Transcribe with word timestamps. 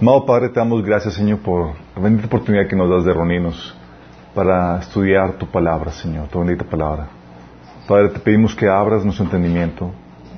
Amado 0.00 0.24
Padre, 0.24 0.50
te 0.50 0.60
damos 0.60 0.84
gracias, 0.84 1.14
Señor, 1.14 1.40
por 1.40 1.72
la 1.96 2.00
bendita 2.00 2.28
oportunidad 2.28 2.68
que 2.68 2.76
nos 2.76 2.88
das 2.88 3.04
de 3.04 3.12
reunirnos 3.12 3.74
para 4.32 4.78
estudiar 4.78 5.32
tu 5.32 5.46
palabra, 5.48 5.90
Señor, 5.90 6.28
tu 6.28 6.38
bendita 6.38 6.64
palabra. 6.64 7.08
Padre, 7.88 8.10
te 8.10 8.20
pedimos 8.20 8.54
que 8.54 8.68
abras 8.68 9.04
nuestro 9.04 9.24
entendimiento. 9.24 9.90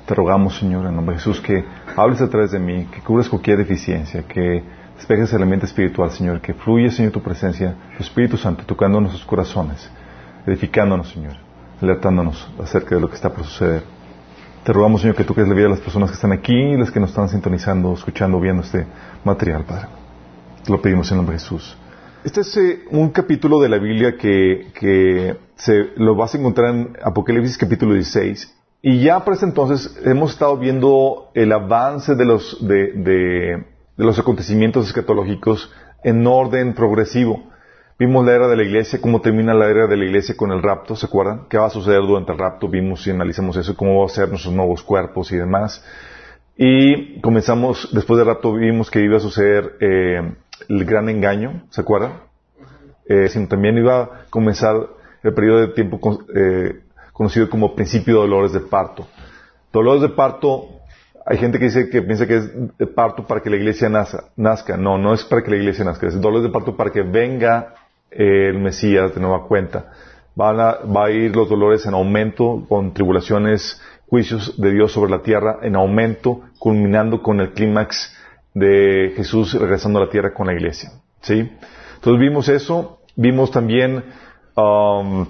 Te 0.07 0.15
rogamos, 0.15 0.57
Señor, 0.57 0.87
en 0.87 0.95
nombre 0.95 1.13
de 1.13 1.19
Jesús, 1.19 1.39
que 1.39 1.63
hables 1.95 2.19
a 2.21 2.27
través 2.27 2.49
de 2.49 2.57
mí, 2.57 2.87
que 2.91 3.01
cubres 3.01 3.29
cualquier 3.29 3.59
deficiencia, 3.59 4.23
que 4.23 4.63
despejes 4.95 5.31
el 5.33 5.43
ambiente 5.43 5.67
espiritual, 5.67 6.09
Señor, 6.09 6.41
que 6.41 6.55
fluya, 6.55 6.89
Señor, 6.89 7.11
tu 7.11 7.21
presencia, 7.21 7.75
tu 7.95 8.01
Espíritu 8.01 8.37
Santo, 8.37 8.63
tocando 8.65 8.99
nuestros 8.99 9.23
corazones, 9.25 9.91
edificándonos, 10.47 11.11
Señor, 11.11 11.33
alertándonos 11.79 12.51
acerca 12.59 12.95
de 12.95 13.01
lo 13.01 13.07
que 13.07 13.15
está 13.15 13.29
por 13.29 13.43
suceder. 13.43 13.83
Te 14.63 14.73
rogamos, 14.73 15.01
Señor, 15.01 15.15
que 15.15 15.23
toques 15.23 15.47
la 15.47 15.53
vida 15.53 15.63
de 15.63 15.71
las 15.71 15.81
personas 15.81 16.09
que 16.09 16.15
están 16.15 16.31
aquí 16.31 16.53
y 16.53 16.77
las 16.77 16.89
que 16.89 16.99
nos 16.99 17.09
están 17.09 17.29
sintonizando, 17.29 17.93
escuchando, 17.93 18.39
viendo 18.39 18.61
este 18.61 18.85
material, 19.23 19.63
Padre. 19.65 19.87
Te 20.63 20.71
lo 20.71 20.81
pedimos 20.81 21.09
en 21.11 21.17
nombre 21.17 21.35
de 21.35 21.39
Jesús. 21.39 21.77
Este 22.23 22.41
es 22.41 22.57
eh, 22.57 22.83
un 22.91 23.09
capítulo 23.09 23.59
de 23.59 23.69
la 23.69 23.79
Biblia 23.79 24.15
que, 24.17 24.67
que 24.79 25.35
se, 25.55 25.89
lo 25.95 26.15
vas 26.15 26.35
a 26.35 26.37
encontrar 26.37 26.75
en 26.75 26.97
Apocalipsis 27.03 27.57
capítulo 27.57 27.95
16. 27.95 28.57
Y 28.83 29.01
ya 29.01 29.23
para 29.23 29.37
ese 29.37 29.45
entonces 29.45 29.99
hemos 30.05 30.33
estado 30.33 30.57
viendo 30.57 31.31
el 31.33 31.51
avance 31.51 32.15
de 32.15 32.25
los, 32.25 32.57
de, 32.67 32.93
de, 32.93 33.65
de 33.97 34.03
los 34.03 34.19
acontecimientos 34.19 34.87
escatológicos 34.87 35.71
en 36.03 36.25
orden 36.27 36.73
progresivo. 36.73 37.43
Vimos 37.97 38.25
la 38.25 38.33
era 38.33 38.47
de 38.47 38.55
la 38.55 38.63
iglesia, 38.63 38.99
cómo 38.99 39.21
termina 39.21 39.53
la 39.53 39.69
era 39.69 39.85
de 39.85 39.95
la 39.95 40.05
iglesia 40.05 40.35
con 40.35 40.51
el 40.51 40.63
rapto, 40.63 40.95
¿se 40.95 41.05
acuerdan? 41.05 41.45
¿Qué 41.47 41.59
va 41.59 41.67
a 41.67 41.69
suceder 41.69 42.01
durante 42.01 42.31
el 42.31 42.39
rapto? 42.39 42.67
Vimos 42.67 43.05
y 43.05 43.11
analizamos 43.11 43.57
eso, 43.57 43.75
cómo 43.75 43.99
va 43.99 44.05
a 44.05 44.09
ser 44.09 44.29
nuestros 44.29 44.53
nuevos 44.55 44.81
cuerpos 44.81 45.31
y 45.31 45.37
demás. 45.37 45.83
Y 46.63 47.19
comenzamos, 47.21 47.89
después 47.91 48.19
del 48.19 48.27
rapto 48.27 48.53
vimos 48.53 48.91
que 48.91 49.03
iba 49.03 49.17
a 49.17 49.19
suceder 49.19 49.77
eh, 49.79 50.35
el 50.69 50.85
gran 50.85 51.09
engaño, 51.09 51.63
¿se 51.71 51.81
acuerdan? 51.81 52.21
Eh, 53.07 53.29
sino 53.29 53.47
también 53.47 53.79
iba 53.79 54.03
a 54.03 54.09
comenzar 54.29 54.75
el 55.23 55.33
periodo 55.33 55.61
de 55.61 55.67
tiempo 55.69 55.99
eh, 56.35 56.81
conocido 57.13 57.49
como 57.49 57.73
principio 57.73 58.13
de 58.13 58.19
dolores 58.19 58.53
de 58.53 58.59
parto. 58.59 59.07
Dolores 59.73 60.03
de 60.03 60.09
parto, 60.09 60.67
hay 61.25 61.39
gente 61.39 61.57
que 61.57 61.65
dice 61.65 61.89
que 61.89 62.03
piensa 62.03 62.27
que 62.27 62.37
es 62.37 62.77
de 62.77 62.85
parto 62.85 63.25
para 63.25 63.41
que 63.41 63.49
la 63.49 63.55
iglesia 63.55 63.89
nazca. 63.89 64.77
No, 64.77 64.99
no 64.99 65.15
es 65.15 65.23
para 65.23 65.41
que 65.41 65.49
la 65.49 65.57
iglesia 65.57 65.83
nazca, 65.83 66.09
es 66.09 66.21
dolores 66.21 66.43
de 66.43 66.53
parto 66.53 66.77
para 66.77 66.91
que 66.91 67.01
venga 67.01 67.73
el 68.11 68.59
Mesías 68.59 69.15
de 69.15 69.19
nueva 69.19 69.47
cuenta. 69.47 69.93
Van 70.35 70.59
a, 70.59 70.73
va 70.73 71.05
a 71.05 71.09
ir 71.09 71.35
los 71.35 71.49
dolores 71.49 71.87
en 71.87 71.95
aumento 71.95 72.67
con 72.69 72.93
tribulaciones, 72.93 73.81
juicios 74.11 74.59
de 74.59 74.73
Dios 74.73 74.91
sobre 74.91 75.09
la 75.09 75.23
tierra 75.23 75.59
en 75.61 75.77
aumento, 75.77 76.41
culminando 76.59 77.23
con 77.23 77.39
el 77.39 77.53
clímax 77.53 78.13
de 78.53 79.13
Jesús 79.15 79.53
regresando 79.53 79.99
a 79.99 80.03
la 80.03 80.09
tierra 80.09 80.33
con 80.33 80.47
la 80.47 80.53
iglesia. 80.53 80.91
¿Sí? 81.21 81.49
Entonces 81.95 82.19
vimos 82.19 82.49
eso, 82.49 82.99
vimos 83.15 83.51
también 83.51 84.03
um, 84.57 85.25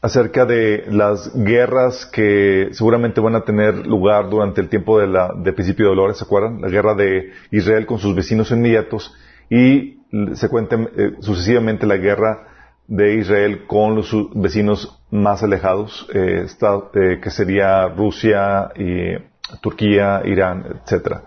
acerca 0.00 0.46
de 0.46 0.86
las 0.88 1.30
guerras 1.34 2.06
que 2.06 2.68
seguramente 2.72 3.20
van 3.20 3.34
a 3.34 3.42
tener 3.42 3.86
lugar 3.86 4.30
durante 4.30 4.62
el 4.62 4.70
tiempo 4.70 4.98
de 4.98 5.08
la, 5.08 5.34
de 5.36 5.52
principio 5.52 5.84
de 5.84 5.90
dolores, 5.90 6.16
¿se 6.16 6.24
acuerdan? 6.24 6.62
La 6.62 6.68
guerra 6.68 6.94
de 6.94 7.32
Israel 7.50 7.84
con 7.84 7.98
sus 7.98 8.14
vecinos 8.14 8.50
inmediatos 8.50 9.12
y 9.50 9.98
se 10.32 10.46
eh, 10.46 11.12
sucesivamente 11.20 11.86
la 11.86 11.98
guerra 11.98 12.48
de 12.88 13.14
Israel 13.16 13.66
con 13.66 13.96
los 13.96 14.12
vecinos 14.34 15.02
más 15.10 15.42
alejados, 15.42 16.08
eh, 16.12 16.46
eh, 16.46 17.20
que 17.20 17.30
sería 17.30 17.88
Rusia, 17.88 18.70
y 18.76 19.16
Turquía, 19.60 20.22
Irán, 20.24 20.80
etcétera. 20.82 21.22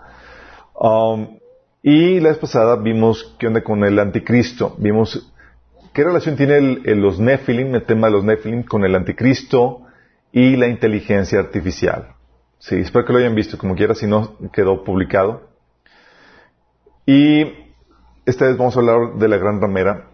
Um, 0.74 1.38
y 1.82 2.20
la 2.20 2.30
vez 2.30 2.38
pasada 2.38 2.76
vimos 2.76 3.34
qué 3.38 3.46
onda 3.46 3.62
con 3.62 3.84
el 3.84 3.98
anticristo. 3.98 4.74
Vimos 4.78 5.32
qué 5.92 6.04
relación 6.04 6.36
tiene 6.36 6.58
el, 6.58 6.82
el, 6.84 7.00
los 7.00 7.18
Nephilim, 7.18 7.74
el 7.74 7.84
tema 7.84 8.08
de 8.08 8.12
los 8.12 8.24
Nephilim, 8.24 8.62
con 8.64 8.84
el 8.84 8.94
anticristo 8.94 9.82
y 10.32 10.56
la 10.56 10.68
inteligencia 10.68 11.38
artificial. 11.38 12.14
Sí, 12.58 12.76
espero 12.76 13.06
que 13.06 13.12
lo 13.12 13.18
hayan 13.18 13.34
visto 13.34 13.56
como 13.56 13.74
quiera, 13.74 13.94
si 13.94 14.06
no 14.06 14.36
quedó 14.52 14.84
publicado. 14.84 15.48
Y 17.06 17.46
esta 18.26 18.46
vez 18.46 18.58
vamos 18.58 18.76
a 18.76 18.80
hablar 18.80 19.14
de 19.16 19.28
la 19.28 19.38
gran 19.38 19.60
ramera. 19.60 20.09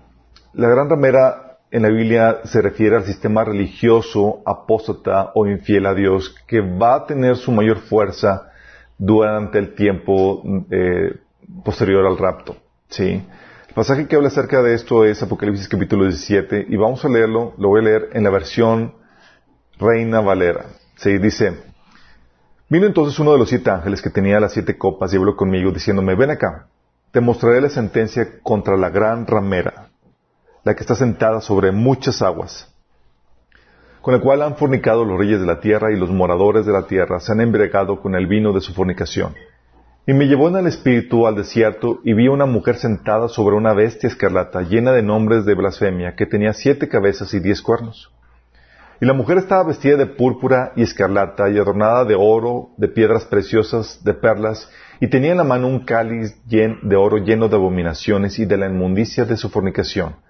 La 0.56 0.70
gran 0.70 0.88
ramera 0.88 1.58
en 1.70 1.82
la 1.82 1.90
Biblia 1.90 2.38
se 2.44 2.62
refiere 2.62 2.96
al 2.96 3.04
sistema 3.04 3.44
religioso 3.44 4.40
apóstata 4.46 5.32
o 5.34 5.46
infiel 5.46 5.84
a 5.84 5.92
Dios 5.92 6.34
que 6.46 6.62
va 6.62 6.94
a 6.94 7.04
tener 7.04 7.36
su 7.36 7.52
mayor 7.52 7.80
fuerza 7.80 8.50
durante 8.96 9.58
el 9.58 9.74
tiempo 9.74 10.42
eh, 10.70 11.14
posterior 11.62 12.06
al 12.06 12.16
rapto. 12.16 12.56
¿sí? 12.88 13.22
El 13.68 13.74
pasaje 13.74 14.08
que 14.08 14.16
habla 14.16 14.28
acerca 14.28 14.62
de 14.62 14.72
esto 14.72 15.04
es 15.04 15.22
Apocalipsis 15.22 15.68
capítulo 15.68 16.04
17 16.04 16.64
y 16.70 16.76
vamos 16.76 17.04
a 17.04 17.10
leerlo, 17.10 17.52
lo 17.58 17.68
voy 17.68 17.82
a 17.82 17.84
leer 17.84 18.08
en 18.14 18.24
la 18.24 18.30
versión 18.30 18.94
Reina 19.78 20.22
Valera. 20.22 20.64
¿sí? 20.94 21.18
Dice, 21.18 21.52
vino 22.70 22.86
entonces 22.86 23.18
uno 23.18 23.32
de 23.32 23.38
los 23.38 23.50
siete 23.50 23.68
ángeles 23.68 24.00
que 24.00 24.08
tenía 24.08 24.40
las 24.40 24.54
siete 24.54 24.78
copas 24.78 25.12
y 25.12 25.18
habló 25.18 25.36
conmigo 25.36 25.70
diciéndome, 25.70 26.14
ven 26.14 26.30
acá, 26.30 26.68
te 27.10 27.20
mostraré 27.20 27.60
la 27.60 27.68
sentencia 27.68 28.40
contra 28.42 28.78
la 28.78 28.88
gran 28.88 29.26
ramera, 29.26 29.85
la 30.66 30.74
que 30.74 30.80
está 30.80 30.96
sentada 30.96 31.40
sobre 31.40 31.70
muchas 31.70 32.22
aguas, 32.22 32.68
con 34.02 34.14
la 34.14 34.20
cual 34.20 34.42
han 34.42 34.56
fornicado 34.56 35.04
los 35.04 35.16
reyes 35.16 35.38
de 35.38 35.46
la 35.46 35.60
tierra 35.60 35.92
y 35.92 35.96
los 35.96 36.10
moradores 36.10 36.66
de 36.66 36.72
la 36.72 36.88
tierra 36.88 37.20
se 37.20 37.30
han 37.30 37.40
embriagado 37.40 38.00
con 38.00 38.16
el 38.16 38.26
vino 38.26 38.52
de 38.52 38.60
su 38.60 38.74
fornicación. 38.74 39.36
Y 40.08 40.12
me 40.12 40.26
llevó 40.26 40.48
en 40.48 40.56
el 40.56 40.66
espíritu 40.66 41.24
al 41.28 41.36
desierto 41.36 42.00
y 42.02 42.14
vi 42.14 42.26
una 42.26 42.46
mujer 42.46 42.78
sentada 42.78 43.28
sobre 43.28 43.54
una 43.54 43.74
bestia 43.74 44.08
escarlata 44.08 44.62
llena 44.62 44.90
de 44.90 45.04
nombres 45.04 45.44
de 45.44 45.54
blasfemia 45.54 46.16
que 46.16 46.26
tenía 46.26 46.52
siete 46.52 46.88
cabezas 46.88 47.32
y 47.32 47.38
diez 47.38 47.62
cuernos. 47.62 48.10
Y 49.00 49.06
la 49.06 49.12
mujer 49.12 49.38
estaba 49.38 49.62
vestida 49.62 49.96
de 49.96 50.06
púrpura 50.06 50.72
y 50.74 50.82
escarlata 50.82 51.48
y 51.48 51.58
adornada 51.58 52.04
de 52.04 52.16
oro, 52.16 52.70
de 52.76 52.88
piedras 52.88 53.24
preciosas, 53.24 54.02
de 54.02 54.14
perlas, 54.14 54.68
y 55.00 55.06
tenía 55.06 55.30
en 55.30 55.38
la 55.38 55.44
mano 55.44 55.68
un 55.68 55.84
cáliz 55.84 56.36
de 56.44 56.96
oro 56.96 57.18
lleno 57.18 57.48
de 57.48 57.54
abominaciones 57.54 58.40
y 58.40 58.46
de 58.46 58.56
la 58.56 58.66
inmundicia 58.66 59.24
de 59.26 59.36
su 59.36 59.48
fornicación. 59.48 60.25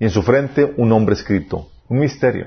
Y 0.00 0.04
en 0.04 0.10
su 0.10 0.22
frente 0.22 0.72
un 0.78 0.88
nombre 0.88 1.14
escrito, 1.14 1.68
un 1.88 1.98
misterio, 1.98 2.46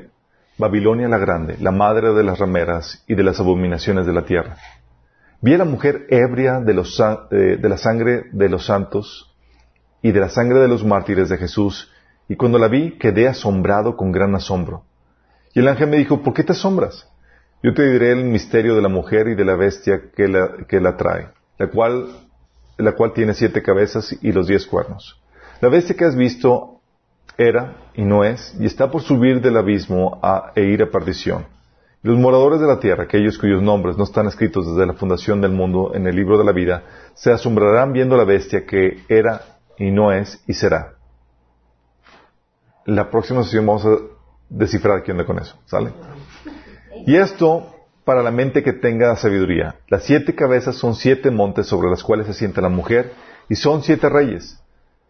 Babilonia 0.57 1.07
la 1.07 1.19
grande, 1.19 1.55
la 1.59 1.69
madre 1.69 2.11
de 2.11 2.23
las 2.23 2.39
rameras 2.39 3.03
y 3.07 3.13
de 3.13 3.21
las 3.21 3.39
abominaciones 3.39 4.07
de 4.07 4.11
la 4.11 4.25
tierra. 4.25 4.57
Vi 5.39 5.53
a 5.53 5.59
la 5.59 5.65
mujer 5.65 6.07
ebria 6.09 6.59
de, 6.59 6.73
los, 6.73 6.99
eh, 7.29 7.59
la 7.61 7.77
sangre 7.77 8.23
de 8.31 8.49
los 8.49 8.65
santos 8.65 9.35
y 10.01 10.11
de 10.11 10.19
la 10.19 10.29
sangre 10.29 10.61
de 10.61 10.67
los 10.67 10.83
mártires 10.83 11.29
de 11.29 11.37
Jesús, 11.37 11.91
y 12.27 12.35
cuando 12.37 12.57
la 12.57 12.69
vi 12.69 12.97
quedé 12.97 13.27
asombrado 13.27 13.95
con 13.95 14.11
gran 14.11 14.33
asombro. 14.33 14.85
Y 15.53 15.59
el 15.59 15.67
ángel 15.67 15.89
me 15.89 15.97
dijo, 15.97 16.23
¿por 16.23 16.33
qué 16.33 16.43
te 16.43 16.53
asombras? 16.53 17.07
Yo 17.61 17.75
te 17.75 17.87
diré 17.87 18.13
el 18.13 18.23
misterio 18.23 18.75
de 18.75 18.81
la 18.81 18.89
mujer 18.89 19.27
y 19.27 19.35
de 19.35 19.45
la 19.45 19.55
bestia 19.55 20.09
que 20.15 20.27
la, 20.27 20.57
que 20.67 20.81
la 20.81 20.97
trae, 20.97 21.27
la 21.59 21.67
cual, 21.67 22.07
la 22.77 22.93
cual 22.93 23.13
tiene 23.13 23.35
siete 23.35 23.61
cabezas 23.61 24.17
y 24.23 24.31
los 24.31 24.47
diez 24.47 24.65
cuernos. 24.65 25.21
La 25.61 25.69
bestia 25.69 25.95
que 25.95 26.05
has 26.05 26.15
visto 26.15 26.72
era 27.37 27.77
y 27.95 28.03
no 28.03 28.23
es, 28.23 28.55
y 28.59 28.65
está 28.65 28.89
por 28.91 29.01
subir 29.01 29.41
del 29.41 29.57
abismo 29.57 30.21
e 30.55 30.63
ir 30.63 30.83
a 30.83 30.91
perdición. 30.91 31.45
Los 32.01 32.17
moradores 32.17 32.59
de 32.59 32.67
la 32.67 32.79
tierra, 32.79 33.03
aquellos 33.03 33.37
cuyos 33.37 33.61
nombres 33.61 33.97
no 33.97 34.03
están 34.03 34.27
escritos 34.27 34.67
desde 34.67 34.85
la 34.85 34.93
fundación 34.93 35.39
del 35.39 35.51
mundo 35.51 35.91
en 35.95 36.05
el 36.05 36.15
libro 36.15 36.37
de 36.37 36.43
la 36.43 36.51
vida, 36.51 36.83
se 37.13 37.31
asombrarán 37.31 37.93
viendo 37.93 38.17
la 38.17 38.25
bestia 38.25 38.65
que 38.65 39.03
era 39.07 39.41
y 39.77 39.89
no 39.89 40.11
es 40.11 40.43
y 40.45 40.53
será. 40.53 40.95
La 42.85 43.09
próxima 43.09 43.43
sesión 43.43 43.65
vamos 43.65 43.85
a 43.85 43.97
descifrar 44.49 45.03
qué 45.03 45.11
onda 45.11 45.25
con 45.25 45.39
eso, 45.39 45.57
¿sale? 45.65 45.93
Y 47.05 47.15
esto 47.15 47.73
para 48.03 48.21
la 48.21 48.31
mente 48.31 48.63
que 48.63 48.73
tenga 48.73 49.15
sabiduría. 49.15 49.75
Las 49.87 50.03
siete 50.03 50.35
cabezas 50.35 50.75
son 50.75 50.95
siete 50.95 51.31
montes 51.31 51.67
sobre 51.67 51.89
las 51.89 52.03
cuales 52.03 52.27
se 52.27 52.33
sienta 52.33 52.61
la 52.61 52.69
mujer 52.69 53.13
y 53.49 53.55
son 53.55 53.81
siete 53.81 54.09
reyes. 54.09 54.61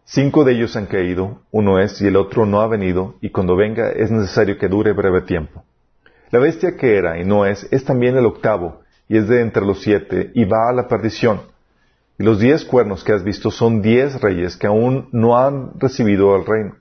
Cinco 0.06 0.44
de 0.44 0.52
ellos 0.52 0.76
han 0.76 0.86
caído, 0.86 1.40
uno 1.50 1.78
es 1.78 2.00
y 2.02 2.06
el 2.06 2.16
otro 2.16 2.44
no 2.44 2.60
ha 2.60 2.68
venido, 2.68 3.14
y 3.22 3.30
cuando 3.30 3.56
venga 3.56 3.90
es 3.90 4.10
necesario 4.10 4.58
que 4.58 4.68
dure 4.68 4.92
breve 4.92 5.22
tiempo. 5.22 5.64
La 6.30 6.38
bestia 6.38 6.76
que 6.76 6.96
era 6.96 7.18
y 7.18 7.24
no 7.24 7.46
es 7.46 7.66
es 7.70 7.84
también 7.84 8.16
el 8.16 8.26
octavo, 8.26 8.82
y 9.08 9.16
es 9.16 9.28
de 9.28 9.40
entre 9.40 9.64
los 9.64 9.80
siete, 9.80 10.30
y 10.34 10.44
va 10.44 10.68
a 10.68 10.72
la 10.74 10.88
perdición. 10.88 11.40
Y 12.18 12.22
los 12.22 12.38
diez 12.38 12.64
cuernos 12.64 13.02
que 13.02 13.12
has 13.12 13.24
visto 13.24 13.50
son 13.50 13.80
diez 13.80 14.20
reyes 14.20 14.56
que 14.56 14.66
aún 14.66 15.08
no 15.10 15.38
han 15.38 15.80
recibido 15.80 16.36
el 16.36 16.44
reino. 16.44 16.76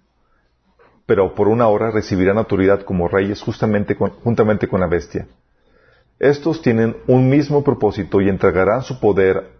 Pero 1.05 1.33
por 1.33 1.47
una 1.47 1.67
hora 1.67 1.91
recibirán 1.91 2.37
autoridad 2.37 2.81
como 2.81 3.07
reyes 3.07 3.41
justamente 3.41 3.95
juntamente 3.95 4.67
con 4.67 4.81
la 4.81 4.87
bestia. 4.87 5.27
Estos 6.19 6.61
tienen 6.61 6.97
un 7.07 7.29
mismo 7.29 7.63
propósito 7.63 8.21
y 8.21 8.29
entregarán 8.29 8.83
su 8.83 8.99
poder 8.99 9.51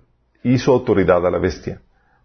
y 0.44 0.58
su 0.58 0.72
autoridad 0.72 1.26
a 1.26 1.32
la 1.32 1.40
bestia. 1.40 1.82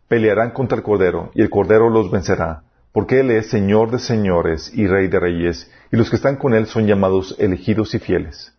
Pelearán 0.08 0.52
contra 0.52 0.78
el 0.78 0.82
Cordero, 0.82 1.30
y 1.34 1.42
el 1.42 1.50
Cordero 1.50 1.90
los 1.90 2.10
vencerá, 2.10 2.62
porque 2.92 3.20
Él 3.20 3.30
es 3.30 3.50
Señor 3.50 3.90
de 3.90 3.98
señores 3.98 4.72
y 4.74 4.86
Rey 4.86 5.08
de 5.08 5.20
reyes, 5.20 5.70
y 5.92 5.96
los 5.96 6.08
que 6.08 6.16
están 6.16 6.36
con 6.36 6.54
Él 6.54 6.66
son 6.66 6.86
llamados 6.86 7.36
elegidos 7.38 7.94
y 7.94 7.98
fieles. 7.98 8.54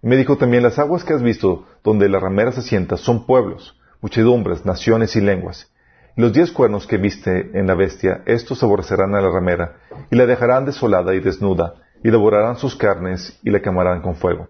me 0.00 0.16
dijo 0.16 0.38
también, 0.38 0.62
las 0.62 0.78
aguas 0.78 1.04
que 1.04 1.12
has 1.12 1.22
visto, 1.22 1.66
donde 1.84 2.08
la 2.08 2.18
ramera 2.18 2.52
se 2.52 2.62
sienta, 2.62 2.96
son 2.96 3.26
pueblos, 3.26 3.78
muchedumbres, 4.00 4.64
naciones 4.64 5.16
y 5.16 5.20
lenguas. 5.20 5.70
Y 6.16 6.22
los 6.22 6.32
diez 6.32 6.50
cuernos 6.50 6.86
que 6.86 6.96
viste 6.96 7.50
en 7.52 7.66
la 7.66 7.74
bestia, 7.74 8.22
estos 8.24 8.62
aborrecerán 8.62 9.14
a 9.14 9.20
la 9.20 9.30
ramera, 9.30 9.76
y 10.10 10.16
la 10.16 10.24
dejarán 10.24 10.64
desolada 10.64 11.14
y 11.14 11.20
desnuda, 11.20 11.74
y 12.02 12.10
devorarán 12.10 12.56
sus 12.56 12.74
carnes, 12.74 13.38
y 13.42 13.50
la 13.50 13.60
quemarán 13.60 14.00
con 14.00 14.14
fuego. 14.16 14.48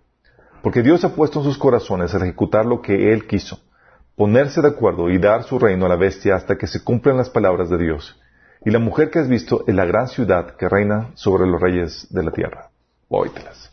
Porque 0.62 0.82
Dios 0.82 1.04
ha 1.04 1.14
puesto 1.14 1.40
en 1.40 1.44
sus 1.44 1.58
corazones 1.58 2.14
a 2.14 2.18
ejecutar 2.18 2.66
lo 2.66 2.82
que 2.82 3.12
Él 3.12 3.26
quiso, 3.26 3.60
ponerse 4.16 4.62
de 4.62 4.68
acuerdo 4.68 5.10
y 5.10 5.18
dar 5.18 5.44
su 5.44 5.58
reino 5.58 5.86
a 5.86 5.88
la 5.90 5.96
bestia 5.96 6.34
hasta 6.34 6.56
que 6.56 6.66
se 6.66 6.82
cumplan 6.82 7.18
las 7.18 7.30
palabras 7.30 7.68
de 7.68 7.78
Dios. 7.78 8.18
Y 8.64 8.70
la 8.70 8.78
mujer 8.78 9.10
que 9.10 9.18
has 9.18 9.28
visto 9.28 9.64
es 9.66 9.74
la 9.74 9.84
gran 9.84 10.08
ciudad 10.08 10.56
que 10.56 10.68
reina 10.68 11.10
sobre 11.14 11.46
los 11.46 11.60
reyes 11.60 12.06
de 12.10 12.24
la 12.24 12.32
tierra. 12.32 12.70
Oítelas. 13.08 13.70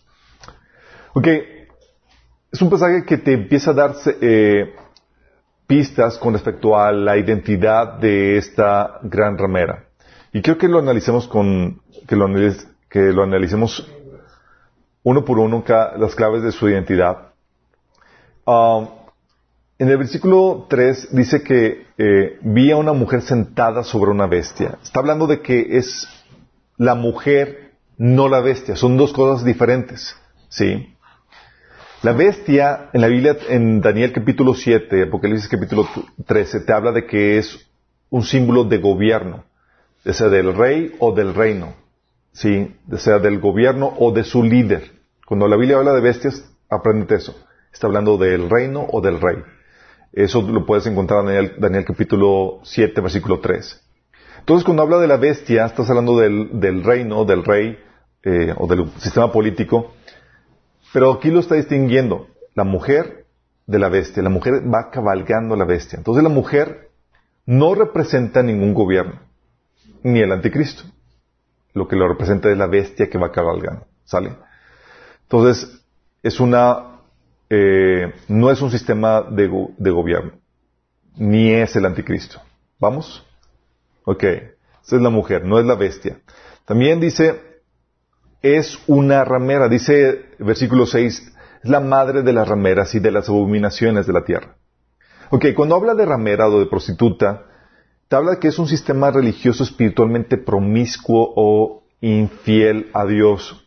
Ok, 1.14 1.28
es 2.52 2.62
un 2.62 2.70
pasaje 2.70 3.06
que 3.06 3.18
te 3.18 3.34
empieza 3.34 3.72
a 3.72 3.74
dar 3.74 3.96
eh, 4.22 4.76
pistas 5.66 6.18
con 6.18 6.34
respecto 6.34 6.78
a 6.78 6.92
la 6.92 7.18
identidad 7.18 8.00
de 8.00 8.38
esta 8.38 9.00
gran 9.04 9.38
ramera. 9.38 9.86
Y 10.34 10.42
quiero 10.42 10.60
que 10.60 10.68
lo 10.68 10.80
analicemos 10.80 11.28
con, 11.28 11.82
que 12.08 12.16
lo, 12.16 12.28
que 12.90 13.00
lo 13.00 13.24
analicemos 13.24 13.90
uno 15.04 15.26
por 15.26 15.40
uno 15.40 15.64
las 15.98 16.16
claves 16.16 16.44
de 16.44 16.52
su 16.52 16.68
identidad. 16.70 17.34
Um, 18.46 18.88
en 19.84 19.90
el 19.90 19.98
versículo 19.98 20.66
3 20.70 21.10
dice 21.12 21.44
que 21.44 21.88
eh, 21.98 22.40
vi 22.42 22.72
a 22.72 22.78
una 22.78 22.94
mujer 22.94 23.22
sentada 23.22 23.84
sobre 23.84 24.12
una 24.12 24.28
bestia. 24.28 24.78
Está 24.82 25.02
hablando 25.02 25.28
de 25.28 25.42
que 25.42 25.76
es 25.78 26.08
la 26.78 26.96
mujer, 26.96 27.74
no 27.98 28.30
la 28.30 28.40
bestia. 28.40 28.78
Son 28.78 28.96
dos 28.96 29.12
cosas 29.12 29.44
diferentes. 29.44 30.16
¿Sí? 30.48 30.96
La 32.02 32.14
bestia 32.14 32.92
en 32.94 33.02
la 33.02 33.10
Biblia, 33.10 33.36
en 33.50 33.82
Daniel 33.82 34.14
capítulo 34.14 34.54
7, 34.54 35.04
Apocalipsis 35.04 35.50
capítulo 35.50 35.86
13, 36.28 36.62
te 36.62 36.72
habla 36.72 36.94
de 36.94 37.06
que 37.06 37.38
es 37.38 37.70
un 38.10 38.24
símbolo 38.24 38.64
de 38.64 38.78
gobierno, 38.78 39.44
ya 40.06 40.14
sea 40.14 40.30
del 40.30 40.56
rey 40.56 40.96
o 41.00 41.12
del 41.12 41.36
reino, 41.36 41.74
¿sí? 42.32 42.74
ya 42.88 43.00
sea 43.00 43.20
del 43.20 43.42
gobierno 43.42 43.94
o 44.00 44.14
de 44.14 44.24
su 44.24 44.44
líder. 44.44 44.94
Cuando 45.26 45.50
la 45.50 45.58
Biblia 45.58 45.76
habla 45.76 45.94
de 45.94 46.00
bestias, 46.00 46.50
aprende 46.70 47.16
eso. 47.16 47.36
Está 47.74 47.88
hablando 47.88 48.18
del 48.18 48.50
reino 48.50 48.88
o 48.90 49.02
del 49.02 49.20
rey. 49.20 49.44
Eso 50.14 50.42
lo 50.42 50.66
puedes 50.66 50.86
encontrar 50.86 51.28
en 51.28 51.60
Daniel, 51.60 51.86
capítulo 51.86 52.60
7, 52.64 53.02
versículo 53.02 53.40
3. 53.40 53.82
Entonces, 54.40 54.64
cuando 54.64 54.84
habla 54.84 55.00
de 55.00 55.08
la 55.08 55.18
bestia, 55.18 55.66
estás 55.66 55.90
hablando 55.90 56.18
del, 56.20 56.60
del 56.60 56.84
reino, 56.84 57.26
del 57.26 57.44
rey 57.44 57.78
eh, 58.24 58.54
o 58.58 58.68
del 58.68 58.90
sistema 59.00 59.32
político 59.32 59.94
pero 60.94 61.12
aquí 61.12 61.32
lo 61.32 61.40
está 61.40 61.56
distinguiendo 61.56 62.28
la 62.54 62.64
mujer 62.64 63.26
de 63.66 63.80
la 63.80 63.90
bestia. 63.90 64.22
La 64.22 64.30
mujer 64.30 64.64
va 64.72 64.92
cabalgando 64.92 65.56
a 65.56 65.58
la 65.58 65.66
bestia. 65.66 65.98
Entonces 65.98 66.24
la 66.24 66.30
mujer 66.30 66.92
no 67.48 67.74
representa 67.74 68.44
ningún 68.44 68.76
gobierno, 68.76 69.20
ni 70.04 70.20
el 70.20 70.32
anticristo. 70.32 70.84
Lo 71.74 71.88
que 71.88 71.96
lo 71.96 72.08
representa 72.08 72.52
es 72.52 72.58
la 72.58 72.68
bestia 72.68 73.10
que 73.10 73.18
va 73.18 73.32
cabalgando. 73.32 73.88
¿Sale? 74.06 74.36
Entonces, 75.24 75.84
es 76.22 76.40
una, 76.40 76.93
eh, 77.56 78.14
no 78.28 78.50
es 78.50 78.62
un 78.62 78.72
sistema 78.72 79.22
de, 79.22 79.50
de, 79.78 79.92
gobierno, 79.92 80.32
ni 81.18 81.52
es 81.52 81.76
el 81.76 81.86
anticristo. 81.86 82.42
¿Vamos? 82.80 83.26
Ok. 84.06 84.24
Esa 84.24 84.96
es 84.96 85.02
la 85.02 85.10
mujer, 85.10 85.46
no 85.46 85.60
es 85.60 85.66
la 85.66 85.76
bestia. 85.76 86.20
También 86.66 87.00
dice 87.00 87.54
es 88.44 88.78
una 88.88 89.24
ramera. 89.24 89.68
Dice 89.70 90.26
versículo 90.38 90.86
6, 90.86 91.34
es 91.64 91.70
la 91.70 91.80
madre 91.80 92.22
de 92.22 92.34
las 92.34 92.48
rameras 92.48 92.94
y 92.94 93.00
de 93.00 93.12
las 93.12 93.30
abominaciones 93.30 94.06
de 94.06 94.14
la 94.14 94.26
tierra. 94.26 94.58
Ok, 95.32 95.46
cuando 95.56 95.76
habla 95.76 95.96
de 95.96 96.06
ramera 96.06 96.48
o 96.48 96.60
de 96.60 96.66
prostituta, 96.68 97.46
te 98.08 98.16
habla 98.16 98.32
de 98.32 98.40
que 98.40 98.50
es 98.50 98.60
un 98.60 98.68
sistema 98.68 99.10
religioso 99.10 99.64
espiritualmente 99.64 100.38
promiscuo 100.38 101.34
o 101.36 101.84
infiel 102.02 102.92
a 102.94 103.06
Dios. 103.06 103.63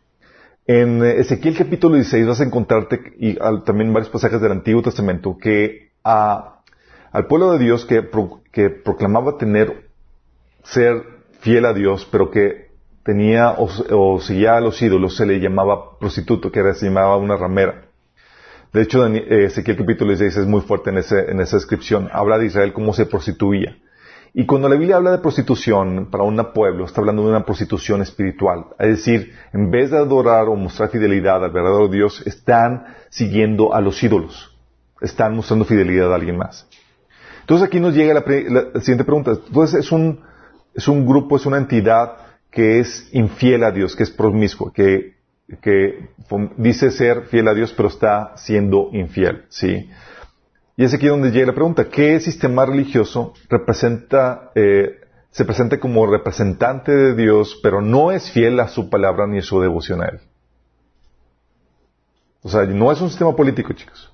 En 0.69 1.05
Ezequiel 1.05 1.57
capítulo 1.57 1.95
16 1.95 2.27
vas 2.27 2.41
a 2.41 2.45
encontrarte, 2.45 3.01
y 3.21 3.37
también 3.65 3.93
varios 3.93 4.11
pasajes 4.11 4.41
del 4.41 4.51
Antiguo 4.51 4.83
Testamento, 4.83 5.39
que 5.41 5.93
al 6.03 7.27
pueblo 7.29 7.53
de 7.53 7.61
Dios 7.61 7.85
que, 7.87 8.03
proclamaba 8.71 9.39
tener, 9.39 9.91
ser 10.65 11.05
fiel 11.39 11.67
a 11.67 11.73
Dios, 11.73 12.09
pero 12.11 12.33
que 12.33 12.73
tenía 13.05 13.53
o, 13.53 14.19
seguía 14.21 14.57
a 14.57 14.61
los 14.61 14.83
ídolos, 14.83 15.17
se 15.17 15.25
le 15.25 15.39
llamaba 15.39 16.01
prostituto, 16.01 16.51
que 16.51 16.59
era, 16.59 16.75
se 16.75 16.87
llamaba 16.87 17.17
una 17.17 17.37
ramera. 17.37 17.85
De 18.73 18.83
hecho, 18.83 19.07
eh, 19.07 19.45
Ezequiel 19.45 19.77
capítulo 19.77 20.11
16 20.11 20.37
es 20.37 20.47
muy 20.49 20.63
fuerte 20.63 20.91
en, 20.91 20.97
en 20.97 21.41
esa 21.41 21.57
descripción. 21.57 22.09
Habla 22.13 22.39
de 22.39 22.47
Israel 22.47 22.73
cómo 22.73 22.93
se 22.93 23.07
prostituía. 23.07 23.79
Y 24.39 24.45
cuando 24.45 24.69
la 24.69 24.77
Biblia 24.77 24.97
habla 24.97 25.13
de 25.13 25.19
prostitución 25.19 26.11
para 26.11 26.23
un 26.23 26.37
pueblo, 26.53 26.85
está 26.85 27.01
hablando 27.01 27.23
de 27.23 27.31
una 27.31 27.47
prostitución 27.47 28.03
espiritual. 28.03 28.67
Es 28.79 28.89
decir, 28.99 29.33
en 29.55 29.71
vez 29.71 29.91
de 29.91 29.97
adorar 29.97 30.49
o 30.49 30.57
mostrar 30.57 30.91
fidelidad 30.91 31.43
al 31.43 31.53
verdadero 31.53 31.89
Dios, 31.89 32.23
están 32.27 32.85
siguiendo 33.09 33.73
a 33.73 33.81
los 33.81 34.03
ídolos. 34.03 34.55
Están 35.01 35.35
mostrando 35.35 35.65
fidelidad 35.65 36.13
a 36.13 36.17
alguien 36.17 36.37
más. 36.37 36.69
Entonces 37.41 37.67
aquí 37.67 37.81
nos 37.81 37.95
llega 37.95 38.13
la, 38.13 38.21
la 38.21 38.81
siguiente 38.81 39.05
pregunta. 39.05 39.31
Entonces 39.31 39.87
es 39.87 39.91
un, 39.91 40.21
es 40.75 40.87
un 40.87 41.07
grupo, 41.07 41.37
es 41.37 41.47
una 41.47 41.57
entidad 41.57 42.19
que 42.51 42.81
es 42.81 43.09
infiel 43.15 43.65
a 43.65 43.71
Dios, 43.71 43.97
que 43.97 44.03
es 44.03 44.11
promiscuo, 44.11 44.71
que, 44.71 45.15
dice 46.59 46.91
ser 46.91 47.23
fiel 47.23 47.49
a 47.49 47.55
Dios, 47.55 47.73
pero 47.75 47.89
está 47.89 48.37
siendo 48.37 48.91
infiel, 48.93 49.47
¿sí? 49.49 49.89
Y 50.77 50.85
es 50.85 50.93
aquí 50.93 51.07
donde 51.07 51.31
llega 51.31 51.47
la 51.47 51.55
pregunta, 51.55 51.89
¿qué 51.89 52.21
sistema 52.21 52.67
religioso 52.67 53.33
eh, 54.55 55.01
se 55.31 55.45
presenta 55.45 55.81
como 55.81 56.07
representante 56.07 56.93
de 56.93 57.15
Dios, 57.15 57.59
pero 57.63 57.81
no 57.81 58.13
es 58.13 58.31
fiel 58.31 58.61
a 58.61 58.69
su 58.69 58.91
palabra 58.91 59.27
ni 59.27 59.39
a 59.39 59.43
su 59.43 59.61
devoción 59.61 60.03
a 60.03 60.09
Él? 60.09 60.21
O 62.43 62.49
sea, 62.49 62.65
no 62.65 62.93
es 62.93 63.01
un 63.01 63.09
sistema 63.09 63.35
político, 63.35 63.73
chicos. 63.73 64.13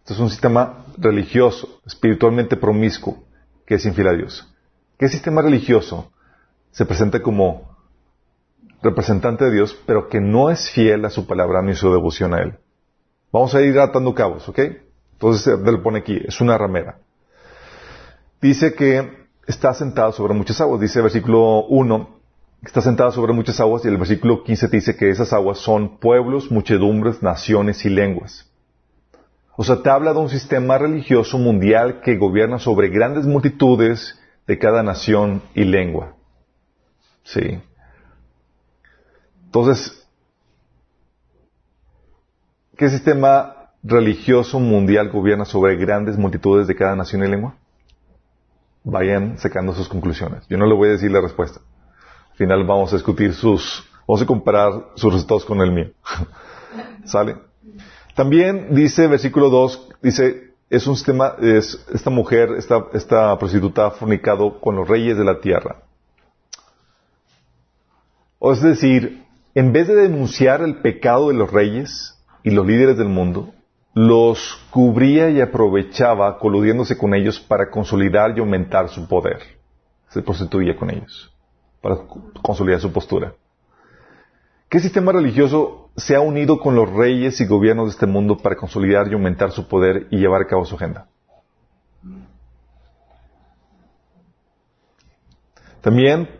Esto 0.00 0.14
es 0.14 0.20
un 0.20 0.30
sistema 0.30 0.84
religioso, 0.98 1.80
espiritualmente 1.86 2.56
promiscuo, 2.56 3.22
que 3.64 3.76
es 3.76 3.86
infiel 3.86 4.08
a 4.08 4.12
Dios. 4.12 4.52
¿Qué 4.98 5.08
sistema 5.08 5.40
religioso 5.40 6.10
se 6.72 6.84
presenta 6.84 7.22
como 7.22 7.70
representante 8.82 9.44
de 9.44 9.52
Dios, 9.52 9.78
pero 9.86 10.08
que 10.08 10.20
no 10.20 10.50
es 10.50 10.70
fiel 10.70 11.04
a 11.04 11.10
su 11.10 11.26
palabra 11.26 11.62
ni 11.62 11.74
su 11.74 11.92
devoción 11.92 12.34
a 12.34 12.42
Él. 12.42 12.58
Vamos 13.32 13.54
a 13.54 13.60
ir 13.60 13.78
atando 13.78 14.14
cabos, 14.14 14.48
¿ok? 14.48 14.58
Entonces 15.20 15.46
él 15.46 15.82
pone 15.82 15.98
aquí, 15.98 16.18
es 16.26 16.40
una 16.40 16.56
ramera. 16.56 16.96
Dice 18.40 18.72
que 18.72 19.28
está 19.46 19.74
sentado 19.74 20.12
sobre 20.12 20.32
muchas 20.32 20.58
aguas. 20.62 20.80
Dice 20.80 21.00
el 21.00 21.02
versículo 21.02 21.66
1, 21.66 22.20
está 22.62 22.80
sentado 22.80 23.12
sobre 23.12 23.34
muchas 23.34 23.60
aguas 23.60 23.84
y 23.84 23.88
el 23.88 23.98
versículo 23.98 24.42
15 24.42 24.68
dice 24.68 24.96
que 24.96 25.10
esas 25.10 25.34
aguas 25.34 25.58
son 25.58 25.98
pueblos, 25.98 26.50
muchedumbres, 26.50 27.22
naciones 27.22 27.84
y 27.84 27.90
lenguas. 27.90 28.50
O 29.56 29.62
sea, 29.62 29.82
te 29.82 29.90
habla 29.90 30.14
de 30.14 30.20
un 30.20 30.30
sistema 30.30 30.78
religioso 30.78 31.36
mundial 31.36 32.00
que 32.00 32.16
gobierna 32.16 32.58
sobre 32.58 32.88
grandes 32.88 33.26
multitudes 33.26 34.18
de 34.46 34.58
cada 34.58 34.82
nación 34.82 35.42
y 35.54 35.64
lengua. 35.64 36.14
Sí. 37.24 37.60
Entonces, 39.44 40.02
¿qué 42.78 42.88
sistema 42.88 43.59
religioso 43.82 44.60
mundial 44.60 45.10
gobierna 45.10 45.44
sobre 45.44 45.76
grandes 45.76 46.18
multitudes 46.18 46.66
de 46.66 46.76
cada 46.76 46.96
nación 46.96 47.24
y 47.24 47.28
lengua? 47.28 47.54
Vayan 48.84 49.38
sacando 49.38 49.74
sus 49.74 49.88
conclusiones. 49.88 50.46
Yo 50.48 50.56
no 50.58 50.66
le 50.66 50.74
voy 50.74 50.88
a 50.88 50.92
decir 50.92 51.10
la 51.10 51.20
respuesta. 51.20 51.60
Al 52.30 52.36
final 52.36 52.64
vamos 52.64 52.92
a 52.92 52.96
discutir 52.96 53.34
sus, 53.34 53.86
vamos 54.06 54.22
a 54.22 54.26
comparar 54.26 54.72
sus 54.94 55.12
resultados 55.12 55.44
con 55.44 55.60
el 55.60 55.72
mío. 55.72 55.90
¿Sale? 57.04 57.36
También 58.14 58.74
dice, 58.74 59.06
versículo 59.06 59.50
2, 59.50 59.88
dice, 60.02 60.54
es 60.68 60.86
un 60.86 60.96
sistema, 60.96 61.34
es, 61.40 61.84
esta 61.92 62.10
mujer, 62.10 62.50
esta, 62.56 62.86
esta 62.92 63.38
prostituta 63.38 63.86
ha 63.86 63.90
fornicado 63.90 64.60
con 64.60 64.76
los 64.76 64.88
reyes 64.88 65.16
de 65.16 65.24
la 65.24 65.40
tierra. 65.40 65.82
O 68.38 68.52
es 68.52 68.62
decir, 68.62 69.24
en 69.54 69.72
vez 69.72 69.88
de 69.88 69.94
denunciar 69.94 70.62
el 70.62 70.76
pecado 70.76 71.28
de 71.28 71.34
los 71.34 71.52
reyes 71.52 72.18
y 72.42 72.50
los 72.50 72.66
líderes 72.66 72.96
del 72.96 73.08
mundo, 73.08 73.52
los 73.94 74.66
cubría 74.70 75.30
y 75.30 75.40
aprovechaba 75.40 76.38
coludiéndose 76.38 76.96
con 76.96 77.14
ellos 77.14 77.40
para 77.40 77.70
consolidar 77.70 78.36
y 78.36 78.40
aumentar 78.40 78.88
su 78.88 79.08
poder. 79.08 79.38
Se 80.08 80.22
prostituía 80.22 80.76
con 80.76 80.90
ellos 80.90 81.32
para 81.80 81.96
consolidar 82.42 82.80
su 82.80 82.92
postura. 82.92 83.34
¿Qué 84.68 84.78
sistema 84.78 85.12
religioso 85.12 85.90
se 85.96 86.14
ha 86.14 86.20
unido 86.20 86.60
con 86.60 86.76
los 86.76 86.88
reyes 86.88 87.40
y 87.40 87.46
gobiernos 87.46 87.86
de 87.86 87.90
este 87.92 88.06
mundo 88.06 88.38
para 88.38 88.56
consolidar 88.56 89.08
y 89.08 89.14
aumentar 89.14 89.50
su 89.50 89.66
poder 89.66 90.06
y 90.10 90.18
llevar 90.18 90.42
a 90.42 90.46
cabo 90.46 90.64
su 90.64 90.76
agenda? 90.76 91.08
También 95.80 96.39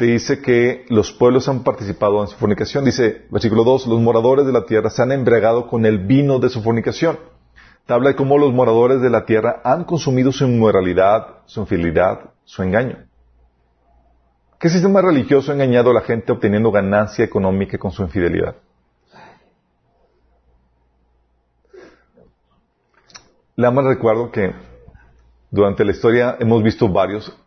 te 0.00 0.06
dice 0.06 0.40
que 0.40 0.86
los 0.88 1.12
pueblos 1.12 1.46
han 1.50 1.62
participado 1.62 2.22
en 2.22 2.28
su 2.28 2.34
fornicación. 2.36 2.86
Dice, 2.86 3.26
versículo 3.30 3.64
2, 3.64 3.86
los 3.86 4.00
moradores 4.00 4.46
de 4.46 4.52
la 4.52 4.64
tierra 4.64 4.88
se 4.88 5.02
han 5.02 5.12
embriagado 5.12 5.66
con 5.66 5.84
el 5.84 5.98
vino 5.98 6.38
de 6.38 6.48
su 6.48 6.62
fornicación. 6.62 7.18
te 7.84 7.92
habla 7.92 8.08
de 8.08 8.16
cómo 8.16 8.38
los 8.38 8.50
moradores 8.50 9.02
de 9.02 9.10
la 9.10 9.26
tierra 9.26 9.60
han 9.62 9.84
consumido 9.84 10.32
su 10.32 10.46
inmoralidad, 10.46 11.40
su 11.44 11.60
infidelidad, 11.60 12.30
su 12.44 12.62
engaño. 12.62 12.96
¿Qué 14.58 14.70
sistema 14.70 15.02
religioso 15.02 15.50
ha 15.50 15.54
engañado 15.54 15.90
a 15.90 15.94
la 15.94 16.00
gente 16.00 16.32
obteniendo 16.32 16.70
ganancia 16.70 17.22
económica 17.22 17.76
con 17.76 17.90
su 17.90 18.02
infidelidad? 18.02 18.56
La 23.54 23.70
más 23.70 23.84
recuerdo 23.84 24.30
que 24.30 24.54
durante 25.50 25.84
la 25.84 25.90
historia 25.90 26.38
hemos 26.40 26.62
visto 26.62 26.88
varios, 26.88 27.38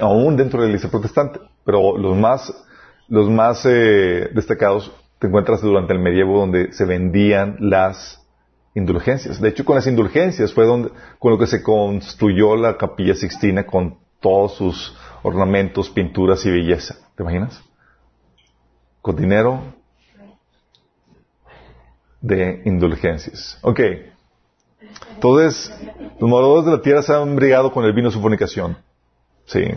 aún 0.00 0.38
dentro 0.38 0.62
de 0.62 0.68
la 0.68 0.70
iglesia 0.70 0.90
protestante, 0.90 1.40
pero 1.68 1.98
los 1.98 2.16
más, 2.16 2.50
los 3.08 3.28
más 3.28 3.66
eh, 3.66 4.30
destacados 4.32 4.90
te 5.18 5.26
encuentras 5.26 5.60
durante 5.60 5.92
el 5.92 5.98
medievo 5.98 6.40
donde 6.40 6.72
se 6.72 6.86
vendían 6.86 7.58
las 7.60 8.26
indulgencias. 8.74 9.38
De 9.38 9.50
hecho, 9.50 9.66
con 9.66 9.76
las 9.76 9.86
indulgencias 9.86 10.54
fue 10.54 10.64
donde, 10.64 10.88
con 11.18 11.30
lo 11.30 11.38
que 11.38 11.46
se 11.46 11.62
construyó 11.62 12.56
la 12.56 12.78
capilla 12.78 13.14
sixtina 13.14 13.66
con 13.66 13.98
todos 14.18 14.54
sus 14.54 14.96
ornamentos, 15.22 15.90
pinturas 15.90 16.46
y 16.46 16.50
belleza. 16.50 16.96
¿Te 17.14 17.22
imaginas? 17.22 17.62
Con 19.02 19.16
dinero 19.16 19.60
de 22.22 22.62
indulgencias. 22.64 23.58
Ok. 23.60 23.80
Entonces, 25.16 25.70
los 26.18 26.30
moradores 26.30 26.64
de 26.64 26.70
la 26.70 26.80
tierra 26.80 27.02
se 27.02 27.12
han 27.12 27.36
brigado 27.36 27.70
con 27.72 27.84
el 27.84 27.92
vino 27.92 28.08
de 28.08 28.14
su 28.14 28.22
fornicación. 28.22 28.78
Sí. 29.44 29.70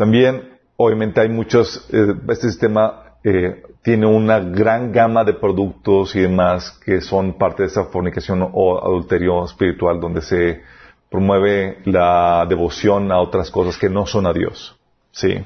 También, 0.00 0.58
obviamente, 0.78 1.20
hay 1.20 1.28
muchos, 1.28 1.86
eh, 1.92 2.14
este 2.30 2.48
sistema 2.48 3.18
eh, 3.22 3.62
tiene 3.82 4.06
una 4.06 4.40
gran 4.40 4.92
gama 4.92 5.24
de 5.24 5.34
productos 5.34 6.16
y 6.16 6.20
demás 6.20 6.70
que 6.82 7.02
son 7.02 7.36
parte 7.36 7.64
de 7.64 7.68
esa 7.68 7.84
fornicación 7.84 8.48
o 8.50 8.82
adulterio 8.82 9.44
espiritual 9.44 10.00
donde 10.00 10.22
se 10.22 10.62
promueve 11.10 11.82
la 11.84 12.46
devoción 12.48 13.12
a 13.12 13.20
otras 13.20 13.50
cosas 13.50 13.76
que 13.76 13.90
no 13.90 14.06
son 14.06 14.26
a 14.26 14.32
Dios. 14.32 14.74
Sí. 15.12 15.44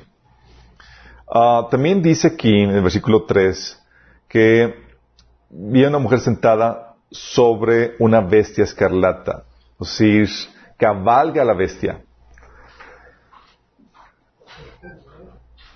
Ah, 1.28 1.66
también 1.68 2.00
dice 2.00 2.28
aquí 2.28 2.61
en 2.61 2.70
el 2.70 2.82
versículo 2.82 3.25
3 3.25 3.82
que 4.28 4.73
vi 5.50 5.84
una 5.84 5.99
mujer 5.99 6.20
sentada 6.20 6.94
sobre 7.11 7.96
una 7.99 8.20
bestia 8.20 8.62
escarlata. 8.62 9.46
Es 9.80 9.99
decir, 9.99 10.28
cabalga 10.76 11.44
la 11.44 11.54
bestia. 11.54 12.04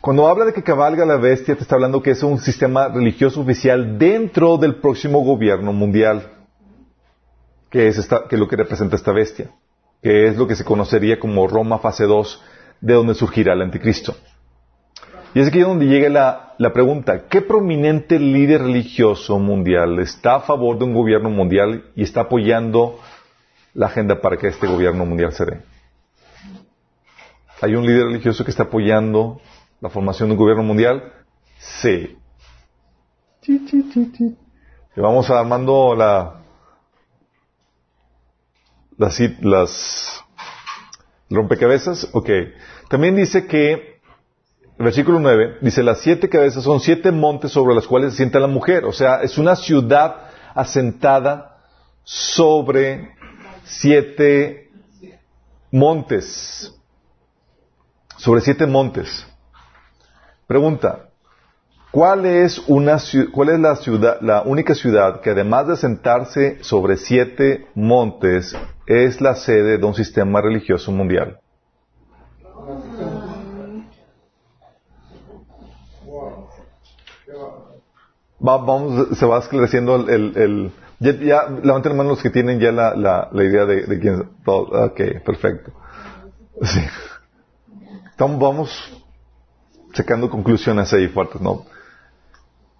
Cuando 0.00 0.28
habla 0.28 0.45
de 0.45 0.52
que 0.52 0.62
cabalga 0.62 1.05
la 1.05 1.17
bestia, 1.17 1.57
te 1.57 1.62
está 1.62 1.75
hablando 1.75 2.02
que 2.02 2.12
es 2.12 2.23
un 2.23 2.38
sistema 2.38 2.88
religioso 2.88 3.40
oficial 3.40 3.99
dentro 3.99 4.57
del 4.57 4.76
próximo 4.76 5.25
gobierno 5.25 5.73
mundial, 5.73 6.23
que 7.69 7.88
es, 7.88 7.99
esta, 7.99 8.28
que 8.28 8.37
es 8.37 8.40
lo 8.40 8.47
que 8.47 8.57
representa 8.57 8.95
esta 8.95 9.12
bestia, 9.12 9.50
que 10.00 10.28
es 10.28 10.37
lo 10.37 10.47
que 10.47 10.55
se 10.55 10.64
conocería 10.64 11.19
como 11.19 11.49
Roma 11.49 11.81
fase 11.81 12.05
2, 12.05 12.43
de 12.81 12.95
donde 12.95 13.14
surgirá 13.14 13.55
el 13.55 13.62
anticristo. 13.62 14.14
Y 15.35 15.40
es 15.40 15.49
aquí 15.49 15.59
donde 15.61 15.87
llega 15.87 16.09
la, 16.09 16.55
la 16.59 16.73
pregunta, 16.73 17.26
¿qué 17.28 17.43
prominente 17.43 18.21
líder 18.21 18.62
religioso 18.62 19.40
mundial 19.40 19.99
está 19.99 20.37
a 20.37 20.40
favor 20.40 20.78
de 20.78 20.85
un 20.85 20.95
gobierno 20.95 21.28
mundial 21.28 21.90
y 21.97 22.05
está 22.05 22.23
apoyando 22.23 23.00
la 23.75 23.87
agenda 23.87 24.21
para 24.21 24.37
que 24.37 24.47
este 24.47 24.69
gobierno 24.69 25.05
mundial 25.05 25.33
se 25.33 25.45
dé? 25.45 25.61
¿Hay 27.61 27.75
un 27.75 27.85
líder 27.85 28.05
religioso 28.05 28.45
que 28.45 28.52
está 28.52 28.64
apoyando 28.64 29.40
la 29.80 29.90
formación 29.90 30.28
de 30.28 30.32
un 30.32 30.38
gobierno 30.38 30.62
mundial? 30.62 31.12
Sí. 31.58 32.16
Y 34.97 35.00
vamos 35.00 35.30
armando 35.30 35.94
la, 35.94 36.42
las, 38.97 39.20
las 39.40 40.25
rompecabezas. 41.30 42.08
Ok. 42.12 42.30
También 42.88 43.14
dice 43.16 43.47
que, 43.47 44.00
versículo 44.78 45.20
9, 45.20 45.58
dice, 45.62 45.82
las 45.82 46.00
siete 46.00 46.28
cabezas 46.28 46.64
son 46.64 46.80
siete 46.80 47.12
montes 47.12 47.52
sobre 47.52 47.75
los 47.75 47.87
cuales 47.87 48.12
se 48.12 48.18
sienta 48.18 48.40
la 48.40 48.49
mujer. 48.49 48.85
O 48.85 48.92
sea, 48.92 49.23
es 49.23 49.38
una 49.38 49.54
ciudad 49.56 50.30
asentada 50.54 51.58
sobre 52.02 53.11
siete 53.64 54.70
montes. 55.70 56.75
Sobre 58.16 58.40
siete 58.40 58.66
montes. 58.66 59.27
Pregunta, 60.49 61.11
¿cuál 61.90 62.25
es, 62.25 62.59
una, 62.69 62.97
cuál 63.33 63.50
es 63.50 63.61
la, 63.61 63.76
ciudad, 63.76 64.19
la 64.23 64.40
única 64.40 64.75
ciudad 64.75 65.21
que 65.21 65.28
además 65.28 65.69
de 65.69 65.76
sentarse 65.76 66.64
sobre 66.64 66.97
siete 66.97 67.67
montes 67.75 68.57
es 68.87 69.21
la 69.21 69.35
sede 69.35 69.76
de 69.76 69.85
un 69.85 69.95
sistema 69.95 70.40
religioso 70.40 70.90
mundial? 70.90 71.38
vamos, 78.40 79.19
se 79.19 79.26
va 79.26 79.40
esclareciendo 79.40 79.97
el, 80.09 80.73
ya, 80.99 81.47
levanten 81.62 81.90
las 81.90 81.97
manos 81.99 82.12
los 82.12 82.23
que 82.23 82.31
tienen 82.31 82.59
ya 82.59 82.73
la, 82.73 82.95
la, 82.97 83.28
la 83.33 83.45
idea 83.45 83.67
de, 83.67 83.85
de 83.85 84.00
quién, 84.00 84.31
ok, 84.47 85.00
perfecto. 85.26 85.73
Sí. 86.62 86.81
Entonces 88.12 88.38
vamos 88.38 88.98
sacando 89.99 90.31
conclusiones 90.31 90.93
ahí 90.93 91.09
fuertes, 91.09 91.40
¿no? 91.40 91.67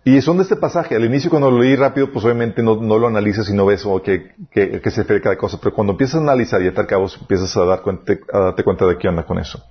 Y 0.04 0.22
son 0.22 0.38
de 0.38 0.44
este 0.44 0.56
pasaje. 0.56 0.96
Al 0.96 1.04
inicio 1.04 1.28
cuando 1.28 1.50
lo 1.50 1.60
leí 1.60 1.76
rápido, 1.76 2.10
pues 2.10 2.25
obviamente 2.25 2.62
no, 2.62 2.76
lo 2.76 3.06
analizas 3.06 3.48
y 3.50 3.52
no 3.52 3.66
ves 3.66 3.84
o 3.84 4.00
que, 4.00 4.34
que, 4.50 4.90
se 4.90 5.02
refiere 5.02 5.20
cada 5.20 5.37
cosa. 5.37 5.58
Pero 5.60 5.75
cuando 5.75 5.92
empiezas 5.92 6.16
a 6.16 6.22
analizar 6.22 6.62
y 6.62 6.68
a 6.68 6.87
cabo, 6.87 7.08
empiezas 7.20 7.54
a, 7.56 7.64
dar 7.64 7.82
cuenta, 7.82 8.14
a 8.32 8.38
darte 8.38 8.64
cuenta 8.64 8.87
de 8.87 8.96
qué 8.96 9.08
onda 9.08 9.25
con 9.25 9.38
eso. 9.38 9.62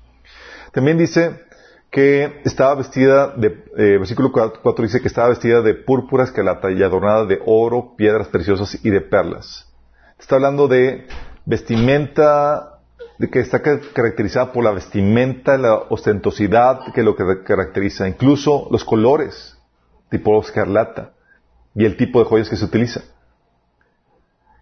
También 0.72 0.98
dice 0.98 1.42
que 1.90 2.42
estaba 2.44 2.76
vestida 2.76 3.34
de, 3.36 3.48
eh, 3.78 3.98
versículo 3.98 4.32
4 4.32 4.84
dice 4.84 5.02
que 5.02 5.08
estaba 5.08 5.30
vestida 5.30 5.62
de 5.62 5.74
púrpura 5.74 6.26
escalata 6.26 6.70
y 6.70 6.84
adornada 6.84 7.26
de 7.26 7.40
oro, 7.46 7.96
piedras 7.98 8.28
preciosas 8.28 8.78
y 8.84 8.92
de 8.92 9.02
perlas. 9.02 9.68
Está 10.20 10.36
hablando 10.36 10.68
de 10.68 11.08
vestimenta 11.46 12.77
que 13.20 13.40
está 13.40 13.62
caracterizada 13.62 14.52
por 14.52 14.64
la 14.64 14.72
vestimenta, 14.72 15.58
la 15.58 15.74
ostentosidad 15.90 16.94
que 16.94 17.02
lo 17.02 17.16
que 17.16 17.44
caracteriza, 17.44 18.08
incluso 18.08 18.68
los 18.70 18.86
colores, 18.86 19.58
tipo 20.10 20.40
escarlata, 20.40 21.14
y 21.74 21.86
el 21.86 21.98
tipo 21.98 22.20
de 22.20 22.26
joyas 22.26 22.50
que 22.50 22.56
se 22.56 22.66
utiliza. 22.66 23.02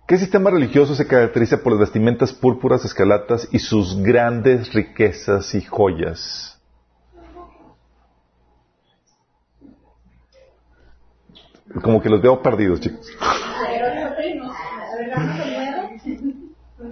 ¿Qué 0.08 0.18
sistema 0.18 0.52
religioso 0.52 0.96
se 0.96 1.08
caracteriza 1.08 1.64
por 1.64 1.74
las 1.74 1.80
vestimentas 1.80 2.32
púrpuras, 2.32 2.86
escarlatas 2.86 3.48
y 3.52 3.60
sus 3.60 4.02
grandes 4.02 4.74
riquezas 4.74 5.54
y 5.56 5.62
joyas? 5.62 6.62
Como 11.82 12.02
que 12.02 12.10
los 12.10 12.22
veo 12.22 12.42
perdidos, 12.42 12.80
chicos. 12.80 13.12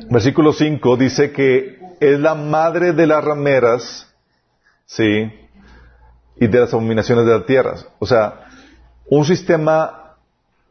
Versículo 0.10 0.54
5 0.54 0.98
dice 0.98 1.32
que 1.32 1.80
es 2.00 2.20
la 2.20 2.36
madre 2.36 2.94
de 2.94 3.08
las 3.08 3.24
rameras, 3.24 4.14
¿sí? 4.86 5.32
Y 6.36 6.48
de 6.48 6.60
las 6.60 6.74
abominaciones 6.74 7.26
de 7.26 7.32
la 7.32 7.46
tierra. 7.46 7.76
O 8.00 8.06
sea, 8.06 8.48
un 9.10 9.26
sistema, 9.26 10.16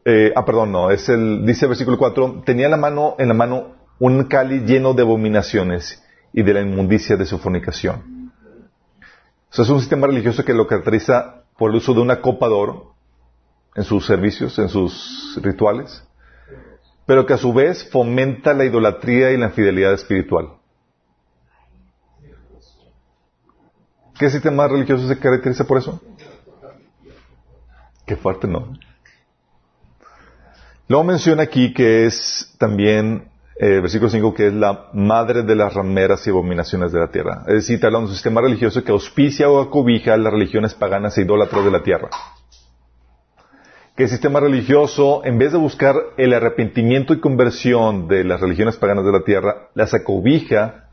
eh, 0.05 0.31
ah, 0.35 0.45
perdón, 0.45 0.71
no, 0.71 0.91
es 0.91 1.09
el, 1.09 1.45
dice 1.45 1.65
el 1.65 1.69
versículo 1.69 1.97
4, 1.97 2.43
tenía 2.45 2.65
en 2.65 2.71
la 2.71 2.77
mano, 2.77 3.15
en 3.17 3.27
la 3.27 3.33
mano 3.33 3.75
un 3.99 4.23
cáliz 4.25 4.63
lleno 4.63 4.93
de 4.93 5.01
abominaciones 5.01 6.03
y 6.31 6.43
de 6.43 6.53
la 6.53 6.61
inmundicia 6.61 7.15
de 7.15 7.25
su 7.25 7.37
fornicación. 7.39 8.31
O 9.49 9.55
sea, 9.55 9.63
es 9.63 9.69
un 9.69 9.79
sistema 9.79 10.07
religioso 10.07 10.43
que 10.43 10.53
lo 10.53 10.67
caracteriza 10.67 11.43
por 11.57 11.71
el 11.71 11.77
uso 11.77 11.93
de 11.93 12.01
una 12.01 12.21
copa 12.21 12.47
de 12.47 12.53
oro 12.53 12.93
en 13.75 13.83
sus 13.83 14.05
servicios, 14.05 14.57
en 14.59 14.69
sus 14.69 15.39
rituales 15.41 16.03
pero 17.05 17.25
que 17.25 17.33
a 17.33 17.37
su 17.37 17.53
vez 17.53 17.89
fomenta 17.89 18.53
la 18.53 18.65
idolatría 18.65 19.31
y 19.31 19.37
la 19.37 19.47
infidelidad 19.47 19.93
espiritual. 19.93 20.49
¿Qué 24.17 24.29
sistema 24.29 24.67
religioso 24.67 25.07
se 25.07 25.19
caracteriza 25.19 25.65
por 25.65 25.79
eso? 25.79 26.01
Qué 28.05 28.15
fuerte, 28.15 28.47
¿no? 28.47 28.73
Luego 30.87 31.03
menciona 31.03 31.43
aquí 31.43 31.73
que 31.73 32.05
es 32.05 32.53
también, 32.57 33.29
eh, 33.55 33.79
versículo 33.79 34.09
5, 34.09 34.33
que 34.33 34.47
es 34.47 34.53
la 34.53 34.89
madre 34.93 35.43
de 35.43 35.55
las 35.55 35.73
rameras 35.73 36.25
y 36.27 36.29
abominaciones 36.29 36.91
de 36.91 36.99
la 36.99 37.09
tierra. 37.09 37.43
Es 37.47 37.67
decir, 37.67 37.83
habla 37.85 37.99
de 37.99 38.05
un 38.05 38.11
sistema 38.11 38.41
religioso 38.41 38.83
que 38.83 38.91
auspicia 38.91 39.49
o 39.49 39.61
acobija 39.61 40.15
las 40.17 40.31
religiones 40.31 40.73
paganas 40.73 41.17
e 41.17 41.21
idólatras 41.21 41.65
de 41.65 41.71
la 41.71 41.83
tierra 41.83 42.09
que 43.95 44.03
el 44.03 44.09
sistema 44.09 44.39
religioso, 44.39 45.23
en 45.23 45.37
vez 45.37 45.51
de 45.51 45.59
buscar 45.59 45.95
el 46.17 46.33
arrepentimiento 46.33 47.13
y 47.13 47.19
conversión 47.19 48.07
de 48.07 48.23
las 48.23 48.41
religiones 48.41 48.77
paganas 48.77 49.05
de 49.05 49.11
la 49.11 49.23
tierra, 49.23 49.69
las 49.75 49.93
acobija 49.93 50.89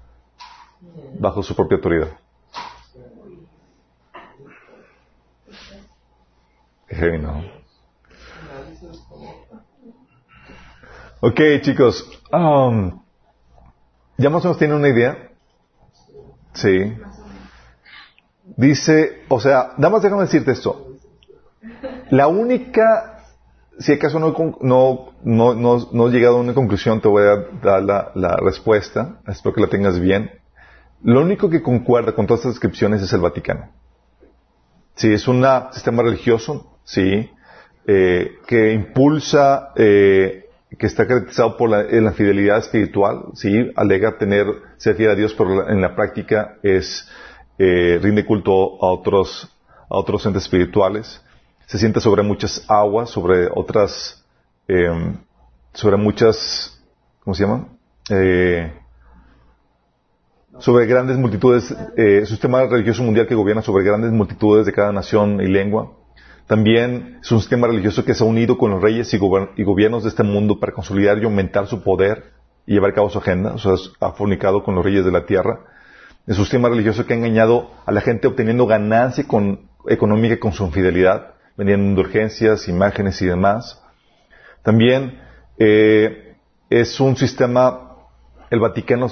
bajo 1.19 1.43
su 1.43 1.57
propia 1.57 1.77
autoridad. 1.77 2.09
Ok, 11.21 11.41
chicos. 11.63 12.07
Um, 12.33 13.03
¿Ya 14.19 14.29
más 14.29 14.45
o 14.45 14.49
menos 14.49 14.59
tienen 14.59 14.77
una 14.77 14.89
idea? 14.89 15.31
Sí. 16.53 16.95
Dice, 18.57 19.23
o 19.29 19.41
sea, 19.41 19.73
nada 19.79 19.91
más 19.91 20.03
déjame 20.03 20.23
decirte 20.23 20.53
esto. 20.53 20.90
La 22.11 22.27
única, 22.27 23.23
si 23.79 23.93
acaso 23.93 24.19
no, 24.19 24.35
no, 24.63 25.13
no, 25.23 25.55
no, 25.55 25.89
no 25.93 26.09
he 26.09 26.11
llegado 26.11 26.39
a 26.39 26.41
una 26.41 26.55
conclusión, 26.55 27.01
te 27.01 27.07
voy 27.07 27.23
a 27.23 27.47
dar 27.63 27.83
la, 28.15 28.37
respuesta. 28.37 29.21
Espero 29.29 29.55
que 29.55 29.61
la 29.61 29.69
tengas 29.69 30.01
bien. 30.01 30.31
Lo 31.03 31.23
único 31.23 31.49
que 31.49 31.63
concuerda 31.63 32.13
con 32.13 32.27
todas 32.27 32.41
estas 32.41 32.55
descripciones 32.55 33.01
es 33.01 33.13
el 33.13 33.21
Vaticano. 33.21 33.71
Sí, 34.97 35.13
es 35.13 35.29
un 35.29 35.45
sistema 35.73 36.03
religioso, 36.03 36.77
sí, 36.85 37.31
eh, 37.87 38.33
que 38.47 38.73
impulsa, 38.73 39.71
eh, 39.77 40.51
que 40.77 40.87
está 40.87 41.07
caracterizado 41.07 41.57
por 41.57 41.71
la, 41.71 42.13
fidelidad 42.13 42.59
espiritual, 42.59 43.27
sí, 43.35 43.71
alega 43.77 44.19
tener, 44.19 44.47
ser 44.77 44.97
fiel 44.97 45.11
a 45.11 45.15
Dios, 45.15 45.33
pero 45.39 45.69
en 45.69 45.81
la 45.81 45.95
práctica 45.95 46.57
es, 46.63 47.09
eh, 47.59 47.99
rinde 48.03 48.27
culto 48.27 48.53
a 48.85 48.93
otros, 48.93 49.57
a 49.89 49.97
otros 49.97 50.27
entes 50.27 50.43
espirituales, 50.43 51.23
se 51.71 51.79
siente 51.79 52.01
sobre 52.01 52.25
muchas 52.25 52.65
aguas, 52.67 53.11
sobre 53.11 53.49
otras, 53.55 54.25
em, 54.67 55.19
sobre 55.73 55.97
muchas, 55.97 56.83
¿cómo 57.23 57.33
se 57.33 57.45
llama? 57.45 57.69
Eh, 58.11 58.73
sobre 60.59 60.87
grandes 60.87 61.17
multitudes, 61.17 61.73
eh, 61.97 62.27
sistema 62.27 62.65
religioso 62.67 63.05
mundial 63.05 63.29
que 63.29 63.37
gobierna 63.37 63.63
sobre 63.63 63.85
grandes 63.85 64.11
multitudes 64.11 64.67
de 64.67 64.73
cada 64.73 64.91
nación 64.91 65.41
y 65.41 65.47
lengua. 65.47 65.93
También 66.49 67.21
es 67.23 67.31
un 67.31 67.39
sistema 67.39 67.69
religioso 67.69 68.05
que 68.05 68.15
se 68.15 68.25
ha 68.25 68.27
unido 68.27 68.59
con 68.59 68.73
los 68.73 68.83
reyes 68.83 69.15
y, 69.15 69.19
gobiernos 69.19 70.03
de 70.03 70.09
este 70.09 70.25
mundo 70.25 70.59
para 70.59 70.73
consolidar 70.73 71.19
y 71.19 71.25
aumentar 71.25 71.69
su 71.69 71.85
poder 71.85 72.33
y 72.67 72.73
llevar 72.73 72.91
a 72.91 72.95
cabo 72.95 73.11
su 73.11 73.19
agenda. 73.19 73.53
O 73.53 73.59
sea, 73.59 73.75
ha 74.01 74.11
fornicado 74.11 74.65
con 74.65 74.75
los 74.75 74.85
reyes 74.85 75.05
de 75.05 75.13
la 75.13 75.25
tierra. 75.25 75.61
Es 76.27 76.37
un 76.37 76.45
sistema 76.47 76.69
religioso 76.69 77.07
que 77.07 77.15
ha 77.15 77.17
engañado 77.17 77.71
a 77.87 77.93
la 77.93 78.01
gente 78.01 78.27
obteniendo 78.27 78.67
ganancia 78.67 79.25
económica 79.87 80.41
con 80.41 80.53
su 80.53 80.65
infidelidad, 80.65 81.30
vendiendo 81.61 81.91
indulgencias, 81.91 82.69
imágenes 82.69 83.21
y 83.21 83.27
demás. 83.27 83.83
También 84.63 85.21
eh, 85.59 86.37
es 86.71 86.99
un 87.01 87.17
sistema 87.17 87.87
el 88.49 88.59
Vaticano, 88.59 89.09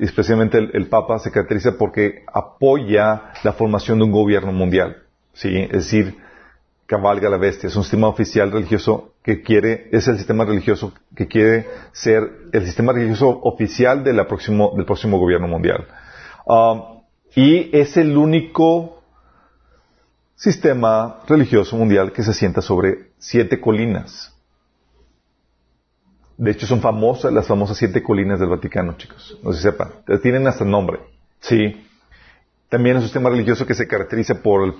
especialmente 0.00 0.58
el, 0.58 0.88
Papa, 0.88 1.18
se 1.18 1.30
caracteriza 1.30 1.78
porque 1.78 2.24
apoya 2.30 3.30
la 3.42 3.52
formación 3.54 3.98
de 3.98 4.04
un 4.04 4.10
gobierno 4.10 4.52
mundial. 4.52 5.04
¿sí? 5.32 5.56
Es 5.56 5.84
decir, 5.84 6.16
cabalga 6.84 7.30
la 7.30 7.38
bestia. 7.38 7.68
Es 7.68 7.76
un 7.76 7.84
sistema 7.84 8.08
oficial 8.08 8.50
religioso 8.52 9.14
que 9.22 9.40
quiere, 9.40 9.88
es 9.92 10.06
el 10.08 10.18
sistema 10.18 10.44
religioso 10.44 10.92
que 11.16 11.28
quiere 11.28 11.66
ser 11.92 12.30
el 12.52 12.66
sistema 12.66 12.92
religioso 12.92 13.30
oficial 13.44 14.04
de 14.04 14.22
próximo, 14.24 14.72
del 14.76 14.84
próximo 14.84 15.18
gobierno 15.18 15.48
mundial. 15.48 15.86
Um, 16.44 17.02
y 17.34 17.74
es 17.74 17.96
el 17.96 18.18
único 18.18 18.93
sistema 20.44 21.22
religioso 21.26 21.74
mundial 21.74 22.12
que 22.12 22.22
se 22.22 22.34
sienta 22.34 22.60
sobre 22.60 23.12
siete 23.16 23.62
colinas. 23.62 24.30
De 26.36 26.50
hecho, 26.50 26.66
son 26.66 26.82
famosas 26.82 27.32
las 27.32 27.46
famosas 27.46 27.78
siete 27.78 28.02
colinas 28.02 28.38
del 28.38 28.50
Vaticano, 28.50 28.94
chicos. 28.98 29.38
No 29.42 29.54
si 29.54 29.62
sepan. 29.62 29.88
Tienen 30.22 30.46
hasta 30.46 30.66
nombre. 30.66 31.00
Sí. 31.40 31.86
También 32.68 32.96
es 32.96 33.02
un 33.02 33.06
sistema 33.06 33.30
religioso 33.30 33.64
que 33.64 33.72
se 33.72 33.88
caracteriza 33.88 34.42
por 34.42 34.74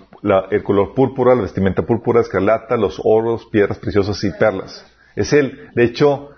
el, 0.51 0.63
color 0.63 0.95
púrpura, 0.95 1.35
la 1.35 1.43
vestimenta 1.43 1.81
púrpura, 1.81 2.21
escarlata, 2.21 2.77
los 2.77 3.01
oros, 3.03 3.47
piedras 3.47 3.79
preciosas 3.79 4.23
y 4.23 4.33
perlas. 4.33 4.85
Es 5.17 5.33
el, 5.33 5.71
de 5.75 5.85
hecho, 5.85 6.31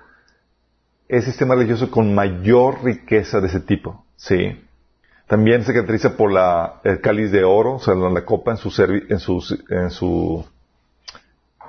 es 1.08 1.24
el 1.24 1.32
sistema 1.32 1.56
religioso 1.56 1.90
con 1.90 2.14
mayor 2.14 2.84
riqueza 2.84 3.40
de 3.40 3.48
ese 3.48 3.58
tipo. 3.58 4.04
Sí. 4.14 4.56
También 5.26 5.64
se 5.64 5.72
caracteriza 5.72 6.16
por 6.16 6.32
la, 6.32 6.80
el 6.84 7.00
cáliz 7.00 7.32
de 7.32 7.44
oro, 7.44 7.74
o 7.74 7.78
sea, 7.80 7.94
la 7.94 8.24
copa 8.24 8.52
en 8.52 8.56
su, 8.56 8.68
en 9.08 9.18
su, 9.18 9.58
en 9.70 9.90
su 9.90 10.44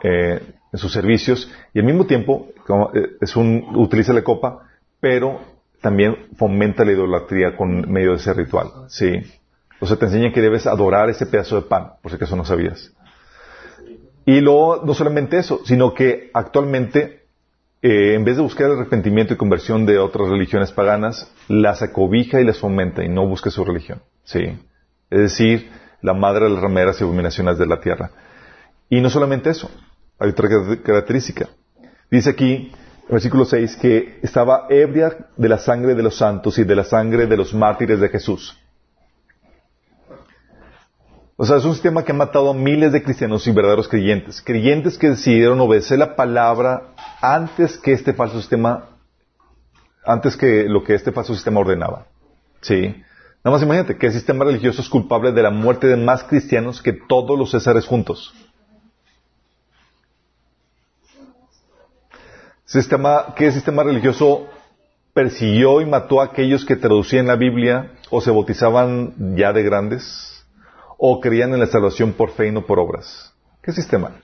eh, 0.03 0.39
en 0.71 0.79
sus 0.79 0.91
servicios 0.91 1.51
y 1.73 1.79
al 1.79 1.85
mismo 1.85 2.05
tiempo 2.05 2.49
eh, 2.93 3.17
es 3.21 3.35
un, 3.35 3.65
utiliza 3.75 4.13
la 4.13 4.23
copa, 4.23 4.67
pero 4.99 5.39
también 5.81 6.27
fomenta 6.37 6.83
la 6.83 6.91
idolatría 6.91 7.55
con 7.55 7.91
medio 7.91 8.11
de 8.11 8.17
ese 8.17 8.33
ritual. 8.33 8.67
¿sí? 8.87 9.21
O 9.79 9.85
sea, 9.85 9.97
te 9.97 10.05
enseña 10.05 10.33
que 10.33 10.41
debes 10.41 10.67
adorar 10.67 11.09
ese 11.09 11.25
pedazo 11.25 11.55
de 11.55 11.61
pan, 11.63 11.93
por 12.01 12.11
si 12.11 12.15
acaso 12.15 12.35
no 12.35 12.45
sabías. 12.45 12.93
Y 14.25 14.41
luego, 14.41 14.81
no 14.83 14.93
solamente 14.93 15.37
eso, 15.37 15.61
sino 15.65 15.93
que 15.93 16.29
actualmente, 16.33 17.16
eh, 17.81 18.15
en 18.15 18.23
vez 18.23 18.37
de 18.37 18.41
buscar 18.41 18.67
el 18.67 18.77
arrepentimiento 18.77 19.33
y 19.33 19.37
conversión 19.37 19.85
de 19.85 19.99
otras 19.99 20.29
religiones 20.29 20.71
paganas, 20.71 21.31
las 21.47 21.81
acobija 21.81 22.41
y 22.41 22.45
las 22.45 22.59
fomenta 22.59 23.03
y 23.03 23.09
no 23.09 23.27
busca 23.27 23.51
su 23.51 23.63
religión. 23.63 24.01
¿sí? 24.23 24.57
Es 25.09 25.19
decir, 25.19 25.69
la 26.01 26.13
madre 26.13 26.45
de 26.45 26.51
las 26.51 26.61
rameras 26.61 26.99
y 26.99 27.03
abominaciones 27.03 27.57
de 27.57 27.67
la 27.67 27.79
tierra. 27.79 28.11
Y 28.89 29.01
no 29.01 29.09
solamente 29.09 29.49
eso, 29.49 29.69
hay 30.17 30.29
otra 30.29 30.49
característica. 30.83 31.47
Dice 32.09 32.29
aquí, 32.29 32.71
versículo 33.09 33.45
6, 33.45 33.77
que 33.77 34.19
estaba 34.21 34.67
ebria 34.69 35.15
de 35.35 35.49
la 35.49 35.57
sangre 35.57 35.93
de 35.93 36.03
los 36.03 36.17
santos 36.17 36.57
y 36.57 36.63
de 36.63 36.75
la 36.75 36.83
sangre 36.83 37.27
de 37.27 37.37
los 37.37 37.53
mártires 37.53 37.99
de 37.99 38.09
Jesús. 38.09 38.57
O 41.39 41.45
sea, 41.45 41.57
es 41.57 41.65
un 41.65 41.73
sistema 41.73 42.03
que 42.03 42.11
ha 42.11 42.15
matado 42.15 42.49
a 42.49 42.53
miles 42.55 42.91
de 42.91 43.03
cristianos 43.03 43.45
y 43.45 43.51
verdaderos 43.51 43.87
creyentes. 43.87 44.41
Creyentes 44.41 44.97
que 44.97 45.11
decidieron 45.11 45.61
obedecer 45.61 45.99
la 45.99 46.15
palabra 46.15 46.95
antes 47.21 47.77
que 47.77 47.93
este 47.93 48.13
falso 48.13 48.39
sistema, 48.39 48.89
antes 50.03 50.35
que 50.35 50.63
lo 50.63 50.83
que 50.83 50.95
este 50.95 51.11
falso 51.11 51.35
sistema 51.35 51.59
ordenaba. 51.59 52.07
Sí. 52.61 52.87
Nada 53.43 53.55
más 53.55 53.61
imagínate 53.61 53.97
que 53.97 54.11
sistema 54.11 54.45
religioso 54.45 54.81
es 54.81 54.89
culpable 54.89 55.31
de 55.31 55.43
la 55.43 55.51
muerte 55.51 55.85
de 55.85 55.95
más 55.95 56.23
cristianos 56.23 56.81
que 56.81 56.93
todos 56.93 57.37
los 57.37 57.51
césares 57.51 57.85
juntos. 57.85 58.33
Sistema, 62.65 63.35
¿Qué 63.35 63.51
sistema 63.51 63.83
religioso 63.83 64.47
persiguió 65.13 65.81
y 65.81 65.85
mató 65.85 66.19
a 66.19 66.25
aquellos 66.25 66.65
que 66.65 66.75
traducían 66.75 67.27
la 67.27 67.35
Biblia 67.35 67.91
o 68.09 68.21
se 68.21 68.31
bautizaban 68.31 69.35
ya 69.37 69.53
de 69.53 69.61
grandes 69.61 70.36
o 70.97 71.19
creían 71.19 71.53
en 71.53 71.59
la 71.59 71.67
salvación 71.67 72.13
por 72.13 72.31
fe 72.31 72.47
y 72.47 72.51
no 72.51 72.65
por 72.65 72.79
obras? 72.79 73.33
¿Qué 73.61 73.71
sistema? 73.71 74.21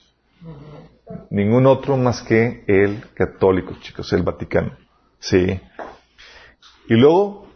Ningún 1.29 1.65
otro 1.67 1.97
más 1.97 2.21
que 2.21 2.63
el 2.67 3.03
católico, 3.13 3.75
chicos, 3.79 4.11
el 4.13 4.23
Vaticano. 4.23 4.77
Sí. 5.19 5.59
Y 6.87 6.95
luego, 6.95 7.47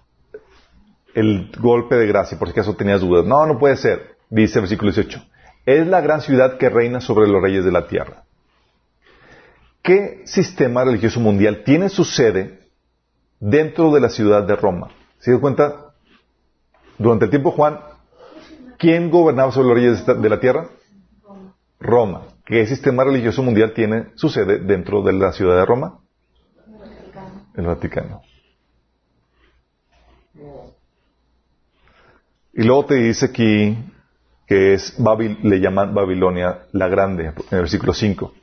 el 1.13 1.51
golpe 1.59 1.95
de 1.95 2.07
gracia, 2.07 2.37
por 2.37 2.47
si 2.47 2.51
acaso 2.51 2.75
tenías 2.75 3.01
dudas. 3.01 3.25
No, 3.25 3.45
no 3.45 3.57
puede 3.57 3.75
ser. 3.77 4.17
Dice 4.29 4.59
el 4.59 4.63
versículo 4.63 4.91
18. 4.91 5.23
Es 5.65 5.87
la 5.87 6.01
gran 6.01 6.21
ciudad 6.21 6.57
que 6.57 6.69
reina 6.69 7.01
sobre 7.01 7.27
los 7.27 7.41
reyes 7.41 7.65
de 7.65 7.71
la 7.71 7.87
tierra. 7.87 8.23
¿Qué 9.81 10.23
sistema 10.25 10.83
religioso 10.83 11.19
mundial 11.19 11.63
tiene 11.63 11.89
su 11.89 12.03
sede 12.03 12.59
dentro 13.39 13.91
de 13.93 14.01
la 14.01 14.09
ciudad 14.09 14.43
de 14.43 14.55
Roma? 14.55 14.89
¿Se 15.19 15.31
dan 15.31 15.39
cuenta? 15.39 15.93
Durante 16.97 17.25
el 17.25 17.31
tiempo 17.31 17.51
Juan, 17.51 17.79
¿quién 18.77 19.09
gobernaba 19.09 19.51
sobre 19.51 19.67
los 19.67 19.77
reyes 19.77 20.21
de 20.21 20.29
la 20.29 20.39
tierra? 20.39 20.69
Roma. 21.79 22.23
¿Qué 22.45 22.65
sistema 22.65 23.03
religioso 23.03 23.43
mundial 23.43 23.73
tiene 23.73 24.07
su 24.15 24.29
sede 24.29 24.59
dentro 24.59 25.01
de 25.03 25.13
la 25.13 25.31
ciudad 25.33 25.57
de 25.57 25.65
Roma? 25.65 25.99
El 27.55 27.65
Vaticano. 27.65 28.21
Y 32.53 32.63
luego 32.63 32.85
te 32.85 32.95
dice 32.95 33.27
aquí 33.27 33.77
que 34.47 34.73
es 34.73 34.97
le 35.43 35.59
llaman 35.59 35.93
Babilonia 35.93 36.67
la 36.71 36.87
Grande, 36.87 37.25
en 37.25 37.33
el 37.51 37.59
versículo 37.59 37.93
5. 37.93 38.33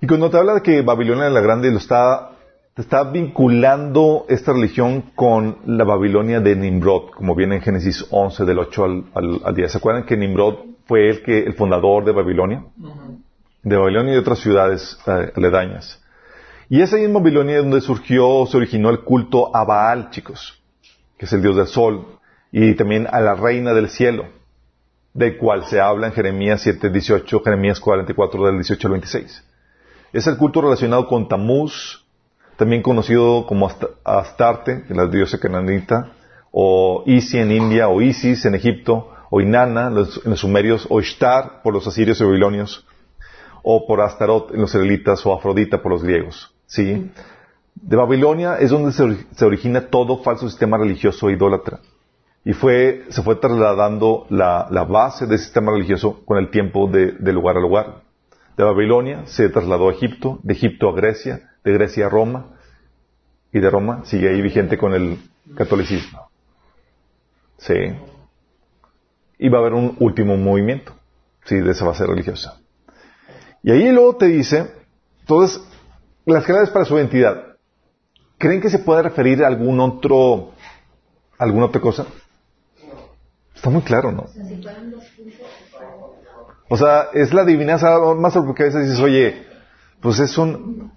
Y 0.00 0.06
cuando 0.06 0.28
te 0.28 0.36
habla 0.36 0.54
de 0.54 0.62
que 0.62 0.82
Babilonia 0.82 1.30
la 1.30 1.40
Grande 1.40 1.70
lo 1.70 1.78
está, 1.78 2.31
está 2.76 3.04
vinculando 3.04 4.24
esta 4.28 4.52
religión 4.52 5.12
con 5.14 5.58
la 5.66 5.84
Babilonia 5.84 6.40
de 6.40 6.56
Nimrod, 6.56 7.10
como 7.10 7.34
viene 7.34 7.56
en 7.56 7.62
Génesis 7.62 8.06
11 8.10 8.44
del 8.44 8.58
8 8.58 8.84
al, 9.14 9.54
10. 9.54 9.72
¿Se 9.72 9.78
acuerdan 9.78 10.04
que 10.04 10.16
Nimrod 10.16 10.56
fue 10.86 11.10
el, 11.10 11.22
que, 11.22 11.40
el 11.40 11.54
fundador 11.54 12.04
de 12.04 12.12
Babilonia? 12.12 12.64
De 13.62 13.76
Babilonia 13.76 14.12
y 14.12 14.14
de 14.14 14.20
otras 14.20 14.38
ciudades 14.38 14.98
eh, 15.06 15.32
aledañas. 15.36 16.02
Y 16.70 16.80
esa 16.80 16.96
misma 16.96 17.20
Babilonia 17.20 17.58
es 17.58 17.62
donde 17.62 17.82
surgió, 17.82 18.46
se 18.46 18.56
originó 18.56 18.88
el 18.88 19.00
culto 19.00 19.54
a 19.54 19.64
Baal, 19.64 20.08
chicos, 20.10 20.58
que 21.18 21.26
es 21.26 21.32
el 21.34 21.42
dios 21.42 21.56
del 21.56 21.66
sol, 21.66 22.06
y 22.50 22.74
también 22.74 23.06
a 23.10 23.20
la 23.20 23.34
reina 23.34 23.74
del 23.74 23.90
cielo, 23.90 24.24
del 25.12 25.36
cual 25.36 25.66
se 25.66 25.78
habla 25.78 26.06
en 26.06 26.14
Jeremías 26.14 26.62
7, 26.62 26.88
18, 26.88 27.42
Jeremías 27.42 27.78
44 27.78 28.46
del 28.46 28.54
18 28.56 28.88
al 28.88 28.92
26. 28.92 29.44
Es 30.14 30.26
el 30.26 30.38
culto 30.38 30.62
relacionado 30.62 31.06
con 31.06 31.28
Tamuz, 31.28 32.01
también 32.56 32.82
conocido 32.82 33.46
como 33.46 33.70
Astarte, 34.04 34.84
la 34.88 35.06
diosa 35.06 35.38
cananita, 35.38 36.12
o 36.50 37.02
Isi 37.06 37.38
en 37.38 37.50
India, 37.50 37.88
o 37.88 38.00
Isis 38.00 38.44
en 38.44 38.54
Egipto, 38.54 39.08
o 39.30 39.40
Inanna 39.40 39.88
en 39.88 39.94
los, 39.94 40.20
sumerios, 40.36 40.86
o 40.90 41.00
Ishtar 41.00 41.62
por 41.62 41.72
los 41.72 41.86
asirios 41.86 42.20
y 42.20 42.24
babilonios, 42.24 42.86
o 43.62 43.86
por 43.86 44.00
Astarot 44.00 44.52
en 44.52 44.60
los 44.60 44.70
israelitas, 44.70 45.24
o 45.24 45.32
Afrodita 45.32 45.80
por 45.80 45.92
los 45.92 46.02
griegos. 46.02 46.54
¿sí? 46.66 47.10
De 47.74 47.96
Babilonia 47.96 48.56
es 48.56 48.70
donde 48.70 48.92
se, 48.92 49.44
origina 49.44 49.88
todo 49.88 50.22
falso 50.22 50.48
sistema 50.48 50.76
religioso 50.76 51.30
e 51.30 51.32
idólatra. 51.32 51.80
Y 52.44 52.52
fue, 52.52 53.04
se 53.08 53.22
fue 53.22 53.36
trasladando 53.36 54.26
la, 54.28 54.66
base 54.88 55.26
del 55.26 55.38
sistema 55.38 55.72
religioso 55.72 56.24
con 56.24 56.38
el 56.38 56.50
tiempo 56.50 56.88
de, 56.88 57.12
de, 57.12 57.32
lugar 57.32 57.56
a 57.56 57.60
lugar. 57.60 58.02
De 58.56 58.64
Babilonia 58.64 59.22
se 59.26 59.48
trasladó 59.48 59.88
a 59.88 59.92
Egipto, 59.92 60.40
de 60.42 60.52
Egipto 60.52 60.90
a 60.90 60.92
Grecia, 60.92 61.51
de 61.64 61.72
Grecia 61.72 62.06
a 62.06 62.08
Roma, 62.08 62.58
y 63.52 63.60
de 63.60 63.70
Roma 63.70 64.02
sigue 64.04 64.30
ahí 64.30 64.40
vigente 64.40 64.78
con 64.78 64.94
el 64.94 65.18
catolicismo. 65.54 66.28
Sí. 67.58 67.74
Y 69.38 69.48
va 69.48 69.58
a 69.58 69.60
haber 69.60 69.74
un 69.74 69.96
último 70.00 70.36
movimiento, 70.36 70.94
sí, 71.44 71.56
de 71.56 71.70
esa 71.70 71.84
base 71.84 72.06
religiosa. 72.06 72.58
Y 73.62 73.70
ahí 73.70 73.92
luego 73.92 74.16
te 74.16 74.26
dice, 74.26 74.72
entonces, 75.20 75.62
las 76.24 76.44
claves 76.44 76.70
para 76.70 76.84
su 76.84 76.96
identidad. 76.96 77.56
¿Creen 78.38 78.60
que 78.60 78.70
se 78.70 78.80
puede 78.80 79.02
referir 79.02 79.44
a 79.44 79.46
algún 79.46 79.78
otro, 79.78 80.52
alguna 81.38 81.66
otra 81.66 81.80
cosa? 81.80 82.06
Está 83.54 83.70
muy 83.70 83.82
claro, 83.82 84.10
¿no? 84.10 84.26
O 86.68 86.76
sea, 86.76 87.10
es 87.12 87.32
la 87.32 87.42
adivinanza 87.42 87.98
más 88.16 88.34
porque 88.34 88.64
a 88.64 88.66
veces 88.66 88.88
dices, 88.88 89.00
oye, 89.00 89.46
pues 90.00 90.18
es 90.18 90.36
un, 90.38 90.90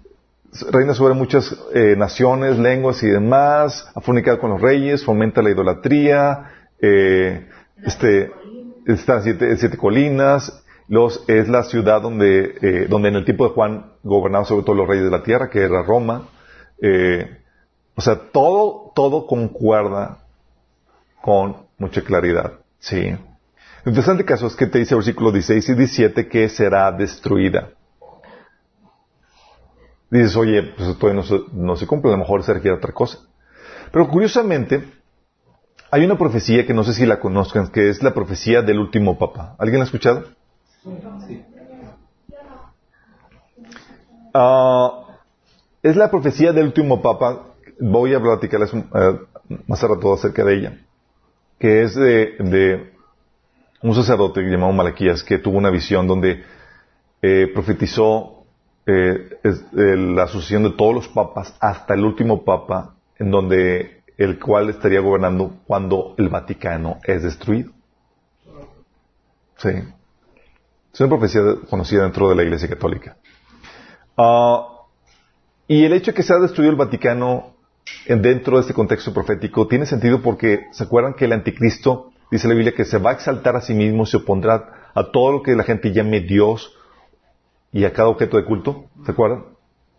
reina 0.70 0.94
sobre 0.94 1.14
muchas 1.14 1.56
eh, 1.74 1.94
naciones, 1.96 2.58
lenguas 2.58 3.02
y 3.02 3.08
demás, 3.08 3.88
ha 3.94 4.00
fornicado 4.00 4.38
con 4.38 4.50
los 4.50 4.60
reyes, 4.60 5.04
fomenta 5.04 5.42
la 5.42 5.50
idolatría, 5.50 6.50
eh, 6.80 7.48
este, 7.84 8.30
está 8.86 9.22
siete, 9.22 9.56
siete, 9.56 9.76
colinas, 9.76 10.62
los, 10.88 11.24
es 11.28 11.48
la 11.48 11.64
ciudad 11.64 12.02
donde, 12.02 12.56
eh, 12.62 12.86
donde 12.88 13.08
en 13.08 13.16
el 13.16 13.24
tiempo 13.24 13.48
de 13.48 13.54
Juan 13.54 13.92
gobernaban 14.02 14.46
sobre 14.46 14.64
todo 14.64 14.76
los 14.76 14.88
reyes 14.88 15.04
de 15.04 15.10
la 15.10 15.22
tierra, 15.22 15.50
que 15.50 15.62
era 15.62 15.82
Roma, 15.82 16.28
o 17.98 18.02
sea, 18.02 18.30
todo, 18.30 18.92
todo 18.94 19.26
concuerda 19.26 20.18
con 21.22 21.56
mucha 21.78 22.02
claridad. 22.02 22.52
Sí. 22.78 23.16
Lo 23.84 23.90
interesante 23.90 24.24
caso 24.24 24.46
es 24.46 24.54
que 24.54 24.66
te 24.66 24.78
dice 24.78 24.94
el 24.94 24.98
versículo 24.98 25.32
16 25.32 25.68
y 25.70 25.74
17 25.74 26.28
que 26.28 26.48
será 26.48 26.92
destruida. 26.92 27.70
Dices, 30.10 30.36
oye, 30.36 30.62
pues 30.62 30.88
esto 30.90 31.12
no 31.12 31.22
se, 31.22 31.40
no 31.52 31.76
se 31.76 31.86
cumple, 31.86 32.10
a 32.10 32.16
lo 32.16 32.18
mejor 32.18 32.42
se 32.42 32.54
requiere 32.54 32.76
otra 32.76 32.92
cosa. 32.92 33.18
Pero 33.92 34.08
curiosamente, 34.08 34.84
hay 35.90 36.04
una 36.04 36.16
profecía 36.16 36.66
que 36.66 36.74
no 36.74 36.84
sé 36.84 36.94
si 36.94 37.06
la 37.06 37.18
conozcan, 37.18 37.68
que 37.68 37.88
es 37.88 38.02
la 38.02 38.14
profecía 38.14 38.62
del 38.62 38.78
último 38.78 39.18
papa. 39.18 39.56
¿Alguien 39.58 39.78
la 39.78 39.84
ha 39.84 39.86
escuchado? 39.86 40.24
Sí. 41.26 41.44
Ah, 44.34 45.06
es 45.82 45.96
la 45.96 46.10
profecía 46.10 46.52
del 46.52 46.66
último 46.66 47.00
papa 47.00 47.54
voy 47.78 48.14
a 48.14 48.20
platicarles 48.20 48.72
uh, 48.72 48.84
más 49.66 49.82
a 49.82 49.88
rato 49.88 50.12
acerca 50.12 50.44
de 50.44 50.54
ella, 50.54 50.78
que 51.58 51.82
es 51.82 51.94
de, 51.94 52.92
un 53.82 53.94
sacerdote 53.94 54.42
llamado 54.42 54.72
Malaquías 54.72 55.22
que 55.22 55.38
tuvo 55.38 55.58
una 55.58 55.70
visión 55.70 56.06
donde 56.06 56.42
eh, 57.22 57.50
profetizó 57.52 58.35
eh, 58.86 59.38
la 59.72 60.28
sucesión 60.28 60.62
de 60.62 60.70
todos 60.70 60.94
los 60.94 61.08
papas 61.08 61.54
hasta 61.60 61.94
el 61.94 62.04
último 62.04 62.44
papa, 62.44 62.94
en 63.18 63.30
donde 63.30 64.02
el 64.16 64.38
cual 64.38 64.70
estaría 64.70 65.00
gobernando 65.00 65.58
cuando 65.66 66.14
el 66.18 66.28
Vaticano 66.28 66.98
es 67.04 67.22
destruido. 67.22 67.72
Sí. 69.56 69.70
Es 70.92 71.00
una 71.00 71.08
profecía 71.08 71.42
conocida 71.68 72.04
dentro 72.04 72.28
de 72.28 72.36
la 72.36 72.42
Iglesia 72.42 72.68
Católica. 72.68 73.16
Ah, 74.16 74.68
y 75.68 75.84
el 75.84 75.92
hecho 75.92 76.12
de 76.12 76.14
que 76.14 76.22
se 76.22 76.32
ha 76.32 76.38
destruido 76.38 76.70
el 76.70 76.78
Vaticano 76.78 77.56
dentro 78.06 78.56
de 78.56 78.62
este 78.62 78.74
contexto 78.74 79.12
profético 79.12 79.66
tiene 79.66 79.86
sentido 79.86 80.22
porque 80.22 80.66
se 80.72 80.84
acuerdan 80.84 81.14
que 81.14 81.24
el 81.24 81.32
anticristo, 81.32 82.12
dice 82.30 82.48
la 82.48 82.54
Biblia, 82.54 82.74
que 82.74 82.84
se 82.84 82.98
va 82.98 83.10
a 83.10 83.14
exaltar 83.14 83.56
a 83.56 83.60
sí 83.60 83.74
mismo, 83.74 84.06
se 84.06 84.18
opondrá 84.18 84.90
a 84.94 85.10
todo 85.10 85.32
lo 85.32 85.42
que 85.42 85.54
la 85.56 85.64
gente 85.64 85.92
llame 85.92 86.20
Dios 86.20 86.72
y 87.76 87.84
a 87.84 87.92
cada 87.92 88.08
objeto 88.08 88.38
de 88.38 88.46
culto, 88.46 88.86
¿se 89.04 89.12
acuerdan? 89.12 89.44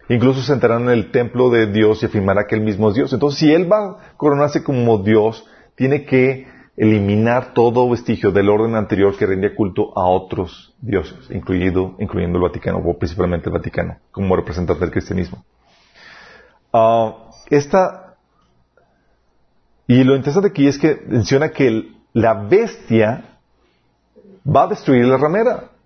Incluso 0.09 0.41
se 0.41 0.47
sentará 0.47 0.77
en 0.77 0.89
el 0.89 1.11
templo 1.11 1.51
de 1.51 1.67
Dios 1.71 2.01
y 2.01 2.07
afirmará 2.07 2.47
que 2.47 2.55
él 2.55 2.61
mismo 2.61 2.89
es 2.89 2.95
Dios. 2.95 3.13
Entonces, 3.13 3.39
si 3.39 3.53
él 3.53 3.71
va 3.71 3.85
a 3.85 4.17
coronarse 4.17 4.63
como 4.63 4.97
Dios, 4.97 5.45
tiene 5.75 6.03
que 6.03 6.47
eliminar 6.75 7.53
todo 7.53 7.87
vestigio 7.87 8.31
del 8.31 8.49
orden 8.49 8.73
anterior 8.73 9.15
que 9.15 9.27
rendía 9.27 9.53
culto 9.53 9.91
a 9.95 10.07
otros 10.07 10.73
dioses, 10.81 11.29
incluido, 11.29 11.93
incluyendo 11.99 12.39
el 12.39 12.45
Vaticano, 12.45 12.79
o 12.79 12.97
principalmente 12.97 13.49
el 13.49 13.53
Vaticano, 13.53 13.97
como 14.09 14.35
representante 14.35 14.81
del 14.81 14.91
cristianismo. 14.91 15.45
Uh, 16.73 17.11
esta, 17.51 18.15
y 19.85 20.03
lo 20.03 20.15
interesante 20.15 20.49
aquí 20.49 20.67
es 20.67 20.79
que 20.79 20.99
menciona 21.07 21.49
que 21.49 21.91
la 22.13 22.33
bestia 22.33 23.37
va 24.43 24.63
a 24.63 24.67
destruir 24.67 25.05
la 25.05 25.17
ramera. 25.17 25.76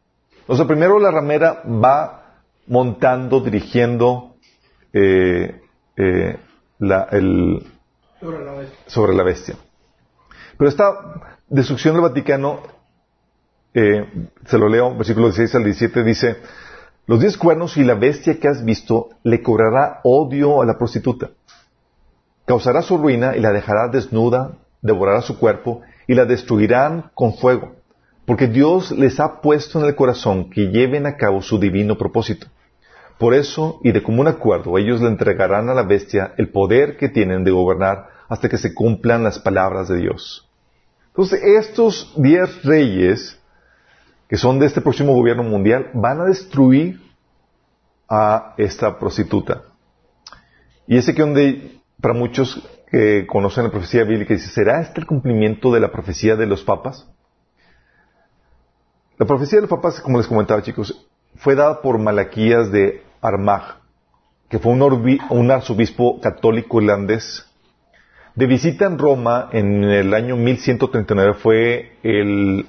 O 0.47 0.55
sea, 0.55 0.65
primero 0.65 0.99
la 0.99 1.11
ramera 1.11 1.63
va 1.63 2.21
montando, 2.67 3.39
dirigiendo 3.41 4.35
eh, 4.93 5.61
eh, 5.97 6.37
el, 6.79 7.67
sobre, 8.19 8.45
la 8.45 8.65
sobre, 8.87 9.13
la 9.13 9.23
bestia. 9.23 9.55
Pero 10.57 10.69
esta 10.69 10.83
destrucción 11.47 11.95
del 11.95 12.03
Vaticano, 12.03 12.61
eh, 13.73 14.29
se 14.45 14.57
lo 14.57 14.67
leo, 14.67 14.95
versículo 14.95 15.27
16 15.27 15.55
al 15.55 15.63
17, 15.63 16.03
dice, 16.03 16.37
los 17.07 17.19
diez 17.19 17.37
cuernos 17.37 17.77
y 17.77 17.83
la 17.83 17.95
bestia 17.95 18.39
que 18.39 18.47
has 18.47 18.63
visto 18.63 19.09
le 19.23 19.41
cobrará 19.41 20.01
odio 20.03 20.61
a 20.61 20.65
la 20.65 20.77
prostituta. 20.77 21.31
Causará 22.45 22.81
su 22.81 22.97
ruina 22.97 23.35
y 23.35 23.39
la 23.39 23.51
dejará 23.51 23.87
desnuda, 23.87 24.57
devorará 24.81 25.21
su 25.21 25.37
cuerpo 25.39 25.81
y 26.07 26.15
la 26.15 26.25
destruirán 26.25 27.11
con 27.13 27.33
fuego, 27.33 27.75
porque 28.25 28.47
Dios 28.47 28.91
les 28.91 29.19
ha 29.19 29.41
puesto 29.41 29.79
en 29.79 29.85
el 29.85 29.95
corazón 29.95 30.49
que 30.49 30.67
lleven 30.67 31.05
a 31.05 31.17
cabo 31.17 31.41
su 31.41 31.59
divino 31.59 31.97
propósito. 31.97 32.47
Por 33.17 33.33
eso, 33.33 33.79
y 33.83 33.91
de 33.91 34.01
común 34.01 34.27
acuerdo, 34.27 34.77
ellos 34.77 35.01
le 35.01 35.07
entregarán 35.07 35.69
a 35.69 35.73
la 35.73 35.83
bestia 35.83 36.33
el 36.37 36.49
poder 36.49 36.97
que 36.97 37.09
tienen 37.09 37.43
de 37.43 37.51
gobernar 37.51 38.07
hasta 38.29 38.49
que 38.49 38.57
se 38.57 38.73
cumplan 38.73 39.23
las 39.23 39.37
palabras 39.39 39.89
de 39.89 39.97
Dios. 39.97 40.49
Entonces, 41.07 41.41
estos 41.43 42.13
diez 42.15 42.63
reyes, 42.63 43.39
que 44.29 44.37
son 44.37 44.59
de 44.59 44.65
este 44.65 44.81
próximo 44.81 45.13
gobierno 45.13 45.43
mundial, 45.43 45.91
van 45.93 46.21
a 46.21 46.25
destruir 46.25 47.01
a 48.09 48.55
esta 48.57 48.97
prostituta. 48.97 49.63
Y 50.87 50.97
ese 50.97 51.13
que 51.13 51.21
donde 51.21 51.81
para 52.01 52.13
muchos 52.13 52.67
que 52.89 53.25
conocen 53.27 53.65
la 53.65 53.71
profecía 53.71 54.03
bíblica, 54.03 54.33
dice, 54.33 54.49
¿será 54.49 54.81
este 54.81 54.99
el 54.99 55.05
cumplimiento 55.05 55.71
de 55.71 55.79
la 55.79 55.91
profecía 55.91 56.35
de 56.35 56.45
los 56.45 56.63
papas? 56.63 57.07
La 59.21 59.27
profecía 59.27 59.61
de 59.61 59.67
los 59.67 60.01
como 60.01 60.17
les 60.17 60.25
comentaba 60.25 60.63
chicos, 60.63 61.07
fue 61.35 61.53
dada 61.53 61.83
por 61.83 61.99
Malaquías 61.99 62.71
de 62.71 63.03
Armagh, 63.21 63.77
que 64.49 64.57
fue 64.57 64.71
un, 64.71 65.51
arzobispo 65.51 66.19
católico 66.19 66.81
irlandés. 66.81 67.47
De 68.33 68.47
visita 68.47 68.87
en 68.87 68.97
Roma 68.97 69.47
en 69.51 69.83
el 69.83 70.15
año 70.15 70.37
1139 70.37 71.35
fue 71.35 71.99
el, 72.01 72.65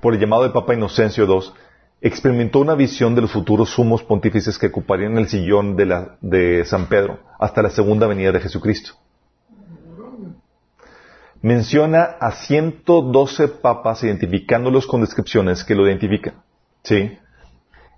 por 0.00 0.14
el 0.14 0.20
llamado 0.20 0.44
de 0.44 0.54
Papa 0.54 0.72
Inocencio 0.72 1.26
II, 1.26 1.52
experimentó 2.00 2.60
una 2.60 2.76
visión 2.76 3.14
de 3.14 3.20
los 3.20 3.32
futuros 3.32 3.68
sumos 3.68 4.02
pontífices 4.02 4.58
que 4.58 4.68
ocuparían 4.68 5.18
el 5.18 5.28
sillón 5.28 5.76
de, 5.76 5.84
la, 5.84 6.16
de 6.22 6.64
San 6.64 6.86
Pedro 6.86 7.18
hasta 7.38 7.60
la 7.60 7.68
segunda 7.68 8.06
venida 8.06 8.32
de 8.32 8.40
Jesucristo. 8.40 9.03
Menciona 11.44 12.04
a 12.20 12.32
112 12.32 13.48
papas 13.48 14.02
identificándolos 14.02 14.86
con 14.86 15.02
descripciones 15.02 15.62
que 15.62 15.74
lo 15.74 15.86
identifican. 15.86 16.42
¿Sí? 16.82 17.18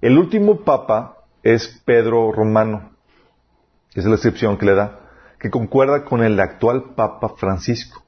El 0.01 0.19
último 0.19 0.65
papa 0.65 1.19
es 1.45 1.81
Pedro 1.85 2.33
Romano. 2.33 2.91
Esa 3.91 4.01
es 4.01 4.05
la 4.07 4.11
descripción 4.11 4.59
que 4.59 4.67
le 4.67 4.75
da, 4.75 4.99
que 5.39 5.49
concuerda 5.49 6.05
con 6.05 6.25
el 6.25 6.41
actual 6.41 6.97
papa 6.97 7.35
Francisco. 7.37 8.03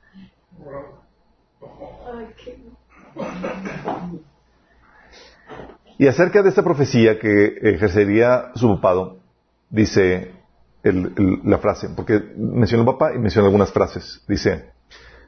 Y 5.99 6.09
acerca 6.09 6.43
de 6.43 6.49
esta 6.49 6.65
profecía 6.65 7.21
que 7.21 7.59
ejercería 7.63 8.51
su 8.57 8.75
papado, 8.75 9.21
dice 9.71 10.33
la 10.83 11.59
frase, 11.59 11.91
porque 11.91 12.21
menciona 12.37 12.83
el 12.83 12.87
papá 12.89 13.15
y 13.15 13.21
menciona 13.21 13.47
algunas 13.47 13.71
frases. 13.71 14.25
Dice 14.27 14.77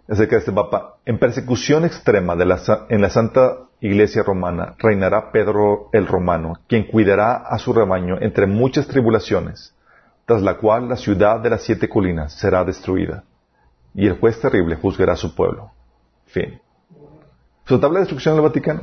acerca 0.09 0.37
de 0.37 0.41
este 0.41 0.53
papá, 0.53 0.97
en 1.05 1.19
persecución 1.19 1.85
extrema 1.85 2.37
de 2.37 2.47
la, 2.47 2.59
en 2.89 3.01
la 3.01 3.11
Santa 3.11 3.69
Iglesia 3.81 4.23
Romana 4.23 4.75
reinará 4.79 5.31
Pedro 5.33 5.89
el 5.93 6.07
Romano, 6.07 6.59
quien 6.69 6.85
cuidará 6.85 7.37
a 7.37 7.59
su 7.59 7.73
rebaño 7.73 8.19
entre 8.21 8.47
muchas 8.47 8.87
tribulaciones, 8.87 9.75
tras 10.27 10.43
la 10.43 10.59
cual 10.59 10.89
la 10.89 10.97
ciudad 10.97 11.41
de 11.41 11.51
las 11.51 11.63
siete 11.63 11.89
colinas 11.89 12.33
será 12.33 12.65
destruida, 12.65 13.25
y 13.95 14.07
el 14.07 14.19
juez 14.19 14.41
terrible 14.41 14.77
juzgará 14.77 15.15
a 15.15 15.17
su 15.17 15.35
pueblo. 15.35 15.71
Fin. 16.27 16.61
¿Se 17.67 17.75
habla 17.75 17.91
de 17.91 17.99
destrucción 18.01 18.35
del 18.35 18.45
Vaticano? 18.45 18.83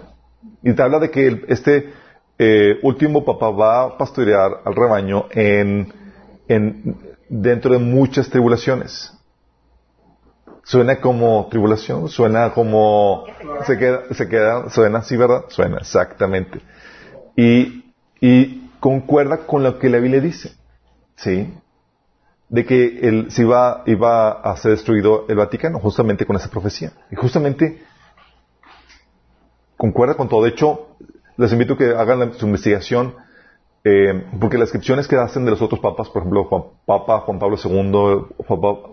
Y 0.63 0.73
te 0.73 0.81
habla 0.81 0.99
de 0.99 1.11
que 1.11 1.45
este 1.47 1.93
eh, 2.37 2.79
último 2.83 3.25
papá 3.25 3.49
va 3.49 3.83
a 3.83 3.97
pastorear 3.97 4.61
al 4.63 4.75
rebaño 4.75 5.25
en 5.31 5.93
en, 6.47 6.97
dentro 7.29 7.73
de 7.73 7.79
muchas 7.79 8.29
tribulaciones. 8.29 9.13
Suena 10.67 10.99
como 10.99 11.47
tribulación, 11.49 12.09
suena 12.09 12.51
como 12.51 13.23
se 13.65 13.77
queda, 13.77 14.01
se 14.11 14.27
queda, 14.27 14.69
suena 14.69 14.99
así, 14.99 15.15
¿verdad? 15.15 15.45
Suena, 15.47 15.77
exactamente. 15.77 16.59
Y, 17.37 17.85
y 18.19 18.69
concuerda 18.81 19.47
con 19.47 19.63
lo 19.63 19.79
que 19.79 19.89
la 19.89 19.99
Biblia 19.99 20.19
dice, 20.19 20.57
¿sí? 21.15 21.53
De 22.49 22.65
que 22.65 22.99
el, 23.01 23.31
se 23.31 23.43
iba, 23.43 23.83
iba 23.85 24.29
a 24.29 24.57
ser 24.57 24.71
destruido 24.71 25.23
el 25.29 25.37
Vaticano, 25.37 25.79
justamente 25.79 26.25
con 26.25 26.35
esa 26.35 26.49
profecía. 26.49 26.91
Y 27.11 27.15
justamente 27.15 27.81
concuerda 29.77 30.15
con 30.15 30.27
todo. 30.27 30.43
De 30.43 30.49
hecho, 30.49 30.97
les 31.37 31.49
invito 31.53 31.75
a 31.75 31.77
que 31.77 31.85
hagan 31.91 32.33
su 32.33 32.45
investigación, 32.45 33.15
eh, 33.85 34.25
porque 34.37 34.57
las 34.57 34.67
inscripciones 34.67 35.07
que 35.07 35.15
hacen 35.15 35.45
de 35.45 35.51
los 35.51 35.61
otros 35.61 35.79
papas, 35.79 36.09
por 36.09 36.23
ejemplo, 36.23 36.73
Papa 36.85 37.21
Juan 37.21 37.39
Pablo 37.39 37.55
II, 37.63 38.35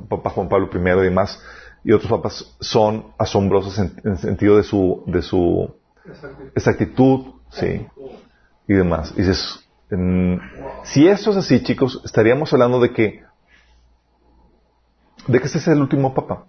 Papa, 0.08 0.30
Juan 0.30 0.48
Pablo 0.48 0.70
I 0.72 0.78
y 0.78 1.02
demás, 1.02 1.42
y 1.84 1.92
otros 1.92 2.10
papas 2.10 2.56
son 2.60 3.12
asombrosos 3.18 3.78
en, 3.78 3.92
el 4.04 4.16
sentido 4.16 4.56
de 4.56 4.62
su, 4.62 5.02
de 5.06 5.20
su 5.20 5.74
exactitud, 6.54 7.34
sí, 7.50 7.86
y 8.66 8.72
demás. 8.72 9.12
Y 9.16 9.20
dices, 9.20 9.68
si 10.84 11.06
eso 11.06 11.30
es 11.30 11.36
así, 11.36 11.62
chicos, 11.62 12.00
estaríamos 12.04 12.52
hablando 12.54 12.80
de 12.80 12.92
que, 12.92 13.22
de 15.26 15.38
que 15.38 15.46
ese 15.46 15.58
es 15.58 15.68
el 15.68 15.80
último 15.80 16.14
papa. 16.14 16.46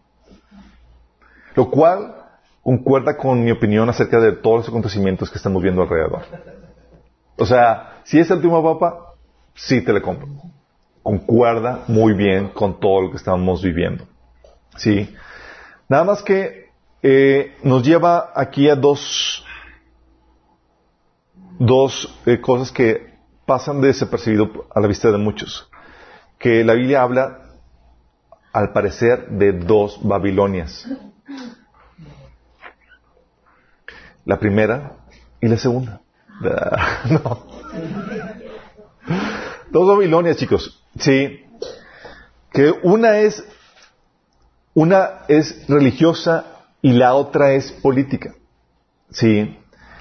Lo 1.54 1.70
cual 1.70 2.16
concuerda 2.64 3.18
con 3.18 3.44
mi 3.44 3.52
opinión 3.52 3.90
acerca 3.90 4.20
de 4.20 4.32
todos 4.32 4.60
los 4.60 4.70
acontecimientos 4.70 5.30
que 5.30 5.38
estamos 5.38 5.62
viendo 5.62 5.82
alrededor. 5.82 6.24
O 7.38 7.46
sea, 7.46 8.02
si 8.06 8.20
es 8.20 8.30
el 8.30 8.38
último 8.38 8.64
papa, 8.64 9.14
sí 9.54 9.82
te 9.82 9.92
le 9.92 10.02
compro. 10.02 10.28
Concuerda 11.04 11.84
muy 11.88 12.14
bien 12.14 12.50
con 12.50 12.80
todo 12.80 13.02
lo 13.02 13.12
que 13.12 13.18
estamos 13.18 13.62
viviendo. 13.62 14.06
Sí. 14.78 15.16
Nada 15.88 16.04
más 16.04 16.24
que 16.24 16.70
eh, 17.02 17.56
nos 17.64 17.84
lleva 17.84 18.32
aquí 18.36 18.70
a 18.70 18.76
dos, 18.76 19.46
dos 21.60 22.18
eh, 22.26 22.42
cosas 22.42 22.72
que 22.72 23.16
pasan 23.46 23.82
desapercibido 23.82 24.68
a 24.74 24.80
la 24.80 24.88
vista 24.88 25.12
de 25.12 25.18
muchos. 25.18 25.70
Que 26.40 26.64
la 26.64 26.74
Biblia 26.74 27.02
habla, 27.02 27.42
al 28.52 28.72
parecer, 28.74 29.30
de 29.30 29.54
dos 29.54 30.00
Babilonias. 30.02 30.88
La 34.26 34.40
primera 34.40 34.98
y 35.40 35.48
la 35.48 35.58
segunda. 35.58 36.02
no. 37.10 37.46
Dos 39.70 39.88
Babilonias, 39.88 40.38
chicos. 40.38 40.84
Sí. 40.98 41.46
Que 42.52 42.72
una 42.84 43.20
es, 43.20 43.44
una 44.76 45.22
es 45.28 45.68
religiosa 45.68 46.46
y 46.84 46.92
la 46.92 47.16
otra 47.16 47.54
es 47.54 47.72
política. 47.72 48.36
Sí. 49.10 49.58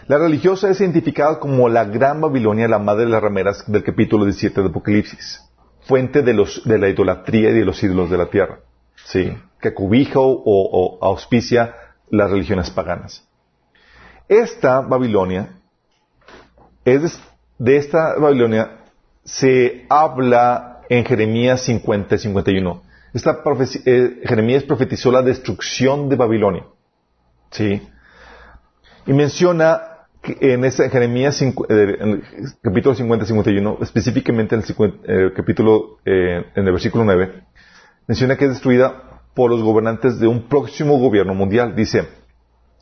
La 0.06 0.18
religiosa 0.18 0.68
es 0.68 0.80
identificada 0.82 1.38
como 1.38 1.70
la 1.70 1.84
gran 1.84 2.20
Babilonia, 2.20 2.68
la 2.68 2.78
madre 2.78 3.04
de 3.06 3.10
las 3.10 3.22
rameras 3.22 3.64
del 3.66 3.82
capítulo 3.82 4.24
17 4.24 4.60
de 4.60 4.68
Apocalipsis, 4.68 5.40
fuente 5.86 6.20
de, 6.20 6.34
los, 6.34 6.62
de 6.64 6.78
la 6.78 6.90
idolatría 6.90 7.48
y 7.50 7.54
de 7.54 7.64
los 7.64 7.82
ídolos 7.82 8.10
de 8.10 8.18
la 8.18 8.26
tierra, 8.26 8.58
¿sí? 9.06 9.32
que 9.60 9.72
cobija 9.72 10.18
o 10.20 10.98
auspicia 11.00 11.74
las 12.10 12.30
religiones 12.30 12.68
paganas. 12.68 13.26
Esta 14.28 14.80
Babilonia, 14.80 15.48
es 16.84 17.18
de 17.58 17.76
esta 17.76 18.16
Babilonia 18.18 18.80
se 19.24 19.86
habla 19.88 20.80
en 20.88 21.04
Jeremías 21.04 21.62
50 21.62 22.14
y 22.14 22.18
51. 22.18 22.82
Esta 23.14 23.40
eh, 23.86 24.22
Jeremías 24.24 24.64
profetizó 24.64 25.12
la 25.12 25.22
destrucción 25.22 26.08
de 26.08 26.16
Babilonia. 26.16 26.66
¿Sí? 27.52 27.80
Y 29.06 29.12
menciona 29.12 29.80
en 30.24 30.64
ese 30.64 30.90
Jeremías 30.90 31.40
eh, 31.40 32.22
capítulo 32.60 32.96
50 32.96 33.24
y 33.24 33.28
51, 33.28 33.78
específicamente 33.82 34.56
en 34.56 34.62
el 34.62 34.94
eh, 35.06 35.32
capítulo, 35.36 35.98
en 36.04 36.44
el 36.56 36.72
versículo 36.72 37.04
9, 37.04 37.44
menciona 38.08 38.36
que 38.36 38.46
es 38.46 38.50
destruida 38.50 39.20
por 39.34 39.50
los 39.50 39.62
gobernantes 39.62 40.18
de 40.18 40.26
un 40.26 40.48
próximo 40.48 40.98
gobierno 40.98 41.34
mundial. 41.34 41.76
Dice, 41.76 42.08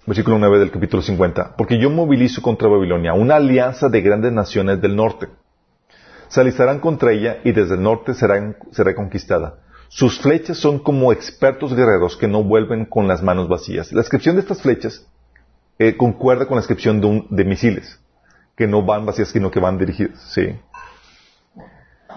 versículo 0.06 0.38
9 0.38 0.60
del 0.60 0.70
capítulo 0.70 1.02
50, 1.02 1.56
porque 1.58 1.78
yo 1.78 1.90
movilizo 1.90 2.40
contra 2.40 2.68
Babilonia 2.68 3.12
una 3.12 3.36
alianza 3.36 3.90
de 3.90 4.00
grandes 4.00 4.32
naciones 4.32 4.80
del 4.80 4.96
norte. 4.96 5.28
Se 6.28 6.80
contra 6.80 7.12
ella 7.12 7.40
y 7.44 7.52
desde 7.52 7.74
el 7.74 7.82
norte 7.82 8.14
será, 8.14 8.56
será 8.70 8.94
conquistada. 8.94 9.58
Sus 9.94 10.18
flechas 10.18 10.56
son 10.56 10.78
como 10.78 11.12
expertos 11.12 11.74
guerreros 11.74 12.16
que 12.16 12.26
no 12.26 12.42
vuelven 12.42 12.86
con 12.86 13.06
las 13.06 13.22
manos 13.22 13.46
vacías. 13.46 13.92
La 13.92 14.00
descripción 14.00 14.36
de 14.36 14.40
estas 14.40 14.62
flechas 14.62 15.06
eh, 15.78 15.98
concuerda 15.98 16.46
con 16.46 16.54
la 16.54 16.62
descripción 16.62 16.98
de, 17.02 17.26
de, 17.28 17.44
misiles, 17.44 18.00
que 18.56 18.66
no 18.66 18.82
van 18.82 19.04
vacías, 19.04 19.28
sino 19.28 19.50
que 19.50 19.60
van 19.60 19.76
dirigidas. 19.76 20.18
Sí. 20.32 20.58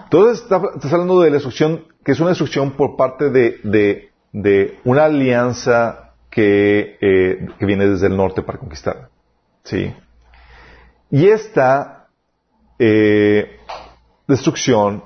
Entonces, 0.04 0.42
estás 0.42 0.90
hablando 0.90 1.20
de 1.20 1.28
la 1.28 1.34
destrucción, 1.34 1.84
que 2.02 2.12
es 2.12 2.20
una 2.20 2.30
destrucción 2.30 2.78
por 2.78 2.96
parte 2.96 3.28
de, 3.28 3.60
de, 3.62 4.08
de 4.32 4.78
una 4.84 5.04
alianza 5.04 6.14
que, 6.30 6.96
eh, 7.02 7.46
que 7.58 7.66
viene 7.66 7.86
desde 7.86 8.06
el 8.06 8.16
norte 8.16 8.40
para 8.40 8.56
conquistar. 8.56 9.10
¿Sí? 9.64 9.92
Y 11.10 11.26
esta 11.26 12.08
eh, 12.78 13.58
destrucción 14.26 15.04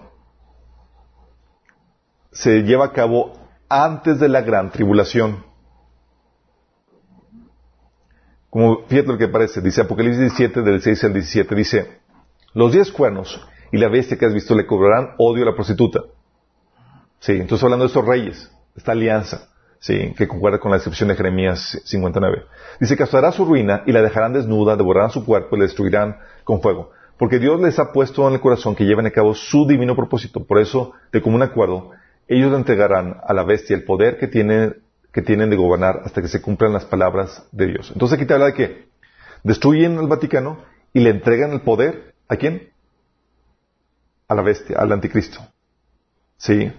se 2.33 2.63
lleva 2.63 2.87
a 2.87 2.93
cabo 2.93 3.33
antes 3.69 4.19
de 4.19 4.29
la 4.29 4.43
gran 4.43 4.71
tribulación. 4.71 5.45
Como 8.49 8.85
fíjate 8.87 9.09
lo 9.09 9.19
que 9.19 9.29
parece, 9.29 9.61
dice 9.61 9.83
Apocalipsis 9.83 10.21
17 10.21 10.63
del 10.63 10.83
6 10.83 11.05
al 11.05 11.13
17, 11.13 11.55
dice, 11.55 12.01
los 12.53 12.73
diez 12.73 12.91
cuernos 12.91 13.41
y 13.71 13.79
la 13.79 13.89
bestia 13.89 14.19
que 14.19 14.27
has 14.27 14.35
visto 14.35 14.57
le 14.57 14.67
cobrarán 14.67 15.15
odio 15.19 15.45
a 15.45 15.51
la 15.51 15.55
prostituta. 15.55 16.01
Sí, 17.21 17.33
entonces 17.33 17.63
hablando 17.63 17.85
de 17.85 17.89
estos 17.89 18.07
reyes, 18.07 18.51
esta 18.75 18.93
alianza. 18.93 19.47
Sí, 19.79 20.13
que 20.15 20.29
concuerda 20.29 20.59
con 20.59 20.71
la 20.71 20.77
descripción 20.77 21.09
de 21.09 21.17
Jeremías 21.17 21.81
59. 21.85 22.45
Dice 22.81 22.95
que 22.95 22.99
causará 22.99 23.33
su 23.33 23.47
ruina 23.47 23.83
y 23.87 23.93
la 23.93 24.03
dejarán 24.03 24.35
desnuda, 24.35 24.77
devorarán 24.77 25.11
su 25.11 25.25
cuerpo 25.25 25.57
y 25.57 25.61
la 25.61 25.65
destruirán 25.65 26.19
con 26.45 26.61
fuego. 26.61 26.91
Porque 27.17 27.39
Dios 27.39 27.59
les 27.61 27.79
ha 27.79 27.91
puesto 27.91 28.29
en 28.29 28.35
el 28.35 28.41
corazón 28.41 28.75
que 28.75 28.85
lleven 28.85 29.07
a 29.07 29.11
cabo 29.11 29.35
su 29.35 29.67
divino 29.67 29.97
propósito. 29.97 30.45
Por 30.45 30.59
eso, 30.59 30.93
de 31.13 31.23
común 31.23 31.43
acuerdo, 31.43 31.93
ellos 32.37 32.51
le 32.53 32.59
entregarán 32.59 33.17
a 33.27 33.35
la 33.35 33.43
bestia 33.43 33.77
el 33.77 33.85
poder 33.85 34.19
que 34.19 34.29
tienen, 34.29 34.81
de 35.13 35.57
gobernar 35.57 36.03
hasta 36.05 36.23
que 36.23 36.29
se 36.29 36.41
cumplan 36.41 36.73
las 36.73 36.85
palabras 36.85 37.45
de 37.51 37.67
Dios. 37.67 37.91
Entonces 37.93 38.17
aquí 38.17 38.27
te 38.27 38.35
habla 38.35 38.47
de 38.47 38.55
que 38.55 38.89
destruyen 39.43 39.99
al 39.99 40.07
Vaticano 40.07 40.63
y 40.93 41.01
le 41.01 41.11
entregan 41.11 41.53
el 41.53 41.63
poder 41.63 42.15
a 42.29 42.37
quién? 42.37 42.71
A 44.29 44.37
la 44.37 44.43
bestia, 44.43 44.79
al 44.79 44.93
anticristo. 44.93 45.41
¿Sí? 46.37 46.73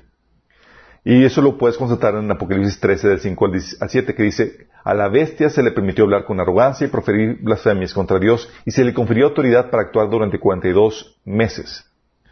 Y 1.03 1.25
eso 1.25 1.41
lo 1.41 1.57
puedes 1.57 1.77
constatar 1.77 2.15
en 2.15 2.31
Apocalipsis 2.31 2.79
13, 2.79 3.09
del 3.09 3.19
5 3.19 3.45
al 3.81 3.89
7, 3.89 4.15
que 4.15 4.23
dice, 4.23 4.67
a 4.83 4.93
la 4.93 5.09
bestia 5.09 5.49
se 5.49 5.63
le 5.63 5.71
permitió 5.71 6.03
hablar 6.05 6.25
con 6.25 6.39
arrogancia 6.39 6.87
y 6.87 6.89
proferir 6.89 7.39
blasfemias 7.41 7.93
contra 7.93 8.19
Dios, 8.19 8.49
y 8.65 8.71
se 8.71 8.85
le 8.85 8.93
confirió 8.93 9.25
autoridad 9.25 9.69
para 9.69 9.83
actuar 9.83 10.09
durante 10.09 10.39
42 10.39 11.19
meses. 11.25 11.90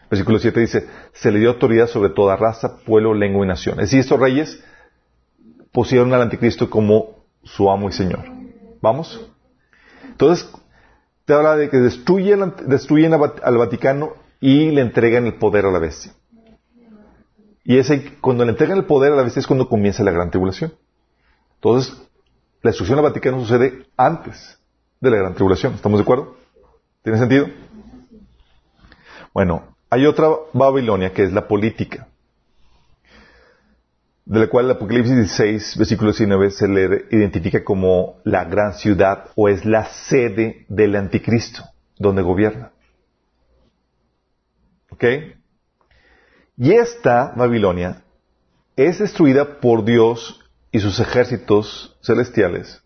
Versículo 0.09 0.39
7 0.39 0.59
dice, 0.59 0.87
se 1.13 1.31
le 1.31 1.39
dio 1.39 1.49
autoridad 1.49 1.87
sobre 1.87 2.09
toda 2.09 2.35
raza, 2.35 2.77
pueblo, 2.77 3.13
lengua 3.13 3.45
y 3.45 3.47
nación. 3.47 3.79
Es 3.79 3.87
decir, 3.87 3.99
estos 3.99 4.19
reyes 4.19 4.63
pusieron 5.71 6.13
al 6.13 6.23
anticristo 6.23 6.69
como 6.69 7.19
su 7.43 7.69
amo 7.69 7.89
y 7.89 7.91
señor. 7.91 8.25
¿Vamos? 8.81 9.29
Entonces, 10.07 10.49
te 11.25 11.33
habla 11.33 11.55
de 11.55 11.69
que 11.69 11.77
destruyen, 11.77 12.41
al 12.41 13.57
Vaticano 13.57 14.13
y 14.41 14.71
le 14.71 14.81
entregan 14.81 15.27
el 15.27 15.35
poder 15.35 15.65
a 15.65 15.71
la 15.71 15.79
bestia. 15.79 16.13
Y 17.63 17.77
ese, 17.77 18.17
cuando 18.19 18.45
le 18.45 18.51
entregan 18.51 18.77
el 18.77 18.85
poder 18.85 19.13
a 19.13 19.15
la 19.15 19.21
bestia 19.21 19.41
es 19.41 19.47
cuando 19.47 19.69
comienza 19.69 20.03
la 20.03 20.11
gran 20.11 20.31
tribulación. 20.31 20.73
Entonces, 21.55 21.93
la 22.63 22.71
destrucción 22.71 22.97
del 22.97 23.03
Vaticano 23.03 23.39
sucede 23.39 23.85
antes 23.95 24.59
de 24.99 25.11
la 25.11 25.17
gran 25.17 25.35
tribulación. 25.35 25.75
¿Estamos 25.75 25.99
de 25.99 26.03
acuerdo? 26.03 26.35
¿Tiene 27.03 27.19
sentido? 27.19 27.47
Bueno, 29.33 29.75
hay 29.89 30.05
otra 30.05 30.29
Babilonia 30.53 31.13
que 31.13 31.23
es 31.23 31.33
la 31.33 31.47
política, 31.47 32.07
de 34.25 34.39
la 34.41 34.47
cual 34.47 34.65
el 34.65 34.71
Apocalipsis 34.71 35.15
16, 35.15 35.77
versículo 35.77 36.11
19, 36.11 36.51
se 36.51 36.67
le 36.67 37.05
identifica 37.09 37.63
como 37.63 38.17
la 38.23 38.45
gran 38.45 38.73
ciudad 38.73 39.31
o 39.35 39.49
es 39.49 39.65
la 39.65 39.85
sede 39.85 40.65
del 40.69 40.95
anticristo, 40.95 41.63
donde 41.97 42.21
gobierna. 42.21 42.71
¿Ok? 44.91 45.03
Y 46.57 46.73
esta 46.73 47.33
Babilonia 47.35 48.03
es 48.75 48.99
destruida 48.99 49.59
por 49.59 49.83
Dios 49.83 50.39
y 50.71 50.79
sus 50.79 50.99
ejércitos 50.99 51.97
celestiales. 52.03 52.83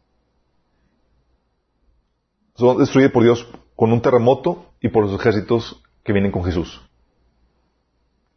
Son 2.56 2.78
destruidas 2.78 3.12
por 3.12 3.24
Dios 3.24 3.46
con 3.76 3.92
un 3.92 4.02
terremoto 4.02 4.72
y 4.80 4.88
por 4.88 5.06
los 5.06 5.20
ejércitos 5.20 5.84
que 6.04 6.14
vienen 6.14 6.32
con 6.32 6.46
Jesús. 6.46 6.82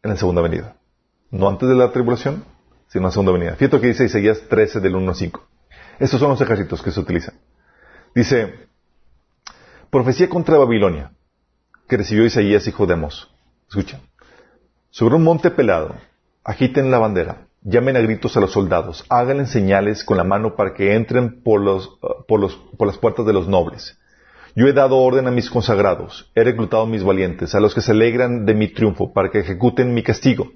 En 0.03 0.11
la 0.11 0.17
segunda 0.17 0.41
venida. 0.41 0.75
No 1.31 1.49
antes 1.49 1.67
de 1.67 1.75
la 1.75 1.91
tribulación, 1.91 2.43
sino 2.87 3.01
en 3.01 3.05
la 3.05 3.11
segunda 3.11 3.31
venida. 3.31 3.55
Fíjate 3.55 3.81
que 3.81 3.87
dice 3.87 4.05
Isaías 4.05 4.41
13 4.49 4.79
del 4.79 4.95
1 4.95 5.09
al 5.09 5.15
5. 5.15 5.47
Estos 5.99 6.19
son 6.19 6.29
los 6.29 6.41
ejércitos 6.41 6.81
que 6.81 6.91
se 6.91 6.99
utilizan. 6.99 7.35
Dice, 8.13 8.67
profecía 9.89 10.29
contra 10.29 10.57
Babilonia, 10.57 11.11
que 11.87 11.97
recibió 11.97 12.25
Isaías 12.25 12.67
hijo 12.67 12.85
de 12.85 12.93
Amos. 12.93 13.31
Escuchen. 13.69 13.99
Sobre 14.89 15.15
un 15.15 15.23
monte 15.23 15.51
pelado, 15.51 15.95
agiten 16.43 16.91
la 16.91 16.99
bandera, 16.99 17.47
llamen 17.61 17.97
a 17.97 17.99
gritos 17.99 18.37
a 18.37 18.39
los 18.39 18.51
soldados, 18.51 19.05
háganle 19.09 19.45
señales 19.45 20.03
con 20.03 20.17
la 20.17 20.23
mano 20.23 20.55
para 20.55 20.73
que 20.73 20.95
entren 20.95 21.43
por, 21.43 21.61
los, 21.61 21.99
por, 22.27 22.39
los, 22.39 22.55
por 22.77 22.87
las 22.87 22.97
puertas 22.97 23.25
de 23.25 23.33
los 23.33 23.47
nobles. 23.47 23.99
Yo 24.57 24.65
he 24.65 24.73
dado 24.73 24.97
orden 24.97 25.27
a 25.27 25.31
mis 25.31 25.51
consagrados, 25.51 26.31
he 26.33 26.43
reclutado 26.43 26.81
a 26.81 26.87
mis 26.87 27.03
valientes, 27.03 27.53
a 27.53 27.59
los 27.59 27.75
que 27.75 27.81
se 27.81 27.91
alegran 27.91 28.43
de 28.47 28.55
mi 28.55 28.67
triunfo, 28.67 29.13
para 29.13 29.29
que 29.29 29.41
ejecuten 29.41 29.93
mi 29.93 30.01
castigo. 30.01 30.51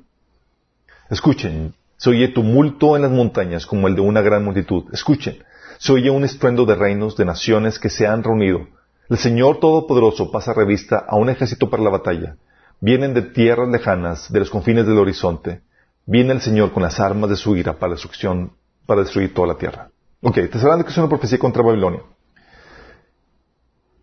Escuchen, 1.11 1.75
se 1.97 2.09
oye 2.09 2.29
tumulto 2.29 2.95
en 2.95 3.03
las 3.03 3.11
montañas 3.11 3.67
como 3.67 3.87
el 3.87 3.93
de 3.93 4.01
una 4.01 4.21
gran 4.21 4.43
multitud. 4.43 4.85
Escuchen, 4.91 5.43
se 5.77 5.93
oye 5.93 6.09
un 6.09 6.23
estruendo 6.23 6.65
de 6.65 6.73
reinos, 6.73 7.15
de 7.15 7.25
naciones 7.25 7.77
que 7.77 7.91
se 7.91 8.07
han 8.07 8.23
reunido. 8.23 8.65
El 9.07 9.19
Señor 9.19 9.59
Todopoderoso 9.59 10.31
pasa 10.31 10.51
revista 10.51 11.05
a 11.07 11.15
un 11.15 11.29
ejército 11.29 11.69
para 11.69 11.83
la 11.83 11.91
batalla. 11.91 12.37
Vienen 12.79 13.13
de 13.13 13.21
tierras 13.21 13.69
lejanas, 13.69 14.33
de 14.33 14.39
los 14.39 14.49
confines 14.49 14.87
del 14.87 14.97
horizonte. 14.97 15.61
Viene 16.07 16.33
el 16.33 16.41
Señor 16.41 16.71
con 16.71 16.81
las 16.81 16.99
armas 16.99 17.29
de 17.29 17.35
su 17.35 17.55
ira 17.55 17.77
para 17.77 17.93
destrucción, 17.93 18.53
para 18.87 19.01
destruir 19.01 19.31
toda 19.31 19.49
la 19.49 19.59
tierra. 19.59 19.91
Ok, 20.21 20.33
te 20.33 20.45
estoy 20.45 20.61
hablando 20.63 20.85
que 20.85 20.91
es 20.91 20.97
una 20.97 21.07
profecía 21.07 21.37
contra 21.37 21.61
Babilonia. 21.61 22.01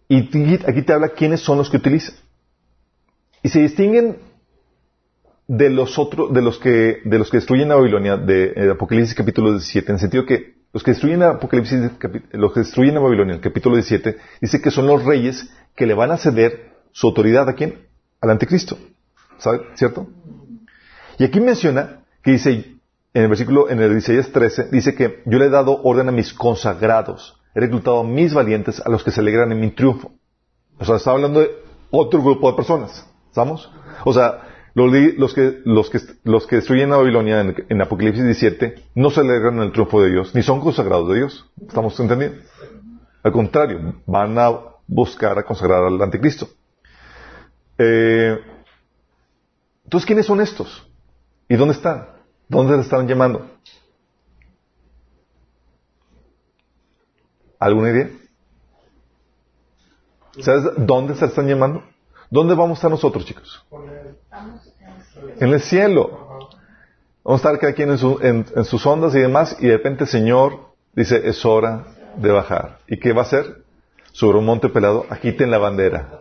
Y 0.09 0.29
aquí 0.66 0.83
te 0.83 0.92
habla 0.92 1.11
quiénes 1.11 1.40
son 1.40 1.59
los 1.59 1.68
que 1.68 1.77
utilizan. 1.77 2.14
Y 3.42 3.51
se 3.51 3.61
distinguen 3.61 4.16
de 5.47 5.71
los 5.71 5.99
otros, 5.99 6.33
de 6.33 6.42
los 6.42 6.59
que, 6.59 7.01
de 7.05 7.18
los 7.18 7.31
que 7.31 7.38
destruyen 7.38 7.71
a 7.71 7.75
Babilonia, 7.75 8.16
de, 8.16 8.53
eh, 8.57 8.71
Apocalipsis 8.71 9.14
capítulo 9.14 9.53
17, 9.53 9.90
en 9.90 9.94
el 9.94 10.01
sentido 10.01 10.27
que 10.27 10.59
los 10.73 10.83
que 10.83 10.90
destruyen 10.90 11.23
a 11.23 11.31
Apocalipsis, 11.31 11.90
los 12.33 12.53
que 12.53 12.61
destruyen 12.61 12.97
a 12.97 13.01
Babilonia, 13.01 13.35
el 13.35 13.40
capítulo 13.40 13.77
17, 13.77 14.16
dice 14.40 14.61
que 14.61 14.71
son 14.71 14.87
los 14.87 15.05
reyes 15.05 15.51
que 15.75 15.87
le 15.87 15.94
van 15.94 16.11
a 16.11 16.16
ceder 16.16 16.73
su 16.92 17.07
autoridad 17.07 17.49
a 17.49 17.55
quién? 17.55 17.87
Al 18.21 18.31
anticristo. 18.31 18.79
¿Sabe? 19.38 19.61
¿Cierto? 19.75 20.09
Y 21.18 21.25
aquí 21.25 21.40
menciona 21.40 22.01
que 22.23 22.33
dice, 22.33 22.51
en 23.14 23.23
el 23.23 23.29
versículo, 23.29 23.71
en 23.71 23.81
el 23.81 23.97
Isaías 23.97 24.31
13, 24.31 24.68
dice 24.71 24.94
que 24.94 25.23
yo 25.25 25.38
le 25.38 25.47
he 25.47 25.51
dado 25.51 25.81
orden 25.83 26.09
a 26.09 26.12
mis 26.12 26.35
consagrados 26.35 27.38
he 27.59 27.61
reclutado 27.61 28.01
a 28.01 28.05
mis 28.05 28.33
valientes, 28.33 28.81
a 28.81 28.88
los 28.88 29.03
que 29.03 29.11
se 29.11 29.21
alegran 29.21 29.51
en 29.51 29.59
mi 29.59 29.71
triunfo. 29.73 30.12
O 30.79 30.85
sea, 30.85 30.94
está 30.94 31.11
hablando 31.11 31.40
de 31.40 31.51
otro 31.90 32.23
grupo 32.23 32.49
de 32.49 32.57
personas. 32.57 33.05
¿Estamos? 33.29 33.68
O 34.05 34.12
sea, 34.12 34.42
los, 34.75 35.35
que, 35.35 35.62
los, 35.64 35.90
que, 35.90 35.99
los 36.23 36.47
que 36.47 36.57
destruyen 36.57 36.92
a 36.92 36.99
Babilonia 36.99 37.40
en, 37.40 37.83
Apocalipsis 37.83 38.23
17 38.23 38.77
no 38.94 39.11
se 39.11 39.23
alegran 39.23 39.57
en 39.57 39.62
el 39.62 39.73
triunfo 39.73 40.01
de 40.01 40.12
Dios, 40.12 40.37
ni 40.37 40.42
son 40.42 40.61
consagrados 40.61 41.09
de 41.09 41.16
Dios. 41.16 41.51
¿Estamos 41.66 41.99
entendiendo? 41.99 42.38
Al 43.25 43.33
contrario, 43.33 43.97
van 44.07 44.38
a 44.38 44.53
buscar 44.87 45.37
a 45.37 45.42
consagrar 45.42 45.83
al 45.83 46.01
anticristo. 46.01 46.49
Eh, 47.77 48.38
entonces, 49.83 50.07
¿quiénes 50.07 50.27
son 50.27 50.40
estos? 50.40 50.88
¿Y 51.49 51.57
dónde 51.57 51.75
están? 51.75 52.07
¿Dónde 52.49 52.77
le 52.77 52.83
están 52.83 53.09
llamando? 53.09 53.51
¿Alguna 57.59 57.90
idea? 57.90 58.11
¿Sabes 60.40 60.64
dónde 60.77 61.14
se 61.16 61.25
están 61.25 61.49
llamando? 61.49 61.83
¿Dónde 62.31 62.55
vamos 62.55 62.77
a 62.77 62.79
estar 62.79 62.90
nosotros, 62.90 63.25
chicos? 63.25 63.64
En 65.40 65.53
el 65.53 65.61
cielo. 65.61 66.29
Vamos 67.25 67.44
a 67.44 67.49
estar 67.49 67.59
cada 67.59 67.73
quien 67.73 67.90
en, 67.90 68.64
sus 68.64 68.87
ondas 68.87 69.14
y 69.14 69.21
demás, 69.21 69.57
y 69.59 69.66
de 69.66 69.77
repente 69.77 70.05
el 70.05 70.11
Señor 70.11 70.61
dice, 70.94 71.29
es 71.29 71.44
hora 71.44 71.87
de 72.16 72.31
bajar. 72.31 72.79
¿Y 72.87 72.99
qué 72.99 73.12
va 73.12 73.23
a 73.23 73.25
hacer? 73.25 73.62
Sobre 74.12 74.38
un 74.38 74.44
monte 74.44 74.68
pelado, 74.68 75.07
agiten 75.11 75.51
la 75.51 75.59
bandera. 75.59 76.21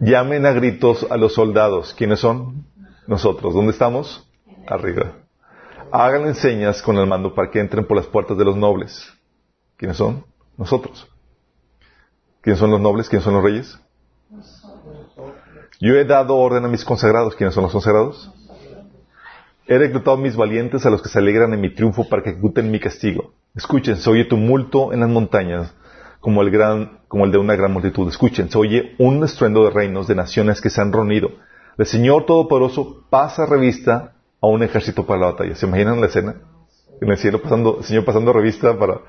Llamen 0.00 0.46
a 0.46 0.52
gritos 0.52 1.06
a 1.10 1.16
los 1.16 1.34
soldados. 1.34 1.94
¿Quiénes 1.94 2.20
son? 2.20 2.64
Nosotros. 3.06 3.54
¿Dónde 3.54 3.72
estamos? 3.72 4.28
Arriba. 4.66 5.12
Hagan 5.90 6.34
señas 6.34 6.82
con 6.82 6.96
el 6.96 7.06
mando 7.06 7.34
para 7.34 7.50
que 7.50 7.60
entren 7.60 7.86
por 7.86 7.96
las 7.96 8.06
puertas 8.06 8.36
de 8.36 8.44
los 8.44 8.56
nobles. 8.56 9.12
¿Quiénes 9.78 9.96
son? 9.96 10.24
Nosotros. 10.56 11.08
¿Quiénes 12.42 12.58
son 12.58 12.70
los 12.72 12.80
nobles? 12.80 13.08
¿Quiénes 13.08 13.24
son 13.24 13.34
los 13.34 13.44
reyes? 13.44 13.78
Yo 15.80 15.94
he 15.94 16.04
dado 16.04 16.36
orden 16.36 16.64
a 16.64 16.68
mis 16.68 16.84
consagrados. 16.84 17.36
¿Quiénes 17.36 17.54
son 17.54 17.62
los 17.62 17.72
consagrados? 17.72 18.30
He 19.68 19.78
reclutado 19.78 20.16
a 20.16 20.20
mis 20.20 20.34
valientes 20.34 20.84
a 20.84 20.90
los 20.90 21.00
que 21.00 21.08
se 21.08 21.18
alegran 21.20 21.52
en 21.52 21.60
mi 21.60 21.72
triunfo 21.72 22.08
para 22.08 22.22
que 22.22 22.30
ejecuten 22.30 22.70
mi 22.70 22.80
castigo. 22.80 23.34
Escuchen, 23.54 23.96
se 23.96 24.10
oye 24.10 24.24
tumulto 24.24 24.92
en 24.92 25.00
las 25.00 25.08
montañas 25.08 25.72
como 26.20 26.42
el, 26.42 26.50
gran, 26.50 26.98
como 27.06 27.24
el 27.24 27.30
de 27.30 27.38
una 27.38 27.54
gran 27.54 27.72
multitud. 27.72 28.08
Escuchen, 28.08 28.50
se 28.50 28.58
oye 28.58 28.96
un 28.98 29.22
estruendo 29.22 29.64
de 29.64 29.70
reinos, 29.70 30.08
de 30.08 30.16
naciones 30.16 30.60
que 30.60 30.70
se 30.70 30.80
han 30.80 30.92
reunido. 30.92 31.30
El 31.76 31.86
Señor 31.86 32.26
Todopoderoso 32.26 33.04
pasa 33.10 33.46
revista 33.46 34.14
a 34.40 34.46
un 34.48 34.64
ejército 34.64 35.06
para 35.06 35.20
la 35.20 35.26
batalla. 35.32 35.54
¿Se 35.54 35.66
imaginan 35.66 36.00
la 36.00 36.06
escena? 36.06 36.34
En 37.00 37.10
el 37.10 37.18
cielo 37.18 37.40
pasando, 37.40 37.76
el 37.78 37.84
Señor 37.84 38.04
pasando 38.04 38.32
revista 38.32 38.76
para, 38.76 39.02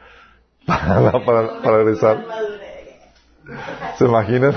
para, 0.66 1.12
para, 1.26 1.62
para 1.62 1.78
regresar. 1.78 2.26
¿Se 3.98 4.06
imaginan? 4.06 4.54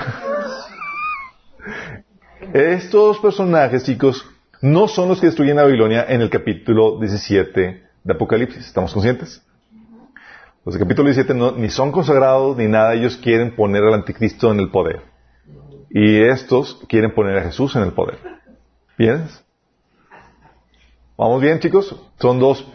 Estos 2.53 3.19
personajes, 3.19 3.83
chicos, 3.83 4.25
no 4.61 4.87
son 4.87 5.09
los 5.09 5.19
que 5.19 5.27
destruyen 5.27 5.59
a 5.59 5.63
Babilonia 5.63 6.05
en 6.07 6.21
el 6.21 6.29
capítulo 6.29 6.99
17 6.99 7.83
de 8.03 8.13
Apocalipsis. 8.13 8.65
¿Estamos 8.65 8.93
conscientes? 8.93 9.41
Los 10.65 10.75
del 10.75 10.83
capítulo 10.83 11.07
17 11.09 11.33
no, 11.33 11.51
ni 11.51 11.69
son 11.69 11.91
consagrados 11.91 12.55
ni 12.55 12.67
nada. 12.67 12.93
Ellos 12.93 13.17
quieren 13.17 13.55
poner 13.55 13.83
al 13.83 13.95
anticristo 13.95 14.51
en 14.51 14.59
el 14.59 14.69
poder. 14.69 15.01
Y 15.89 16.21
estos 16.21 16.79
quieren 16.87 17.13
poner 17.13 17.37
a 17.37 17.43
Jesús 17.43 17.75
en 17.75 17.83
el 17.83 17.91
poder. 17.91 18.17
¿Bien? 18.97 19.25
¿Vamos 21.17 21.41
bien, 21.41 21.59
chicos? 21.59 21.95
Son 22.19 22.39
dos. 22.39 22.65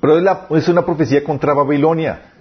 Pero 0.00 0.18
es, 0.18 0.62
es 0.62 0.68
una 0.68 0.84
profecía 0.84 1.22
contra 1.22 1.54
Babilonia. 1.54 2.32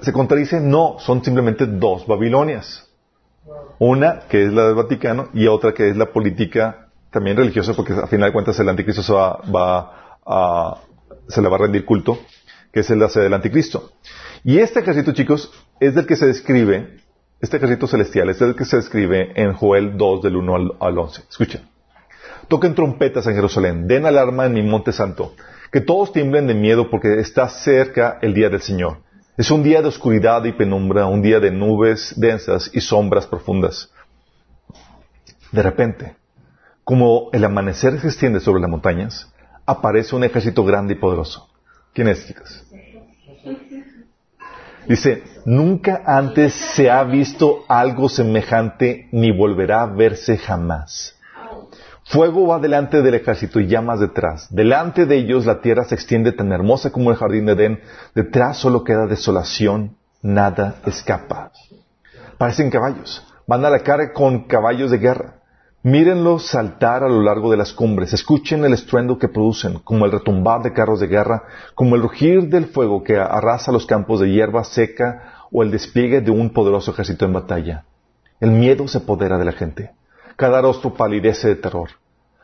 ¿Se 0.00 0.12
contradice? 0.12 0.60
No, 0.60 0.96
son 0.98 1.24
simplemente 1.24 1.66
dos 1.66 2.06
Babilonias. 2.06 2.88
Una 3.78 4.20
que 4.28 4.44
es 4.44 4.52
la 4.52 4.66
del 4.66 4.74
Vaticano 4.74 5.28
y 5.34 5.46
otra 5.46 5.72
que 5.72 5.88
es 5.88 5.96
la 5.96 6.06
política 6.06 6.88
también 7.10 7.36
religiosa, 7.36 7.74
porque 7.74 7.92
a 7.92 8.06
final 8.06 8.30
de 8.30 8.32
cuentas 8.32 8.58
el 8.58 8.68
anticristo 8.68 9.02
se, 9.02 9.12
va, 9.12 10.18
a, 10.24 10.78
se 11.28 11.42
le 11.42 11.48
va 11.48 11.56
a 11.56 11.58
rendir 11.58 11.84
culto, 11.84 12.18
que 12.72 12.80
es 12.80 12.90
el 12.90 13.00
del 13.00 13.34
anticristo. 13.34 13.92
Y 14.44 14.58
este 14.58 14.80
ejército, 14.80 15.12
chicos, 15.12 15.52
es 15.78 15.94
del 15.94 16.06
que 16.06 16.16
se 16.16 16.26
describe, 16.26 17.00
este 17.40 17.58
ejército 17.58 17.86
celestial, 17.86 18.30
es 18.30 18.38
del 18.38 18.56
que 18.56 18.64
se 18.64 18.76
describe 18.76 19.32
en 19.34 19.52
Joel 19.52 19.96
2 19.96 20.22
del 20.22 20.36
1 20.36 20.54
al, 20.54 20.72
al 20.80 20.98
11. 20.98 21.22
Escuchen. 21.28 21.62
Toquen 22.48 22.74
trompetas 22.74 23.26
en 23.26 23.34
Jerusalén, 23.34 23.86
den 23.86 24.06
alarma 24.06 24.46
en 24.46 24.54
mi 24.54 24.62
monte 24.62 24.92
santo, 24.92 25.34
que 25.72 25.80
todos 25.80 26.12
tiemblen 26.12 26.46
de 26.46 26.54
miedo 26.54 26.90
porque 26.90 27.18
está 27.18 27.48
cerca 27.48 28.18
el 28.20 28.34
día 28.34 28.50
del 28.50 28.60
Señor. 28.60 28.98
Es 29.38 29.50
un 29.50 29.62
día 29.62 29.80
de 29.80 29.88
oscuridad 29.88 30.44
y 30.44 30.52
penumbra, 30.52 31.06
un 31.06 31.22
día 31.22 31.40
de 31.40 31.50
nubes 31.50 32.12
densas 32.18 32.70
y 32.74 32.82
sombras 32.82 33.26
profundas. 33.26 33.90
De 35.50 35.62
repente, 35.62 36.14
como 36.84 37.30
el 37.32 37.42
amanecer 37.44 37.98
se 37.98 38.08
extiende 38.08 38.40
sobre 38.40 38.60
las 38.60 38.70
montañas, 38.70 39.32
aparece 39.64 40.14
un 40.14 40.24
ejército 40.24 40.62
grande 40.62 40.92
y 40.92 40.96
poderoso. 40.96 41.48
¿Quién 41.94 42.08
es, 42.08 42.26
chicas? 42.26 42.66
Dice, 44.86 45.22
nunca 45.46 46.02
antes 46.04 46.52
se 46.52 46.90
ha 46.90 47.02
visto 47.04 47.64
algo 47.68 48.10
semejante 48.10 49.08
ni 49.10 49.30
volverá 49.30 49.82
a 49.82 49.86
verse 49.86 50.36
jamás. 50.36 51.18
Fuego 52.04 52.46
va 52.46 52.58
delante 52.58 53.00
del 53.00 53.14
ejército 53.14 53.60
y 53.60 53.68
llamas 53.68 54.00
detrás. 54.00 54.48
Delante 54.50 55.06
de 55.06 55.16
ellos 55.16 55.46
la 55.46 55.60
tierra 55.60 55.84
se 55.84 55.94
extiende 55.94 56.32
tan 56.32 56.52
hermosa 56.52 56.90
como 56.90 57.10
el 57.10 57.16
jardín 57.16 57.46
de 57.46 57.52
Edén. 57.52 57.80
Detrás 58.14 58.58
solo 58.58 58.84
queda 58.84 59.06
desolación, 59.06 59.96
nada 60.20 60.76
escapa. 60.84 61.52
Parecen 62.38 62.70
caballos. 62.70 63.26
Van 63.46 63.64
a 63.64 63.70
la 63.70 63.80
cara 63.80 64.12
con 64.12 64.44
caballos 64.44 64.90
de 64.90 64.98
guerra. 64.98 65.42
Mírenlos 65.84 66.46
saltar 66.46 67.02
a 67.02 67.08
lo 67.08 67.22
largo 67.22 67.50
de 67.50 67.56
las 67.56 67.72
cumbres. 67.72 68.12
Escuchen 68.12 68.64
el 68.64 68.72
estruendo 68.72 69.18
que 69.18 69.28
producen, 69.28 69.78
como 69.80 70.04
el 70.04 70.12
retumbar 70.12 70.62
de 70.62 70.72
carros 70.72 71.00
de 71.00 71.08
guerra, 71.08 71.44
como 71.74 71.96
el 71.96 72.02
rugir 72.02 72.48
del 72.48 72.66
fuego 72.66 73.02
que 73.02 73.16
arrasa 73.16 73.72
los 73.72 73.86
campos 73.86 74.20
de 74.20 74.30
hierba 74.30 74.62
seca 74.64 75.46
o 75.50 75.62
el 75.62 75.70
despliegue 75.70 76.20
de 76.20 76.30
un 76.30 76.50
poderoso 76.50 76.92
ejército 76.92 77.24
en 77.24 77.32
batalla. 77.32 77.84
El 78.40 78.52
miedo 78.52 78.86
se 78.86 78.98
apodera 78.98 79.38
de 79.38 79.44
la 79.44 79.52
gente. 79.52 79.90
Cada 80.36 80.60
rostro 80.60 80.94
palidece 80.94 81.48
de 81.48 81.56
terror. 81.56 81.90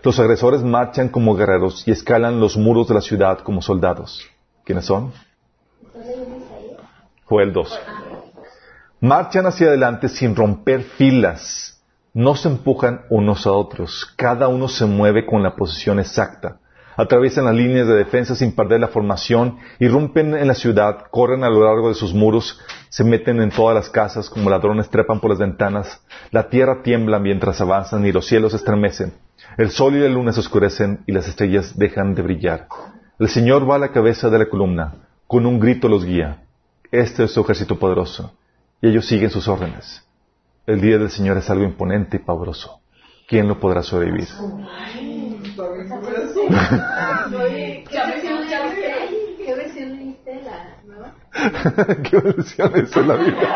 Los 0.03 0.18
agresores 0.20 0.62
marchan 0.62 1.09
como 1.09 1.34
guerreros 1.34 1.86
y 1.86 1.91
escalan 1.91 2.41
los 2.41 2.57
muros 2.57 2.89
de 2.89 2.95
la 2.95 3.01
ciudad 3.01 3.41
como 3.41 3.62
soldados. 3.62 4.28
¿Quiénes 4.64 4.84
son? 4.84 5.12
Fue 7.26 7.43
el 7.43 7.53
2. 7.53 7.80
Marchan 9.01 9.47
hacia 9.47 9.68
adelante 9.68 10.09
sin 10.09 10.34
romper 10.34 10.82
filas. 10.82 11.74
no 12.14 12.34
se 12.34 12.49
empujan 12.49 13.03
unos 13.11 13.47
a 13.47 13.53
otros, 13.53 14.12
cada 14.16 14.49
uno 14.49 14.66
se 14.66 14.86
mueve 14.86 15.24
con 15.24 15.43
la 15.43 15.55
posición 15.55 16.01
exacta. 16.01 16.59
Atraviesan 16.97 17.45
las 17.45 17.55
líneas 17.55 17.86
de 17.86 17.95
defensa 17.95 18.34
sin 18.34 18.57
perder 18.57 18.80
la 18.80 18.89
formación, 18.89 19.59
irrumpen 19.78 20.34
en 20.34 20.49
la 20.49 20.55
ciudad, 20.55 21.05
corren 21.12 21.45
a 21.45 21.49
lo 21.49 21.64
largo 21.64 21.89
de 21.91 21.95
sus 21.95 22.12
muros, 22.12 22.61
se 22.89 23.05
meten 23.05 23.41
en 23.41 23.51
todas 23.51 23.74
las 23.74 23.91
casas 23.91 24.30
como 24.30 24.51
ladrones 24.51 24.89
trepan 24.89 25.20
por 25.20 25.30
las 25.30 25.39
ventanas, 25.39 26.03
la 26.30 26.49
tierra 26.49 26.82
tiembla 26.82 27.18
mientras 27.18 27.61
avanzan 27.61 28.07
y 28.07 28.12
los 28.12 28.26
cielos 28.26 28.55
estremecen. 28.55 29.14
El 29.57 29.70
sol 29.70 29.95
y 29.97 30.01
la 30.01 30.09
luna 30.09 30.32
se 30.32 30.41
oscurecen 30.41 31.05
y 31.07 31.12
las 31.12 31.28
estrellas 31.28 31.76
dejan 31.76 32.14
de 32.14 32.22
brillar. 32.22 32.68
El 33.18 33.28
Señor 33.28 33.68
va 33.68 33.76
a 33.76 33.78
la 33.78 33.93
cabeza 33.93 34.30
de 34.30 34.39
la 34.39 34.49
columna, 34.49 34.95
con 35.26 35.47
un 35.47 35.59
grito 35.59 35.89
los 35.89 36.05
guía. 36.05 36.43
Este 36.91 37.24
es 37.24 37.32
su 37.32 37.41
ejército 37.41 37.78
poderoso, 37.78 38.32
y 38.80 38.89
ellos 38.89 39.07
siguen 39.07 39.30
sus 39.30 39.49
órdenes. 39.49 40.05
El 40.66 40.80
día 40.80 40.99
del 40.99 41.11
Señor 41.11 41.36
es 41.36 41.51
algo 41.51 41.64
imponente 41.64 42.16
y 42.18 42.20
pavoroso. 42.20 42.80
¿Quién 43.26 43.49
lo 43.49 43.59
podrá 43.59 43.82
sobrevivir? 43.82 44.28
¿Qué 49.45 49.55
versión 49.55 49.97
leíste 49.97 50.43
la 50.43 50.76
nueva? 50.86 51.14
¿Qué 52.11 52.16
versión 52.18 52.72
es 52.76 52.97
la 52.97 53.14
Biblia? 53.16 53.49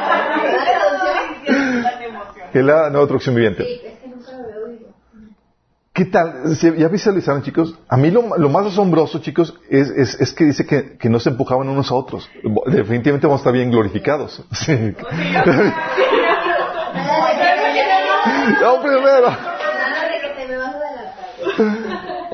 Es 2.53 2.65
la 2.65 2.91
nueva 2.91 3.07
traducción 3.07 3.35
viviente. 3.35 3.65
Sí, 3.65 3.81
es 3.85 3.99
que 4.01 4.09
nunca 4.09 4.33
lo 4.33 4.39
había 4.45 4.57
oído. 4.67 4.89
¿Qué 5.93 6.05
tal? 6.07 6.57
¿Se- 6.57 6.77
¿Ya 6.79 6.89
visualizaron, 6.89 7.43
chicos? 7.43 7.79
A 7.89 7.97
mí 7.97 8.11
lo, 8.11 8.37
lo 8.37 8.49
más 8.49 8.67
asombroso, 8.67 9.21
chicos, 9.21 9.55
es, 9.71 9.89
es, 9.91 10.21
es 10.21 10.33
que 10.33 10.45
dice 10.45 10.67
que, 10.67 10.97
que 10.99 11.09
no 11.09 11.19
se 11.19 11.31
empujaban 11.31 11.69
unos 11.69 11.91
a 11.91 11.95
otros. 11.95 12.29
Definitivamente 12.67 13.27
vamos 13.27 13.41
a 13.41 13.43
estar 13.43 13.53
bien 13.53 13.71
glorificados. 13.71 14.43
Sí. 14.53 14.95
No, 18.61 18.81
primero. 18.83 19.37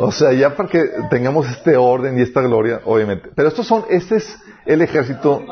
O 0.01 0.12
sea, 0.12 0.32
ya 0.32 0.55
para 0.57 0.68
que 0.68 0.84
tengamos 1.11 1.49
este 1.49 1.76
orden 1.76 2.18
y 2.18 2.22
esta 2.22 2.40
gloria, 2.40 2.80
obviamente. 2.84 3.30
Pero 3.34 3.49
estos 3.49 3.66
son, 3.66 3.84
este 3.90 4.16
es 4.16 4.38
el 4.66 4.82
ejército 4.82 5.42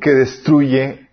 que 0.00 0.10
destruye 0.10 1.08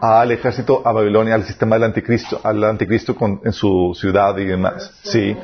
al 0.00 0.32
ejército, 0.32 0.82
a 0.84 0.92
Babilonia, 0.92 1.34
al 1.34 1.44
sistema 1.44 1.76
del 1.76 1.84
anticristo, 1.84 2.40
al 2.42 2.62
anticristo 2.64 3.14
con- 3.14 3.40
en 3.44 3.52
su 3.52 3.96
ciudad 3.98 4.36
y 4.38 4.44
demás. 4.44 4.92
Sí. 5.02 5.36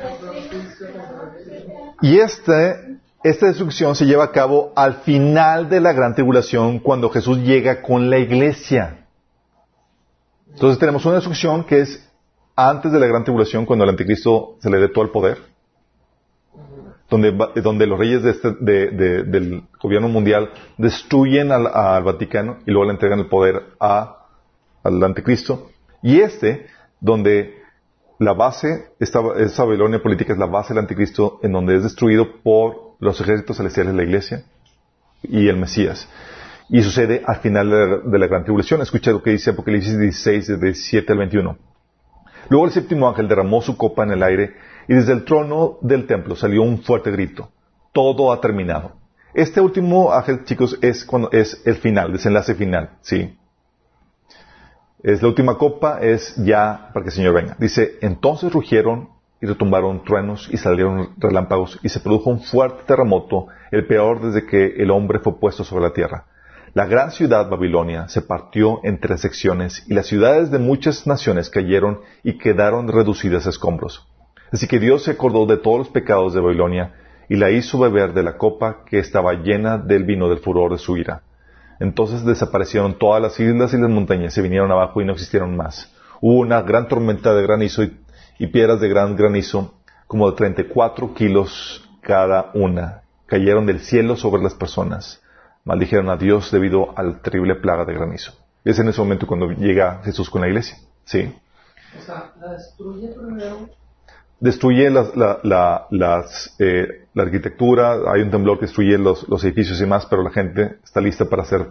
Y 2.01 2.17
este, 2.19 2.97
esta 3.23 3.47
destrucción 3.47 3.95
se 3.95 4.05
lleva 4.05 4.25
a 4.25 4.31
cabo 4.31 4.71
al 4.75 4.95
final 5.01 5.69
de 5.69 5.79
la 5.79 5.93
gran 5.93 6.13
tribulación, 6.15 6.79
cuando 6.79 7.09
Jesús 7.09 7.39
llega 7.39 7.81
con 7.81 8.09
la 8.09 8.17
iglesia. 8.17 9.05
Entonces 10.53 10.79
tenemos 10.79 11.05
una 11.05 11.15
destrucción 11.15 11.63
que 11.63 11.81
es 11.81 12.07
antes 12.55 12.91
de 12.91 12.99
la 12.99 13.07
gran 13.07 13.23
tribulación, 13.23 13.65
cuando 13.65 13.83
al 13.83 13.89
anticristo 13.91 14.57
se 14.59 14.69
le 14.69 14.77
dé 14.79 14.89
todo 14.89 15.03
el 15.05 15.11
poder, 15.11 15.37
donde, 17.11 17.85
los 17.87 17.99
reyes 17.99 18.23
este- 18.23 18.55
de- 18.61 18.89
de- 18.91 19.23
del 19.23 19.63
gobierno 19.81 20.07
mundial 20.07 20.49
destruyen 20.77 21.51
al, 21.51 21.63
Vaticano 22.03 22.59
y 22.65 22.71
luego 22.71 22.85
le 22.85 22.91
entregan 22.91 23.19
el 23.19 23.27
poder 23.27 23.61
al 23.79 25.03
anticristo. 25.03 25.69
Y 26.01 26.21
este, 26.21 26.67
donde 27.01 27.61
la 28.17 28.33
base, 28.33 28.85
esta, 28.99 29.19
esa 29.37 29.65
Babilonia 29.65 30.01
política 30.01 30.31
es 30.33 30.39
la 30.39 30.45
base 30.45 30.73
del 30.73 30.83
anticristo, 30.83 31.39
en 31.43 31.51
donde 31.51 31.75
es 31.75 31.83
destruido 31.83 32.41
por 32.41 32.95
los 32.99 33.19
ejércitos 33.19 33.57
celestiales 33.57 33.93
de 33.93 33.97
la 33.97 34.03
iglesia 34.03 34.43
y 35.23 35.47
el 35.49 35.57
Mesías. 35.57 36.07
Y 36.69 36.81
sucede 36.81 37.21
al 37.25 37.37
final 37.41 37.69
de 37.69 37.87
la, 37.87 37.97
de 37.97 38.19
la 38.19 38.27
gran 38.27 38.43
tribulación. 38.43 38.81
Escucha 38.81 39.11
lo 39.11 39.21
que 39.21 39.31
dice 39.31 39.49
Apocalipsis 39.49 39.99
16, 39.99 40.47
de 40.47 40.57
17 40.57 41.11
al 41.11 41.17
21. 41.17 41.57
Luego 42.47 42.65
el 42.65 42.71
séptimo 42.71 43.09
ángel 43.09 43.27
derramó 43.27 43.61
su 43.61 43.75
copa 43.75 44.03
en 44.03 44.11
el 44.11 44.23
aire 44.23 44.55
y 44.91 44.93
desde 44.93 45.13
el 45.13 45.23
trono 45.23 45.77
del 45.79 46.05
templo 46.05 46.35
salió 46.35 46.63
un 46.63 46.83
fuerte 46.83 47.11
grito. 47.11 47.49
Todo 47.93 48.33
ha 48.33 48.41
terminado. 48.41 48.91
Este 49.33 49.61
último 49.61 50.11
ángel, 50.11 50.43
chicos, 50.43 50.77
es 50.81 51.05
cuando 51.05 51.31
es 51.31 51.61
el 51.65 51.75
final, 51.75 52.11
desenlace 52.11 52.55
final, 52.55 52.97
¿sí? 52.99 53.39
Es 55.01 55.21
la 55.21 55.29
última 55.29 55.57
copa, 55.57 56.01
es 56.01 56.35
ya 56.35 56.89
para 56.93 57.05
que 57.05 57.09
el 57.09 57.15
Señor 57.15 57.35
venga. 57.35 57.55
Dice, 57.57 57.99
entonces 58.01 58.51
rugieron 58.51 59.11
y 59.41 59.45
retumbaron 59.45 60.03
truenos 60.03 60.49
y 60.51 60.57
salieron 60.57 61.13
relámpagos 61.15 61.79
y 61.81 61.87
se 61.87 62.01
produjo 62.01 62.29
un 62.29 62.41
fuerte 62.41 62.83
terremoto, 62.85 63.47
el 63.71 63.87
peor 63.87 64.19
desde 64.19 64.45
que 64.45 64.73
el 64.75 64.91
hombre 64.91 65.19
fue 65.19 65.39
puesto 65.39 65.63
sobre 65.63 65.85
la 65.85 65.93
tierra. 65.93 66.25
La 66.73 66.85
gran 66.85 67.11
ciudad 67.11 67.49
Babilonia 67.49 68.09
se 68.09 68.21
partió 68.21 68.81
en 68.83 68.99
tres 68.99 69.21
secciones 69.21 69.85
y 69.87 69.93
las 69.93 70.07
ciudades 70.07 70.51
de 70.51 70.59
muchas 70.59 71.07
naciones 71.07 71.49
cayeron 71.49 72.01
y 72.25 72.37
quedaron 72.37 72.89
reducidas 72.89 73.47
a 73.47 73.51
escombros. 73.51 74.10
Así 74.51 74.67
que 74.67 74.79
Dios 74.79 75.03
se 75.03 75.11
acordó 75.11 75.45
de 75.45 75.57
todos 75.57 75.77
los 75.79 75.89
pecados 75.89 76.33
de 76.33 76.41
Babilonia 76.41 76.93
y 77.29 77.37
la 77.37 77.49
hizo 77.49 77.79
beber 77.79 78.13
de 78.13 78.23
la 78.23 78.37
copa 78.37 78.83
que 78.85 78.99
estaba 78.99 79.33
llena 79.33 79.77
del 79.77 80.03
vino 80.03 80.27
del 80.27 80.39
furor 80.39 80.73
de 80.73 80.77
su 80.77 80.97
ira. 80.97 81.21
Entonces 81.79 82.25
desaparecieron 82.25 82.99
todas 82.99 83.21
las 83.21 83.39
islas 83.39 83.73
y 83.73 83.77
las 83.77 83.89
montañas, 83.89 84.33
se 84.33 84.41
vinieron 84.41 84.71
abajo 84.71 85.01
y 85.01 85.05
no 85.05 85.13
existieron 85.13 85.55
más. 85.55 85.91
Hubo 86.19 86.39
una 86.39 86.61
gran 86.61 86.87
tormenta 86.87 87.33
de 87.33 87.41
granizo 87.41 87.83
y, 87.83 88.47
piedras 88.47 88.81
de 88.81 88.89
gran 88.89 89.15
granizo, 89.15 89.73
como 90.07 90.29
de 90.29 90.35
34 90.35 91.13
kilos 91.13 91.89
cada 92.01 92.51
una, 92.53 93.03
cayeron 93.27 93.65
del 93.65 93.79
cielo 93.79 94.17
sobre 94.17 94.43
las 94.43 94.53
personas. 94.53 95.21
Maldijeron 95.63 96.09
a 96.09 96.17
Dios 96.17 96.51
debido 96.51 96.97
a 96.97 97.03
la 97.03 97.19
terrible 97.21 97.55
plaga 97.55 97.85
de 97.85 97.93
granizo. 97.93 98.33
Es 98.65 98.77
en 98.77 98.89
ese 98.89 98.99
momento 98.99 99.25
cuando 99.25 99.49
llega 99.51 100.01
Jesús 100.03 100.29
con 100.29 100.41
la 100.41 100.47
iglesia. 100.47 100.77
Sí. 101.05 101.33
O 101.97 102.01
sea, 102.01 102.31
la 102.39 102.53
destruye. 102.53 103.15
Destruye 104.41 104.89
las- 104.89 105.15
la, 105.15 105.39
la- 105.43 105.87
las, 105.91 106.55
eh, 106.59 107.05
la 107.13 107.23
arquitectura, 107.23 107.99
hay 108.11 108.21
un 108.23 108.31
temblor 108.31 108.57
que 108.59 108.65
destruye 108.65 108.97
los, 108.97 109.29
los 109.29 109.43
edificios 109.43 109.79
y 109.79 109.85
más, 109.85 110.05
pero 110.07 110.23
la 110.23 110.31
gente 110.31 110.77
está 110.83 110.99
lista 110.99 111.25
para 111.25 111.43
hacer 111.43 111.67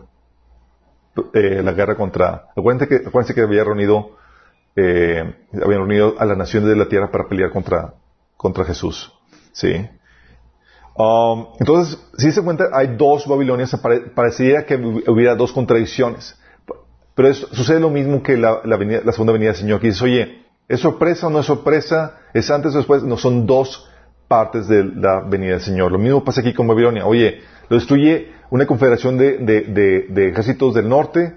eh, 1.34 1.62
la 1.62 1.72
guerra 1.72 1.96
contra... 1.96 2.46
Acuérdense 2.56 2.86
que, 2.88 3.34
que 3.34 3.40
había 3.42 3.64
reunido, 3.64 4.12
eh, 4.76 5.34
habían 5.54 5.80
reunido 5.80 6.14
a 6.18 6.24
las 6.24 6.36
naciones 6.38 6.68
de 6.70 6.76
la 6.76 6.88
tierra 6.88 7.10
para 7.10 7.28
pelear 7.28 7.50
contra, 7.50 7.94
contra 8.36 8.64
Jesús. 8.64 9.12
Sí. 9.52 9.88
Um, 10.96 11.46
entonces, 11.58 11.98
si 12.18 12.30
se 12.30 12.42
cuenta, 12.42 12.68
hay 12.72 12.94
dos 12.96 13.26
Babilonias, 13.26 13.74
pare- 13.80 14.10
parecería 14.14 14.64
que 14.64 14.76
hubiera 14.76 15.34
dos 15.34 15.52
contradicciones. 15.52 16.38
Pero 17.16 17.28
es- 17.28 17.46
sucede 17.52 17.80
lo 17.80 17.90
mismo 17.90 18.22
que 18.22 18.36
la, 18.36 18.60
la 18.64 18.76
venida- 18.76 19.00
la 19.04 19.10
segunda 19.12 19.32
venida 19.32 19.48
del 19.50 19.56
Señor, 19.60 19.80
que 19.80 19.88
dice, 19.88 20.04
oye, 20.04 20.44
¿es 20.74 20.80
sorpresa 20.80 21.26
o 21.26 21.30
no 21.30 21.40
es 21.40 21.46
sorpresa? 21.46 22.18
¿Es 22.32 22.50
antes 22.50 22.74
o 22.74 22.78
después? 22.78 23.02
No, 23.02 23.16
son 23.16 23.46
dos 23.46 23.88
partes 24.28 24.68
de 24.68 24.84
la 24.84 25.20
venida 25.20 25.52
del 25.52 25.60
Señor. 25.60 25.90
Lo 25.92 25.98
mismo 25.98 26.22
pasa 26.24 26.40
aquí 26.40 26.54
con 26.54 26.66
Babilonia. 26.66 27.04
Oye, 27.06 27.40
lo 27.68 27.76
destruye 27.76 28.32
una 28.50 28.66
confederación 28.66 29.18
de, 29.18 29.38
de- 29.38 29.60
de- 29.62 30.06
de 30.08 30.28
ejércitos 30.28 30.74
del 30.74 30.88
norte, 30.88 31.34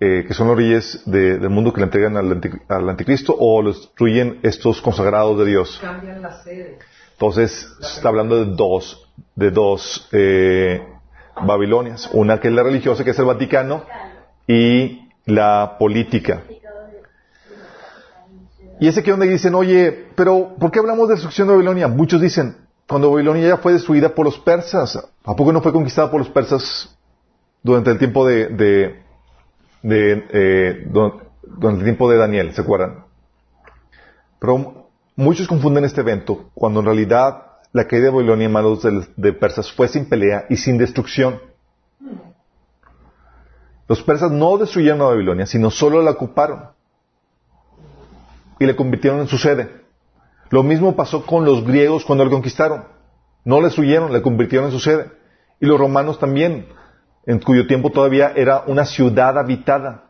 eh, 0.00 0.24
que 0.26 0.32
son 0.34 0.46
los 0.48 0.56
reyes 0.56 1.02
de- 1.06 1.38
del 1.38 1.50
mundo 1.50 1.72
que 1.72 1.80
le 1.80 1.84
entregan 1.86 2.16
al, 2.16 2.30
anti- 2.32 2.50
al 2.68 2.88
anticristo, 2.88 3.34
o 3.38 3.60
lo 3.62 3.72
destruyen 3.72 4.38
estos 4.42 4.80
consagrados 4.80 5.38
de 5.40 5.44
Dios. 5.46 5.78
Cambian 5.82 6.22
la 6.22 6.32
sede. 6.44 6.78
Entonces, 7.12 7.68
se 7.80 7.96
está 7.96 8.08
hablando 8.10 8.36
de 8.44 8.54
dos, 8.54 8.82
de 9.34 9.50
dos 9.50 10.08
eh, 10.12 10.80
Babilonias. 11.44 12.08
Una 12.12 12.38
que 12.40 12.48
es 12.48 12.54
la 12.54 12.62
religiosa, 12.62 13.02
que 13.04 13.10
es 13.10 13.18
el 13.18 13.24
Vaticano, 13.24 13.84
y 14.46 15.08
la 15.26 15.76
política. 15.78 16.42
Y 18.80 18.86
es 18.88 18.96
aquí 18.96 19.10
donde 19.10 19.28
dicen, 19.28 19.54
oye, 19.54 20.06
pero 20.14 20.54
¿por 20.58 20.70
qué 20.70 20.78
hablamos 20.78 21.08
de 21.08 21.14
destrucción 21.14 21.48
de 21.48 21.54
Babilonia? 21.54 21.88
Muchos 21.88 22.20
dicen, 22.20 22.56
cuando 22.86 23.10
Babilonia 23.10 23.48
ya 23.48 23.56
fue 23.56 23.72
destruida 23.72 24.14
por 24.14 24.24
los 24.24 24.38
persas, 24.38 24.96
¿a 25.24 25.34
poco 25.34 25.52
no 25.52 25.60
fue 25.60 25.72
conquistada 25.72 26.10
por 26.10 26.20
los 26.20 26.30
persas 26.30 26.96
durante 27.62 27.90
el 27.90 27.98
tiempo 27.98 28.26
de, 28.26 28.46
de, 28.48 29.02
de, 29.82 30.26
eh, 30.30 30.86
du- 30.90 31.20
durante 31.42 31.80
el 31.80 31.84
tiempo 31.84 32.08
de 32.10 32.18
Daniel, 32.18 32.54
¿se 32.54 32.60
acuerdan? 32.62 33.04
Pero 34.38 34.88
muchos 35.16 35.48
confunden 35.48 35.84
este 35.84 36.00
evento 36.02 36.50
cuando 36.54 36.80
en 36.80 36.86
realidad 36.86 37.42
la 37.72 37.86
caída 37.86 38.06
de 38.06 38.10
Babilonia 38.12 38.46
en 38.46 38.52
manos 38.52 38.82
del- 38.82 39.08
de 39.16 39.32
persas 39.32 39.72
fue 39.72 39.88
sin 39.88 40.08
pelea 40.08 40.46
y 40.48 40.56
sin 40.56 40.78
destrucción. 40.78 41.40
Los 43.88 44.02
persas 44.02 44.30
no 44.30 44.56
destruyeron 44.58 45.00
a 45.00 45.06
Babilonia, 45.06 45.46
sino 45.46 45.70
solo 45.70 46.00
la 46.00 46.12
ocuparon 46.12 46.77
y 48.58 48.66
la 48.66 48.76
convirtieron 48.76 49.20
en 49.20 49.28
su 49.28 49.38
sede. 49.38 49.70
Lo 50.50 50.62
mismo 50.62 50.96
pasó 50.96 51.24
con 51.24 51.44
los 51.44 51.64
griegos 51.64 52.04
cuando 52.04 52.24
la 52.24 52.30
conquistaron. 52.30 52.84
No 53.44 53.60
la 53.60 53.66
destruyeron, 53.66 54.12
la 54.12 54.22
convirtieron 54.22 54.66
en 54.66 54.72
su 54.72 54.80
sede. 54.80 55.10
Y 55.60 55.66
los 55.66 55.78
romanos 55.78 56.18
también, 56.18 56.68
en 57.26 57.40
cuyo 57.40 57.66
tiempo 57.66 57.90
todavía 57.90 58.32
era 58.34 58.64
una 58.66 58.84
ciudad 58.84 59.38
habitada. 59.38 60.04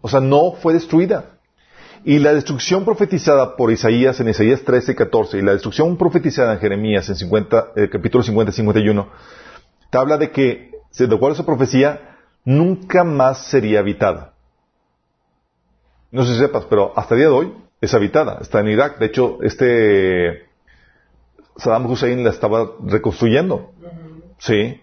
O 0.00 0.08
sea, 0.08 0.20
no 0.20 0.52
fue 0.52 0.74
destruida. 0.74 1.38
Y 2.04 2.20
la 2.20 2.32
destrucción 2.32 2.84
profetizada 2.84 3.56
por 3.56 3.72
Isaías 3.72 4.20
en 4.20 4.28
Isaías 4.28 4.62
13 4.62 4.92
y 4.92 4.94
14 4.94 5.38
y 5.38 5.42
la 5.42 5.52
destrucción 5.52 5.96
profetizada 5.96 6.52
en 6.54 6.60
Jeremías 6.60 7.08
en 7.08 7.16
50, 7.16 7.72
eh, 7.74 7.88
capítulo 7.90 8.22
50 8.22 8.50
y 8.50 8.54
51, 8.54 9.08
te 9.90 9.98
habla 9.98 10.16
de 10.16 10.30
que, 10.30 10.70
de 10.96 11.04
acuerdo 11.04 11.30
a 11.30 11.32
esa 11.32 11.46
profecía, 11.46 12.16
nunca 12.44 13.02
más 13.02 13.46
sería 13.46 13.80
habitada. 13.80 14.34
No 16.10 16.24
sé 16.24 16.34
si 16.34 16.38
sepas, 16.38 16.64
pero 16.64 16.92
hasta 16.96 17.14
el 17.14 17.20
día 17.20 17.28
de 17.28 17.34
hoy 17.34 17.54
es 17.80 17.94
habitada, 17.94 18.38
está 18.40 18.60
en 18.60 18.68
Irak. 18.68 18.98
De 18.98 19.06
hecho, 19.06 19.38
este 19.42 20.48
Saddam 21.56 21.86
Hussein 21.86 22.24
la 22.24 22.30
estaba 22.30 22.70
reconstruyendo. 22.84 23.72
Sí. 24.38 24.80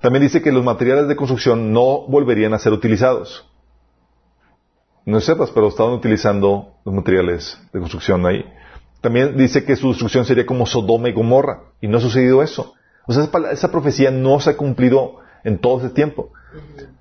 También 0.00 0.22
dice 0.22 0.42
que 0.42 0.52
los 0.52 0.64
materiales 0.64 1.08
de 1.08 1.16
construcción 1.16 1.72
no 1.72 2.06
volverían 2.08 2.54
a 2.54 2.58
ser 2.58 2.72
utilizados. 2.72 3.48
No 5.06 5.20
sepas, 5.20 5.50
pero 5.50 5.68
estaban 5.68 5.92
utilizando 5.92 6.74
los 6.84 6.94
materiales 6.94 7.58
de 7.72 7.80
construcción 7.80 8.24
ahí. 8.26 8.44
También 9.00 9.36
dice 9.36 9.64
que 9.64 9.76
su 9.76 9.88
destrucción 9.88 10.24
sería 10.24 10.46
como 10.46 10.66
Sodoma 10.66 11.10
y 11.10 11.12
Gomorra. 11.12 11.64
Y 11.80 11.88
no 11.88 11.98
ha 11.98 12.00
sucedido 12.00 12.42
eso. 12.42 12.74
O 13.06 13.12
sea, 13.12 13.28
esa 13.52 13.70
profecía 13.70 14.10
no 14.10 14.40
se 14.40 14.50
ha 14.50 14.56
cumplido 14.56 15.16
en 15.44 15.58
todo 15.58 15.78
ese 15.78 15.90
tiempo. 15.90 16.32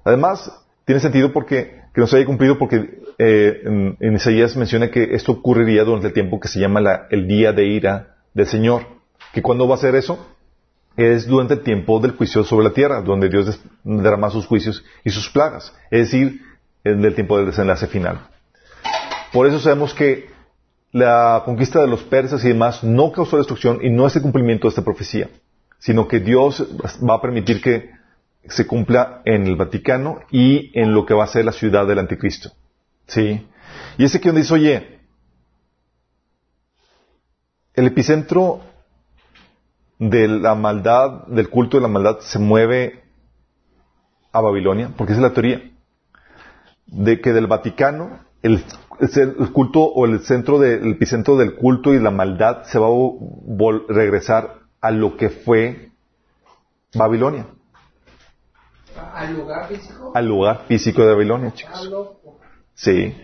Además, 0.03 0.51
tiene 0.83 0.99
sentido 0.99 1.31
porque 1.31 1.82
que 1.93 2.01
no 2.01 2.07
se 2.07 2.17
haya 2.17 2.25
cumplido 2.25 2.57
porque 2.57 3.01
eh, 3.17 3.61
en, 3.99 4.15
Isaías 4.15 4.55
menciona 4.57 4.89
que 4.89 5.13
esto 5.13 5.33
ocurriría 5.33 5.83
durante 5.83 6.07
el 6.07 6.13
tiempo 6.13 6.39
que 6.39 6.47
se 6.47 6.59
llama 6.59 6.81
el 7.09 7.27
día 7.27 7.53
de 7.53 7.65
ira 7.65 8.15
del 8.33 8.47
Señor. 8.47 8.87
¿Que 9.31 9.41
cuándo 9.41 9.67
va 9.67 9.75
a 9.75 9.79
ser 9.79 9.95
eso? 9.95 10.27
Es 10.97 11.27
durante 11.27 11.55
el 11.55 11.61
tiempo 11.61 11.99
del 11.99 12.11
juicio 12.11 12.43
sobre 12.43 12.65
la 12.65 12.73
tierra, 12.73 13.01
donde 13.01 13.29
Dios 13.29 13.59
derrama 13.83 14.29
sus 14.29 14.45
juicios 14.45 14.83
y 15.03 15.11
sus 15.11 15.29
plagas. 15.29 15.73
Es 15.89 16.11
decir, 16.11 16.41
en 16.83 17.03
el 17.03 17.15
tiempo 17.15 17.37
del 17.37 17.47
desenlace 17.47 17.87
final. 17.87 18.27
Por 19.31 19.47
eso 19.47 19.59
sabemos 19.59 19.93
que 19.93 20.29
la 20.91 21.41
conquista 21.45 21.81
de 21.81 21.87
los 21.87 22.03
persas 22.03 22.43
y 22.45 22.49
demás 22.49 22.83
no 22.83 23.11
causó 23.11 23.37
destrucción 23.37 23.79
y 23.81 23.89
no 23.89 24.05
es 24.05 24.15
el 24.15 24.21
cumplimiento 24.21 24.67
de 24.67 24.69
esta 24.69 24.83
profecía, 24.83 25.29
sino 25.79 26.07
que 26.07 26.19
Dios 26.19 26.67
va 27.07 27.15
a 27.15 27.21
permitir 27.21 27.61
que 27.61 27.89
se 28.47 28.67
cumpla 28.67 29.21
en 29.25 29.47
el 29.47 29.55
Vaticano 29.55 30.19
y 30.31 30.71
en 30.79 30.93
lo 30.93 31.05
que 31.05 31.13
va 31.13 31.23
a 31.23 31.27
ser 31.27 31.45
la 31.45 31.51
ciudad 31.51 31.87
del 31.87 31.99
anticristo. 31.99 32.51
¿Sí? 33.07 33.47
Y 33.97 34.05
ese 34.05 34.19
que 34.19 34.31
dice, 34.31 34.53
oye, 34.53 34.99
el 37.73 37.87
epicentro 37.87 38.61
de 39.99 40.27
la 40.27 40.55
maldad, 40.55 41.27
del 41.27 41.49
culto 41.49 41.77
de 41.77 41.81
la 41.81 41.87
maldad, 41.87 42.19
se 42.19 42.39
mueve 42.39 43.03
a 44.31 44.41
Babilonia, 44.41 44.91
porque 44.97 45.13
es 45.13 45.19
la 45.19 45.33
teoría, 45.33 45.71
de 46.87 47.21
que 47.21 47.33
del 47.33 47.47
Vaticano 47.47 48.19
el, 48.43 48.63
culto 49.53 49.81
o 49.81 50.05
el 50.05 50.19
centro 50.19 50.59
del 50.59 50.91
epicentro 50.91 51.37
del 51.37 51.55
culto 51.55 51.93
y 51.93 51.99
la 51.99 52.11
maldad 52.11 52.63
se 52.65 52.77
va 52.77 52.87
a 52.87 53.81
regresar 53.87 54.59
a 54.81 54.91
lo 54.91 55.17
que 55.17 55.29
fue 55.29 55.91
Babilonia. 56.93 57.47
¿Al 59.13 59.33
lugar 59.33 59.67
físico? 59.67 60.11
Al 60.13 60.27
lugar 60.27 60.61
físico 60.67 61.01
de 61.01 61.13
Babilonia, 61.13 61.53
chicos. 61.53 61.89
Sí. 62.73 63.15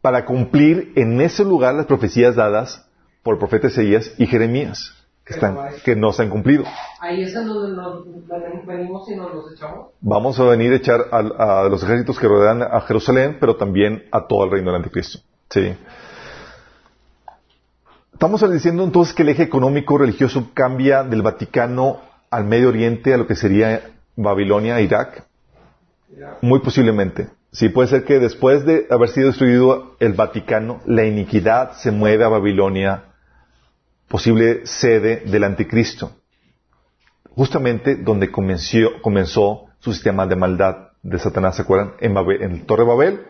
Para 0.00 0.24
cumplir 0.24 0.92
en 0.96 1.20
ese 1.20 1.44
lugar 1.44 1.74
las 1.74 1.86
profecías 1.86 2.34
dadas 2.36 2.86
por 3.22 3.34
el 3.34 3.38
profeta 3.38 3.68
Ezeías 3.68 4.12
y 4.18 4.26
Jeremías, 4.26 4.92
que, 5.24 5.34
están, 5.34 5.56
que 5.84 5.96
no 5.96 6.12
se 6.12 6.22
han 6.22 6.30
cumplido. 6.30 6.64
Ahí 7.00 7.22
es 7.22 7.32
donde 7.32 7.74
nos 7.74 8.66
venimos 8.66 9.08
y 9.08 9.16
nos 9.16 9.34
los 9.34 9.52
echamos. 9.52 9.88
Vamos 10.00 10.38
a 10.38 10.44
venir 10.44 10.72
a 10.72 10.76
echar 10.76 11.06
a, 11.10 11.62
a, 11.62 11.68
los 11.68 11.82
ejércitos 11.82 12.18
que 12.18 12.28
rodean 12.28 12.62
a 12.62 12.80
Jerusalén, 12.82 13.38
pero 13.40 13.56
también 13.56 14.04
a 14.12 14.26
todo 14.26 14.44
el 14.44 14.50
reino 14.50 14.72
del 14.72 14.82
anticristo. 14.82 15.20
Sí. 15.48 15.74
Estamos 18.12 18.48
diciendo 18.50 18.84
entonces 18.84 19.14
que 19.14 19.22
el 19.22 19.30
eje 19.30 19.42
económico 19.42 19.98
religioso 19.98 20.50
cambia 20.54 21.02
del 21.02 21.22
Vaticano 21.22 22.00
al 22.30 22.44
Medio 22.44 22.68
Oriente 22.68 23.12
a 23.12 23.16
lo 23.16 23.26
que 23.26 23.34
sería 23.36 23.93
Babilonia, 24.16 24.80
Irak? 24.80 25.24
Muy 26.40 26.60
posiblemente. 26.60 27.28
Sí, 27.52 27.68
puede 27.68 27.88
ser 27.88 28.04
que 28.04 28.18
después 28.18 28.64
de 28.64 28.86
haber 28.90 29.08
sido 29.08 29.28
destruido 29.28 29.96
el 30.00 30.12
Vaticano, 30.14 30.80
la 30.86 31.04
iniquidad 31.04 31.72
se 31.72 31.92
mueve 31.92 32.24
a 32.24 32.28
Babilonia, 32.28 33.04
posible 34.08 34.66
sede 34.66 35.22
del 35.26 35.44
anticristo. 35.44 36.12
Justamente 37.30 37.96
donde 37.96 38.30
comenzó, 38.30 39.00
comenzó 39.02 39.66
su 39.78 39.92
sistema 39.92 40.26
de 40.26 40.36
maldad 40.36 40.88
de 41.02 41.18
Satanás, 41.18 41.56
¿se 41.56 41.62
acuerdan? 41.62 41.94
En, 42.00 42.16
en 42.16 42.52
el 42.52 42.66
Torre 42.66 42.84
Babel 42.84 43.26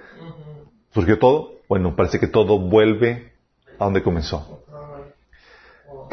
surgió 0.93 1.18
todo. 1.18 1.61
Bueno, 1.68 1.97
parece 1.97 2.20
que 2.20 2.28
todo 2.28 2.59
vuelve 2.59 3.32
a 3.78 3.85
donde 3.85 4.03
comenzó. 4.03 4.64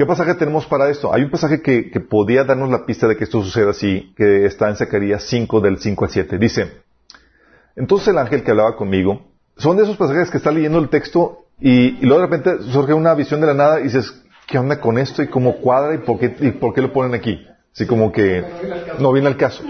¿Qué 0.02 0.08
pasaje 0.08 0.34
tenemos 0.34 0.66
para 0.66 0.90
esto? 0.90 1.14
Hay 1.14 1.22
un 1.22 1.30
pasaje 1.30 1.62
que, 1.62 1.92
podía 2.00 2.44
darnos 2.44 2.72
la 2.72 2.88
pista 2.88 3.08
de 3.08 3.16
que 3.16 3.24
esto 3.26 3.44
suceda 3.44 3.70
así, 3.70 4.16
que 4.18 4.48
está 4.48 4.68
en 4.68 4.76
Zacarías 4.76 5.26
5 5.26 5.62
del 5.62 5.78
5 5.78 6.06
al 6.06 6.10
7. 6.10 6.40
Dice, 6.40 6.72
entonces 7.76 8.08
el 8.08 8.18
ángel 8.18 8.42
que 8.42 8.50
hablaba 8.50 8.76
conmigo, 8.76 9.22
son 9.58 9.78
de 9.78 9.84
esos 9.84 9.98
pasajes 9.98 10.32
que 10.32 10.38
está 10.38 10.50
leyendo 10.50 10.80
el 10.80 10.90
texto 10.90 11.46
y, 11.60 12.04
luego 12.04 12.20
de 12.20 12.26
repente 12.26 12.64
surge 12.72 12.96
una 12.96 13.14
visión 13.14 13.42
de 13.42 13.46
la 13.46 13.54
nada 13.54 13.80
y 13.80 13.84
dices, 13.84 14.24
¿qué 14.48 14.58
onda 14.58 14.82
con 14.82 14.98
esto? 14.98 15.22
¿Y 15.22 15.28
cómo 15.28 15.58
cuadra? 15.58 15.94
¿Y 15.94 16.00
por 16.00 16.18
qué, 16.18 16.36
y 16.40 16.50
por 16.50 16.74
qué 16.74 16.82
lo 16.82 16.92
ponen 16.92 17.14
aquí? 17.14 17.46
Así 17.72 17.86
como 17.86 18.12
que 18.12 18.44
no 18.98 19.14
viene 19.14 19.28
al 19.28 19.38
caso. 19.38 19.64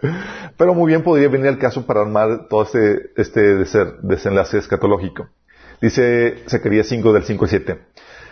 Pero 0.56 0.74
muy 0.74 0.88
bien 0.88 1.04
podría 1.04 1.28
venir 1.28 1.46
al 1.46 1.58
caso 1.58 1.86
para 1.86 2.00
armar 2.00 2.48
todo 2.48 2.64
este, 2.64 3.12
este 3.14 3.40
desenlace 4.02 4.58
escatológico. 4.58 5.28
Dice 5.80 6.42
Zacarías 6.48 6.88
5 6.88 7.12
del 7.12 7.22
5 7.22 7.44
al 7.44 7.48
7. 7.48 7.78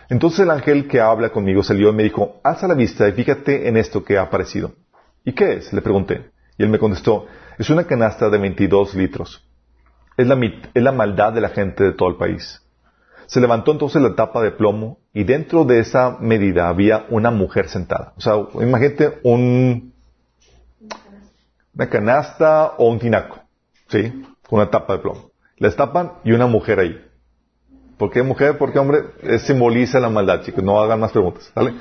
Entonces 0.09 0.40
el 0.40 0.50
ángel 0.50 0.88
que 0.88 1.00
habla 1.00 1.30
conmigo 1.30 1.62
salió 1.62 1.90
y 1.90 1.92
me 1.94 2.03
dijo, 2.03 2.40
alza 2.42 2.68
la 2.68 2.74
vista 2.74 3.09
y 3.09 3.12
fíjate 3.12 3.68
en 3.68 3.76
esto 3.76 4.05
que 4.05 4.18
ha 4.18 4.22
aparecido. 4.22 4.72
¿Y 5.24 5.32
qué 5.32 5.55
es? 5.55 5.72
Le 5.72 5.82
pregunté. 5.82 6.30
Y 6.59 6.62
él 6.62 6.68
me 6.68 6.78
contestó, 6.78 7.26
es 7.59 7.70
una 7.70 7.84
canasta 7.84 8.28
de 8.28 8.38
22 8.38 8.94
litros. 8.94 9.46
Es 10.16 10.26
la, 10.26 10.38
es 10.74 10.82
la 10.82 10.92
maldad 10.92 11.32
de 11.32 11.40
la 11.40 11.48
gente 11.48 11.84
de 11.84 11.92
todo 11.92 12.09
el 12.11 12.16
país. 12.16 12.61
Se 13.26 13.40
levantó 13.40 13.72
entonces 13.72 14.03
la 14.03 14.14
tapa 14.14 14.42
de 14.42 14.50
plomo 14.50 14.98
y 15.14 15.24
dentro 15.24 15.64
de 15.64 15.78
esa 15.78 16.18
medida 16.20 16.68
había 16.68 17.07
una 17.09 17.30
mujer 17.30 17.68
sentada. 17.68 18.12
O 18.16 18.20
sea, 18.20 18.34
imagínate 18.61 19.20
un, 19.22 19.94
una 21.74 21.88
canasta 21.88 22.74
o 22.76 22.90
un 22.90 22.98
tinaco, 22.98 23.38
¿sí? 23.88 24.11
Con 24.46 24.59
una 24.61 24.70
tapa 24.70 24.94
de 24.94 24.98
plomo. 24.98 25.30
La 25.57 25.68
destapan 25.68 26.12
y 26.24 26.32
una 26.32 26.46
mujer 26.46 26.80
ahí. 26.80 27.00
¿Por 28.03 28.11
qué 28.11 28.24
mujer? 28.24 28.59
Porque 28.59 28.80
hombre 28.80 29.05
simboliza 29.38 30.00
la 30.00 30.09
maldad, 30.09 30.42
chicos. 30.42 30.64
No 30.64 30.80
hagan 30.80 30.98
más 30.98 31.12
preguntas. 31.12 31.53
¿vale? 31.55 31.74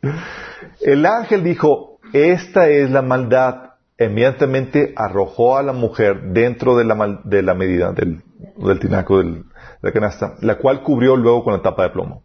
El 0.80 1.04
ángel 1.04 1.44
dijo, 1.44 1.98
esta 2.14 2.70
es 2.70 2.90
la 2.90 3.02
maldad. 3.02 3.72
Inmediatamente 3.98 4.94
arrojó 4.96 5.58
a 5.58 5.62
la 5.62 5.74
mujer 5.74 6.32
dentro 6.32 6.74
de 6.74 6.84
la, 6.84 7.20
de 7.22 7.42
la 7.42 7.52
medida 7.52 7.92
del, 7.92 8.22
del 8.56 8.80
tinaco 8.80 9.18
de 9.18 9.42
la 9.82 9.92
canasta, 9.92 10.36
la 10.40 10.56
cual 10.56 10.82
cubrió 10.82 11.14
luego 11.14 11.44
con 11.44 11.52
la 11.52 11.60
tapa 11.60 11.82
de 11.82 11.90
plomo. 11.90 12.22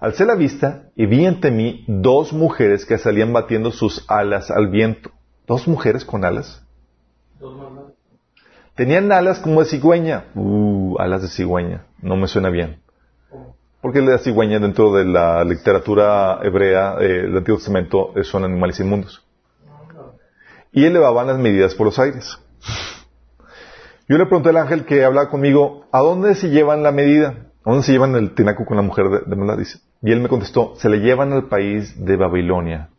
Alcé 0.00 0.24
la 0.24 0.36
vista 0.36 0.90
y 0.94 1.06
vi 1.06 1.26
ante 1.26 1.50
mí 1.50 1.84
dos 1.88 2.32
mujeres 2.32 2.86
que 2.86 2.98
salían 2.98 3.32
batiendo 3.32 3.72
sus 3.72 4.08
alas 4.08 4.48
al 4.48 4.68
viento. 4.68 5.10
¿Dos 5.44 5.66
mujeres 5.66 6.04
con 6.04 6.24
alas? 6.24 6.64
Tenían 8.74 9.12
alas 9.12 9.38
como 9.38 9.60
de 9.60 9.66
cigüeña. 9.66 10.24
Uh, 10.34 10.96
alas 10.98 11.22
de 11.22 11.28
cigüeña. 11.28 11.86
No 12.02 12.16
me 12.16 12.26
suena 12.26 12.50
bien. 12.50 12.80
Porque 13.80 14.00
la 14.00 14.18
cigüeña 14.18 14.58
dentro 14.58 14.92
de 14.94 15.04
la 15.04 15.44
literatura 15.44 16.40
hebrea 16.42 16.96
eh, 17.00 17.22
del 17.22 17.36
Antiguo 17.36 17.58
Testamento 17.58 18.12
eh, 18.16 18.24
son 18.24 18.44
animales 18.44 18.80
inmundos. 18.80 19.22
Y 20.72 20.86
elevaban 20.86 21.26
las 21.28 21.38
medidas 21.38 21.74
por 21.74 21.86
los 21.86 21.98
aires. 21.98 22.38
Yo 24.08 24.18
le 24.18 24.26
pregunté 24.26 24.48
al 24.48 24.56
ángel 24.56 24.84
que 24.84 25.04
hablaba 25.04 25.30
conmigo, 25.30 25.86
¿a 25.92 26.00
dónde 26.00 26.34
se 26.34 26.50
llevan 26.50 26.82
la 26.82 26.92
medida? 26.92 27.46
¿A 27.64 27.70
dónde 27.70 27.84
se 27.84 27.92
llevan 27.92 28.16
el 28.16 28.34
tinaco 28.34 28.64
con 28.64 28.76
la 28.76 28.82
mujer 28.82 29.06
de, 29.08 29.36
de. 29.36 29.66
Y 30.02 30.12
él 30.12 30.20
me 30.20 30.28
contestó, 30.28 30.74
se 30.76 30.88
le 30.88 30.98
llevan 30.98 31.32
al 31.32 31.48
país 31.48 32.04
de 32.04 32.16
Babilonia 32.16 32.90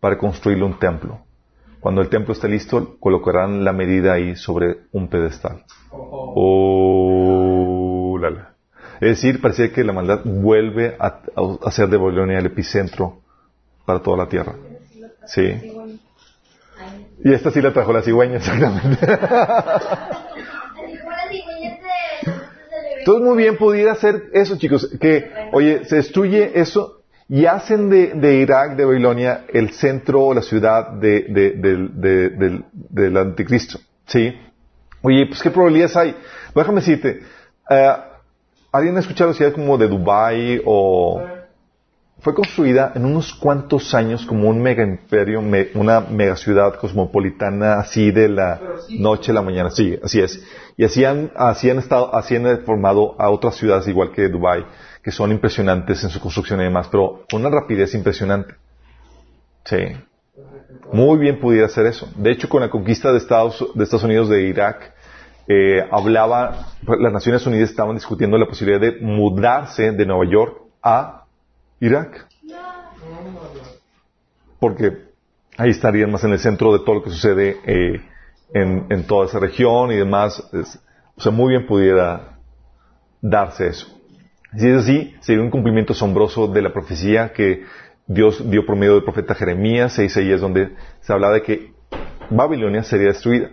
para 0.00 0.18
construirle 0.18 0.64
un 0.64 0.78
templo. 0.78 1.20
Cuando 1.80 2.02
el 2.02 2.08
templo 2.08 2.34
esté 2.34 2.48
listo, 2.48 2.96
colocarán 3.00 3.64
la 3.64 3.72
medida 3.72 4.12
ahí 4.12 4.36
sobre 4.36 4.80
un 4.92 5.08
pedestal. 5.08 5.64
Oh, 5.90 7.38
lala. 8.20 8.54
Es 9.00 9.08
decir, 9.16 9.40
parecía 9.40 9.72
que 9.72 9.82
la 9.82 9.94
maldad 9.94 10.20
vuelve 10.24 10.94
a, 10.98 11.20
a 11.64 11.70
ser 11.70 11.88
de 11.88 11.96
Babilonia 11.96 12.38
el 12.38 12.46
epicentro 12.46 13.20
para 13.86 14.00
toda 14.00 14.18
la 14.18 14.28
tierra. 14.28 14.54
Sí. 15.26 15.72
Y 17.24 17.32
esta 17.32 17.50
sí 17.50 17.60
la 17.62 17.72
trajo 17.72 17.92
la 17.92 18.02
cigüeña, 18.02 18.36
exactamente. 18.38 18.98
Entonces 22.98 23.24
muy 23.24 23.38
bien 23.38 23.56
pudiera 23.56 23.94
ser 23.94 24.24
eso, 24.34 24.58
chicos, 24.58 24.90
que, 25.00 25.30
oye, 25.52 25.84
se 25.86 25.96
destruye 25.96 26.60
eso 26.60 26.99
y 27.32 27.46
hacen 27.46 27.88
de, 27.88 28.34
Irak, 28.34 28.74
de 28.76 28.84
Babilonia, 28.84 29.44
el 29.52 29.70
centro 29.70 30.24
o 30.26 30.34
la 30.34 30.42
ciudad 30.42 30.90
del 30.90 32.64
anticristo. 33.16 33.78
¿Sí? 34.06 34.36
Oye, 35.00 35.26
pues 35.26 35.40
qué 35.40 35.50
probabilidades 35.50 35.96
hay. 35.96 36.16
Déjame 36.54 36.80
decirte, 36.80 37.20
eh, 37.70 37.92
¿alguien 38.72 38.96
ha 38.96 39.00
escuchado 39.00 39.32
ciudades 39.32 39.54
como 39.54 39.78
de 39.78 39.86
Dubai 39.86 40.60
o 40.64 41.22
fue 42.18 42.34
construida 42.34 42.92
en 42.96 43.04
unos 43.06 43.32
cuantos 43.32 43.94
años 43.94 44.26
como 44.26 44.48
un 44.48 44.60
mega 44.60 44.82
imperio, 44.82 45.40
me- 45.40 45.68
una 45.74 46.00
mega 46.00 46.36
ciudad 46.36 46.74
cosmopolitana 46.74 47.74
así 47.78 48.10
de 48.10 48.28
la 48.28 48.60
sí. 48.88 48.98
noche 49.00 49.30
a 49.30 49.34
la 49.34 49.42
mañana. 49.42 49.70
Sí, 49.70 49.98
así 50.02 50.20
es. 50.20 50.42
Y 50.76 50.84
así 50.84 51.04
han, 51.04 51.30
así 51.36 51.70
han 51.70 51.78
estado, 51.78 52.12
así 52.14 52.34
han 52.36 52.58
formado 52.66 53.14
a 53.18 53.30
otras 53.30 53.54
ciudades 53.54 53.86
igual 53.88 54.10
que 54.12 54.28
Dubai, 54.28 54.66
que 55.02 55.10
son 55.10 55.32
impresionantes 55.32 56.02
en 56.04 56.10
su 56.10 56.20
construcción 56.20 56.60
y 56.60 56.64
demás, 56.64 56.88
pero 56.90 57.24
con 57.30 57.44
una 57.44 57.50
rapidez 57.50 57.94
impresionante. 57.94 58.54
Sí. 59.64 59.76
Muy 60.92 61.18
bien 61.18 61.40
pudiera 61.40 61.66
hacer 61.66 61.86
eso. 61.86 62.08
De 62.16 62.30
hecho, 62.30 62.48
con 62.48 62.60
la 62.60 62.70
conquista 62.70 63.12
de 63.12 63.18
Estados, 63.18 63.64
de 63.74 63.84
Estados 63.84 64.04
Unidos 64.04 64.28
de 64.28 64.42
Irak, 64.42 64.94
eh, 65.46 65.84
hablaba, 65.90 66.66
las 66.86 67.12
Naciones 67.12 67.46
Unidas 67.46 67.70
estaban 67.70 67.94
discutiendo 67.94 68.38
la 68.38 68.46
posibilidad 68.46 68.80
de 68.80 69.00
mudarse 69.00 69.92
de 69.92 70.06
Nueva 70.06 70.24
York 70.30 70.62
a 70.82 71.24
Irak. 71.80 72.26
Porque 74.58 75.10
ahí 75.56 75.70
estarían 75.70 76.10
más 76.10 76.22
en 76.24 76.32
el 76.32 76.38
centro 76.38 76.72
de 76.72 76.80
todo 76.80 76.96
lo 76.96 77.02
que 77.02 77.10
sucede 77.10 77.56
eh, 77.64 78.00
en, 78.52 79.06
toda 79.06 79.26
esa 79.26 79.38
región 79.38 79.90
y 79.90 79.96
demás. 79.96 80.42
O 81.16 81.20
sea, 81.20 81.32
muy 81.32 81.50
bien 81.50 81.66
pudiera 81.66 82.38
darse 83.20 83.68
eso. 83.68 83.99
Si 84.56 84.68
es 84.68 84.82
así, 84.82 85.14
sería 85.20 85.42
un 85.42 85.50
cumplimiento 85.50 85.92
asombroso 85.92 86.48
de 86.48 86.62
la 86.62 86.72
profecía 86.72 87.32
que 87.32 87.64
Dios 88.06 88.50
dio 88.50 88.66
por 88.66 88.76
medio 88.76 88.94
del 88.94 89.04
profeta 89.04 89.34
Jeremías, 89.34 89.96
e 89.98 90.04
Isaías, 90.04 90.40
donde 90.40 90.74
se 91.00 91.12
habla 91.12 91.30
de 91.30 91.42
que 91.42 91.72
Babilonia 92.30 92.82
sería 92.82 93.08
destruida. 93.08 93.50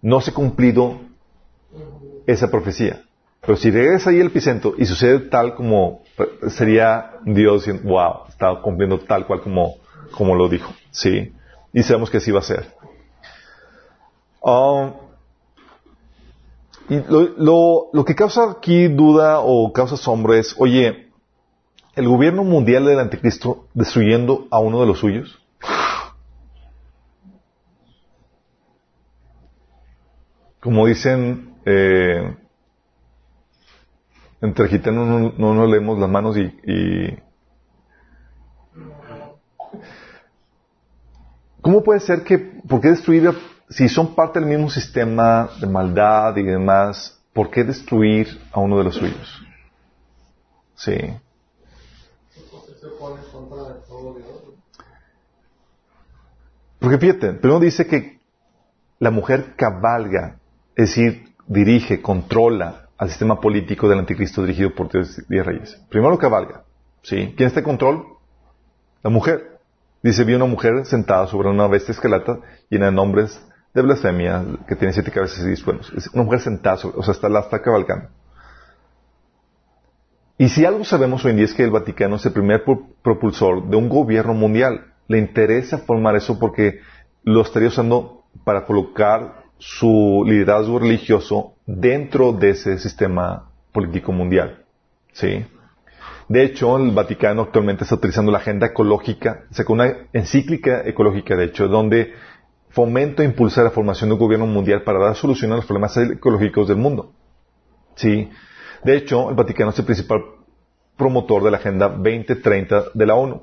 No 0.00 0.20
se 0.20 0.30
ha 0.30 0.34
cumplido 0.34 1.00
esa 2.26 2.50
profecía. 2.50 3.02
Pero 3.40 3.56
si 3.56 3.70
regresa 3.70 4.10
ahí 4.10 4.20
el 4.20 4.28
epicentro 4.28 4.74
y 4.76 4.86
sucede 4.86 5.20
tal 5.20 5.54
como 5.54 6.02
sería 6.48 7.12
Dios 7.24 7.64
diciendo, 7.64 7.88
wow, 7.88 8.28
está 8.28 8.60
cumpliendo 8.62 8.98
tal 9.00 9.26
cual 9.26 9.40
como, 9.40 9.76
como 10.12 10.34
lo 10.34 10.48
dijo. 10.48 10.72
Sí. 10.90 11.32
Y 11.72 11.82
sabemos 11.82 12.10
que 12.10 12.18
así 12.18 12.30
va 12.30 12.40
a 12.40 12.42
ser. 12.42 12.66
Ah, 14.44 14.92
y 16.88 17.00
lo, 17.08 17.88
lo- 17.92 18.04
que 18.04 18.14
causa 18.14 18.50
aquí 18.50 18.88
duda 18.88 19.40
o 19.40 19.72
causa 19.72 19.94
asombro 19.96 20.34
es, 20.34 20.54
oye, 20.58 21.08
el 21.94 22.08
gobierno 22.08 22.44
mundial 22.44 22.84
del 22.84 23.00
anticristo 23.00 23.66
destruyendo 23.74 24.46
a 24.50 24.58
uno 24.60 24.80
de 24.80 24.86
los 24.86 24.98
suyos. 24.98 25.38
Como 30.60 30.86
dicen, 30.86 31.54
eh, 31.64 32.36
entre 34.40 34.68
gitanos 34.68 35.06
no, 35.08 35.32
no 35.36 35.54
nos 35.54 35.70
leemos 35.70 35.98
las 35.98 36.10
manos 36.10 36.36
y, 36.36 36.42
y- 36.70 37.18
¿Cómo 41.60 41.82
puede 41.82 42.00
ser 42.00 42.22
que, 42.22 42.38
por 42.38 42.80
qué 42.80 42.88
destruir, 42.90 43.28
a- 43.28 43.34
si 43.68 43.88
son 43.88 44.14
parte 44.14 44.38
del 44.38 44.48
mismo 44.48 44.70
sistema 44.70 45.50
de 45.60 45.66
maldad 45.66 46.36
y 46.36 46.42
demás, 46.42 47.18
por 47.32 47.50
qué 47.50 47.64
destruir 47.64 48.40
a 48.52 48.60
uno 48.60 48.78
de 48.78 48.84
los 48.84 48.94
suyos? 48.94 49.42
Sí. 50.76 50.96
Porque 56.78 56.98
fíjate, 56.98 57.32
primero 57.32 57.58
dice 57.58 57.86
que 57.86 58.20
la 58.98 59.10
mujer 59.10 59.54
cabalga, 59.56 60.38
es 60.76 60.90
decir, 60.90 61.34
dirige, 61.46 62.00
controla 62.00 62.88
al 62.96 63.08
sistema 63.08 63.40
político 63.40 63.88
del 63.88 63.98
anticristo 63.98 64.42
dirigido 64.42 64.74
por 64.74 64.90
Dios 64.90 65.20
y 65.28 65.40
reyes. 65.40 65.80
Primero 65.88 66.16
cabalga, 66.18 66.62
¿sí? 67.02 67.34
¿Quién 67.36 67.48
está 67.48 67.60
en 67.60 67.64
control? 67.64 68.06
La 69.02 69.10
mujer. 69.10 69.58
Dice, 70.02 70.24
vi 70.24 70.34
una 70.34 70.44
mujer 70.44 70.86
sentada 70.86 71.26
sobre 71.26 71.48
una 71.48 71.66
bestia 71.66 71.92
escalata 71.92 72.38
llena 72.70 72.86
de 72.86 72.92
nombres 72.92 73.42
de 73.76 73.82
blasfemia, 73.82 74.44
que 74.66 74.74
tiene 74.74 74.92
siete 74.92 75.10
cabezas 75.12 75.44
y 75.44 75.46
diez 75.48 75.62
cuernos. 75.62 75.92
Es 75.96 76.08
una 76.08 76.24
mujer 76.24 76.40
sentada, 76.40 76.76
sobre- 76.78 76.96
o 76.98 77.02
sea, 77.02 77.12
está, 77.12 77.28
la 77.28 77.40
está 77.40 77.60
cabalgando. 77.62 78.08
Y 80.38 80.48
si 80.48 80.64
algo 80.64 80.84
sabemos 80.84 81.24
hoy 81.24 81.30
en 81.30 81.36
día 81.38 81.46
es 81.46 81.54
que 81.54 81.62
el 81.64 81.70
Vaticano 81.70 82.16
es 82.16 82.26
el 82.26 82.32
primer 82.32 82.64
pro- 82.64 82.86
propulsor 83.02 83.68
de 83.68 83.76
un 83.76 83.88
gobierno 83.88 84.34
mundial. 84.34 84.92
Le 85.08 85.18
interesa 85.18 85.78
formar 85.78 86.16
eso 86.16 86.38
porque 86.38 86.80
lo 87.24 87.42
estaría 87.42 87.68
usando 87.68 88.24
para 88.44 88.64
colocar 88.66 89.44
su 89.58 90.24
liderazgo 90.26 90.78
religioso 90.78 91.54
dentro 91.66 92.32
de 92.32 92.50
ese 92.50 92.78
sistema 92.78 93.50
político 93.72 94.12
mundial. 94.12 94.64
¿Sí? 95.12 95.46
De 96.28 96.42
hecho, 96.44 96.76
el 96.76 96.90
Vaticano 96.90 97.42
actualmente 97.42 97.84
está 97.84 97.94
utilizando 97.94 98.30
la 98.32 98.38
agenda 98.38 98.66
ecológica, 98.66 99.44
sacó 99.52 99.72
una 99.72 100.08
encíclica 100.12 100.82
ecológica, 100.84 101.36
de 101.36 101.44
hecho, 101.44 101.68
donde 101.68 102.12
fomenta 102.76 103.22
e 103.22 103.26
impulsa 103.32 103.62
la 103.64 103.70
formación 103.70 104.10
de 104.10 104.14
un 104.14 104.20
gobierno 104.20 104.46
mundial 104.46 104.82
para 104.82 104.98
dar 104.98 105.16
solución 105.16 105.50
a 105.52 105.56
los 105.56 105.64
problemas 105.64 105.96
ecológicos 105.96 106.68
del 106.68 106.76
mundo. 106.76 107.10
Sí. 107.94 108.28
De 108.84 108.96
hecho, 108.98 109.30
el 109.30 109.34
Vaticano 109.34 109.70
es 109.70 109.78
el 109.78 109.86
principal 109.86 110.20
promotor 110.96 111.42
de 111.42 111.50
la 111.52 111.56
Agenda 111.56 111.88
2030 111.88 112.84
de 112.92 113.06
la 113.06 113.14
ONU. 113.14 113.42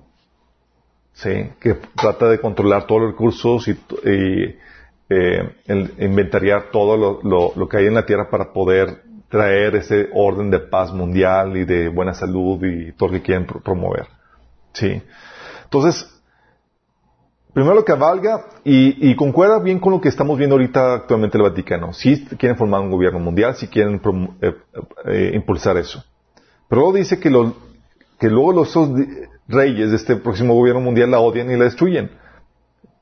Sí. 1.14 1.50
Que 1.60 1.74
trata 1.96 2.30
de 2.30 2.40
controlar 2.40 2.86
todos 2.86 3.02
los 3.02 3.12
recursos 3.14 3.68
y, 3.68 3.72
y, 3.72 4.56
eh, 5.10 5.56
inventariar 6.00 6.70
todo 6.72 6.96
lo, 6.96 7.52
lo- 7.56 7.68
que 7.68 7.78
hay 7.78 7.88
en 7.88 7.96
la 7.96 8.06
Tierra 8.06 8.30
para 8.30 8.54
poder 8.54 9.02
traer 9.30 9.76
ese 9.78 10.10
orden 10.14 10.52
de 10.52 10.60
paz 10.60 10.94
mundial 10.94 11.58
y 11.58 11.66
de 11.66 11.90
buena 11.90 12.14
salud 12.14 12.64
y 12.64 12.92
todo 12.92 13.10
lo 13.10 13.14
que 13.16 13.24
quieren 13.24 13.48
pro- 13.48 13.62
promover. 13.62 14.06
Sí. 14.74 15.02
Entonces, 15.64 16.13
primero 17.54 17.76
lo 17.76 17.86
cabalga 17.86 18.46
y, 18.64 19.12
y 19.12 19.16
concuerda 19.16 19.60
bien 19.60 19.80
con 19.80 19.94
lo 19.94 20.02
que 20.02 20.10
estamos 20.10 20.38
viendo 20.38 20.56
ahorita 20.56 20.96
actualmente 20.96 21.38
el 21.38 21.44
Vaticano. 21.44 21.94
Si 21.94 22.26
quieren 22.26 22.58
formar 22.58 22.82
un 22.82 22.92
gobierno 22.92 23.20
mundial, 23.20 23.56
si 23.56 23.68
quieren 23.68 24.02
eh, 24.42 24.56
eh, 25.06 25.32
impulsar 25.36 25.78
eso. 25.78 26.04
Pero 26.68 26.82
luego 26.82 26.98
dice 26.98 27.20
que, 27.20 27.30
luego 27.30 28.52
los 28.54 28.76
reyes 29.48 29.92
de 29.92 29.96
este 29.96 30.16
próximo 30.16 30.56
gobierno 30.56 30.82
mundial 30.82 31.12
la 31.12 31.20
odian 31.20 31.52
y 31.52 31.56
la 31.56 31.66
destruyen. 31.66 32.10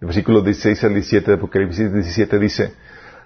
El 0.01 0.07
versículo 0.07 0.41
16 0.41 0.83
al 0.83 0.93
17 0.95 1.31
de 1.31 1.37
Apocalipsis 1.37 1.93
17 1.93 2.39
dice, 2.39 2.73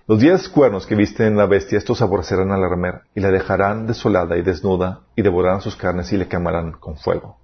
los 0.07 0.19
diez 0.19 0.49
cuernos 0.49 0.85
que 0.85 0.93
viste 0.93 1.25
en 1.25 1.35
la 1.35 1.47
bestia, 1.47 1.79
estos 1.79 2.01
aborrecerán 2.01 2.51
a 2.51 2.57
la 2.57 2.69
ramera 2.69 3.03
y 3.15 3.21
la 3.21 3.31
dejarán 3.31 3.87
desolada 3.87 4.37
y 4.37 4.43
desnuda 4.43 4.99
y 5.15 5.23
devorarán 5.23 5.61
sus 5.61 5.75
carnes 5.75 6.13
y 6.13 6.17
le 6.17 6.27
quemarán 6.27 6.73
con 6.73 6.97
fuego. 6.97 7.37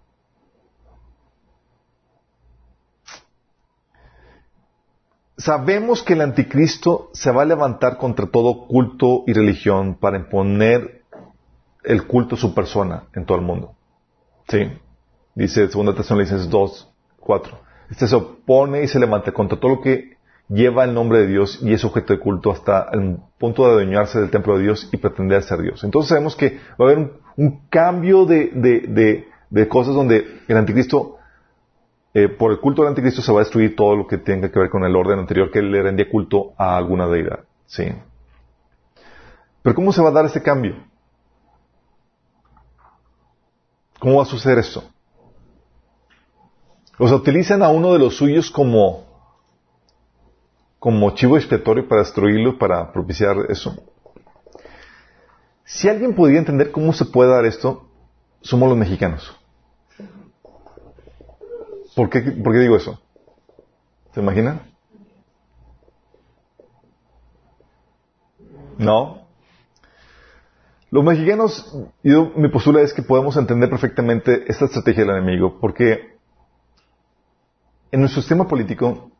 Sabemos 5.41 6.03
que 6.03 6.13
el 6.13 6.21
anticristo 6.21 7.09
se 7.13 7.31
va 7.31 7.41
a 7.41 7.45
levantar 7.45 7.97
contra 7.97 8.27
todo 8.27 8.67
culto 8.67 9.23
y 9.25 9.33
religión 9.33 9.95
para 9.95 10.17
imponer 10.17 11.01
el 11.83 12.05
culto 12.05 12.35
a 12.35 12.37
su 12.37 12.53
persona 12.53 13.05
en 13.15 13.25
todo 13.25 13.39
el 13.39 13.43
mundo. 13.43 13.73
Sí. 14.47 14.71
Dice 15.33 15.67
2 15.67 15.95
Tesalonicenses 15.95 16.47
2, 16.47 16.93
4. 17.19 17.59
Este 17.89 18.07
se 18.07 18.15
opone 18.15 18.83
y 18.83 18.87
se 18.87 18.99
levanta 18.99 19.31
contra 19.31 19.59
todo 19.59 19.75
lo 19.75 19.81
que 19.81 20.17
lleva 20.47 20.83
el 20.83 20.93
nombre 20.93 21.19
de 21.19 21.27
Dios 21.27 21.59
y 21.63 21.73
es 21.73 21.83
objeto 21.83 22.13
de 22.13 22.19
culto 22.19 22.51
hasta 22.51 22.89
el 22.93 23.17
punto 23.39 23.65
de 23.65 23.71
adueñarse 23.71 24.19
del 24.19 24.29
templo 24.29 24.57
de 24.57 24.63
Dios 24.63 24.89
y 24.91 24.97
pretender 24.97 25.41
ser 25.41 25.63
Dios. 25.63 25.83
Entonces 25.83 26.09
sabemos 26.09 26.35
que 26.35 26.59
va 26.79 26.85
a 26.85 26.91
haber 26.91 26.97
un, 27.35 27.61
cambio 27.69 28.25
de, 28.25 28.51
de, 28.53 29.27
de 29.49 29.67
cosas 29.67 29.95
donde 29.95 30.41
el 30.47 30.57
anticristo, 30.57 31.17
eh, 32.13 32.27
por 32.27 32.51
el 32.51 32.59
culto 32.59 32.81
del 32.81 32.89
anticristo 32.89 33.21
se 33.21 33.31
va 33.31 33.39
a 33.39 33.43
destruir 33.43 33.75
todo 33.75 33.95
lo 33.95 34.05
que 34.05 34.17
tenga 34.17 34.51
que 34.51 34.59
ver 34.59 34.69
con 34.69 34.83
el 34.83 34.95
orden 34.95 35.19
anterior 35.19 35.49
que 35.49 35.61
le 35.61 35.81
rendía 35.81 36.09
culto 36.09 36.53
a 36.57 36.75
alguna 36.75 37.07
deidad. 37.07 37.39
Sí. 37.65 37.85
Pero 39.61 39.75
¿cómo 39.75 39.93
se 39.93 40.01
va 40.01 40.09
a 40.09 40.13
dar 40.13 40.25
ese 40.25 40.41
cambio? 40.41 40.75
¿Cómo 43.99 44.17
va 44.17 44.23
a 44.23 44.25
suceder 44.25 44.57
esto? 44.57 44.83
O 46.97 47.07
sea, 47.07 47.15
utilizan 47.15 47.63
a 47.63 47.69
uno 47.69 47.93
de 47.93 47.99
los 47.99 48.17
suyos 48.17 48.51
como, 48.51 49.05
como 50.79 51.11
chivo 51.11 51.37
expiatorio 51.37 51.87
para 51.87 52.01
destruirlo, 52.01 52.57
para 52.57 52.91
propiciar 52.91 53.37
eso. 53.49 53.75
Si 55.63 55.87
alguien 55.87 56.13
pudiera 56.13 56.39
entender 56.39 56.71
cómo 56.71 56.91
se 56.91 57.05
puede 57.05 57.31
dar 57.31 57.45
esto, 57.45 57.87
somos 58.41 58.67
los 58.67 58.77
mexicanos. 58.77 59.40
¿Por 61.95 62.09
qué, 62.09 62.21
por 62.21 62.53
qué 62.53 62.59
digo 62.59 62.75
eso? 62.75 63.01
¿Se 64.13 64.21
imaginan? 64.21 64.61
No. 68.77 69.27
Los 70.89 71.03
mexicanos, 71.03 71.73
yo, 72.03 72.31
mi 72.35 72.49
postura 72.49 72.81
es 72.81 72.93
que 72.93 73.01
podemos 73.01 73.37
entender 73.37 73.69
perfectamente 73.69 74.43
esta 74.47 74.65
estrategia 74.65 75.05
del 75.05 75.17
enemigo, 75.17 75.57
porque 75.59 76.17
en 77.91 77.99
nuestro 77.99 78.21
sistema 78.21 78.47
político, 78.47 79.11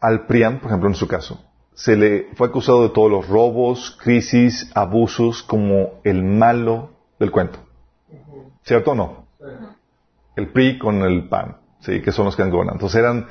al 0.00 0.26
PRIAN, 0.26 0.60
por 0.60 0.70
ejemplo, 0.70 0.88
en 0.88 0.94
su 0.94 1.08
caso, 1.08 1.44
se 1.74 1.96
le 1.96 2.28
fue 2.34 2.48
acusado 2.48 2.82
de 2.82 2.90
todos 2.90 3.10
los 3.10 3.28
robos, 3.28 3.96
crisis, 4.02 4.70
abusos 4.74 5.42
como 5.42 6.00
el 6.04 6.22
malo 6.22 6.90
del 7.18 7.30
cuento. 7.30 7.58
¿Cierto 8.62 8.92
o 8.92 8.94
no? 8.94 9.26
El 10.36 10.52
PRI 10.52 10.78
con 10.78 11.02
el 11.02 11.28
PAN, 11.28 11.56
¿sí? 11.80 12.00
que 12.00 12.12
son 12.12 12.26
los 12.26 12.36
que 12.36 12.42
han 12.42 12.50
gobernado. 12.50 12.76
Entonces 12.76 12.98
eran, 12.98 13.26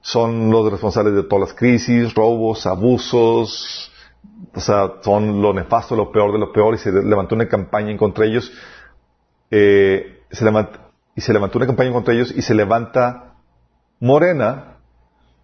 son 0.00 0.50
los 0.50 0.70
responsables 0.70 1.14
de 1.14 1.22
todas 1.24 1.48
las 1.48 1.58
crisis, 1.58 2.14
robos, 2.14 2.66
abusos, 2.66 3.92
o 4.54 4.60
sea, 4.60 4.94
son 5.02 5.40
lo 5.42 5.52
nefasto, 5.52 5.96
lo 5.96 6.10
peor 6.10 6.32
de 6.32 6.38
lo 6.38 6.52
peor, 6.52 6.74
y 6.74 6.78
se 6.78 6.92
levantó 6.92 7.34
una 7.34 7.48
campaña 7.48 7.90
en 7.90 7.98
contra 7.98 8.26
ellos, 8.26 8.52
eh, 9.50 10.22
se 10.30 10.44
levanta, 10.44 10.90
y 11.14 11.20
se 11.20 11.32
levantó 11.32 11.58
una 11.58 11.66
campaña 11.66 11.92
contra 11.92 12.14
ellos, 12.14 12.32
y 12.34 12.42
se 12.42 12.54
levanta 12.54 13.34
Morena 14.00 14.78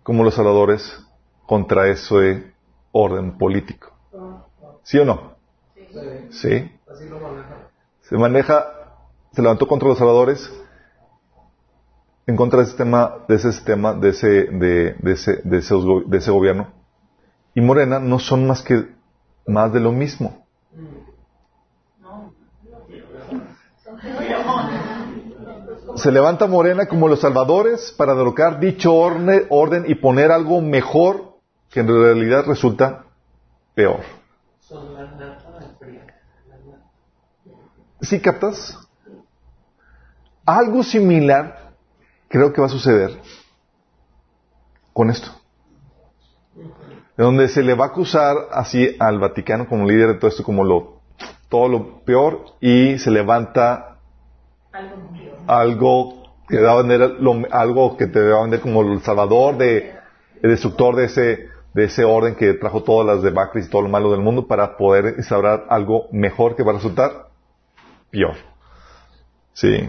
como 0.02 0.24
los 0.24 0.34
salvadores 0.34 1.04
contra 1.46 1.88
ese 1.88 2.52
orden 2.92 3.36
político. 3.38 3.92
¿Sí 4.82 4.98
o 4.98 5.04
no? 5.04 5.34
Sí. 6.30 6.70
Se 8.02 8.16
maneja, 8.16 8.66
se 9.32 9.42
levantó 9.42 9.66
contra 9.66 9.88
los 9.88 9.98
salvadores 9.98 10.50
en 12.26 12.36
contra 12.36 12.58
de 12.58 12.64
ese 12.64 12.72
sistema, 12.72 13.18
de 13.28 13.34
ese 13.36 13.52
sistema, 13.52 13.94
de 13.94 14.08
ese, 14.08 14.28
de, 14.28 14.96
ese, 15.04 15.40
de 15.44 15.58
ese, 15.58 15.74
de 16.06 16.18
ese 16.18 16.30
gobierno. 16.30 16.72
Y 17.54 17.60
Morena 17.60 18.00
no 18.00 18.18
son 18.18 18.46
más 18.46 18.62
que 18.62 18.88
más 19.46 19.72
de 19.72 19.80
lo 19.80 19.92
mismo. 19.92 20.44
Se 25.94 26.10
levanta 26.10 26.46
Morena 26.46 26.86
como 26.86 27.08
los 27.08 27.20
salvadores 27.20 27.92
para 27.96 28.14
derrocar 28.14 28.60
dicho 28.60 28.92
orden 28.94 29.84
y 29.86 29.94
poner 29.94 30.30
algo 30.30 30.60
mejor 30.60 31.36
que 31.70 31.80
en 31.80 31.88
realidad 31.88 32.44
resulta 32.44 33.04
peor. 33.74 34.00
¿Sí 38.02 38.20
captas? 38.20 38.76
Algo 40.44 40.82
similar 40.82 41.65
creo 42.28 42.52
que 42.52 42.60
va 42.60 42.66
a 42.66 42.70
suceder 42.70 43.18
con 44.92 45.10
esto. 45.10 45.30
De 47.16 47.24
donde 47.24 47.48
se 47.48 47.62
le 47.62 47.74
va 47.74 47.86
a 47.86 47.88
acusar 47.88 48.36
así 48.50 48.94
al 48.98 49.18
Vaticano 49.18 49.68
como 49.68 49.86
líder 49.86 50.08
de 50.08 50.14
todo 50.14 50.28
esto, 50.28 50.42
como 50.42 50.64
lo, 50.64 51.00
todo 51.48 51.68
lo 51.68 52.00
peor, 52.04 52.44
y 52.60 52.98
se 52.98 53.10
levanta 53.10 53.98
algo 55.46 56.26
que 56.48 56.60
va 56.60 56.72
a 56.72 56.82
vender, 56.82 57.16
algo 57.50 57.96
que 57.96 58.06
te 58.06 58.20
va 58.20 58.38
a 58.38 58.42
vender 58.42 58.60
como 58.60 58.82
el 58.82 59.00
salvador 59.00 59.56
de, 59.56 59.94
el 60.42 60.50
destructor 60.50 60.94
de 60.96 61.04
ese, 61.04 61.48
de 61.74 61.84
ese 61.84 62.04
orden 62.04 62.36
que 62.36 62.54
trajo 62.54 62.82
todas 62.82 63.06
las 63.06 63.22
debacles 63.22 63.66
y 63.66 63.70
todo 63.70 63.82
lo 63.82 63.88
malo 63.88 64.10
del 64.10 64.20
mundo 64.20 64.46
para 64.46 64.76
poder 64.76 65.14
instaurar 65.16 65.66
algo 65.68 66.08
mejor 66.12 66.54
que 66.54 66.62
va 66.62 66.72
a 66.72 66.76
resultar 66.76 67.28
peor. 68.10 68.36
Sí. 69.52 69.88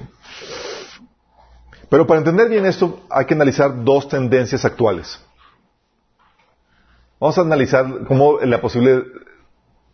Pero 1.90 2.06
para 2.06 2.20
entender 2.20 2.50
bien 2.50 2.66
esto 2.66 3.00
hay 3.10 3.26
que 3.26 3.34
analizar 3.34 3.84
dos 3.84 4.08
tendencias 4.10 4.66
actuales. 4.66 5.20
Vamos 7.20 7.38
a 7.38 7.42
analizar 7.42 8.06
cómo 8.08 8.40
la 8.42 8.62
posible, 8.62 9.04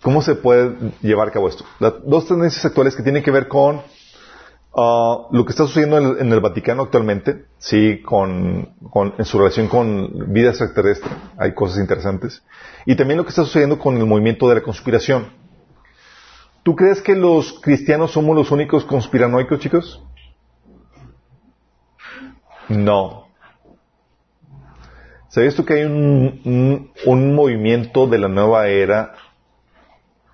cómo 0.01 0.21
se 0.21 0.35
puede 0.35 0.75
llevar 1.01 1.29
a 1.29 1.31
cabo 1.31 1.47
esto. 1.47 1.63
Las 1.79 1.93
dos 2.05 2.27
tendencias 2.27 2.65
actuales 2.65 2.95
que 2.95 3.03
tienen 3.03 3.23
que 3.23 3.31
ver 3.31 3.47
con 3.47 3.77
uh, 4.73 5.27
lo 5.31 5.45
que 5.45 5.51
está 5.51 5.65
sucediendo 5.65 6.19
en 6.19 6.33
el, 6.33 6.39
Vaticano 6.41 6.83
actualmente, 6.83 7.45
sí, 7.59 8.01
con, 8.01 8.73
con, 8.89 9.13
en 9.17 9.25
su 9.25 9.37
relación 9.37 9.67
con 9.67 10.33
vida 10.33 10.49
extraterrestre, 10.49 11.11
hay 11.37 11.53
cosas 11.53 11.79
interesantes, 11.79 12.43
y 12.85 12.95
también 12.95 13.19
lo 13.19 13.23
que 13.23 13.29
está 13.29 13.43
sucediendo 13.43 13.79
con 13.79 13.95
el 13.97 14.05
movimiento 14.05 14.49
de 14.49 14.55
la 14.55 14.61
conspiración. 14.61 15.27
¿Tú 16.63 16.75
crees 16.75 17.01
que 17.01 17.15
los 17.15 17.59
cristianos 17.61 18.11
somos 18.11 18.35
los 18.35 18.51
únicos 18.51 18.83
conspiranoicos, 18.83 19.59
chicos? 19.59 20.01
No. 22.69 23.27
¿Sabes 25.29 25.55
tú 25.55 25.65
que 25.65 25.73
hay 25.73 25.85
un, 25.85 26.91
un, 27.05 27.35
movimiento 27.35 28.05
de 28.05 28.19
la 28.19 28.27
nueva 28.27 28.67
era 28.67 29.15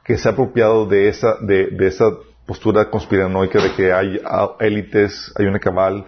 que 0.04 0.18
se 0.18 0.28
ha 0.28 0.34
apropiado 0.34 0.86
de 0.86 1.08
esa, 1.08 1.36
de, 1.40 1.68
de 1.68 1.88
esa 1.88 2.12
postura 2.46 2.90
conspiranoica 2.90 3.64
de 3.64 3.74
que 3.76 3.94
hay 3.94 4.20
élites, 4.60 5.34
hay 5.38 5.46
una 5.46 5.60
cabal 5.60 6.06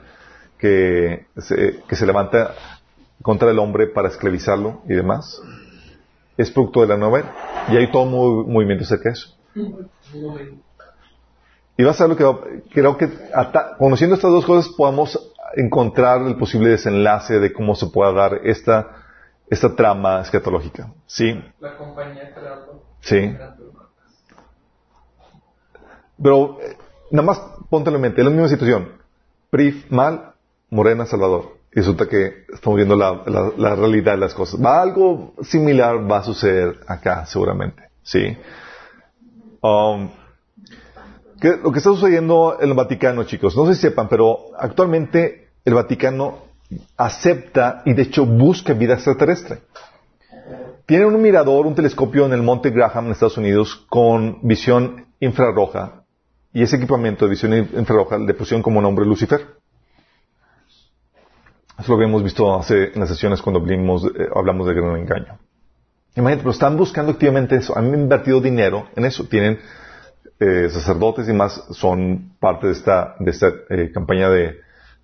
que 0.58 1.26
se, 1.38 1.82
que 1.88 1.96
se 1.96 2.06
levanta 2.06 2.54
contra 3.22 3.50
el 3.50 3.60
hombre 3.60 3.88
para 3.88 4.10
esclavizarlo 4.10 4.82
y 4.90 4.94
demás? 4.94 5.42
Es 6.36 6.52
producto 6.52 6.82
de 6.82 6.88
la 6.88 6.98
nueva 6.98 7.20
era. 7.20 7.36
Y 7.70 7.78
hay 7.78 7.92
todo 7.92 8.06
movimiento 8.06 8.84
acerca 8.84 9.10
de 9.10 9.14
eso. 9.14 9.38
Y 11.78 11.84
vas 11.84 12.00
a 12.02 12.08
ver 12.08 12.18
lo 12.18 12.38
que 12.38 12.64
creo 12.72 12.98
que 12.98 13.10
conociendo 13.78 14.16
estas 14.16 14.32
dos 14.32 14.46
cosas 14.46 14.74
podemos 14.76 15.31
encontrar 15.56 16.22
el 16.22 16.36
posible 16.36 16.70
desenlace 16.70 17.40
de 17.40 17.54
cómo 17.54 17.76
se 17.76 17.88
pueda 17.88 18.12
dar 18.12 18.42
esta, 18.44 19.04
esta 19.50 19.76
trama 19.76 20.22
escatológica. 20.22 20.92
¿Sí? 21.06 21.42
La 21.60 21.78
compañía 21.78 22.34
Sí. 23.02 23.36
Pero, 26.22 26.60
eh, 26.62 26.78
nada 27.10 27.26
más 27.26 27.42
póntelo 27.70 27.96
en 27.96 28.04
mente, 28.04 28.22
es 28.22 28.26
la 28.26 28.32
misma 28.32 28.48
situación. 28.48 28.90
PRIF 29.50 29.90
mal, 29.92 30.34
Morena 30.70 31.06
Salvador. 31.06 31.58
Y 31.74 31.80
resulta 31.80 32.08
que 32.08 32.46
estamos 32.54 32.76
viendo 32.78 32.96
la, 32.96 33.24
la, 33.58 33.76
realidad 33.76 34.14
de 34.14 34.20
las 34.20 34.34
cosas. 34.34 34.64
Va, 34.64 34.82
algo 34.82 35.34
similar 35.42 36.10
va 36.10 36.18
a 36.18 36.24
suceder 36.24 36.80
acá, 36.88 37.26
seguramente. 37.26 37.84
¿Sí? 38.04 38.38
Um, 39.62 40.10
lo 41.42 41.72
que 41.72 41.80
está 41.80 41.90
sucediendo 41.90 42.58
en 42.60 42.70
el 42.70 42.76
Vaticano, 42.76 43.24
chicos, 43.24 43.56
no 43.58 43.66
sé 43.66 43.76
si 43.76 43.82
sepan, 43.82 44.08
pero 44.08 44.52
actualmente 44.58 45.50
el 45.66 45.74
Vaticano 45.74 46.40
acepta 46.98 47.82
y 47.86 47.94
de 47.94 48.04
hecho 48.04 48.26
busca 48.26 48.74
vida 48.74 48.94
extraterrestre. 48.94 49.60
Tiene 50.86 51.06
un 51.06 51.22
mirador, 51.22 51.66
un 51.66 51.76
telescopio 51.76 52.26
en 52.26 52.34
el 52.34 52.44
Monte 52.44 52.70
Graham 52.70 53.06
en 53.06 53.12
Estados 53.12 53.38
Unidos 53.38 53.86
con 53.90 54.40
visión 54.42 55.08
infrarroja 55.20 56.04
y 56.54 56.64
ese 56.64 56.76
equipamiento 56.76 57.26
de 57.26 57.32
visión 57.32 57.54
infrarroja 57.54 58.18
le 58.18 58.34
pusieron 58.34 58.62
como 58.62 58.82
nombre 58.82 59.06
Lucifer. 59.06 59.42
Eso 61.80 61.88
lo 61.88 61.96
habíamos 61.96 62.24
visto 62.24 62.54
hace 62.54 62.92
en 62.94 63.00
las 63.00 63.10
sesiones 63.10 63.42
cuando 63.42 63.66
eh, 63.68 64.30
hablamos 64.36 64.68
de 64.68 64.74
gran 64.74 64.98
engaño. 64.98 65.40
Imagínate, 66.16 66.44
pero 66.44 66.52
están 66.52 66.78
buscando 66.78 67.14
activamente 67.14 67.56
eso. 67.56 67.76
Han 67.76 67.94
invertido 67.94 68.42
dinero 68.42 68.88
en 68.96 69.06
eso. 69.06 69.24
Tienen 69.26 69.60
eh, 70.44 70.72
sacerdotes 70.72 71.30
y 71.30 71.34
más 71.34 71.54
son 71.70 72.34
parte 72.40 72.66
de 72.66 72.74
esta, 72.74 73.16
de 73.20 73.30
esta 73.30 73.54
eh, 73.70 73.92
campaña 73.94 74.28
de 74.28 74.60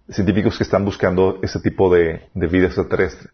científicos 0.09 0.57
que 0.57 0.63
están 0.63 0.83
buscando 0.83 1.37
ese 1.43 1.59
tipo 1.59 1.93
de, 1.93 2.27
vida 2.33 2.65
extraterrestre. 2.65 3.29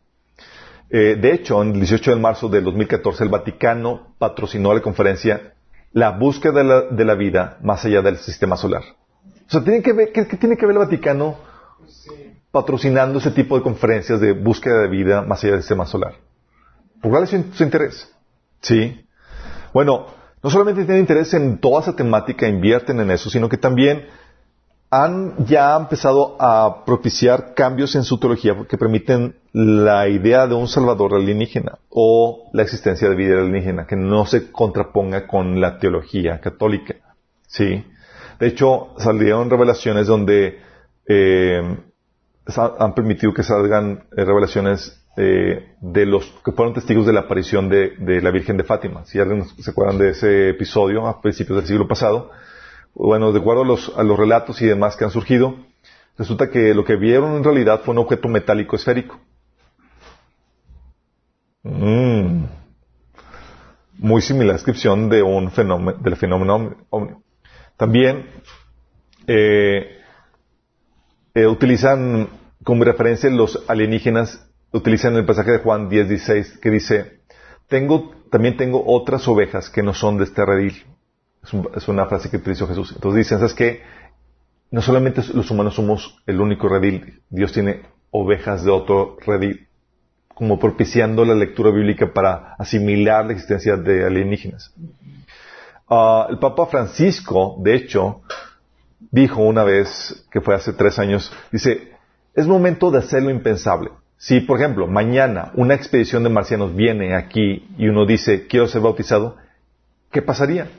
Eh, 0.89 1.18
de 1.18 1.34
hecho, 1.34 1.62
en 1.62 1.70
el 1.70 1.76
18 1.76 2.14
de 2.14 2.20
marzo 2.20 2.49
del 2.49 2.66
2014, 2.66 3.24
el 3.24 3.30
Vaticano 3.30 4.16
patrocinó 4.18 4.74
la 4.74 4.82
conferencia 4.82 5.54
La 5.93 6.10
búsqueda 6.12 6.89
de 6.91 7.06
la, 7.06 7.16
vida 7.16 7.58
más 7.62 7.86
allá 7.86 8.01
del 8.01 8.18
sistema 8.18 8.58
solar. 8.58 8.84
O 9.47 9.49
sea, 9.49 9.64
¿tiene 9.64 9.82
que 9.82 9.93
ver, 9.93 10.12
¿qué, 10.12 10.26
tiene 10.26 10.58
que 10.58 10.66
ver 10.66 10.74
el 10.74 10.80
Vaticano 10.80 11.38
patrocinando 12.51 13.20
ese 13.20 13.32
tipo 13.32 13.56
de 13.56 13.64
conferencias 13.64 14.20
de 14.20 14.34
búsqueda 14.34 14.82
de 14.82 14.89
vida 14.89 15.22
más 15.22 15.41
allá 15.41 15.54
del 15.54 15.62
sistema 15.62 15.86
solar? 15.86 16.16
¿Por 17.01 17.12
cuál 17.12 17.24
es 17.24 17.30
su 17.30 17.64
interés? 17.64 18.14
Sí. 18.60 19.08
Bueno, 19.74 20.08
no 20.44 20.50
solamente 20.50 20.84
tienen 20.84 21.02
interés 21.02 21.34
en 21.34 21.58
toda 21.58 21.82
esa 21.82 21.96
temática, 21.96 22.48
invierten 22.48 23.00
en 23.00 23.12
eso, 23.12 23.30
sino 23.30 23.48
que 23.48 23.58
también 23.58 24.06
han 24.91 25.46
ya 25.46 25.76
empezado 25.76 26.36
a 26.39 26.86
propiciar 26.86 27.56
cambios 27.56 27.96
en 27.96 28.04
su 28.04 28.20
teología 28.20 28.56
que 28.70 28.78
permiten 28.78 29.36
la 29.54 30.08
idea 30.08 30.46
de 30.46 30.54
un 30.54 30.68
salvador 30.68 31.16
alienígena 31.16 31.80
o 31.89 32.50
la 32.54 32.62
existencia 32.62 33.10
de 33.10 33.16
vida 33.16 33.39
alienígena 33.39 33.88
que 33.88 33.96
no 33.96 34.28
se 34.28 34.52
contraponga 34.52 35.26
con 35.26 35.60
la 35.60 35.80
teología 35.80 36.39
católica. 36.41 36.96
¿Sí? 37.48 37.84
De 38.39 38.48
hecho, 38.48 38.89
salieron 38.98 39.50
revelaciones 39.50 40.06
donde 40.06 40.60
eh, 41.08 41.78
han 42.56 42.94
permitido 42.94 43.34
que 43.34 43.44
salgan 43.44 44.04
eh, 44.16 44.26
revelaciones 44.26 45.03
eh, 45.16 45.76
de 45.80 46.05
los 46.05 46.26
que 46.43 46.51
fueron 46.51 46.74
testigos 46.74 47.05
de 47.05 47.14
la 47.14 47.22
aparición 47.22 47.70
de, 47.70 48.22
la 48.22 48.32
Virgen 48.32 48.57
de 48.57 48.64
Fátima. 48.64 49.05
Si 49.05 49.20
alguien 49.20 49.45
se 49.45 49.70
acuerdan 49.70 49.99
de 49.99 50.09
ese 50.09 50.49
episodio 50.49 51.05
a 51.07 51.22
principios 51.22 51.59
del 51.59 51.68
siglo 51.68 51.88
pasado, 51.88 52.32
bueno, 52.95 53.32
de 53.32 53.39
acuerdo 53.39 53.61
a 53.61 53.66
los, 53.66 53.93
a 53.95 54.03
los 54.03 54.18
relatos 54.18 54.61
y 54.61 54.66
demás 54.66 54.95
que 54.95 55.03
han 55.03 55.11
surgido, 55.11 55.55
resulta 56.18 56.49
que 56.49 56.74
lo 56.74 56.84
que 56.84 56.95
vieron 56.95 57.36
en 57.36 57.43
realidad 57.43 57.82
fue 57.84 57.93
un 57.93 57.99
objeto 57.99 58.28
metálico 58.28 58.76
esférico. 58.76 59.20
Mm. 61.64 62.45
Muy 63.99 64.22
similar 64.22 64.55
descripción 64.55 65.09
de 65.09 65.22
un 65.22 65.51
fenómeno, 65.51 65.97
del 65.99 66.16
fenómeno 66.16 66.76
También 67.78 68.30
eh, 69.28 69.99
eh, 71.36 71.47
utilizan 71.47 72.28
como 72.64 72.84
referencia 72.84 73.30
los 73.30 73.64
alienígenas 73.68 74.49
utilizan 74.74 75.15
el 75.15 75.26
pasaje 75.26 75.51
de 75.51 75.59
Juan 75.59 75.88
10, 75.88 76.59
que 76.59 76.69
dice, 76.69 77.21
tengo, 77.67 78.11
también 78.30 78.57
tengo 78.57 78.84
otras 78.86 79.28
ovejas 79.28 79.69
que 79.69 79.84
no 79.84 79.93
son 79.93 80.17
de 80.17 80.26
este 80.26 80.45
redil. 80.45 80.84
Es, 81.76 81.88
una 81.88 82.05
frase 82.05 82.30
que 82.30 82.38
utilizó 82.38 82.67
Jesús. 82.67 82.93
Entonces 82.95 83.19
dicen, 83.19 83.38
¿sabes 83.38 83.53
qué? 83.53 83.82
no 84.71 84.82
solamente 84.82 85.21
los 85.36 85.51
humanos 85.51 85.76
somos 85.76 86.17
el 86.26 86.41
único 86.41 86.67
redil, 86.67 87.21
Dios 87.30 87.51
tiene 87.51 87.84
ovejas 88.09 88.63
de 88.63 88.71
otro 88.71 89.17
redil, 89.24 89.67
como 90.34 90.57
propiciando 90.57 91.24
la 91.26 91.36
lectura 91.36 91.69
bíblica 91.69 92.11
para 92.11 92.55
asimilar 92.57 93.24
la 93.24 93.34
existencia 93.34 93.78
de 93.78 94.03
alienígenas. 94.03 94.74
Ah, 95.88 96.26
el 96.28 96.39
Papa 96.39 96.65
Francisco, 96.65 97.57
de 97.59 97.76
hecho, 97.76 98.21
dijo 99.11 99.43
una 99.43 99.63
vez, 99.63 100.26
que 100.32 100.41
fue 100.41 100.55
hace 100.55 100.74
tres 100.74 100.97
años, 100.97 101.32
dice, 101.51 101.91
es 102.34 102.47
momento 102.47 102.89
de 102.89 102.97
hacer 102.97 103.21
lo 103.21 103.30
impensable. 103.30 103.91
Si, 104.18 104.39
por 104.39 104.59
ejemplo, 104.59 104.88
mañana 104.88 105.51
una 105.55 105.74
expedición 105.74 106.24
de 106.24 106.30
marcianos 106.30 106.76
viene 106.76 107.16
aquí 107.16 107.68
y 107.78 107.88
uno 107.88 108.05
dice, 108.05 108.47
quiero 108.47 108.68
ser 108.68 108.82
bautizado, 108.82 109.36
¿qué 110.11 110.22
pasaría? 110.22 110.70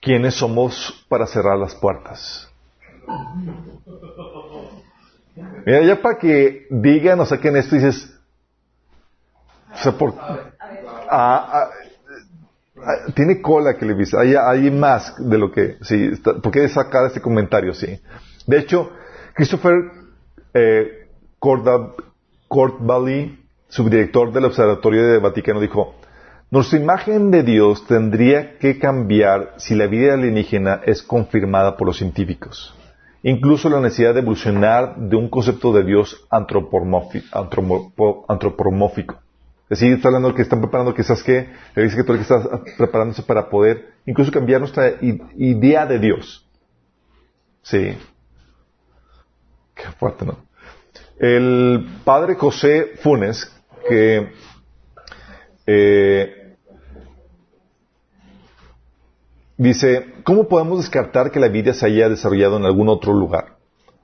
¿Quiénes 0.00 0.34
somos 0.34 1.06
para 1.08 1.26
cerrar 1.26 1.58
las 1.58 1.74
puertas? 1.74 2.50
Mira, 5.66 5.82
ya 5.82 6.02
para 6.02 6.18
que 6.18 6.66
digan 6.70 7.20
o 7.20 7.26
saquen 7.26 7.56
esto, 7.56 7.74
dices, 7.74 8.14
o 9.72 9.76
sea, 9.76 9.92
por, 9.92 10.14
tiene 13.14 13.40
cola 13.40 13.76
que 13.76 13.86
le 13.86 13.94
dice, 13.94 14.16
hay, 14.18 14.70
más 14.70 15.14
de 15.18 15.38
lo 15.38 15.50
que, 15.50 15.78
sí, 15.82 16.10
está, 16.12 16.34
¿por 16.34 16.52
qué 16.52 16.68
sacar 16.68 17.06
este 17.06 17.20
comentario? 17.20 17.72
Sí. 17.72 17.98
De 18.46 18.58
hecho, 18.58 18.90
Christopher 19.34 19.74
eh, 20.52 21.08
Courtbally, 22.48 23.38
subdirector 23.68 24.32
del 24.32 24.46
Observatorio 24.46 25.06
de 25.06 25.18
Vaticano, 25.18 25.60
dijo, 25.60 25.94
nuestra 26.50 26.78
imagen 26.78 27.30
de 27.30 27.42
Dios 27.42 27.86
tendría 27.86 28.58
que 28.58 28.78
cambiar 28.78 29.54
si 29.56 29.74
la 29.74 29.86
vida 29.86 30.14
alienígena 30.14 30.80
es 30.84 31.02
confirmada 31.02 31.76
por 31.76 31.88
los 31.88 31.96
científicos. 31.96 32.74
Incluso 33.22 33.68
la 33.68 33.80
necesidad 33.80 34.14
de 34.14 34.20
evolucionar 34.20 34.96
de 34.96 35.16
un 35.16 35.28
concepto 35.28 35.72
de 35.72 35.82
Dios 35.82 36.26
antropomórfico. 36.30 39.18
Es 39.70 39.80
decir, 39.80 39.94
está 39.94 40.08
hablando 40.08 40.34
que 40.34 40.42
están 40.42 40.60
preparando 40.60 40.94
quizás 40.94 41.22
que, 41.22 41.48
todo 41.74 41.84
el 41.84 42.18
que 42.18 42.22
está 42.22 42.60
preparándose 42.76 43.22
para 43.22 43.48
poder 43.48 43.94
incluso 44.04 44.30
cambiar 44.30 44.60
nuestra 44.60 44.92
idea 45.00 45.86
de 45.86 45.98
Dios. 45.98 46.46
Sí. 47.62 47.96
Qué 49.74 49.84
fuerte, 49.98 50.26
¿no? 50.26 50.36
El 51.18 51.86
padre 52.04 52.34
José 52.34 52.92
Funes, 53.02 53.50
que 53.88 54.32
eh, 55.66 56.44
Dice, 59.56 60.14
¿cómo 60.24 60.48
podemos 60.48 60.78
descartar 60.78 61.30
que 61.30 61.38
la 61.38 61.48
vida 61.48 61.72
se 61.74 61.86
haya 61.86 62.08
desarrollado 62.08 62.56
en 62.56 62.64
algún 62.64 62.88
otro 62.88 63.12
lugar? 63.12 63.56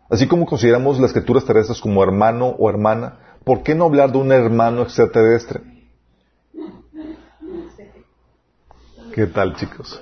Así 0.09 0.29
como 0.29 0.47
consideramos 0.47 1.01
las 1.01 1.13
criaturas 1.13 1.45
terrestres 1.45 1.81
como 1.81 2.05
hermano 2.05 2.55
o 2.59 2.71
hermana, 2.71 3.19
¿por 3.45 3.65
qué 3.65 3.75
no 3.75 3.87
hablar 3.87 4.13
de 4.13 4.19
un 4.19 4.31
hermano 4.31 4.83
extraterrestre? 4.83 5.61
¿Qué 9.13 9.27
tal, 9.27 9.57
chicos? 9.57 10.01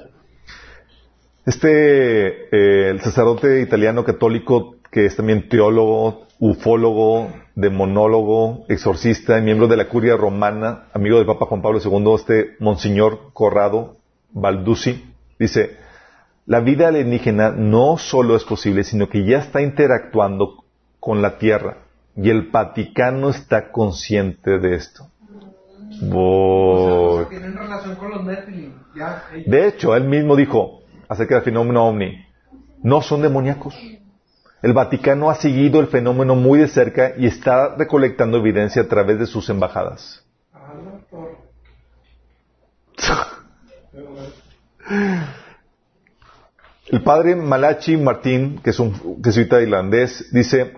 Este, 1.46 2.44
eh, 2.54 2.90
el 2.90 3.00
sacerdote 3.00 3.62
italiano 3.62 4.04
católico, 4.04 4.76
que 4.90 5.06
es 5.06 5.16
también 5.16 5.48
teólogo, 5.48 6.26
ufólogo, 6.38 7.28
demonólogo, 7.54 8.64
exorcista 8.68 9.38
y 9.38 9.42
miembro 9.42 9.68
de 9.68 9.76
la 9.76 9.88
curia 9.88 10.16
romana, 10.16 10.84
amigo 10.92 11.18
del 11.18 11.26
Papa 11.26 11.46
Juan 11.46 11.62
Pablo 11.62 11.80
II, 11.84 12.14
este 12.14 12.56
Monseñor 12.60 13.32
Corrado 13.32 13.96
Balducci, 14.32 15.08
Dice, 15.38 15.76
la 16.46 16.60
vida 16.60 16.88
alienígena 16.88 17.50
no 17.50 17.96
solo 17.96 18.34
es 18.34 18.44
posible, 18.44 18.82
sino 18.82 19.08
que 19.08 19.24
ya 19.24 19.38
está 19.38 19.62
interactuando 19.62 20.64
con 20.98 21.22
la 21.22 21.38
Tierra. 21.38 21.78
Y 22.16 22.30
el 22.30 22.48
Vaticano 22.50 23.28
está 23.28 23.70
consciente 23.70 24.58
de 24.58 24.74
esto. 24.74 25.08
De 29.46 29.68
hecho, 29.68 29.94
él 29.94 30.04
mismo 30.04 30.34
dijo 30.34 30.80
acerca 31.08 31.36
del 31.36 31.44
fenómeno 31.44 31.86
ovni, 31.86 32.26
no 32.82 33.00
son 33.00 33.22
demoníacos. 33.22 33.74
El 34.62 34.72
Vaticano 34.72 35.30
ha 35.30 35.36
seguido 35.36 35.80
el 35.80 35.86
fenómeno 35.86 36.34
muy 36.34 36.58
de 36.58 36.68
cerca 36.68 37.12
y 37.16 37.26
está 37.26 37.76
recolectando 37.76 38.38
evidencia 38.38 38.82
a 38.82 38.88
través 38.88 39.18
de 39.18 39.26
sus 39.26 39.48
embajadas. 39.50 40.24
El 46.90 47.02
padre 47.02 47.36
Malachi 47.36 47.96
Martín, 47.96 48.60
que 48.64 48.70
es 48.70 48.80
un 48.80 49.22
jesuita 49.22 49.60
irlandés, 49.60 50.28
dice, 50.32 50.74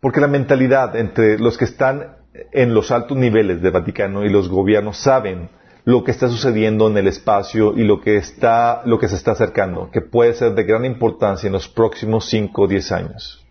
porque 0.00 0.20
la 0.20 0.28
mentalidad 0.28 0.94
entre 0.96 1.38
los 1.38 1.56
que 1.56 1.64
están 1.64 2.16
en 2.52 2.74
los 2.74 2.90
altos 2.90 3.16
niveles 3.16 3.62
del 3.62 3.72
Vaticano 3.72 4.24
y 4.24 4.28
los 4.28 4.48
gobiernos 4.48 4.98
saben 4.98 5.48
lo 5.86 6.02
que 6.02 6.10
está 6.10 6.28
sucediendo 6.28 6.88
en 6.88 6.98
el 6.98 7.06
espacio 7.06 7.72
y 7.74 7.84
lo 7.84 8.00
que 8.00 8.16
está, 8.16 8.82
lo 8.84 8.98
que 8.98 9.08
se 9.08 9.14
está 9.14 9.30
acercando, 9.32 9.88
que 9.90 10.02
puede 10.02 10.34
ser 10.34 10.54
de 10.54 10.64
gran 10.64 10.84
importancia 10.84 11.46
en 11.46 11.52
los 11.52 11.68
próximos 11.68 12.28
5 12.28 12.62
o 12.62 12.66
10 12.66 12.92
años. 12.92 13.46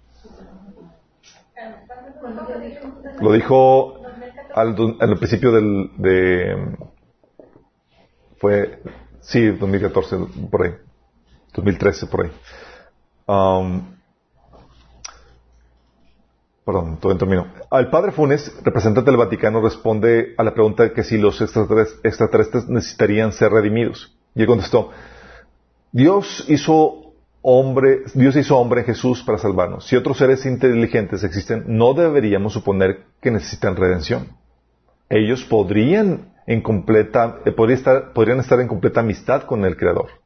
Lo 3.22 3.32
dijo 3.32 4.02
al, 4.54 4.76
principio 5.18 5.54
del, 5.54 5.92
de, 5.98 6.78
fue 8.38 8.82
Sí, 9.26 9.48
2014, 9.48 10.18
por 10.52 10.66
ahí. 10.66 10.76
2013, 11.54 12.08
por 12.08 12.26
ahí. 12.26 12.32
Um, 13.28 13.95
perdón, 16.66 16.98
todo 17.00 17.12
en 17.12 17.18
término. 17.20 17.48
Al 17.70 17.90
padre 17.90 18.12
Funes, 18.12 18.52
representante 18.64 19.12
del 19.12 19.20
Vaticano, 19.20 19.62
responde 19.62 20.34
a 20.38 20.44
la 20.44 20.54
pregunta 20.54 20.84
de 20.84 20.94
que 20.94 21.04
si 21.04 21.18
los 21.18 21.40
extraterrestres 21.40 22.68
necesitarían 22.68 23.32
ser 23.32 23.52
redimidos. 23.52 24.18
Y 24.34 24.42
él 24.42 24.48
contestó, 24.48 24.90
Dios 25.92 26.44
hizo 26.50 27.14
hombre, 27.42 28.04
Dios 28.16 28.36
hizo 28.36 28.58
hombre 28.58 28.82
en 28.82 28.88
Jesús 28.88 29.24
para 29.24 29.38
salvarnos. 29.38 29.86
Si 29.86 29.96
otros 29.96 30.18
seres 30.18 30.46
inteligentes 30.48 31.24
existen, 31.24 31.64
no 31.68 31.94
deberíamos 31.94 32.54
suponer 32.54 33.04
que 33.22 33.30
necesitan 33.30 33.76
redención. 33.76 34.30
Ellos 35.08 35.44
podrían 35.46 36.34
en 36.48 36.62
completa, 36.62 37.42
eh, 37.46 37.52
podrían 37.52 38.40
estar 38.40 38.60
en 38.60 38.68
completa 38.68 39.02
amistad 39.02 39.44
con 39.44 39.64
el 39.66 39.78
Creador. 39.78 40.25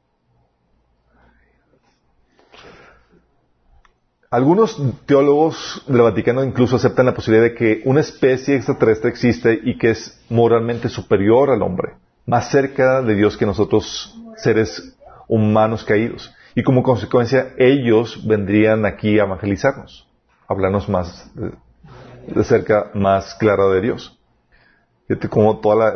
Algunos 4.32 4.80
teólogos 5.08 5.84
del 5.88 6.04
Vaticano 6.04 6.44
incluso 6.44 6.76
aceptan 6.76 7.08
la 7.08 7.16
posibilidad 7.16 7.46
de 7.46 7.56
que 7.56 7.82
una 7.86 8.02
especie 8.02 8.56
extraterrestre 8.56 9.10
existe 9.10 9.60
y 9.64 9.78
que 9.80 9.90
es 9.90 10.24
moralmente 10.30 10.88
superior 10.88 11.50
al 11.50 11.64
hombre, 11.64 11.94
más 12.28 12.52
cerca 12.52 13.02
de 13.02 13.16
Dios 13.16 13.38
que 13.38 13.48
nosotros 13.48 14.16
seres 14.38 14.96
humanos 15.28 15.84
caídos. 15.84 16.32
Y 16.54 16.62
como 16.62 16.84
consecuencia 16.84 17.54
ellos 17.58 18.28
vendrían 18.28 18.86
aquí 18.86 19.18
a 19.18 19.24
evangelizarnos, 19.24 20.08
a 20.48 20.54
hablarnos 20.54 20.88
más 20.88 21.32
de, 21.34 22.44
cerca, 22.44 22.92
más 22.94 23.34
clara 23.34 23.68
de 23.70 23.82
Dios 23.82 24.16
como 25.30 25.60
toda. 25.60 25.96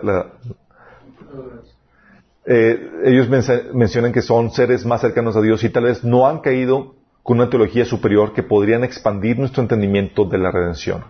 Eh, 2.46 2.92
ellos 3.06 3.30
mencionan 3.30 4.12
que 4.12 4.22
son 4.22 4.50
seres 4.50 4.86
más 4.86 5.02
cercanos 5.02 5.36
a 5.36 5.42
Dios 5.42 5.64
y 5.64 5.70
tal 5.70 5.84
vez 5.84 6.04
no 6.04 6.28
han 6.28 6.40
caído 6.40 6.96
con 7.24 7.40
una 7.40 7.50
teología 7.50 7.86
superior 7.86 8.34
que 8.34 8.44
podrían 8.44 8.84
expandir 8.84 9.40
nuestro 9.40 9.64
entendimiento 9.64 10.26
de 10.26 10.38
la 10.38 10.52
redención. 10.52 11.06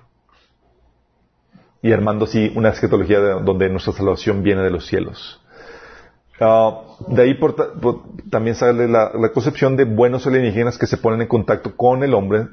Y 1.81 1.91
armando 1.91 2.25
así 2.25 2.51
una 2.55 2.69
escatología 2.69 3.19
donde 3.19 3.69
nuestra 3.69 3.93
salvación 3.93 4.43
viene 4.43 4.61
de 4.61 4.69
los 4.69 4.85
cielos. 4.85 5.41
Ah, 6.39 6.81
de 7.07 7.23
ahí 7.23 7.39
también 8.29 8.55
sale 8.55 8.87
la, 8.87 9.11
la, 9.13 9.29
concepción 9.29 9.75
de 9.75 9.85
buenos 9.85 10.25
alienígenas 10.25 10.77
que 10.77 10.87
se 10.87 10.97
ponen 10.97 11.21
en 11.21 11.27
contacto 11.27 11.75
con 11.75 12.03
el 12.03 12.13
hombre 12.13 12.47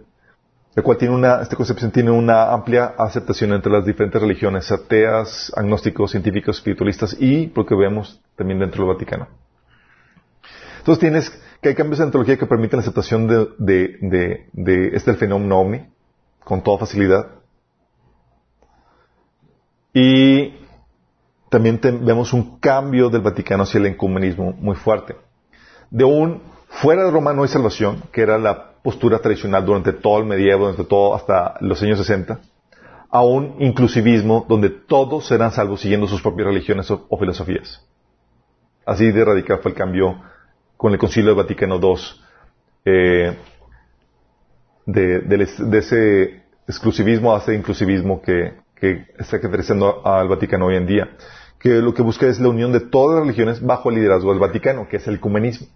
el 0.77 0.83
cual 0.85 0.99
tiene 0.99 1.15
una, 1.15 1.43
esta 1.43 1.57
concepción 1.57 1.91
tiene 1.91 2.11
una 2.11 2.53
amplia 2.53 2.95
aceptación 2.97 3.53
entre 3.53 3.73
las 3.73 3.85
diferentes 3.85 4.21
religiones, 4.21 4.71
ateas, 4.71 5.53
agnósticos, 5.57 6.13
científicos, 6.13 6.59
espiritualistas 6.59 7.17
y, 7.19 7.49
porque 7.49 7.75
vemos, 7.75 8.21
también 8.37 8.61
dentro 8.61 8.85
del 8.85 8.95
Vaticano. 8.95 9.27
Entonces 10.79 11.01
tienes 11.01 11.43
que 11.61 11.69
hay 11.69 11.75
cambios 11.75 11.99
de 11.99 12.05
antología 12.05 12.39
que 12.39 12.47
permiten 12.47 12.79
la 12.79 12.83
aceptación 12.83 13.27
de, 13.27 14.91
este 14.95 15.15
fenómeno 15.15 15.61
ovni 15.61 15.87
con 16.45 16.63
toda 16.63 16.79
facilidad. 16.79 17.29
Y 19.93 20.55
también 21.51 21.81
vemos 21.83 22.33
un 22.33 22.59
cambio 22.61 23.11
del 23.11 23.23
Vaticano 23.23 23.65
hacia 23.65 23.79
el 23.79 23.87
ecumenismo 23.87 24.53
muy 24.53 24.77
fuerte. 24.77 25.17
De 25.91 26.05
un 26.05 26.43
fuera 26.69 27.05
de 27.05 27.11
Roma 27.11 27.33
no 27.33 27.43
hay 27.43 27.49
salvación, 27.49 28.05
que 28.13 28.23
era 28.23 28.39
la 28.39 28.71
postura 28.83 29.19
tradicional 29.19 29.67
durante 29.67 29.93
todo 29.93 30.19
el 30.19 30.25
medievo, 30.25 30.65
durante 30.65 30.85
todo 30.85 31.15
hasta 31.15 31.57
los 31.61 31.83
años 31.83 31.99
60, 31.99 32.41
a 33.11 33.23
un 33.23 33.57
inclusivismo 33.59 34.47
donde 34.49 34.71
todos 34.71 35.27
serán 35.27 35.51
salvos 35.51 35.81
siguiendo 35.81 36.07
sus 36.07 36.23
propias 36.23 36.47
religiones 36.47 36.91
o, 36.91 37.19
filosofías. 37.19 37.85
Así 38.87 39.11
de 39.11 39.25
radical 39.25 39.59
fue 39.59 39.73
el 39.73 39.77
cambio 39.77 40.23
con 40.81 40.95
el 40.95 40.99
Concilio 40.99 41.35
Vaticano 41.35 41.79
II, 41.79 41.95
eh, 42.87 43.37
de, 44.87 45.79
ese 45.79 46.43
exclusivismo 46.67 47.35
a 47.35 47.39
ese 47.39 47.55
inclusivismo 47.55 48.23
que, 48.23 48.55
está 49.19 49.39
caracterizando 49.39 50.01
al 50.07 50.27
Vaticano 50.27 50.65
hoy 50.65 50.77
en 50.77 50.87
día. 50.87 51.11
Que 51.59 51.69
lo 51.83 51.93
que 51.93 52.01
busca 52.01 52.27
es 52.29 52.41
la 52.41 52.49
unión 52.49 52.73
de 52.73 52.81
todas 52.81 53.17
las 53.17 53.27
religiones 53.27 53.61
bajo 53.61 53.91
el 53.91 53.97
liderazgo 53.97 54.31
del 54.31 54.39
Vaticano, 54.39 54.89
que 54.89 54.97
es 54.97 55.07
el 55.07 55.17
ecumenismo. 55.17 55.67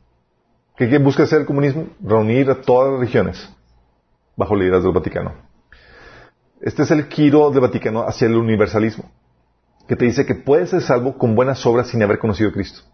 ¿Qué, 0.75 0.89
qué 0.89 0.97
busca 0.97 1.25
hacer 1.25 1.41
el 1.41 1.47
comunismo? 1.47 1.89
Reunir 2.01 2.49
a 2.49 2.63
todas 2.63 2.93
las 2.93 3.01
religiones 3.01 3.55
bajo 4.37 4.55
el 4.55 4.61
liderazgo 4.61 4.87
del 4.87 5.01
Vaticano. 5.01 5.35
Este 6.63 6.83
es 6.83 6.91
el 6.91 7.05
giro 7.09 7.51
del 7.51 7.61
Vaticano 7.61 8.09
hacia 8.09 8.27
el 8.27 8.37
universalismo, 8.37 9.13
que 9.87 9.97
te 9.97 10.07
dice 10.07 10.25
que 10.25 10.35
puedes 10.35 10.71
ser 10.71 10.81
salvo 10.81 11.19
con 11.19 11.35
buenas 11.35 11.67
obras 11.67 11.89
sin 11.89 12.03
haber 12.03 12.19
conocido 12.19 12.49
a 12.49 12.53
Cristo. 12.55 12.94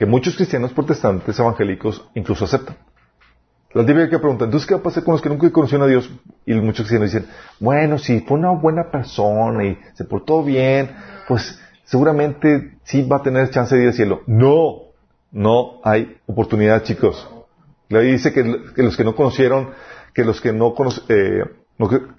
Que 0.00 0.06
muchos 0.06 0.34
cristianos 0.34 0.72
protestantes 0.72 1.38
evangélicos 1.38 2.08
incluso 2.14 2.46
aceptan. 2.46 2.74
La 3.74 3.84
típica 3.84 4.08
que 4.08 4.18
pregunta, 4.18 4.46
entonces, 4.46 4.66
¿qué 4.66 4.72
va 4.72 4.80
a 4.80 4.82
pasar 4.82 5.04
con 5.04 5.12
los 5.12 5.20
que 5.20 5.28
nunca 5.28 5.52
conocieron 5.52 5.86
a 5.86 5.90
Dios? 5.90 6.10
Y 6.46 6.54
muchos 6.54 6.86
cristianos 6.86 7.12
dicen, 7.12 7.28
bueno, 7.58 7.98
si 7.98 8.20
fue 8.20 8.38
una 8.38 8.48
buena 8.48 8.90
persona 8.90 9.62
y 9.62 9.78
se 9.92 10.04
portó 10.04 10.42
bien, 10.42 10.90
pues 11.28 11.60
seguramente 11.84 12.78
sí 12.82 13.02
va 13.02 13.18
a 13.18 13.22
tener 13.22 13.50
chance 13.50 13.76
de 13.76 13.82
ir 13.82 13.88
al 13.88 13.94
cielo. 13.94 14.22
No, 14.26 14.84
no 15.32 15.82
hay 15.84 16.16
oportunidad, 16.24 16.82
chicos. 16.82 17.28
La 17.90 17.98
Biblia 17.98 18.16
dice 18.16 18.32
que, 18.32 18.42
los 18.82 18.96
que 18.96 19.04
no 19.04 19.14
conocieron, 19.14 19.68
que 20.14 20.24
los 20.24 20.40
que 20.40 20.54
no 20.54 20.74
eh, 21.10 21.44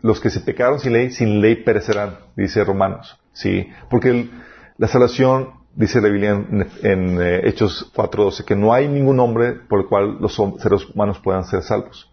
los 0.03 0.21
que 0.21 0.29
se 0.29 0.41
pecaron 0.41 0.79
sin 0.79 0.93
ley, 0.93 1.09
sin 1.09 1.41
ley 1.41 1.55
perecerán, 1.55 2.19
dice 2.35 2.63
Romanos. 2.63 3.19
Sí, 3.33 3.67
porque 3.89 4.29
la 4.77 4.87
salvación, 4.87 5.60
dice 5.75 6.01
la 6.01 6.09
Biblia 6.09 6.31
en, 6.31 6.67
en, 6.83 7.21
eh, 7.21 7.41
Hechos 7.43 7.91
4.12, 7.95 8.45
que 8.45 8.55
no 8.55 8.73
hay 8.73 8.87
ningún 8.87 9.19
hombre 9.19 9.53
por 9.53 9.79
el 9.79 9.87
cual 9.87 10.17
los 10.19 10.35
seres 10.59 10.89
humanos 10.93 11.19
puedan 11.19 11.43
ser 11.45 11.61
salvos. 11.61 12.09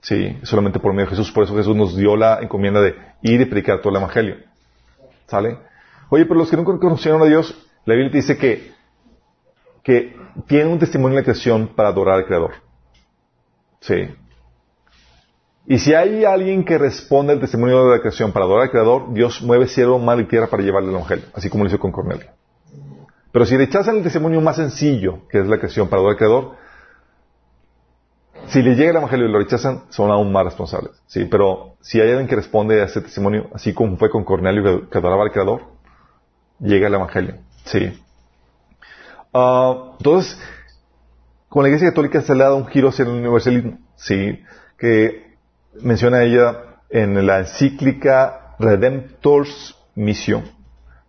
Sí, 0.00 0.38
solamente 0.42 0.78
por 0.78 0.92
medio 0.92 1.06
de 1.06 1.16
Jesús. 1.16 1.32
Por 1.32 1.44
eso 1.44 1.56
Jesús 1.56 1.74
nos 1.74 1.96
dio 1.96 2.16
la 2.16 2.38
encomienda 2.40 2.80
de 2.80 2.94
ir 3.22 3.40
y 3.40 3.44
predicar 3.46 3.80
todo 3.80 3.90
el 3.90 3.96
Evangelio. 3.96 4.36
¿Sale? 5.26 5.58
Oye, 6.08 6.24
pero 6.24 6.38
los 6.38 6.50
que 6.50 6.56
nunca 6.56 6.78
conocieron 6.78 7.20
a 7.22 7.26
Dios, 7.26 7.54
la 7.84 7.94
Biblia 7.94 8.12
dice 8.12 8.38
que, 8.38 8.72
que 9.82 10.16
tienen 10.46 10.68
un 10.68 10.78
testimonio 10.78 11.18
en 11.18 11.22
la 11.22 11.24
creación 11.24 11.68
para 11.74 11.88
adorar 11.88 12.16
al 12.16 12.26
Creador. 12.26 12.52
Sí. 13.80 14.08
Y 15.66 15.78
si 15.78 15.92
hay 15.92 16.24
alguien 16.24 16.64
que 16.64 16.78
responde 16.78 17.34
al 17.34 17.40
testimonio 17.40 17.84
de 17.84 17.96
la 17.96 18.00
creación 18.00 18.32
para 18.32 18.46
adorar 18.46 18.64
al 18.64 18.70
Creador, 18.70 19.12
Dios 19.12 19.42
mueve 19.42 19.66
cielo, 19.66 19.98
mar 19.98 20.18
y 20.20 20.24
tierra 20.24 20.46
para 20.46 20.62
llevarle 20.62 20.88
el 20.88 20.94
Evangelio, 20.94 21.24
así 21.34 21.50
como 21.50 21.64
lo 21.64 21.68
hizo 21.68 21.78
con 21.78 21.92
Cornelio. 21.92 22.26
Pero 23.32 23.44
si 23.46 23.56
rechazan 23.56 23.96
el 23.98 24.02
testimonio 24.02 24.40
más 24.40 24.56
sencillo, 24.56 25.28
que 25.28 25.38
es 25.40 25.46
la 25.46 25.58
creación 25.58 25.88
para 25.88 26.00
adorar 26.00 26.12
al 26.14 26.18
Creador, 26.18 26.56
si 28.46 28.62
le 28.62 28.74
llega 28.74 28.90
el 28.90 28.96
Evangelio 28.96 29.26
y 29.28 29.32
lo 29.32 29.38
rechazan, 29.38 29.82
son 29.90 30.10
aún 30.10 30.32
más 30.32 30.44
responsables. 30.44 30.92
Sí, 31.06 31.26
pero 31.26 31.74
si 31.80 32.00
hay 32.00 32.08
alguien 32.10 32.26
que 32.26 32.36
responde 32.36 32.80
a 32.80 32.84
ese 32.86 33.02
testimonio, 33.02 33.50
así 33.54 33.74
como 33.74 33.96
fue 33.98 34.10
con 34.10 34.24
Cornelio 34.24 34.88
que- 34.88 34.98
adoraba 34.98 35.24
al 35.24 35.32
Creador, 35.32 35.62
llega 36.58 36.86
el 36.88 36.94
Evangelio. 36.94 37.34
Sí. 37.64 38.00
Ah, 39.34 39.92
entonces, 39.98 40.40
con 41.48 41.62
la 41.62 41.68
Iglesia 41.68 41.90
Católica 41.90 42.22
se 42.22 42.34
le 42.34 42.42
ha 42.42 42.46
dado 42.46 42.56
un 42.56 42.66
giro 42.68 42.88
hacia 42.88 43.02
el 43.04 43.10
universalismo. 43.10 43.78
Sí, 43.96 44.42
que 44.78 45.36
menciona 45.82 46.22
ella 46.22 46.78
en 46.88 47.26
la 47.26 47.40
encíclica 47.40 48.54
Redemptors 48.58 49.76
Mission. 49.94 50.44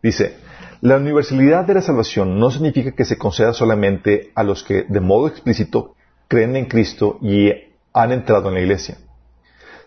Dice, 0.03 0.37
la 0.81 0.95
universalidad 0.95 1.65
de 1.65 1.73
la 1.73 1.81
salvación 1.81 2.39
no 2.39 2.51
significa 2.51 2.91
que 2.91 3.03
se 3.03 3.17
conceda 3.17 3.51
solamente 3.51 4.31
a 4.33 4.43
los 4.43 4.63
que 4.63 4.85
de 4.87 5.01
modo 5.01 5.27
explícito 5.27 5.95
creen 6.29 6.55
en 6.55 6.65
Cristo 6.67 7.17
y 7.21 7.51
han 7.91 8.13
entrado 8.13 8.47
en 8.47 8.53
la 8.53 8.61
iglesia. 8.61 8.97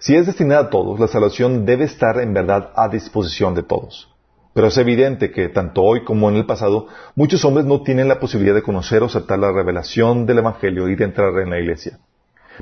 Si 0.01 0.15
es 0.15 0.27
destinada 0.27 0.63
a 0.63 0.71
todos, 0.71 1.01
la 1.01 1.09
salvación 1.09 1.65
debe 1.65 1.85
estar 1.85 2.21
en 2.21 2.35
verdad 2.35 2.73
a 2.77 2.89
disposición 2.89 3.55
de 3.55 3.63
todos. 3.63 4.13
Pero 4.53 4.67
es 4.67 4.77
evidente 4.77 5.31
que, 5.31 5.49
tanto 5.49 5.83
hoy 5.83 6.05
como 6.05 6.29
en 6.29 6.37
el 6.37 6.45
pasado, 6.45 6.89
muchos 7.15 7.43
hombres 7.47 7.65
no 7.65 7.83
tienen 7.83 8.09
la 8.09 8.21
posibilidad 8.21 8.55
de 8.55 8.63
conocer 8.63 9.03
o 9.03 9.07
aceptar 9.07 9.39
la 9.39 9.51
revelación 9.51 10.27
del 10.27 10.39
Evangelio 10.39 10.89
y 10.89 10.97
de 10.97 11.05
entrar 11.05 11.39
en 11.39 11.51
la 11.51 11.59
iglesia. 11.59 12.01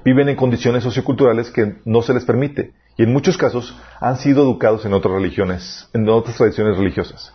Viven 0.05 0.29
en 0.29 0.37
condiciones 0.37 0.85
socioculturales 0.85 1.51
que 1.51 1.79
no 1.85 2.03
se 2.03 2.15
les 2.15 2.25
permite 2.25 2.75
y 2.97 3.03
en 3.03 3.13
muchos 3.13 3.37
casos 3.37 3.77
han 3.99 4.19
sido 4.19 4.43
educados 4.43 4.85
en 4.85 4.93
otras 4.93 5.15
religiones, 5.15 5.89
en 5.93 6.09
otras 6.09 6.37
tradiciones 6.37 6.77
religiosas. 6.77 7.33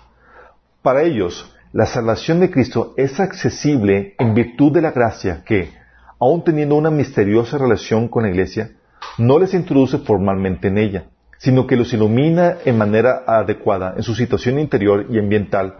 Para 0.86 1.02
ellos, 1.02 1.52
la 1.74 1.88
salvación 1.88 2.40
de 2.40 2.52
Cristo 2.52 2.94
es 2.96 3.20
accesible 3.20 4.14
en 4.20 4.36
virtud 4.36 4.72
de 4.72 4.84
la 4.84 4.92
gracia 4.92 5.44
que, 5.44 5.72
aun 6.20 6.44
teniendo 6.44 6.76
una 6.76 6.92
misteriosa 6.92 7.58
relación 7.58 8.08
con 8.08 8.22
la 8.22 8.30
iglesia, 8.30 8.70
no 9.18 9.40
les 9.40 9.56
introduce 9.56 9.98
formalmente 9.98 10.68
en 10.68 10.78
ella, 10.78 11.06
sino 11.40 11.66
que 11.66 11.76
los 11.76 11.92
ilumina 11.92 12.58
en 12.66 12.78
manera 12.78 13.24
adecuada 13.26 13.96
en 13.98 14.04
su 14.04 14.14
situación 14.14 14.60
interior 14.60 15.08
y 15.10 15.18
ambiental. 15.18 15.78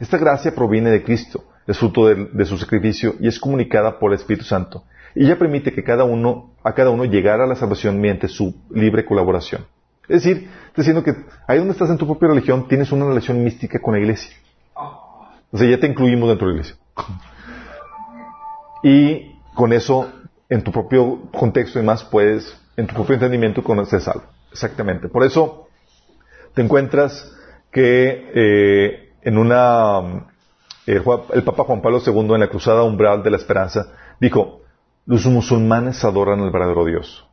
Esta 0.00 0.18
gracia 0.18 0.52
proviene 0.52 0.90
de 0.90 1.04
Cristo, 1.04 1.44
es 1.68 1.78
fruto 1.78 2.08
de, 2.08 2.44
su 2.44 2.58
sacrificio 2.58 3.14
y 3.20 3.28
es 3.28 3.38
comunicada 3.38 4.00
por 4.00 4.10
el 4.10 4.18
Espíritu 4.18 4.46
Santo. 4.46 4.82
Y 5.14 5.26
ella 5.26 5.38
permite 5.38 5.72
que 5.72 5.84
cada 5.84 6.02
uno, 6.02 6.56
a 6.64 6.74
cada 6.74 6.90
uno 6.90 7.04
llegara 7.04 7.44
a 7.44 7.46
la 7.46 7.54
salvación 7.54 8.00
mediante 8.00 8.26
su 8.26 8.52
libre 8.72 9.04
colaboración. 9.04 9.64
Es 10.10 10.24
decir, 10.24 10.50
diciendo 10.76 11.04
que 11.04 11.14
ahí 11.46 11.58
donde 11.58 11.72
estás 11.72 11.88
en 11.88 11.96
tu 11.96 12.06
propia 12.06 12.28
religión 12.28 12.66
tienes 12.66 12.90
una 12.90 13.06
relación 13.06 13.42
mística 13.44 13.80
con 13.80 13.94
la 13.94 14.00
iglesia. 14.00 14.36
O 15.52 15.56
sea, 15.56 15.68
ya 15.68 15.78
te 15.78 15.86
incluimos 15.86 16.28
dentro 16.28 16.48
de 16.48 16.54
la 16.54 16.60
iglesia. 16.60 16.80
Y 18.82 19.36
con 19.54 19.72
eso, 19.72 20.10
en 20.48 20.64
tu 20.64 20.72
propio 20.72 21.30
contexto 21.32 21.78
y 21.78 21.82
demás, 21.82 22.02
puedes, 22.04 22.56
en 22.76 22.86
tu 22.86 22.94
propio 22.94 23.14
entendimiento, 23.14 23.62
conocer 23.62 24.00
salvo. 24.00 24.24
Exactamente. 24.50 25.08
Por 25.08 25.22
eso 25.24 25.68
te 26.54 26.62
encuentras 26.62 27.32
que 27.70 28.30
eh, 28.34 29.12
en 29.22 29.38
una 29.38 30.26
eh, 30.86 31.00
el 31.32 31.44
Papa 31.44 31.64
Juan 31.64 31.82
Pablo 31.82 32.00
II 32.04 32.34
en 32.34 32.40
la 32.40 32.48
Cruzada 32.48 32.82
Umbral 32.82 33.22
de 33.22 33.30
la 33.30 33.36
Esperanza 33.36 33.92
dijo, 34.18 34.62
los 35.06 35.24
musulmanes 35.26 36.04
adoran 36.04 36.40
al 36.40 36.50
verdadero 36.50 36.84
Dios. 36.84 37.29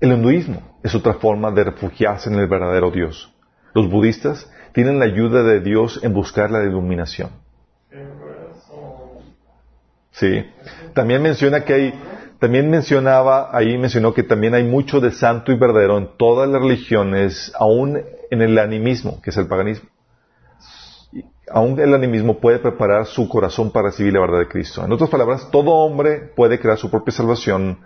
El 0.00 0.12
hinduismo 0.12 0.62
es 0.82 0.94
otra 0.94 1.14
forma 1.14 1.50
de 1.50 1.64
refugiarse 1.64 2.30
en 2.30 2.38
el 2.38 2.46
verdadero 2.46 2.90
Dios. 2.90 3.34
Los 3.74 3.90
budistas 3.90 4.50
tienen 4.72 4.98
la 4.98 5.04
ayuda 5.04 5.42
de 5.42 5.60
Dios 5.60 6.00
en 6.02 6.14
buscar 6.14 6.50
la 6.50 6.64
iluminación. 6.64 7.30
Sí. 10.12 10.44
También 10.94 11.22
menciona 11.22 11.64
que 11.64 11.74
hay, 11.74 11.94
también 12.38 12.70
mencionaba, 12.70 13.50
ahí 13.52 13.76
mencionó 13.76 14.14
que 14.14 14.22
también 14.22 14.54
hay 14.54 14.64
mucho 14.64 15.00
de 15.00 15.12
santo 15.12 15.52
y 15.52 15.56
verdadero 15.56 15.98
en 15.98 16.08
todas 16.16 16.48
las 16.48 16.62
religiones, 16.62 17.52
aún 17.58 18.00
en 18.30 18.42
el 18.42 18.58
animismo, 18.58 19.20
que 19.22 19.30
es 19.30 19.36
el 19.36 19.46
paganismo. 19.46 19.90
Aún 21.52 21.78
el 21.78 21.92
animismo 21.94 22.38
puede 22.38 22.58
preparar 22.58 23.06
su 23.06 23.28
corazón 23.28 23.70
para 23.70 23.88
recibir 23.88 24.14
la 24.14 24.20
verdad 24.20 24.38
de 24.38 24.48
Cristo. 24.48 24.84
En 24.84 24.92
otras 24.92 25.10
palabras, 25.10 25.50
todo 25.50 25.72
hombre 25.72 26.32
puede 26.34 26.58
crear 26.58 26.78
su 26.78 26.90
propia 26.90 27.12
salvación 27.12 27.78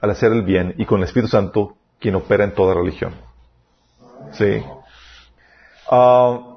al 0.00 0.10
hacer 0.10 0.32
el 0.32 0.42
bien 0.42 0.74
y 0.78 0.84
con 0.84 0.98
el 1.00 1.04
Espíritu 1.04 1.30
Santo 1.30 1.76
quien 1.98 2.14
opera 2.14 2.44
en 2.44 2.54
toda 2.54 2.74
religión. 2.74 3.14
Sí. 4.32 4.62
Ah, 5.90 6.56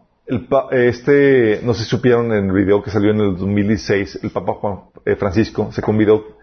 este, 0.71 1.61
no 1.63 1.73
sé 1.73 1.83
si 1.83 1.89
supieron 1.89 2.31
en 2.33 2.45
el 2.45 2.51
video 2.51 2.83
que 2.83 2.91
salió 2.91 3.11
en 3.11 3.19
el 3.19 3.37
2016, 3.37 4.19
el 4.23 4.31
Papa 4.31 4.53
Juan 4.53 4.79
eh, 5.05 5.15
Francisco 5.15 5.71
se 5.71 5.81
convidó 5.81 6.37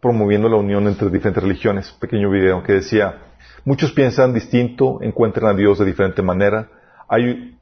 promoviendo 0.00 0.48
la 0.48 0.56
unión 0.56 0.86
entre 0.86 1.10
diferentes 1.10 1.42
religiones. 1.42 1.90
Pequeño 1.92 2.30
video 2.30 2.62
que 2.62 2.74
decía, 2.74 3.18
muchos 3.64 3.92
piensan 3.92 4.32
distinto, 4.32 5.00
encuentran 5.02 5.54
a 5.54 5.56
Dios 5.56 5.78
de 5.78 5.84
diferente 5.84 6.22
manera. 6.22 6.68
Hay 7.08 7.58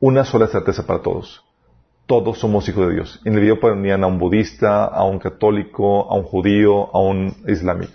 una 0.00 0.24
sola 0.24 0.48
certeza 0.48 0.86
para 0.86 1.00
todos. 1.00 1.44
Todos 2.06 2.38
somos 2.38 2.68
hijos 2.68 2.88
de 2.88 2.94
Dios. 2.94 3.20
En 3.24 3.34
el 3.34 3.40
video 3.40 3.60
ponían 3.60 4.04
a 4.04 4.06
un 4.06 4.18
budista, 4.18 4.84
a 4.84 5.04
un 5.04 5.18
católico, 5.18 6.10
a 6.10 6.14
un 6.14 6.24
judío, 6.24 6.94
a 6.94 7.00
un 7.00 7.34
islámico. 7.46 7.94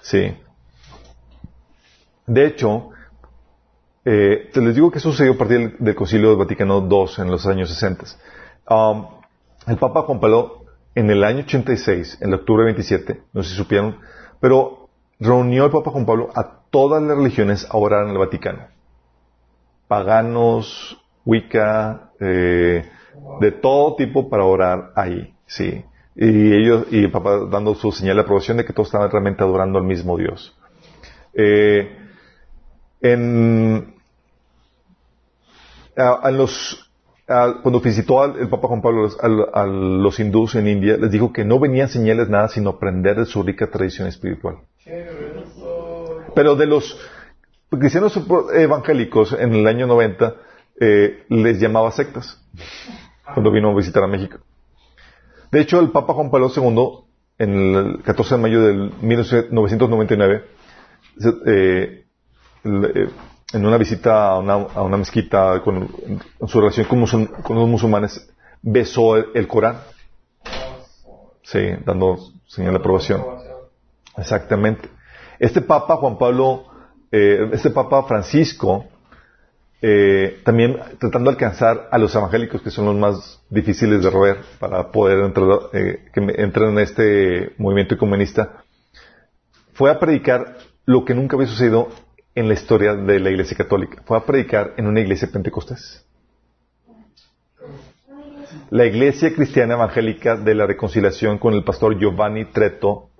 Sí. 0.00 0.34
De 2.26 2.46
hecho, 2.46 2.90
eh, 4.04 4.50
te 4.52 4.60
les 4.60 4.74
digo 4.74 4.90
que 4.90 5.00
sucedió 5.00 5.32
a 5.32 5.36
partir 5.36 5.76
del, 5.78 5.94
Concilio 5.94 6.28
del 6.28 6.38
Vaticano 6.38 6.86
II 6.90 7.22
en 7.22 7.30
los 7.30 7.46
años 7.46 7.68
60. 7.70 8.04
Um, 8.70 9.06
el 9.66 9.76
Papa 9.76 10.02
Juan 10.02 10.20
Pablo, 10.20 10.64
en 10.94 11.10
el 11.10 11.24
año 11.24 11.40
86, 11.40 12.18
en 12.20 12.28
el 12.28 12.34
octubre 12.34 12.64
27, 12.64 13.22
no 13.32 13.42
sé 13.42 13.50
si 13.50 13.56
supieron, 13.56 13.98
pero 14.40 14.88
reunió 15.20 15.64
el 15.66 15.70
Papa 15.70 15.90
Juan 15.90 16.06
Pablo 16.06 16.30
a 16.34 16.62
todas 16.70 17.02
las 17.02 17.16
religiones 17.16 17.66
a 17.70 17.76
orar 17.76 18.04
en 18.04 18.10
el 18.10 18.18
Vaticano. 18.18 18.68
Paganos, 19.88 20.98
Wicca, 21.24 22.12
eh, 22.20 22.88
de 23.40 23.52
todo 23.52 23.96
tipo 23.96 24.28
para 24.28 24.44
orar 24.44 24.92
ahí, 24.96 25.34
sí. 25.46 25.84
Y 26.16 26.52
ellos, 26.54 26.86
y 26.90 27.04
el 27.04 27.10
Papa 27.12 27.46
dando 27.50 27.74
su 27.74 27.92
señal 27.92 28.16
de 28.16 28.22
aprobación 28.22 28.56
de 28.56 28.64
que 28.64 28.72
todos 28.72 28.88
estaban 28.88 29.10
realmente 29.10 29.42
adorando 29.44 29.78
al 29.78 29.84
mismo 29.84 30.16
Dios. 30.16 30.56
Eh, 31.34 31.96
en, 33.00 33.94
cuando 37.62 37.80
visitó 37.80 38.22
al, 38.22 38.36
el 38.38 38.48
Papa 38.48 38.68
Juan 38.68 38.82
Pablo 38.82 39.00
a 39.00 39.02
los- 39.04 39.18
a, 39.54 39.60
a 39.62 39.66
los 39.66 40.18
hindús 40.18 40.54
en 40.54 40.68
India, 40.68 40.96
les 40.96 41.10
dijo 41.10 41.32
que 41.32 41.44
no 41.44 41.58
venían 41.60 41.88
señales 41.88 42.28
nada 42.28 42.48
sino 42.48 42.70
aprender 42.70 43.16
de 43.16 43.26
su 43.26 43.42
rica 43.42 43.70
tradición 43.70 44.08
espiritual. 44.08 44.56
Pero 46.34 46.56
de 46.56 46.66
los 46.66 46.98
cristianos 47.70 48.18
evangélicos 48.54 49.32
en 49.34 49.54
el 49.54 49.66
año 49.66 49.86
90 49.86 50.34
eh, 50.80 51.24
les 51.28 51.60
llamaba 51.60 51.90
sectas 51.92 52.40
cuando 53.34 53.50
vino 53.50 53.70
a 53.70 53.74
visitar 53.74 54.02
a 54.02 54.06
México. 54.06 54.38
De 55.50 55.60
hecho, 55.60 55.80
el 55.80 55.90
Papa 55.90 56.12
Juan 56.14 56.30
Pablo 56.30 56.50
II, 56.54 57.06
en 57.38 57.54
el 57.74 58.02
14 58.02 58.34
de 58.36 58.40
mayo 58.40 58.62
del 58.62 58.92
1999, 59.00 60.44
eh, 61.46 62.04
eh, 62.64 63.08
en 63.54 63.66
una 63.66 63.78
visita 63.78 64.28
a 64.30 64.38
una, 64.38 64.54
a 64.54 64.82
una 64.82 64.96
mezquita 64.98 65.60
con, 65.62 65.88
en 66.40 66.48
su 66.48 66.60
relación 66.60 66.86
con, 66.86 67.00
musul- 67.00 67.30
con 67.42 67.56
los 67.56 67.68
musulmanes, 67.68 68.28
besó 68.60 69.16
el, 69.16 69.46
Corán. 69.48 69.78
Sí, 71.42 71.60
dando 71.84 72.18
señal 72.46 72.72
de 72.72 72.78
aprobación. 72.78 73.22
Exactamente. 74.16 74.88
Este 75.38 75.62
Papa 75.62 75.96
Juan 75.96 76.18
Pablo, 76.18 76.64
eh, 77.10 77.48
este 77.52 77.70
Papa 77.70 78.02
Francisco, 78.02 78.84
eh, 79.80 80.40
también 80.44 80.76
tratando 80.98 81.30
de 81.30 81.36
alcanzar 81.36 81.88
a 81.90 81.98
los 81.98 82.14
evangélicos 82.14 82.62
que 82.62 82.70
son 82.70 82.86
los 82.86 82.96
más 82.96 83.42
difíciles 83.48 84.02
de 84.02 84.10
roer 84.10 84.38
para 84.58 84.90
poder 84.90 85.20
entrar, 85.20 85.46
eh, 85.72 86.06
que 86.12 86.20
en 86.20 86.78
este 86.78 87.52
movimiento 87.58 87.94
ecumenista, 87.94 88.64
fue 89.74 89.90
a 89.90 90.00
predicar 90.00 90.58
lo 90.84 91.04
que 91.04 91.14
nunca 91.14 91.36
había 91.36 91.46
sucedido 91.46 91.88
en 92.34 92.48
la 92.48 92.54
historia 92.54 92.94
de 92.94 93.20
la 93.20 93.30
Iglesia 93.30 93.56
Católica. 93.56 94.02
Fue 94.04 94.16
a 94.16 94.24
predicar 94.24 94.74
en 94.76 94.86
una 94.86 95.00
iglesia 95.00 95.28
pentecostés. 95.32 96.04
La 98.70 98.86
Iglesia 98.86 99.32
Cristiana 99.34 99.74
Evangélica 99.74 100.36
de 100.36 100.54
la 100.54 100.66
Reconciliación 100.66 101.38
con 101.38 101.54
el 101.54 101.64
pastor 101.64 101.98
Giovanni 101.98 102.46
Treto, 102.46 103.10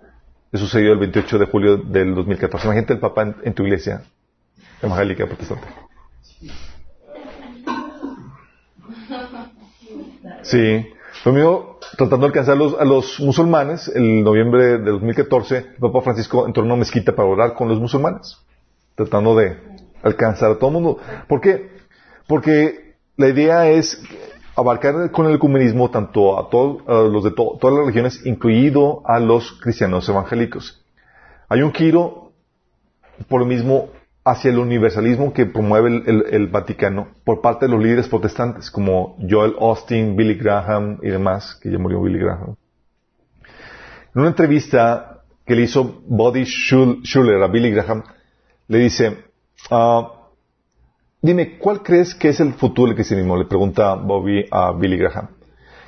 que 0.50 0.58
sucedió 0.58 0.92
el 0.92 0.98
28 0.98 1.38
de 1.38 1.46
julio 1.46 1.76
del 1.76 2.14
2014. 2.14 2.66
Imagínate 2.66 2.92
el 2.94 2.98
Papa 2.98 3.22
en, 3.22 3.36
en 3.44 3.54
tu 3.54 3.62
iglesia 3.62 4.02
evangélica 4.82 5.26
protestante. 5.26 5.87
Sí. 10.42 10.86
Lo 11.24 11.32
mismo, 11.32 11.78
tratando 11.96 12.18
de 12.18 12.26
alcanzar 12.26 12.54
a 12.54 12.84
los, 12.84 13.18
a 13.20 13.24
musulmanes, 13.24 13.88
el 13.88 14.22
noviembre 14.22 14.78
de 14.78 14.90
2014, 14.92 15.56
el 15.56 15.64
Papa 15.80 16.00
Francisco 16.02 16.46
entró 16.46 16.62
en 16.62 16.68
una 16.70 16.78
mezquita 16.78 17.14
para 17.14 17.28
orar 17.28 17.54
con 17.54 17.68
los 17.68 17.80
musulmanes, 17.80 18.38
tratando 18.94 19.34
de 19.36 19.56
alcanzar 20.02 20.52
a 20.52 20.58
todo 20.58 20.68
el 20.68 20.74
mundo. 20.74 20.98
¿Por 21.26 21.40
qué? 21.40 21.70
Porque 22.28 22.94
la 23.16 23.28
idea 23.28 23.68
es 23.68 24.00
abarcar 24.54 25.10
con 25.10 25.26
el 25.26 25.34
ecumenismo 25.34 25.90
tanto 25.90 26.38
a 26.38 26.48
todos 26.50 26.82
a 26.86 27.08
los 27.08 27.24
de 27.24 27.30
to- 27.32 27.58
todas 27.60 27.74
las 27.76 27.86
religiones, 27.86 28.24
incluido 28.24 29.02
a 29.04 29.18
los 29.18 29.52
cristianos 29.60 30.08
evangélicos. 30.08 30.84
Hay 31.48 31.62
un 31.62 31.72
giro, 31.72 32.32
por 33.28 33.40
lo 33.40 33.46
mismo, 33.46 33.88
hacia 34.24 34.50
el 34.50 34.58
universalismo 34.58 35.32
que 35.32 35.46
promueve 35.46 36.02
el, 36.06 36.48
Vaticano 36.48 37.08
por 37.24 37.40
parte 37.40 37.66
de 37.66 37.72
los 37.72 37.82
líderes 37.82 38.08
protestantes, 38.08 38.70
como 38.70 39.16
Joel 39.28 39.54
Austin, 39.58 40.16
Billy 40.16 40.34
Graham 40.34 40.98
y 41.02 41.08
demás, 41.08 41.58
que 41.60 41.70
ya 41.70 41.78
murió 41.78 42.02
Billy 42.02 42.18
Graham. 42.18 42.56
En 44.14 44.20
una 44.20 44.28
entrevista 44.28 45.22
que 45.46 45.54
le 45.54 45.62
hizo 45.62 46.02
Schul- 46.08 47.00
Schuller 47.04 47.42
a 47.42 47.48
Billy 47.48 47.70
Graham, 47.70 48.02
le 48.66 48.78
dice, 48.78 49.16
ah, 49.70 50.12
dime, 51.22 51.58
¿cuál 51.58 51.82
crees 51.82 52.14
que 52.14 52.28
es 52.28 52.40
el 52.40 52.52
futuro 52.52 52.88
del 52.88 52.96
cristianismo? 52.96 53.36
Le 53.36 53.46
pregunta 53.46 53.94
Bobby 53.94 54.44
a 54.50 54.72
Billy 54.72 54.98
Graham. 54.98 55.28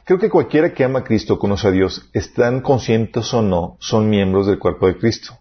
Creo 0.04 0.18
que 0.18 0.30
cualquiera 0.30 0.72
que 0.72 0.82
ama 0.82 1.00
a 1.00 1.04
Cristo, 1.04 1.38
conoce 1.38 1.68
a 1.68 1.70
Dios, 1.70 2.08
están 2.14 2.62
conscientes 2.62 3.32
o 3.34 3.42
no, 3.42 3.76
son 3.80 4.08
miembros 4.08 4.46
del 4.46 4.58
cuerpo 4.58 4.86
de 4.86 4.96
Cristo. 4.96 5.34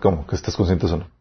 ¿cómo? 0.00 0.26
¿Que 0.26 0.36
estás 0.36 0.54
conscientes 0.56 0.90
o 0.92 0.98
no? 0.98 1.15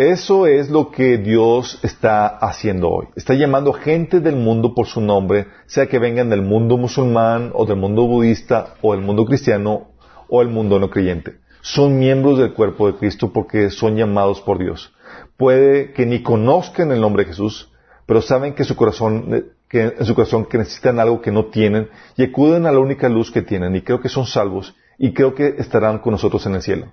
Eso 0.00 0.46
es 0.46 0.70
lo 0.70 0.90
que 0.90 1.18
Dios 1.18 1.78
está 1.82 2.26
haciendo 2.26 2.88
hoy. 2.88 3.08
Está 3.16 3.34
llamando 3.34 3.74
gente 3.74 4.20
del 4.20 4.34
mundo 4.34 4.74
por 4.74 4.86
su 4.86 5.02
nombre, 5.02 5.48
sea 5.66 5.88
que 5.88 5.98
vengan 5.98 6.30
del 6.30 6.40
mundo 6.40 6.78
musulmán 6.78 7.50
o 7.52 7.66
del 7.66 7.76
mundo 7.76 8.06
budista 8.06 8.76
o 8.80 8.94
del 8.94 9.04
mundo 9.04 9.26
cristiano 9.26 9.88
o 10.26 10.40
el 10.40 10.48
mundo 10.48 10.78
no 10.78 10.88
creyente. 10.88 11.40
Son 11.60 11.98
miembros 11.98 12.38
del 12.38 12.54
cuerpo 12.54 12.86
de 12.86 12.96
Cristo 12.96 13.30
porque 13.30 13.68
son 13.68 13.94
llamados 13.94 14.40
por 14.40 14.58
Dios. 14.58 14.90
Puede 15.36 15.92
que 15.92 16.06
ni 16.06 16.22
conozcan 16.22 16.92
el 16.92 17.00
nombre 17.02 17.24
de 17.24 17.32
Jesús, 17.32 17.70
pero 18.06 18.22
saben 18.22 18.54
que, 18.54 18.64
su 18.64 18.76
corazón, 18.76 19.52
que 19.68 19.82
en 19.98 20.06
su 20.06 20.14
corazón 20.14 20.48
necesitan 20.50 20.98
algo 20.98 21.20
que 21.20 21.30
no 21.30 21.50
tienen 21.50 21.90
y 22.16 22.22
acuden 22.24 22.64
a 22.64 22.72
la 22.72 22.78
única 22.78 23.10
luz 23.10 23.30
que 23.30 23.42
tienen 23.42 23.76
y 23.76 23.82
creo 23.82 24.00
que 24.00 24.08
son 24.08 24.24
salvos 24.24 24.74
y 24.96 25.12
creo 25.12 25.34
que 25.34 25.56
estarán 25.58 25.98
con 25.98 26.12
nosotros 26.12 26.46
en 26.46 26.54
el 26.54 26.62
cielo. 26.62 26.86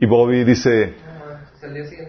Y 0.00 0.06
Bobby 0.06 0.44
dice. 0.44 0.94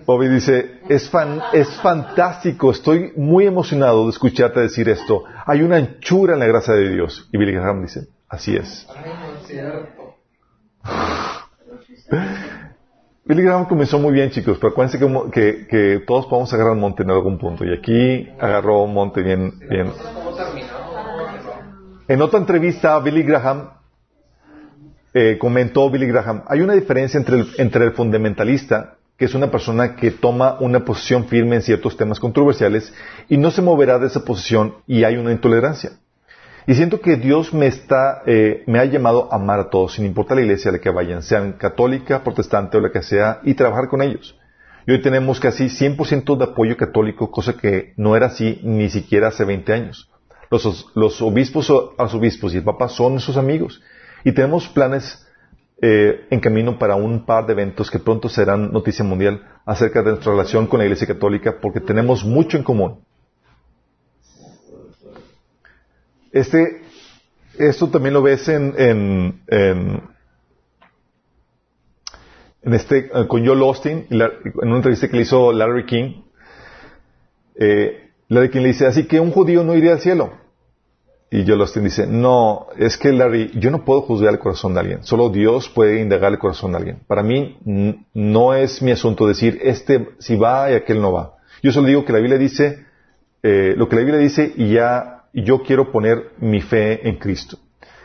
Bobby 0.06 0.28
dice, 0.28 0.80
es, 0.88 1.10
fan- 1.10 1.42
es 1.54 1.68
fantástico, 1.82 2.70
estoy 2.72 3.12
muy 3.16 3.48
emocionado 3.48 4.04
de 4.06 4.12
escucharte 4.12 4.60
decir 4.60 4.88
esto. 4.90 5.24
Hay 5.46 5.62
una 5.64 5.78
anchura 5.78 6.34
en 6.34 6.40
la 6.40 6.46
gracia 6.48 6.74
de 6.76 6.90
Dios. 6.90 7.28
Y 7.32 7.38
Billy 7.38 7.54
Graham 7.54 7.82
dice, 7.82 8.08
así 8.28 8.56
es. 8.56 8.88
Billy 13.26 13.44
Graham 13.44 13.66
comenzó 13.66 14.00
muy 14.00 14.14
bien, 14.14 14.30
chicos, 14.32 14.58
pero 14.60 14.72
acuérdense 14.72 14.98
que, 15.00 15.32
que- 15.32 15.68
que 15.68 16.00
todos 16.08 16.26
podemos 16.28 16.52
agarrar 16.54 16.74
un 16.74 16.80
monte 16.80 17.04
en 17.04 17.12
algún 17.12 17.38
punto. 17.38 17.66
Y 17.66 17.74
aquí 17.74 18.28
agarró 18.40 18.84
un 18.84 18.94
monte 18.94 19.22
bien, 19.22 19.60
bien. 19.68 19.92
En 22.08 22.22
otra 22.22 22.40
entrevista, 22.40 22.98
Billy 23.00 23.24
Graham 23.24 23.70
eh, 25.22 25.38
comentó 25.38 25.90
Billy 25.90 26.08
Graham, 26.08 26.44
hay 26.48 26.62
una 26.62 26.76
diferencia 26.76 27.20
entre 27.20 27.84
el, 27.84 27.92
fundamentalista, 27.92 28.96
que 29.18 29.26
es 29.26 29.36
una 29.36 29.52
persona 29.52 29.98
que 29.98 30.12
toma 30.12 30.56
una 30.62 30.86
posición 30.86 31.26
firme 31.28 31.58
en 31.58 31.62
ciertos 31.62 31.98
temas 31.98 32.22
controversiales 32.22 32.94
y 33.28 33.36
no 33.36 33.52
se 33.52 33.62
moverá 33.62 34.00
de 34.00 34.08
esa 34.08 34.24
posición 34.24 34.76
y 34.88 35.04
hay 35.04 35.18
una 35.18 35.34
intolerancia. 35.34 35.92
Y 36.68 36.76
siento 36.76 37.02
que 37.02 37.18
Dios 37.18 37.54
me 37.54 37.68
eh, 38.28 38.64
ha 38.66 38.86
llamado 38.86 39.28
a 39.30 39.36
amar 39.36 39.60
a 39.60 39.70
todos, 39.70 39.96
sin 39.96 40.06
importar 40.06 40.38
la 40.38 40.44
iglesia 40.44 40.70
a 40.70 40.72
la 40.72 40.80
que 40.80 40.90
vayan, 40.90 41.22
sean 41.22 41.52
católica, 41.54 42.24
protestante 42.24 42.78
o 42.78 42.80
la 42.80 42.92
que 42.92 43.02
sea, 43.02 43.42
y 43.44 43.56
trabajar 43.56 43.90
con 43.90 44.02
ellos. 44.02 44.40
Y 44.88 44.92
hoy 44.94 45.02
tenemos 45.02 45.42
casi 45.42 45.66
100% 45.66 46.38
de 46.38 46.46
apoyo 46.46 46.78
católico, 46.78 47.30
cosa 47.30 47.58
que 47.58 47.94
no 47.98 48.16
era 48.16 48.28
así 48.28 48.62
ni 48.64 48.90
siquiera 48.90 49.28
hace 49.28 49.44
20 49.44 49.74
años. 49.74 50.10
Los, 50.50 51.22
obispos 51.22 51.70
arzobispos 51.98 52.54
y 52.54 52.58
el 52.58 52.64
Papa 52.64 52.88
son 52.88 53.14
nuestros 53.14 53.36
amigos. 53.36 53.82
Y 54.24 54.32
tenemos 54.34 54.68
planes 54.68 55.26
eh, 55.82 56.28
en 56.30 56.40
camino 56.40 56.78
para 56.78 56.96
un 56.96 57.26
par 57.26 57.46
de 57.46 57.54
eventos 57.54 57.90
que 57.90 58.00
pronto 58.00 58.28
serán 58.28 58.72
noticia 58.72 59.06
mundial 59.06 59.42
acerca 59.66 60.02
de 60.02 60.12
nuestra 60.12 60.34
relación 60.34 60.68
con 60.68 60.80
la 60.80 60.86
Iglesia 60.86 61.08
Católica 61.08 61.58
porque 61.62 61.80
tenemos 61.80 62.26
mucho 62.26 62.58
en 62.58 62.64
común. 62.64 63.00
Este, 66.32 66.82
esto 67.58 67.88
también 67.88 68.14
lo 68.14 68.22
ves 68.22 68.48
en, 68.50 68.74
en, 68.78 69.42
en, 72.62 72.74
este, 72.74 73.10
eh, 73.14 73.28
con 73.28 73.46
Joel 73.46 73.62
Austin, 73.62 74.06
en 74.10 74.22
una 74.62 74.76
entrevista 74.76 75.08
que 75.08 75.16
le 75.16 75.24
hizo 75.24 75.52
Larry 75.54 75.86
King, 75.86 76.24
eh, 77.56 78.12
Larry 78.28 78.50
King 78.50 78.62
le 78.62 78.68
dice, 78.68 78.86
así 78.86 79.08
que 79.08 79.20
un 79.20 79.32
judío 79.32 79.64
no 79.64 79.76
iría 79.76 79.94
al 79.94 80.02
cielo. 80.02 80.34
Y 81.32 81.46
Joel 81.46 81.62
Austin 81.62 81.84
dice, 81.84 82.08
no, 82.08 82.68
es 82.78 82.98
que 82.98 83.12
Larry, 83.12 83.52
yo 83.60 83.70
no 83.70 83.86
puedo 83.86 84.02
juzgar 84.02 84.34
el 84.34 84.40
corazón 84.40 84.74
de 84.74 84.80
alguien, 84.80 85.04
solo 85.04 85.30
Dios 85.30 85.70
puede 85.70 86.02
indagar 86.02 86.32
el 86.32 86.40
corazón 86.40 86.72
de 86.72 86.78
alguien. 86.78 87.00
Para 87.06 87.22
mí 87.22 87.60
no 88.14 88.56
es 88.56 88.82
mi 88.82 88.92
asunto 88.92 89.28
decir, 89.28 89.60
este 89.62 90.10
si 90.18 90.36
va 90.36 90.72
y 90.72 90.74
aquel 90.74 91.02
no 91.02 91.12
va. 91.12 91.36
Yo 91.62 91.72
solo 91.72 91.88
digo 91.88 92.04
que 92.04 92.14
la 92.14 92.20
Biblia 92.20 92.40
dice, 92.40 92.86
eh, 93.44 93.76
lo 93.78 93.88
que 93.88 93.96
la 93.96 94.02
Biblia 94.02 94.20
dice 94.20 94.52
y 94.56 94.74
ya, 94.74 95.26
yo 95.34 95.62
quiero 95.62 95.92
poner 95.92 96.32
mi 96.40 96.62
fe 96.62 97.08
en 97.08 97.18
Cristo. 97.18 97.60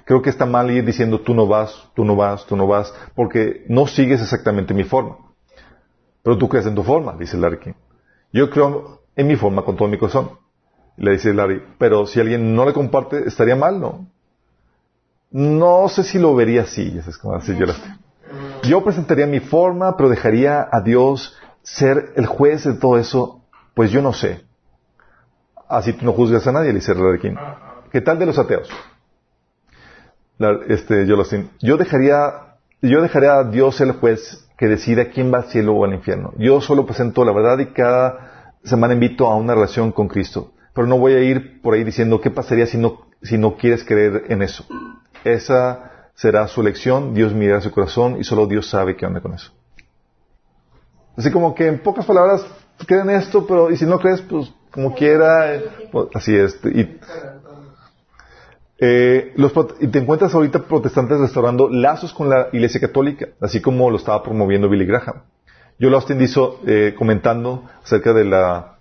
Creo 0.04 0.20
que 0.20 0.28
está 0.28 0.44
mal 0.44 0.70
ir 0.70 0.84
diciendo 0.84 1.20
tú 1.20 1.34
no 1.34 1.46
vas, 1.46 1.88
tú 1.94 2.04
no 2.04 2.16
vas, 2.16 2.44
tú 2.44 2.56
no 2.56 2.66
vas, 2.66 2.92
porque 3.14 3.64
no 3.68 3.86
sigues 3.86 4.20
exactamente 4.20 4.74
mi 4.74 4.84
forma. 4.84 5.16
Pero 6.22 6.36
tú 6.36 6.48
crees 6.48 6.66
en 6.66 6.74
tu 6.74 6.82
forma, 6.82 7.16
dice 7.18 7.38
Larry 7.38 7.58
King. 7.58 7.72
Yo 8.32 8.50
creo 8.50 9.02
en 9.16 9.26
mi 9.26 9.36
forma 9.36 9.62
con 9.62 9.76
todo 9.76 9.88
mi 9.88 9.96
corazón. 9.96 10.30
Le 10.96 11.12
dice 11.12 11.34
Larry, 11.34 11.62
pero 11.78 12.06
si 12.06 12.20
alguien 12.20 12.54
no 12.54 12.64
le 12.64 12.72
comparte, 12.72 13.26
estaría 13.26 13.56
mal, 13.56 13.80
¿no? 13.80 14.06
No 15.30 15.88
sé 15.88 16.04
si 16.04 16.18
lo 16.18 16.34
vería 16.34 16.62
así, 16.62 16.92
ya 16.92 17.02
sabes 17.02 17.46
decir 17.46 17.66
yo 18.62 18.82
presentaría 18.82 19.26
mi 19.26 19.40
forma, 19.40 19.96
pero 19.96 20.08
dejaría 20.08 20.66
a 20.70 20.80
Dios 20.80 21.36
ser 21.62 22.12
el 22.16 22.26
juez 22.26 22.64
de 22.64 22.74
todo 22.74 22.98
eso, 22.98 23.42
pues 23.74 23.90
yo 23.90 24.02
no 24.02 24.12
sé. 24.12 24.44
Así 25.68 25.92
tú 25.92 26.04
no 26.04 26.12
juzgas 26.12 26.46
a 26.46 26.52
nadie, 26.52 26.68
le 26.68 26.76
dice 26.76 26.94
Larry 26.94 27.20
King. 27.20 27.36
¿Qué 27.90 28.00
tal 28.00 28.18
de 28.18 28.26
los 28.26 28.38
ateos? 28.38 28.68
Este, 30.68 31.06
yo 31.06 31.76
dejaría, 31.76 32.56
yo 32.82 33.02
dejaría 33.02 33.38
a 33.38 33.44
Dios 33.44 33.76
ser 33.76 33.88
el 33.88 33.94
juez 33.94 34.48
que 34.56 34.68
decida 34.68 35.10
quién 35.10 35.32
va 35.32 35.38
al 35.38 35.44
cielo 35.44 35.74
o 35.74 35.84
al 35.84 35.94
infierno. 35.94 36.32
Yo 36.38 36.60
solo 36.60 36.86
presento 36.86 37.24
la 37.24 37.32
verdad 37.32 37.58
y 37.58 37.66
cada 37.66 38.54
semana 38.64 38.94
invito 38.94 39.30
a 39.30 39.36
una 39.36 39.54
relación 39.54 39.92
con 39.92 40.08
Cristo. 40.08 40.52
Pero 40.74 40.86
no 40.86 40.98
voy 40.98 41.12
a 41.14 41.20
ir 41.20 41.62
por 41.62 41.74
ahí 41.74 41.84
diciendo 41.84 42.20
qué 42.20 42.30
pasaría 42.30 42.66
si 42.66 42.76
no, 42.76 43.06
si 43.22 43.38
no 43.38 43.56
quieres 43.56 43.84
creer 43.84 44.24
en 44.28 44.42
eso. 44.42 44.66
Esa 45.22 46.08
será 46.14 46.46
su 46.48 46.60
elección, 46.60 47.14
Dios 47.14 47.32
mirará 47.32 47.60
su 47.60 47.70
corazón 47.70 48.16
y 48.20 48.24
solo 48.24 48.46
Dios 48.46 48.68
sabe 48.68 48.96
qué 48.96 49.06
onda 49.06 49.20
con 49.20 49.34
eso. 49.34 49.52
Así 51.16 51.30
como 51.30 51.54
que 51.54 51.68
en 51.68 51.78
pocas 51.78 52.04
palabras, 52.06 52.44
creen 52.86 53.10
esto, 53.10 53.46
pero 53.46 53.70
y 53.70 53.76
si 53.76 53.86
no 53.86 53.98
crees, 53.98 54.20
pues 54.22 54.52
como 54.70 54.94
quiera, 54.94 55.60
pues, 55.92 56.08
así 56.14 56.34
es. 56.34 56.58
Y, 56.64 56.98
eh, 58.78 59.32
los, 59.36 59.52
y 59.80 59.86
te 59.86 60.00
encuentras 60.00 60.34
ahorita 60.34 60.64
protestantes 60.64 61.20
restaurando 61.20 61.68
lazos 61.68 62.12
con 62.12 62.28
la 62.28 62.48
Iglesia 62.52 62.80
Católica, 62.80 63.28
así 63.40 63.62
como 63.62 63.88
lo 63.90 63.96
estaba 63.96 64.22
promoviendo 64.22 64.68
Billy 64.68 64.84
Graham. 64.84 65.22
Yo 65.78 65.94
Austin 65.94 66.20
hizo 66.20 66.60
eh, 66.66 66.94
comentando 66.96 67.64
acerca 67.82 68.12
de 68.12 68.24
la, 68.24 68.73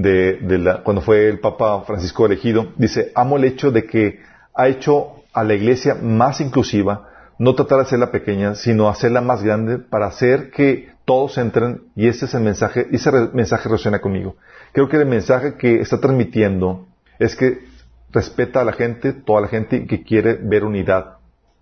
de, 0.00 0.58
la, 0.58 0.84
cuando 0.84 1.02
fue 1.02 1.28
el 1.28 1.40
Papa 1.40 1.82
Francisco 1.82 2.24
elegido, 2.24 2.72
dice, 2.76 3.10
amo 3.16 3.36
el 3.36 3.44
hecho 3.44 3.72
de 3.72 3.84
que 3.84 4.20
ha 4.54 4.68
hecho 4.68 5.24
a 5.32 5.42
la 5.42 5.54
iglesia 5.54 5.96
más 5.96 6.40
inclusiva, 6.40 7.08
no 7.38 7.54
tratar 7.56 7.78
de 7.78 7.84
hacerla 7.84 8.12
pequeña, 8.12 8.54
sino 8.54 8.88
hacerla 8.88 9.20
más 9.20 9.42
grande 9.42 9.78
para 9.78 10.06
hacer 10.06 10.50
que 10.50 10.90
todos 11.04 11.36
entren 11.38 11.82
y 11.96 12.06
ese 12.06 12.26
es 12.26 12.34
el 12.34 12.42
mensaje, 12.42 12.86
y 12.92 12.96
ese 12.96 13.10
mensaje 13.32 13.68
resuena 13.68 14.00
conmigo. 14.00 14.36
Creo 14.72 14.88
que 14.88 14.98
el 14.98 15.06
mensaje 15.06 15.56
que 15.56 15.80
está 15.80 15.98
transmitiendo 15.98 16.86
es 17.18 17.34
que 17.34 17.66
respeta 18.12 18.60
a 18.60 18.64
la 18.64 18.72
gente, 18.72 19.12
toda 19.12 19.40
la 19.40 19.48
gente, 19.48 19.84
que 19.86 20.04
quiere 20.04 20.34
ver 20.34 20.64
unidad. 20.64 21.18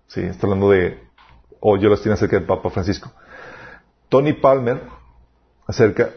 Sí, 0.07 0.21
está 0.21 0.45
hablando 0.45 0.69
de, 0.69 0.99
o 1.59 1.75
yo 1.77 1.89
lo 1.89 1.95
estoy 1.95 2.11
acerca 2.11 2.37
del 2.37 2.45
Papa 2.45 2.69
Francisco. 2.69 3.11
Tony 4.09 4.33
Palmer, 4.33 4.81
acerca, 5.65 6.11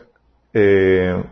eh, 0.52 1.22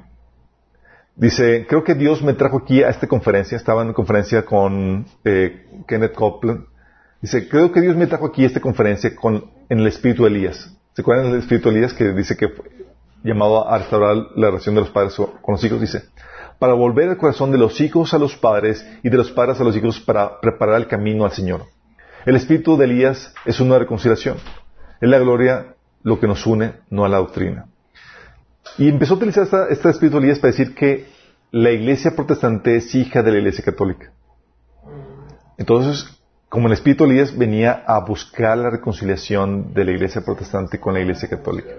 dice, 1.18 1.66
creo 1.68 1.84
que 1.84 1.94
Dios 1.94 2.22
me 2.22 2.32
trajo 2.32 2.58
aquí 2.58 2.82
a 2.82 2.88
esta 2.88 3.06
conferencia, 3.06 3.56
estaba 3.56 3.82
en 3.82 3.92
conferencia 3.92 4.44
con 4.44 5.06
eh, 5.24 5.66
Kenneth 5.86 6.14
Copeland, 6.14 6.64
dice, 7.20 7.48
creo 7.48 7.70
que 7.72 7.80
Dios 7.80 7.96
me 7.96 8.06
trajo 8.06 8.26
aquí 8.26 8.44
a 8.44 8.46
esta 8.46 8.60
conferencia 8.60 9.14
con, 9.14 9.50
en 9.68 9.80
el 9.80 9.86
espíritu 9.86 10.22
de 10.22 10.30
Elías. 10.30 10.74
¿Se 10.94 11.02
acuerdan 11.02 11.30
del 11.30 11.40
espíritu 11.40 11.68
de 11.68 11.76
Elías 11.76 11.92
que 11.92 12.12
dice 12.12 12.36
que 12.36 12.48
fue 12.48 12.70
llamado 13.22 13.68
a 13.68 13.78
restaurar 13.78 14.16
la 14.36 14.46
relación 14.46 14.74
de 14.74 14.80
los 14.80 14.90
padres 14.90 15.14
con 15.14 15.52
los 15.52 15.62
hijos? 15.62 15.80
Dice, 15.80 16.04
para 16.58 16.72
volver 16.72 17.08
el 17.08 17.16
corazón 17.16 17.52
de 17.52 17.58
los 17.58 17.80
hijos 17.80 18.14
a 18.14 18.18
los 18.18 18.36
padres 18.36 18.84
y 19.02 19.10
de 19.10 19.16
los 19.16 19.30
padres 19.30 19.60
a 19.60 19.64
los 19.64 19.76
hijos 19.76 20.00
para 20.00 20.40
preparar 20.40 20.76
el 20.76 20.88
camino 20.88 21.24
al 21.24 21.32
Señor. 21.32 21.66
El 22.26 22.36
espíritu 22.36 22.76
de 22.76 22.84
Elías 22.86 23.32
es 23.44 23.60
una 23.60 23.78
reconciliación. 23.78 24.38
Es 25.00 25.08
la 25.08 25.18
gloria 25.18 25.76
lo 26.02 26.18
que 26.18 26.26
nos 26.26 26.46
une, 26.46 26.74
no 26.90 27.04
a 27.04 27.08
la 27.08 27.18
doctrina. 27.18 27.66
Y 28.78 28.88
empezó 28.88 29.14
a 29.14 29.16
utilizar 29.16 29.44
esta, 29.70 29.90
Elías 29.90 30.38
para 30.38 30.52
decir 30.52 30.74
que 30.74 31.06
la 31.50 31.72
iglesia 31.72 32.14
protestante 32.14 32.76
es 32.76 32.94
hija 32.94 33.22
de 33.22 33.32
la 33.32 33.38
iglesia 33.38 33.64
católica. 33.64 34.12
Entonces, 35.56 36.06
como 36.48 36.68
el 36.68 36.74
espíritu 36.74 37.04
Elías 37.04 37.36
venía 37.36 37.82
a 37.86 37.98
buscar 38.00 38.56
la 38.56 38.70
reconciliación 38.70 39.74
de 39.74 39.84
la 39.84 39.90
iglesia 39.90 40.24
protestante 40.24 40.78
con 40.78 40.94
la 40.94 41.00
iglesia 41.00 41.28
católica. 41.28 41.70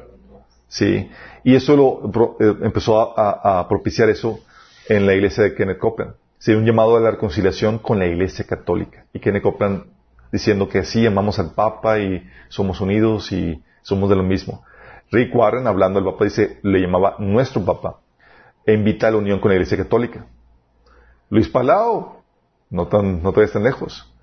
Sí. 0.67 1.09
Y 1.45 1.55
eso 1.55 1.75
lo 1.75 2.35
eh, 2.39 2.55
empezó 2.63 3.17
a, 3.17 3.65
propiciar 3.69 4.09
eso 4.09 4.41
en 4.89 5.05
la 5.05 5.13
iglesia 5.13 5.43
de 5.43 5.55
Kenneth 5.55 5.79
Copeland. 5.79 6.15
Sí, 6.37 6.51
un 6.51 6.65
llamado 6.65 6.97
a 6.97 6.99
la 6.99 7.11
reconciliación 7.11 7.79
con 7.79 7.99
la 7.99 8.07
iglesia 8.07 8.45
católica. 8.45 9.05
Y 9.13 9.19
Kenneth 9.19 9.43
Copeland 9.43 9.85
diciendo 10.31 10.67
que 10.67 10.83
sí, 10.83 11.05
amamos 11.05 11.39
al 11.39 11.51
Papa 11.51 11.99
y 11.99 12.27
somos 12.49 12.81
unidos 12.81 13.31
y 13.31 13.63
somos 13.81 14.09
de 14.09 14.17
lo 14.17 14.23
mismo. 14.23 14.63
Rick 15.11 15.33
Warren, 15.33 15.67
hablando 15.67 15.99
del 15.99 16.11
Papa, 16.11 16.25
dice, 16.25 16.59
le 16.63 16.79
llamaba 16.79 17.15
nuestro 17.19 17.63
Papa 17.65 17.99
e 18.65 18.73
invita 18.73 19.07
a 19.07 19.11
la 19.11 19.17
unión 19.17 19.39
con 19.39 19.49
la 19.49 19.55
Iglesia 19.55 19.77
Católica. 19.77 20.27
Luis 21.29 21.49
Palau, 21.49 22.21
no 22.69 22.87
tan, 22.87 23.23
no 23.23 23.31
todavía 23.31 23.53
tan 23.53 23.63
lejos, 23.63 24.13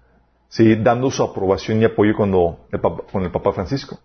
sí, 0.48 0.76
dando 0.76 1.10
su 1.10 1.22
aprobación 1.22 1.80
y 1.82 1.84
apoyo 1.84 2.14
cuando 2.16 2.66
con 3.10 3.24
el 3.24 3.30
Papa 3.30 3.52
Francisco. 3.52 3.98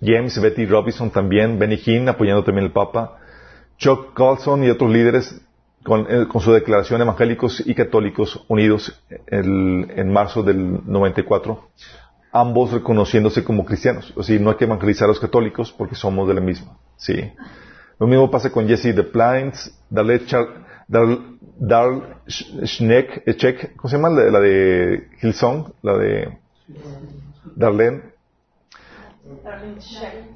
James, 0.00 0.40
Betty 0.40 0.66
Robinson 0.66 1.10
también, 1.10 1.58
Benny 1.58 1.80
Hinn 1.84 2.08
apoyando 2.08 2.44
también 2.44 2.66
al 2.66 2.72
Papa, 2.72 3.18
Chuck 3.78 4.12
Colson 4.12 4.64
y 4.64 4.70
otros 4.70 4.90
líderes 4.90 5.40
con, 5.82 6.06
eh, 6.08 6.26
su 6.40 6.52
declaración 6.52 7.00
evangélicos 7.00 7.62
y 7.66 7.74
católicos 7.74 8.44
unidos 8.48 9.02
en 9.26 10.12
marzo 10.12 10.42
del 10.42 10.80
94 10.86 11.68
ambos 12.34 12.72
reconociéndose 12.72 13.44
como 13.44 13.64
cristianos. 13.64 14.12
O 14.16 14.22
sea, 14.24 14.38
no 14.40 14.50
hay 14.50 14.56
que 14.56 14.64
evangelizar 14.64 15.06
a 15.06 15.08
los 15.08 15.20
católicos 15.20 15.72
porque 15.72 15.94
somos 15.94 16.26
de 16.26 16.34
la 16.34 16.40
misma. 16.40 16.76
Sí. 16.96 17.32
Lo 18.00 18.08
mismo 18.08 18.28
pasa 18.28 18.50
con 18.50 18.66
Jesse 18.66 18.94
de 18.94 19.04
Plains, 19.04 19.72
Darl, 19.88 21.38
Darl, 21.58 22.16
Schneck, 22.26 23.36
Check, 23.36 23.76
¿cómo 23.76 23.88
se 23.88 23.96
llama? 23.96 24.10
La, 24.10 24.40
de 24.40 25.08
Hillsong, 25.22 25.74
la 25.82 25.96
de 25.96 26.38
Darlene. 27.54 28.02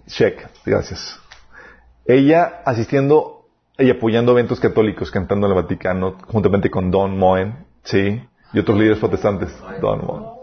Check, 0.07 0.47
gracias. 0.65 1.19
Ella 2.07 2.63
asistiendo 2.65 3.49
y 3.77 3.91
apoyando 3.91 4.33
eventos 4.33 4.61
católicos, 4.61 5.11
cantando 5.11 5.49
en 5.49 5.53
el 5.53 5.63
Vaticano, 5.63 6.17
juntamente 6.29 6.71
con 6.71 6.93
Don 6.93 7.19
Moen, 7.19 7.67
sí, 7.83 8.23
y 8.53 8.59
otros 8.61 8.79
líderes 8.79 9.01
protestantes. 9.01 9.53
Don 9.81 10.07
Moen. 10.07 10.38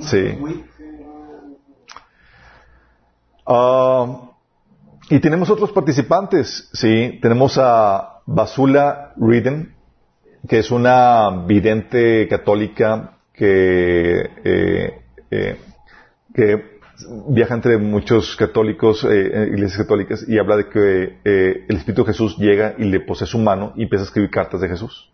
Sí. 0.00 0.38
Ah, 3.46 4.30
y 5.10 5.20
tenemos 5.20 5.48
otros 5.48 5.72
participantes, 5.72 6.68
sí. 6.72 7.18
Tenemos 7.22 7.56
a 7.58 8.20
Basula 8.26 9.14
Riden, 9.16 9.74
que 10.46 10.58
es 10.58 10.70
una 10.70 11.44
vidente 11.46 12.28
católica 12.28 13.18
que, 13.32 14.30
eh, 14.44 15.02
eh, 15.30 15.60
que 16.34 16.78
viaja 17.28 17.54
entre 17.54 17.78
muchos 17.78 18.36
católicos, 18.36 19.04
eh, 19.04 19.48
iglesias 19.50 19.78
católicas, 19.78 20.24
y 20.28 20.38
habla 20.38 20.56
de 20.56 20.68
que 20.68 21.18
el 21.24 21.76
Espíritu 21.76 22.02
de 22.02 22.12
Jesús 22.12 22.36
llega 22.36 22.74
y 22.76 22.84
le 22.84 23.00
posee 23.00 23.26
su 23.26 23.38
mano 23.38 23.72
y 23.76 23.84
empieza 23.84 24.02
a 24.04 24.06
escribir 24.06 24.30
cartas 24.30 24.60
de 24.60 24.68
Jesús. 24.68 25.10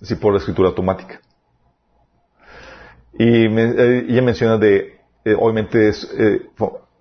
Así 0.00 0.16
por 0.16 0.32
la 0.32 0.38
escritura 0.38 0.68
automática. 0.68 1.20
Y 3.18 3.46
eh, 3.46 4.06
ella 4.08 4.22
menciona 4.22 4.56
de, 4.58 5.00
eh, 5.24 5.34
obviamente 5.36 5.88
es, 5.88 6.08
eh, 6.16 6.40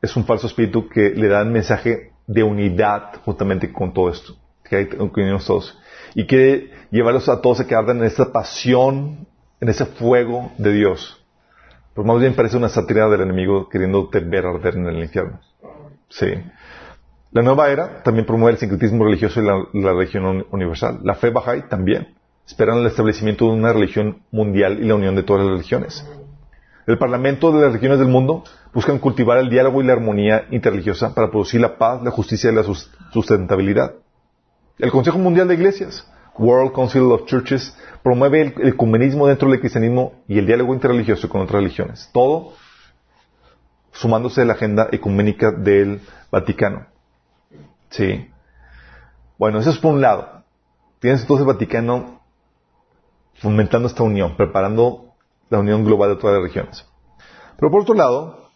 es 0.02 0.15
un 0.15 0.26
falso 0.26 0.48
espíritu 0.48 0.89
que 0.89 1.11
le 1.11 1.27
da 1.27 1.44
un 1.44 1.52
mensaje 1.52 2.11
de 2.26 2.41
unidad 2.41 3.22
justamente 3.23 3.72
con 3.72 3.94
todo 3.94 4.10
esto, 4.10 4.35
que 4.64 4.76
hay 4.76 4.88
que 4.88 4.98
todos. 4.98 5.80
Y 6.15 6.26
quiere 6.26 6.72
llevarlos 6.89 7.30
a 7.30 7.39
todos 7.39 7.60
a 7.60 7.68
que 7.68 7.76
arden 7.76 7.99
en 7.99 8.06
esa 8.06 8.31
pasión, 8.31 9.27
en 9.61 9.69
ese 9.69 9.85
fuego 9.85 10.52
de 10.57 10.73
Dios. 10.73 11.23
Pero 11.94 12.07
más 12.07 12.19
bien 12.19 12.34
parece 12.34 12.57
una 12.57 12.69
sátira 12.69 13.07
del 13.10 13.22
enemigo 13.22 13.69
queriendo 13.69 14.10
ver 14.10 14.45
arder 14.45 14.76
en 14.76 14.88
el 14.88 14.98
infierno. 14.98 15.39
Sí. 16.10 16.34
La 17.31 17.44
nueva 17.44 17.69
era 17.69 18.02
también 18.02 18.26
promueve 18.26 18.53
el 18.53 18.57
sincretismo 18.57 19.06
religioso 19.06 19.39
y 19.39 19.45
la, 19.45 19.64
la 19.73 19.94
religión 19.94 20.48
universal. 20.49 20.99
La 21.03 21.14
fe 21.14 21.31
Bahá'í 21.31 21.68
también 21.69 22.16
esperan 22.48 22.78
el 22.78 22.88
establecimiento 22.88 23.45
de 23.45 23.52
una 23.52 23.74
religión 23.74 24.24
mundial 24.32 24.80
y 24.82 24.88
la 24.88 24.95
unión 24.95 25.15
de 25.15 25.24
todas 25.24 25.44
las 25.44 25.52
religiones. 25.52 26.07
El 26.88 26.98
Parlamento 26.98 27.52
de 27.52 27.61
las 27.61 27.74
regiones 27.74 27.99
del 27.99 28.07
mundo 28.07 28.45
buscan 28.74 28.98
cultivar 28.98 29.38
el 29.40 29.49
diálogo 29.49 29.82
y 29.82 29.86
la 29.86 29.94
armonía 29.94 30.45
interreligiosa 30.52 31.14
para 31.14 31.30
producir 31.30 31.60
la 31.60 31.78
paz, 31.78 32.02
la 32.02 32.11
justicia 32.11 32.49
y 32.49 32.56
la 32.56 32.64
sustentabilidad. 33.11 33.95
El 34.80 34.91
Consejo 34.91 35.18
Mundial 35.18 35.49
de 35.49 35.56
Iglesias, 35.56 36.10
World 36.38 36.72
Council 36.72 37.11
of 37.11 37.26
Churches, 37.26 37.78
promueve 38.02 38.53
el 38.56 38.68
ecumenismo 38.69 39.28
dentro 39.28 39.49
del 39.49 39.60
cristianismo 39.60 40.14
y 40.30 40.38
el 40.38 40.45
diálogo 40.45 40.74
interreligioso 40.74 41.28
con 41.28 41.41
otras 41.41 41.61
religiones. 41.61 42.10
Todo 42.14 42.53
sumándose 43.91 44.41
a 44.41 44.45
la 44.45 44.53
agenda 44.53 44.88
ecuménica 44.91 45.52
del 45.52 45.99
Vaticano. 46.32 46.86
Sí. 47.90 48.30
Bueno, 49.38 49.60
eso 49.60 49.72
es 49.72 49.78
por 49.78 49.94
un 49.94 50.02
lado. 50.02 50.44
Tienes 50.99 51.22
entonces 51.22 51.41
el 51.45 51.53
Vaticano 51.53 52.16
fomentando 53.39 53.88
esta 53.88 54.03
unión, 54.03 54.35
preparando 54.35 55.14
la 55.49 55.59
unión 55.59 55.84
global 55.84 56.09
de 56.09 56.15
todas 56.18 56.35
las 56.35 56.43
regiones. 56.43 56.85
Pero 57.57 57.72
por 57.72 57.81
otro 57.81 57.95
lado, 57.95 58.49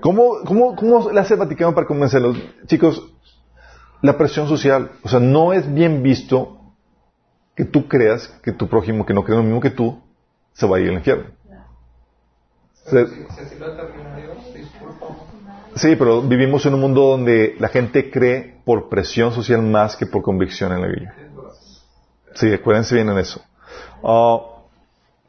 ¿cómo, 0.00 0.40
cómo, 0.44 0.76
cómo 0.76 1.10
le 1.10 1.20
hace 1.20 1.34
el 1.34 1.40
Vaticano 1.40 1.74
para 1.74 1.86
convencerlos? 1.86 2.36
Chicos, 2.66 3.12
la 4.00 4.16
presión 4.16 4.48
social, 4.48 4.90
o 5.02 5.08
sea, 5.08 5.20
no 5.20 5.52
es 5.52 5.72
bien 5.72 6.02
visto 6.02 6.58
que 7.54 7.64
tú 7.64 7.86
creas 7.86 8.28
que 8.42 8.52
tu 8.52 8.68
prójimo, 8.68 9.06
que 9.06 9.14
no 9.14 9.24
cree 9.24 9.36
lo 9.36 9.44
mismo 9.44 9.60
que 9.60 9.70
tú, 9.70 10.00
se 10.52 10.66
va 10.66 10.76
a 10.76 10.80
ir 10.80 10.88
al 10.88 10.94
infierno. 10.94 11.26
Sí, 15.74 15.96
pero 15.96 16.20
vivimos 16.22 16.66
en 16.66 16.74
un 16.74 16.80
mundo 16.80 17.02
donde 17.02 17.56
la 17.58 17.68
gente 17.68 18.10
cree 18.10 18.60
por 18.64 18.88
presión 18.88 19.32
social 19.32 19.62
más 19.62 19.96
que 19.96 20.06
por 20.06 20.22
convicción 20.22 20.72
en 20.72 20.82
la 20.82 20.86
Biblia. 20.86 21.14
Sí, 22.34 22.52
acuérdense 22.52 22.94
bien 22.94 23.08
en 23.08 23.18
eso. 23.18 23.42
Ah, 24.04 24.40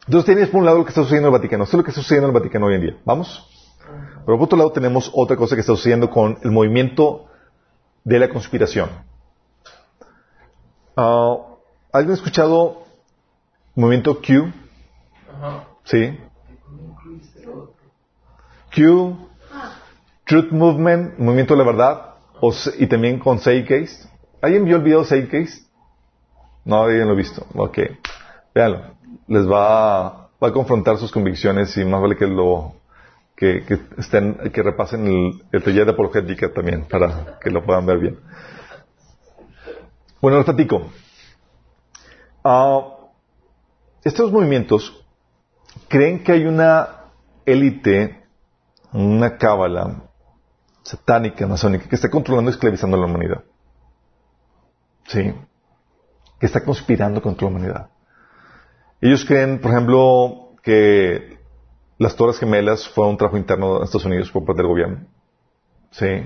entonces 0.06 0.26
tienes 0.26 0.49
por 0.49 0.60
un 0.60 0.65
lado 0.65 0.80
lo 0.80 0.84
que 0.84 0.90
está 0.90 1.02
sucediendo 1.02 1.30
en 1.30 1.34
el 1.34 1.40
Vaticano. 1.40 1.64
Esto 1.64 1.78
es 1.78 1.80
lo 1.80 1.84
que 1.84 1.91
está 1.91 2.02
sucediendo 2.02 2.28
en 2.28 2.36
el 2.36 2.41
Vaticano 2.41 2.65
hoy 2.65 2.76
en 2.76 2.82
día. 2.82 2.98
¿Vamos? 3.06 3.49
Pero 4.26 4.38
por 4.38 4.44
otro 4.44 4.57
lado 4.57 4.72
tenemos 4.72 5.10
otra 5.14 5.38
cosa 5.38 5.56
que 5.56 5.61
está 5.61 5.74
sucediendo 5.74 6.10
con 6.10 6.38
el 6.44 6.52
movimiento 6.52 7.26
de 8.03 8.20
la 8.20 8.30
conspiración. 8.30 8.90
Ah, 10.95 11.38
¿Alguien 11.91 12.11
ha 12.11 12.15
escuchado 12.15 12.84
movimiento 13.76 14.20
Q? 14.22 14.52
Ajá. 15.30 15.68
Sí. 15.86 16.18
Q, 18.76 19.30
Truth 20.26 20.52
Movement, 20.52 21.18
Movimiento 21.20 21.54
de 21.54 21.64
la 21.64 21.72
Verdad, 21.72 22.14
y 22.78 22.88
también 22.88 23.20
con 23.20 23.38
Case. 23.38 24.10
¿Alguien 24.41 24.66
vio 24.66 24.78
el 24.78 24.84
video 24.84 25.04
de 25.04 25.28
Case? 25.28 25.64
No, 26.66 26.84
alguien 26.84 27.08
lo 27.08 27.14
ha 27.14 27.16
visto. 27.16 27.45
Ok. 27.56 27.80
Véanlo. 28.54 28.94
Les 29.28 29.50
va, 29.50 30.08
a- 30.08 30.30
confrontar 30.54 30.98
sus 30.98 31.12
convicciones 31.12 31.76
y 31.78 31.86
más 31.86 32.02
vale 32.02 32.18
que 32.18 32.28
lo, 32.28 32.74
que, 33.36 33.64
estén, 33.98 34.36
que 34.52 34.62
repasen 34.64 35.08
el, 35.08 35.44
el 35.52 35.64
taller 35.64 35.86
de 35.86 35.91
apologética 35.91 36.52
también 36.54 36.86
para 36.86 37.40
que 37.40 37.50
lo 37.50 37.64
puedan 37.66 37.86
ver 37.86 38.00
bien. 38.00 38.20
Bueno, 40.22 40.38
les 40.38 40.45
platico. 40.45 40.90
Ah, 42.44 42.82
estos 44.04 44.32
movimientos 44.32 45.06
creen 45.88 46.24
que 46.24 46.34
hay 46.34 46.45
una 46.45 46.90
élite, 47.45 48.22
una 48.91 49.38
cábala 49.38 50.04
satánica, 50.84 51.47
masónica, 51.47 51.88
que 51.89 51.95
está 51.95 52.10
controlando 52.10 52.51
y 52.51 52.53
esclavizando 52.53 52.97
a 52.97 52.99
la 52.99 53.05
humanidad. 53.05 53.43
Sí. 55.07 55.34
Que 56.39 56.45
está 56.45 56.64
conspirando 56.64 57.22
contra 57.22 57.47
la 57.49 57.55
humanidad. 57.55 57.89
Ellos 59.01 59.26
creen, 59.26 59.60
por 59.60 59.72
ejemplo, 59.72 60.55
que 60.61 61.39
las 61.97 62.15
Torres 62.15 62.38
Gemelas 62.39 62.88
fue 62.89 63.07
un 63.07 63.18
trabajo 63.18 63.38
interno 63.38 63.80
de 63.80 63.85
Estados 63.85 64.05
Unidos 64.05 64.31
por 64.31 64.45
parte 64.45 64.61
del 64.61 64.69
gobierno. 64.69 65.07
Sí. 65.91 66.26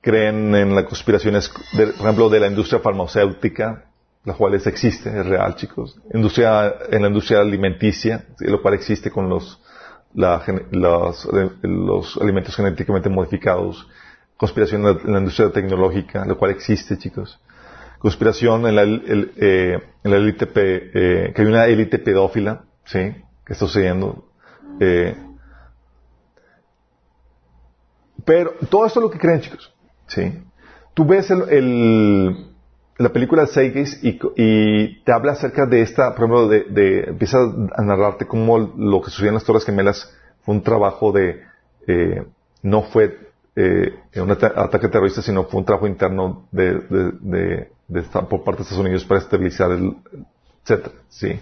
Creen 0.00 0.54
en 0.54 0.74
las 0.74 0.84
conspiraciones, 0.84 1.50
de- 1.76 1.88
por 1.88 2.06
ejemplo, 2.06 2.28
de 2.30 2.40
la 2.40 2.46
industria 2.46 2.80
farmacéutica, 2.80 3.84
la 4.24 4.34
cual 4.34 4.54
existe, 4.54 5.08
es 5.08 5.26
real, 5.26 5.56
chicos. 5.56 5.98
Industria, 6.12 6.74
en 6.90 7.02
la 7.02 7.08
industria 7.08 7.40
alimenticia, 7.40 8.26
lo 8.38 8.60
cual 8.62 8.74
existe 8.74 9.10
con 9.10 9.28
los, 9.28 9.62
la 10.14 10.42
los, 10.72 11.24
eh, 11.32 11.50
los 11.62 12.16
alimentos 12.20 12.56
genéticamente 12.56 13.08
modificados. 13.08 13.88
Conspiración 14.36 14.86
en 14.86 15.12
la, 15.12 15.18
industria 15.18 15.50
tecnológica, 15.50 16.24
lo 16.24 16.38
cual 16.38 16.50
existe, 16.52 16.96
chicos. 16.98 17.38
Conspiración 17.98 18.66
en 18.66 18.76
la, 18.76 18.82
el- 18.82 19.32
eh, 19.36 19.78
en 20.02 20.10
la 20.10 20.16
élite, 20.16 20.48
eh, 20.54 21.32
que 21.34 21.42
hay 21.42 21.48
una 21.48 21.66
élite 21.66 21.98
pedófila, 21.98 22.64
¿sí? 22.84 22.98
Que 23.44 23.52
está 23.52 23.66
sucediendo. 23.66 24.28
Eh, 24.80 25.14
pero 28.24 28.52
todo 28.70 28.86
esto 28.86 29.00
es 29.00 29.04
lo 29.04 29.10
que 29.10 29.18
creen, 29.18 29.40
chicos. 29.40 29.72
¿Sí? 30.06 30.42
Tú 30.94 31.04
ves 31.04 31.30
el- 31.30 32.49
la 33.00 33.08
película 33.12 33.46
Seigeis 33.46 33.98
y, 34.02 34.18
y 34.36 35.02
te 35.04 35.12
habla 35.12 35.32
acerca 35.32 35.64
de 35.66 35.80
esta, 35.80 36.10
por 36.14 36.18
ejemplo, 36.24 36.48
de, 36.48 36.64
de- 36.64 37.04
empieza 37.08 37.38
a 37.74 37.82
narrarte 37.82 38.26
cómo 38.26 38.58
lo 38.76 39.00
que 39.00 39.10
sucedió 39.10 39.28
en 39.30 39.34
las 39.34 39.44
Torres 39.44 39.64
Gemelas 39.64 40.14
fue 40.44 40.54
un 40.54 40.62
trabajo 40.62 41.10
de, 41.10 41.40
eh, 41.86 42.24
no 42.62 42.82
fue 42.82 43.18
eh, 43.56 43.94
un 44.16 44.30
ata- 44.30 44.52
ataque 44.54 44.88
terrorista, 44.88 45.22
sino 45.22 45.44
fue 45.44 45.60
un 45.60 45.64
trabajo 45.66 45.86
interno 45.86 46.46
de, 46.52 46.74
por 48.28 48.44
parte 48.44 48.58
de 48.58 48.62
Estados 48.64 48.78
Unidos 48.84 49.04
para 49.04 49.20
estabilizar 49.20 49.70
el, 49.72 49.96
etcétera, 50.62 50.94
¿sí? 51.08 51.40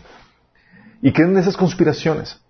Y 1.02 1.12
creen 1.12 1.30
en 1.32 1.38
esas 1.38 1.56
conspiraciones. 1.56 2.40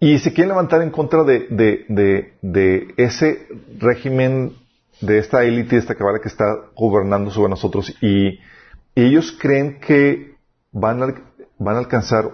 Y 0.00 0.18
se 0.18 0.32
quieren 0.32 0.48
levantar 0.50 0.82
en 0.82 0.90
contra 0.90 1.22
de, 1.24 1.46
de, 1.50 2.34
de 2.42 2.94
ese 2.98 3.46
régimen, 3.78 4.52
de 5.00 5.18
esta 5.18 5.44
élite, 5.44 5.76
de 5.76 5.80
esta 5.80 5.94
cabala 5.94 6.20
que 6.20 6.28
está 6.28 6.44
gobernando 6.74 7.30
sobre 7.30 7.50
nosotros. 7.50 7.94
Y, 8.00 8.40
ellos 8.94 9.36
creen 9.38 9.78
que 9.78 10.36
van 10.72 11.02
a, 11.02 11.14
van 11.58 11.76
a 11.76 11.80
alcanzar 11.80 12.30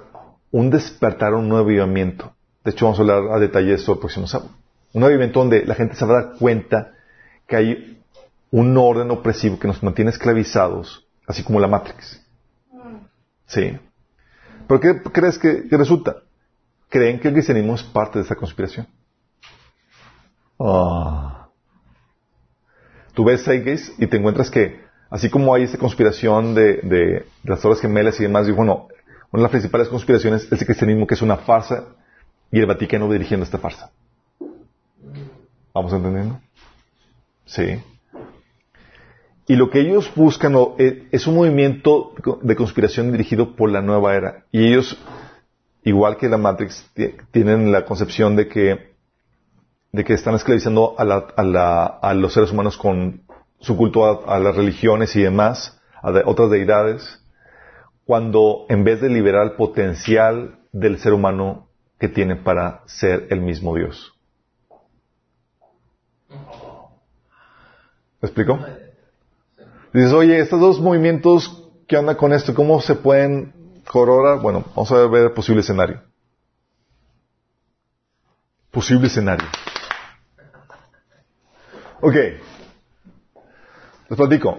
un 0.52 0.70
despertar, 0.70 1.34
un 1.34 1.48
nuevo 1.48 1.66
avivamiento. 1.66 2.36
De 2.62 2.70
hecho, 2.70 2.84
vamos 2.84 3.00
a 3.00 3.02
hablar 3.02 3.32
a 3.32 3.40
detalle 3.40 3.70
de 3.70 3.74
esto 3.74 3.94
el 3.94 3.98
próximo 3.98 4.28
sábado. 4.28 4.52
Un 4.92 5.02
avivamiento 5.02 5.40
donde 5.40 5.66
la 5.66 5.74
gente 5.74 5.96
se 5.96 6.04
va 6.04 6.18
a 6.18 6.22
dar 6.22 6.38
cuenta 6.38 6.92
que 7.48 7.56
hay 7.56 8.02
un 8.52 8.76
orden 8.76 9.10
opresivo 9.10 9.58
que 9.58 9.66
nos 9.66 9.82
mantiene 9.82 10.12
esclavizados, 10.12 11.04
así 11.26 11.42
como 11.42 11.58
la 11.58 11.66
Matrix. 11.66 12.24
Sí. 13.46 13.76
¿Pero 14.68 14.80
qué 14.80 15.02
crees 15.10 15.40
que, 15.40 15.66
que 15.68 15.76
resulta? 15.76 16.22
creen 16.92 17.18
que 17.18 17.28
el 17.28 17.34
cristianismo 17.34 17.74
es 17.74 17.82
parte 17.82 18.18
de 18.18 18.22
esta 18.22 18.36
conspiración. 18.36 18.86
Ah. 20.60 21.41
Tú 23.14 23.24
ves 23.24 23.42
Seigis 23.42 23.92
y 23.98 24.06
te 24.06 24.16
encuentras 24.16 24.50
que, 24.50 24.80
así 25.10 25.28
como 25.28 25.54
hay 25.54 25.64
esta 25.64 25.78
conspiración 25.78 26.54
de, 26.54 26.76
de, 26.82 26.96
de 26.98 27.24
las 27.44 27.60
Torres 27.60 27.80
Gemelas 27.80 28.18
y 28.20 28.22
demás, 28.24 28.48
y 28.48 28.52
bueno, 28.52 28.88
una 29.30 29.40
de 29.40 29.42
las 29.42 29.50
principales 29.50 29.88
conspiraciones 29.88 30.50
es 30.50 30.60
el 30.60 30.66
cristianismo 30.66 31.06
que 31.06 31.14
es 31.14 31.22
una 31.22 31.36
farsa 31.36 31.84
y 32.50 32.60
el 32.60 32.66
Vaticano 32.66 33.10
dirigiendo 33.10 33.44
esta 33.44 33.58
farsa. 33.58 33.90
¿Vamos 35.74 35.92
entendiendo? 35.92 36.40
Sí. 37.46 37.80
Y 39.46 39.56
lo 39.56 39.70
que 39.70 39.80
ellos 39.80 40.10
buscan 40.14 40.54
eh, 40.78 41.08
es 41.10 41.26
un 41.26 41.34
movimiento 41.34 42.12
de 42.42 42.56
conspiración 42.56 43.10
dirigido 43.10 43.56
por 43.56 43.70
la 43.70 43.82
nueva 43.82 44.14
era. 44.14 44.44
Y 44.52 44.68
ellos 44.68 44.98
igual 45.82 46.16
que 46.16 46.28
la 46.28 46.36
Matrix, 46.38 46.86
ti- 46.94 47.14
tienen 47.32 47.72
la 47.72 47.84
concepción 47.84 48.36
de 48.36 48.48
que, 48.48 48.91
de 49.92 50.04
que 50.04 50.14
están 50.14 50.34
esclavizando 50.34 50.94
a, 50.98 51.04
la- 51.04 51.26
a 51.36 51.42
la- 51.42 51.84
a 51.84 52.14
los 52.14 52.32
seres 52.32 52.50
humanos 52.50 52.76
con 52.78 53.22
su 53.60 53.76
culto 53.76 54.28
a, 54.28 54.38
las 54.40 54.56
religiones 54.56 55.14
y 55.16 55.22
demás, 55.22 55.78
a 56.02 56.10
de- 56.12 56.22
otras 56.24 56.50
deidades, 56.50 57.20
cuando 58.06 58.64
en 58.68 58.84
vez 58.84 59.00
de 59.00 59.10
liberar 59.10 59.44
el 59.44 59.52
potencial 59.52 60.58
del 60.72 60.98
ser 60.98 61.12
humano 61.12 61.68
que 62.00 62.08
tiene 62.08 62.36
para 62.36 62.82
ser 62.86 63.26
el 63.30 63.40
mismo 63.42 63.76
Dios. 63.76 64.12
¿Me 68.20 68.28
explico? 68.28 68.58
Dices, 69.92 70.12
oye, 70.12 70.38
estos 70.40 70.58
dos 70.60 70.80
movimientos, 70.80 71.68
¿qué 71.86 71.96
onda 71.98 72.16
con 72.16 72.32
esto? 72.32 72.54
¿Cómo 72.54 72.80
se 72.80 72.94
pueden 72.94 73.52
corroborar? 73.86 74.40
Bueno, 74.40 74.64
vamos 74.74 74.90
a 74.90 75.06
ver 75.06 75.24
el 75.24 75.32
posible 75.32 75.60
escenario. 75.60 76.00
Posible 78.70 79.08
escenario. 79.08 79.46
Ok. 82.02 82.14
Les 84.10 84.16
platico. 84.16 84.58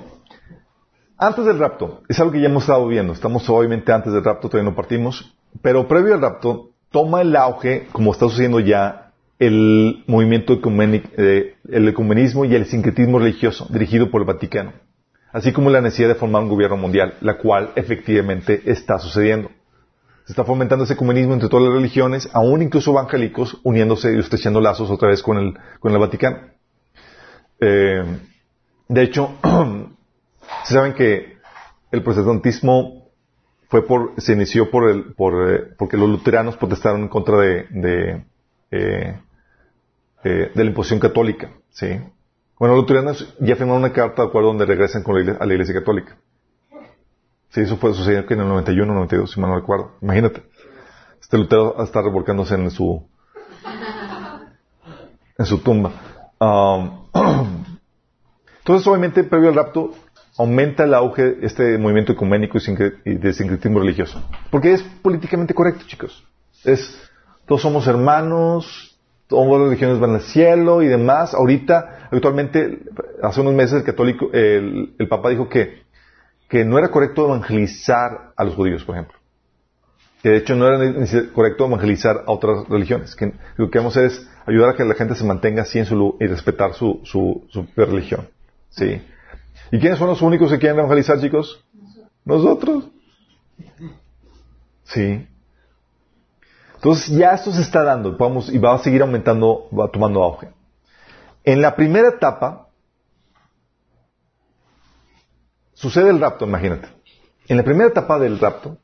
Antes 1.18 1.46
del 1.46 1.60
rapto, 1.60 2.02
es 2.10 2.20
algo 2.20 2.32
que 2.32 2.42
ya 2.42 2.48
hemos 2.48 2.64
estado 2.64 2.88
viendo. 2.88 3.14
Estamos 3.14 3.48
obviamente 3.50 3.92
antes 3.94 4.12
del 4.12 4.24
rapto, 4.24 4.50
todavía 4.50 4.72
no 4.72 4.76
partimos. 4.76 5.36
Pero 5.62 5.88
previo 5.88 6.16
al 6.16 6.22
rapto, 6.22 6.72
toma 6.90 7.22
el 7.22 7.36
auge, 7.36 7.88
como 7.92 8.12
está 8.12 8.28
sucediendo 8.28 8.60
ya, 8.60 9.12
el 9.38 10.04
movimiento 10.08 10.60
eh, 10.64 11.56
el 11.70 11.88
ecumenismo 11.88 12.46
y 12.46 12.56
el 12.56 12.66
sincretismo 12.66 13.20
religioso 13.20 13.68
dirigido 13.70 14.10
por 14.10 14.22
el 14.22 14.28
Vaticano 14.28 14.74
así 15.34 15.52
como 15.52 15.70
la 15.70 15.82
necesidad 15.82 16.10
de 16.10 16.16
formar 16.16 16.44
un 16.44 16.50
gobierno 16.50 16.78
mundial, 16.78 17.16
la 17.20 17.38
cual 17.38 17.72
efectivamente 17.76 18.62
está 18.66 19.00
sucediendo. 19.00 19.50
Se 20.26 20.32
está 20.32 20.46
fomentando 20.46 20.86
ese 20.86 20.96
comunismo 20.96 21.34
entre 21.34 21.50
todas 21.50 21.66
las 21.66 21.74
religiones, 21.74 22.30
aún 22.32 22.62
incluso 22.62 22.92
evangélicos, 22.92 23.60
uniéndose 23.64 24.14
y 24.14 24.20
estrechando 24.20 24.62
lazos 24.62 24.90
otra 24.90 25.10
vez 25.10 25.22
con 25.22 25.38
el, 25.38 25.58
con 25.80 25.92
el 25.92 26.00
Vaticano. 26.00 26.38
Eh, 27.66 28.04
de 28.90 29.02
hecho, 29.04 29.38
se 30.66 30.74
saben 30.74 30.94
que 30.94 31.38
el 31.92 32.04
protestantismo 32.04 33.08
fue 33.70 33.88
por, 33.88 34.14
se 34.18 34.34
inició 34.34 34.70
por 34.70 34.90
el, 34.90 35.14
por, 35.14 35.50
eh, 35.50 35.74
porque 35.78 35.96
los 35.96 36.10
luteranos 36.10 36.58
protestaron 36.58 37.04
en 37.04 37.08
contra 37.08 37.38
de, 37.40 37.68
de, 37.70 38.26
eh, 38.72 39.18
de 40.24 40.52
la 40.56 40.64
imposición 40.70 41.00
católica, 41.00 41.52
¿sí? 41.70 41.88
Bueno, 42.60 42.76
los 42.76 42.84
luteranos 42.84 43.36
ya 43.40 43.56
firmaron 43.56 43.84
una 43.84 43.94
carta 43.94 44.24
de 44.24 44.28
acuerdo 44.28 44.50
donde 44.50 44.66
regresan 44.66 45.04
con 45.04 45.16
la 45.16 45.22
iglesia- 45.22 45.42
a 45.42 45.46
la 45.46 45.54
iglesia 45.54 45.74
católica. 45.74 46.18
Sí, 47.50 47.62
eso 47.62 47.78
fue 47.78 47.94
sucediendo 47.94 48.28
que 48.28 48.34
en 48.34 48.42
el 48.42 48.48
91, 48.48 48.94
92, 48.94 49.32
si 49.32 49.40
mal 49.40 49.52
no 49.52 49.56
recuerdo. 49.58 49.92
Imagínate. 50.02 50.44
Este 51.22 51.38
Lutero 51.38 51.82
está 51.82 52.02
revolcándose 52.02 52.56
en 52.56 52.70
su, 52.72 53.08
en 55.38 55.46
su 55.46 55.60
tumba. 55.60 55.92
Um, 56.40 57.04
entonces, 58.64 58.88
obviamente, 58.88 59.26
previo 59.26 59.50
al 59.50 59.56
rapto, 59.56 59.94
aumenta 60.38 60.86
el 60.86 60.94
auge 60.94 61.38
este 61.42 61.78
movimiento 61.78 62.14
ecuménico 62.14 62.58
y 63.06 63.16
de 63.16 63.34
sincretismo 63.34 63.80
religioso. 63.80 64.24
Porque 64.50 64.72
es 64.74 64.82
políticamente 64.82 65.54
correcto, 65.54 65.84
chicos. 65.86 66.24
Es, 66.64 66.98
todos 67.46 67.62
somos 67.62 67.86
hermanos, 67.88 68.98
todas 69.28 69.50
las 69.52 69.68
religiones 69.68 70.00
van 70.00 70.16
al 70.16 70.22
cielo 70.22 70.82
y 70.82 70.88
demás. 70.88 71.34
Ahorita, 71.34 72.08
actualmente, 72.10 72.80
hace 73.22 73.42
unos 73.42 73.54
meses 73.54 73.80
el 73.80 73.84
católico, 73.84 74.30
el, 74.32 74.96
el 74.98 75.08
papa 75.10 75.30
dijo 75.30 75.50
que, 75.50 75.84
que 76.48 76.64
no 76.64 76.78
era 76.78 76.90
correcto 76.90 77.26
evangelizar 77.26 78.32
a 78.36 78.44
los 78.46 78.56
judíos, 78.56 78.84
por 78.86 78.96
ejemplo. 78.96 79.18
Que 80.22 80.30
de 80.30 80.38
hecho 80.38 80.56
no 80.56 80.66
era 80.68 80.78
ni- 80.78 81.28
correcto 81.34 81.66
evangelizar 81.66 82.24
a 82.26 82.32
otras 82.32 82.66
religiones. 82.70 83.14
Que 83.14 83.34
lo 83.58 83.70
que 83.70 83.78
vamos 83.80 83.98
a 83.98 84.00
hacer 84.00 84.12
es 84.12 84.30
ayudar 84.48 84.70
a 84.70 84.76
que 84.76 84.86
la 84.86 84.96
gente 84.96 85.16
se 85.16 85.26
mantenga 85.26 85.64
así 85.64 85.80
en 85.80 85.86
su 85.86 86.16
y 86.20 86.28
respetar 86.28 86.74
su, 86.74 87.02
su, 87.04 87.46
su 87.50 87.68
religión. 87.76 88.30
Sí. 88.76 89.02
¿Y 89.72 89.80
quiénes 89.80 90.00
son 90.00 90.08
los 90.08 90.22
únicos 90.22 90.52
que 90.52 90.60
quieren 90.60 90.78
evangelizar, 90.80 91.20
chicos? 91.20 91.64
Nosotros. 92.26 92.86
Sí. 94.84 95.28
Entonces 96.76 97.16
ya 97.16 97.32
esto 97.32 97.52
se 97.52 97.62
está 97.62 97.84
dando 97.84 98.18
vamos, 98.18 98.50
y 98.50 98.58
va 98.58 98.76
a 98.76 98.80
seguir 98.80 99.02
aumentando, 99.02 99.70
va 99.78 99.90
tomando 99.90 100.24
auge. 100.24 100.50
En 101.44 101.62
la 101.62 101.76
primera 101.76 102.10
etapa 102.10 102.68
sucede 105.74 106.10
el 106.10 106.20
rapto, 106.20 106.46
imagínate. 106.46 106.90
En 107.48 107.58
la 107.58 107.64
primera 107.64 107.90
etapa 107.90 108.20
del 108.20 108.40
rapto 108.40 108.78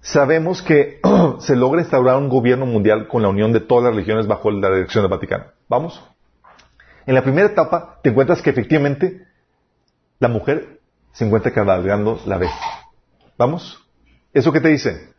sabemos 0.00 0.62
que 0.62 1.00
se 1.40 1.56
logra 1.56 1.80
instaurar 1.80 2.16
un 2.16 2.28
gobierno 2.28 2.66
mundial 2.66 3.08
con 3.08 3.22
la 3.22 3.28
unión 3.28 3.52
de 3.52 3.60
todas 3.60 3.84
las 3.84 3.94
religiones 3.94 4.26
bajo 4.26 4.50
la 4.50 4.70
dirección 4.70 5.02
del 5.02 5.10
Vaticano. 5.10 5.44
¿Vamos? 5.68 6.02
En 7.08 7.14
la 7.14 7.22
primera 7.22 7.48
etapa 7.48 8.00
te 8.02 8.10
encuentras 8.10 8.42
que 8.42 8.50
efectivamente 8.50 9.26
la 10.18 10.28
mujer 10.28 10.78
se 11.12 11.24
encuentra 11.24 11.54
cabalgando 11.54 12.20
la 12.26 12.36
bestia. 12.36 12.66
¿Vamos? 13.38 13.82
¿Eso 14.34 14.52
qué 14.52 14.60
te 14.60 14.68
dice? 14.68 15.14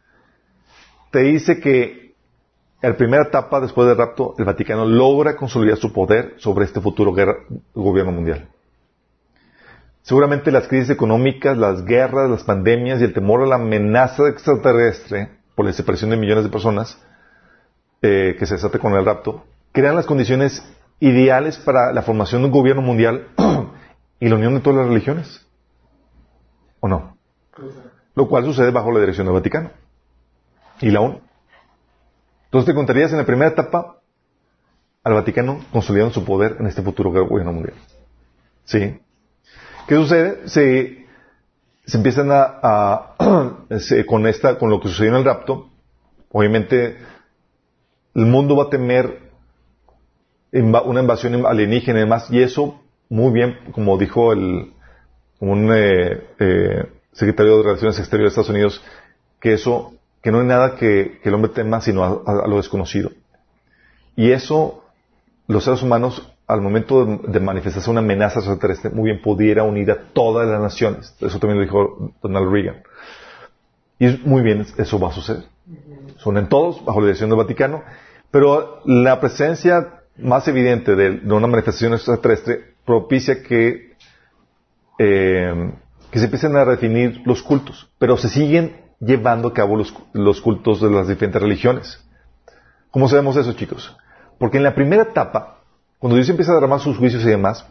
Te 1.10 1.22
dice 1.22 1.60
que 1.60 2.14
en 2.84 2.92
la 2.92 2.96
primera 2.96 3.24
etapa 3.24 3.60
después 3.60 3.88
del 3.88 3.98
rapto 3.98 4.36
el 4.38 4.46
Vaticano 4.46 4.86
logra 4.86 5.36
consolidar 5.36 5.80
su 5.80 5.92
poder 5.92 6.36
sobre 6.38 6.66
este 6.66 6.80
futuro 6.80 7.12
gobierno 7.74 8.12
mundial. 8.12 8.50
Seguramente 10.04 10.52
las 10.52 10.68
crisis 10.68 10.92
económicas, 10.92 11.58
las 11.58 11.84
guerras, 11.86 12.30
las 12.30 12.44
pandemias 12.44 13.02
y 13.02 13.06
el 13.06 13.14
temor 13.14 13.42
a 13.42 13.48
la 13.48 13.56
amenaza 13.56 14.30
extraterrestre 14.30 15.40
por 15.56 15.66
la 15.66 15.74
separación 15.74 16.12
de 16.12 16.18
millones 16.18 16.44
de 16.44 16.52
personas 16.52 17.02
eh, 18.04 18.36
que 18.38 18.46
se 18.46 18.54
desate 18.54 18.78
con 18.78 18.94
el 18.94 19.06
rapto, 19.06 19.44
crean 19.72 19.96
las 19.96 20.06
condiciones 20.06 20.64
ideales 21.00 21.58
para 21.58 21.94
la 21.94 22.02
formación 22.02 22.42
de 22.42 22.48
un 22.48 22.54
gobierno 22.54 22.82
mundial 22.82 23.28
y 24.20 24.28
la 24.28 24.36
unión 24.36 24.56
de 24.56 24.62
todas 24.62 24.80
las 24.80 24.88
religiones. 24.88 25.46
¿O 26.80 26.88
no? 26.88 27.18
Lo 28.16 28.28
cual 28.28 28.46
sucede 28.46 28.72
bajo 28.72 28.92
la 28.92 29.00
dirección 29.00 29.28
del 29.28 29.36
Vaticano 29.36 29.72
y 30.82 30.90
la 30.92 31.02
ONU. 31.02 31.22
Entonces 32.46 32.66
te 32.66 32.74
contarías 32.74 33.12
en 33.12 33.18
la 33.18 33.26
primera 33.26 33.52
etapa 33.52 33.98
al 35.04 35.14
Vaticano 35.14 35.64
consolidando 35.72 36.14
su 36.14 36.26
poder 36.26 36.58
en 36.60 36.68
este 36.68 36.82
futuro 36.82 37.12
gobierno 37.12 37.54
mundial. 37.54 37.76
¿Sí? 38.66 39.00
¿Qué 39.88 39.96
sucede? 39.96 40.48
Se, 40.48 41.06
se 41.86 41.98
empiezan 41.98 42.30
a, 42.32 43.16
con 44.08 44.28
esta, 44.28 44.58
con 44.58 44.70
lo 44.70 44.80
que 44.80 44.90
sucedió 44.90 45.12
en 45.12 45.18
el 45.18 45.26
rapto, 45.26 45.70
obviamente 46.32 46.98
el 48.16 48.26
mundo 48.26 48.56
va 48.56 48.66
a 48.66 48.70
temer 48.70 49.29
una 50.52 51.02
invasión 51.02 51.46
alienígena 51.46 52.00
y 52.00 52.02
demás, 52.04 52.28
y 52.32 52.42
eso, 52.42 52.82
muy 53.10 53.32
bien, 53.32 53.58
como 53.72 53.98
dijo 53.98 54.34
el, 54.34 54.74
un 55.40 55.72
eh, 55.74 56.28
eh, 56.40 56.86
secretario 57.14 57.58
de 57.58 57.64
Relaciones 57.64 58.00
Exteriores 58.00 58.36
de 58.36 58.42
Estados 58.42 58.56
Unidos, 58.56 58.84
que 59.40 59.54
eso, 59.54 59.94
que 60.22 60.32
no 60.32 60.42
hay 60.42 60.48
nada 60.48 60.76
que, 60.76 61.20
el 61.24 61.34
hombre 61.34 61.52
tema 61.52 61.82
sino 61.82 62.04
a, 62.04 62.48
lo 62.48 62.58
desconocido. 62.58 63.12
Y 64.16 64.32
eso, 64.32 64.84
los 65.48 65.64
seres 65.64 65.82
humanos, 65.82 66.34
al 66.48 66.62
momento 66.62 67.06
de, 67.06 67.40
manifestarse 67.40 67.90
una 67.90 68.02
amenaza 68.02 68.40
extraterrestre, 68.40 68.90
muy 68.90 69.12
bien 69.12 69.22
pudiera 69.22 69.64
unir 69.64 69.92
a 69.92 69.98
todas 70.14 70.48
las 70.48 70.60
naciones. 70.60 71.16
Eso 71.22 71.40
también 71.40 71.60
lo 71.60 71.64
dijo 71.64 72.14
Donald 72.22 72.52
Reagan. 72.52 72.84
Y 74.00 74.08
muy 74.26 74.42
bien, 74.42 74.66
eso 74.78 75.00
va 75.00 75.10
a 75.10 75.14
suceder. 75.14 75.44
Son 76.18 76.38
en 76.38 76.50
todos, 76.50 76.84
bajo 76.84 77.00
la 77.00 77.08
dirección 77.08 77.30
del 77.30 77.38
Vaticano, 77.38 77.84
pero 78.32 78.82
la 78.86 79.20
presencia 79.20 79.99
más 80.22 80.48
evidente 80.48 80.96
de, 80.96 81.22
una 81.34 81.48
manifestación 81.48 81.94
extraterrestre 81.94 82.74
propicia 82.86 83.42
que, 83.44 83.94
eh, 84.98 85.72
que 86.12 86.20
se 86.20 86.26
empiecen 86.26 86.56
a 86.56 86.66
definir 86.66 87.22
los 87.26 87.42
cultos, 87.42 87.90
pero 87.98 88.18
se 88.18 88.30
siguen 88.30 88.76
llevando 89.00 89.50
a 89.50 89.54
cabo 89.54 89.76
los, 89.76 89.94
los 90.14 90.42
cultos 90.42 90.82
de 90.82 90.90
las 90.90 91.08
diferentes 91.08 91.42
religiones. 91.42 92.04
¿Cómo 92.92 93.08
sabemos 93.08 93.38
eso, 93.38 93.54
chicos? 93.54 93.96
Porque 94.38 94.58
en 94.58 94.64
la 94.64 94.76
primera 94.76 95.04
etapa, 95.04 95.60
cuando 96.00 96.16
Dios 96.16 96.30
empieza 96.30 96.52
a 96.52 96.56
derramar 96.56 96.80
sus 96.80 96.98
juicios 96.98 97.24
y 97.24 97.30
demás, 97.30 97.66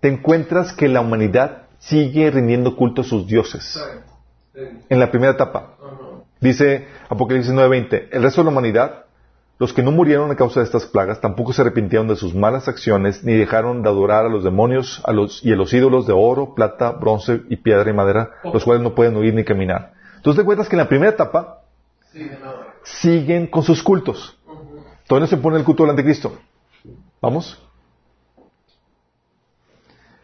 te 0.00 0.08
encuentras 0.08 0.72
que 0.72 0.88
la 0.88 1.00
humanidad 1.00 1.68
sigue 1.78 2.30
rindiendo 2.30 2.76
culto 2.76 3.02
a 3.02 3.04
sus 3.04 3.26
dioses. 3.26 3.80
En 4.88 4.98
la 4.98 5.10
primera 5.10 5.32
etapa. 5.32 5.76
Dice 6.40 6.88
Apocalipsis 7.08 7.52
9:20, 7.52 8.08
el 8.10 8.22
resto 8.22 8.40
de 8.40 8.46
la 8.46 8.50
humanidad 8.50 9.01
los 9.62 9.72
que 9.72 9.84
no 9.84 9.92
murieron 9.92 10.28
a 10.28 10.34
causa 10.34 10.58
de 10.58 10.66
estas 10.66 10.86
plagas 10.86 11.20
tampoco 11.20 11.52
se 11.52 11.62
arrepintieron 11.62 12.08
de 12.08 12.16
sus 12.16 12.34
malas 12.34 12.66
acciones, 12.66 13.22
ni 13.22 13.34
dejaron 13.34 13.84
de 13.84 13.88
adorar 13.88 14.26
a 14.26 14.28
los 14.28 14.42
demonios 14.42 15.00
a 15.04 15.12
los, 15.12 15.40
y 15.44 15.52
a 15.52 15.54
los 15.54 15.72
ídolos 15.72 16.04
de 16.04 16.12
oro, 16.12 16.56
plata, 16.56 16.90
bronce 16.90 17.42
y 17.48 17.54
piedra 17.54 17.88
y 17.88 17.92
madera, 17.92 18.32
los 18.52 18.64
cuales 18.64 18.82
no 18.82 18.92
pueden 18.96 19.14
oír 19.14 19.32
ni 19.32 19.44
caminar. 19.44 19.92
Entonces 20.16 20.42
te 20.42 20.44
cuentas 20.44 20.68
que 20.68 20.74
en 20.74 20.80
la 20.80 20.88
primera 20.88 21.12
etapa 21.12 21.60
siguen 22.82 23.46
con 23.46 23.62
sus 23.62 23.84
cultos. 23.84 24.36
Todavía 25.06 25.26
no 25.26 25.30
se 25.30 25.36
pone 25.36 25.58
el 25.58 25.64
culto 25.64 25.84
del 25.84 25.90
anticristo. 25.90 26.36
¿Vamos? 27.20 27.56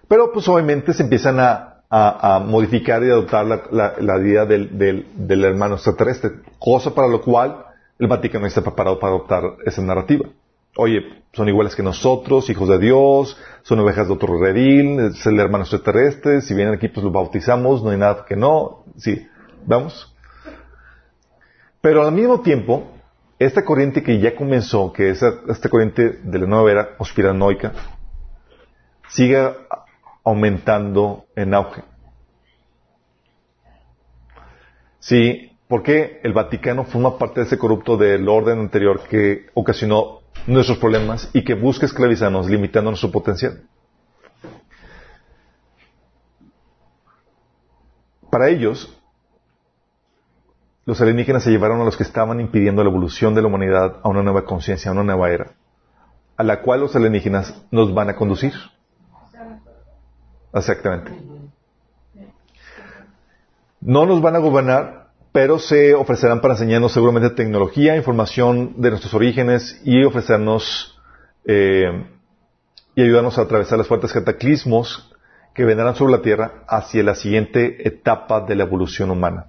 Pero 0.09 0.33
pues 0.33 0.49
obviamente 0.49 0.93
se 0.93 1.05
empiezan 1.05 1.39
a, 1.39 2.41
modificar 2.45 3.05
y 3.05 3.11
adoptar 3.11 3.47
la, 3.47 4.19
idea 4.19 4.47
del, 4.47 4.77
del 5.15 5.45
hermano 5.45 5.77
extraterrestre, 5.77 6.41
cosa 6.59 6.93
para 6.93 7.07
lo 7.07 7.23
cual 7.23 7.68
el 7.99 8.07
Vaticano 8.07 8.47
está 8.47 8.63
preparado 8.63 8.99
para 8.99 9.15
adoptar 9.15 9.43
esa 9.65 9.83
narrativa. 9.83 10.29
Oye, 10.77 11.25
son 11.33 11.49
iguales 11.49 11.75
que 11.75 11.83
nosotros, 11.83 12.49
hijos 12.51 12.69
de 12.69 12.79
Dios, 12.79 13.37
son 13.63 13.81
ovejas 13.81 14.07
de 14.07 14.15
otro 14.15 14.41
redil, 14.41 15.01
es 15.01 15.27
el 15.27 15.41
hermano 15.41 15.65
extraterrestre, 15.65 16.41
si 16.41 16.55
vienen 16.55 16.75
aquí 16.75 16.89
pues 16.89 17.03
los 17.03 17.13
bautizamos, 17.13 17.83
no 17.83 17.91
hay 17.91 17.99
nada 17.99 18.25
que 18.27 18.37
no, 18.37 18.85
sí, 18.97 19.27
vamos. 19.67 20.15
Pero 21.81 22.05
al 22.05 22.13
mismo 22.13 22.41
tiempo, 22.41 22.93
esta 23.39 23.65
corriente 23.65 24.03
que 24.03 24.21
ya 24.21 24.37
comenzó, 24.37 24.93
que 24.93 25.11
es 25.11 25.23
esta 25.23 25.69
corriente 25.69 26.21
de 26.23 26.39
la 26.39 26.47
nueva 26.47 26.71
era 26.71 26.97
conspiranoica, 26.97 27.73
sigue 29.09 29.51
aumentando 30.23 31.25
en 31.35 31.55
auge. 31.55 31.83
Sí, 35.01 35.48
¿Por 35.69 35.83
qué 35.83 36.21
el 36.25 36.33
Vaticano 36.33 36.85
forma 36.85 37.19
parte 37.19 37.41
de 37.41 37.47
ese 37.47 37.59
corrupto 37.59 37.99
del 37.99 38.27
orden 38.27 38.59
anterior 38.59 39.03
que 39.07 39.51
ocasionó 39.53 40.21
nuestros 40.47 40.79
problemas 40.79 41.31
y 41.35 41.45
que 41.45 41.53
busca 41.53 41.85
esclavizarnos, 41.85 42.49
limitando 42.49 42.91
nuestro 42.91 43.13
potencial? 43.13 43.63
Para 48.31 48.49
ellos, 48.49 48.99
los 50.87 50.99
alienígenas 51.03 51.43
se 51.43 51.51
llevaron 51.51 51.83
a 51.83 51.85
los 51.85 51.99
que 51.99 52.03
estaban 52.03 52.41
impidiendo 52.41 52.83
la 52.83 52.89
evolución 52.89 53.35
de 53.35 53.43
la 53.43 53.49
humanidad 53.49 54.01
a 54.03 54.09
una 54.09 54.23
nueva 54.23 54.47
conciencia, 54.47 54.91
a 54.91 54.95
una 54.95 55.05
nueva 55.05 55.31
era, 55.31 55.53
a 56.39 56.45
la 56.45 56.63
cual 56.63 56.81
los 56.81 56.97
alienígenas 56.97 57.63
nos 57.71 57.93
van 57.93 58.09
a 58.09 58.17
conducir. 58.17 58.55
Exactamente. 60.55 61.13
No 63.83 64.07
nos 64.07 64.23
van 64.23 64.37
a 64.37 64.39
gobernar 64.39 65.08
pero 65.33 65.59
se 65.59 65.95
ofrecerán 65.95 66.41
para 66.41 66.55
enseñarnos 66.55 66.93
seguramente 66.93 67.31
tecnología, 67.31 67.97
información 67.97 68.75
de 68.81 68.91
nuestros 68.91 69.15
orígenes 69.15 69.81
y 69.85 70.05
ofrecernos 70.05 70.99
eh, 71.45 72.07
y 72.95 73.03
ayudarnos 73.03 73.39
a 73.39 73.43
atravesar 73.43 73.79
los 73.79 73.87
fuertes 73.87 74.13
cataclismos 74.13 75.15
que 75.55 75.65
vendrán 75.65 75.95
sobre 75.95 76.13
la 76.13 76.23
Tierra 76.23 76.65
hacia 76.67 77.03
la 77.03 77.15
siguiente 77.15 77.87
etapa 77.87 78.41
de 78.41 78.55
la 78.55 78.65
evolución 78.65 79.11
humana. 79.11 79.47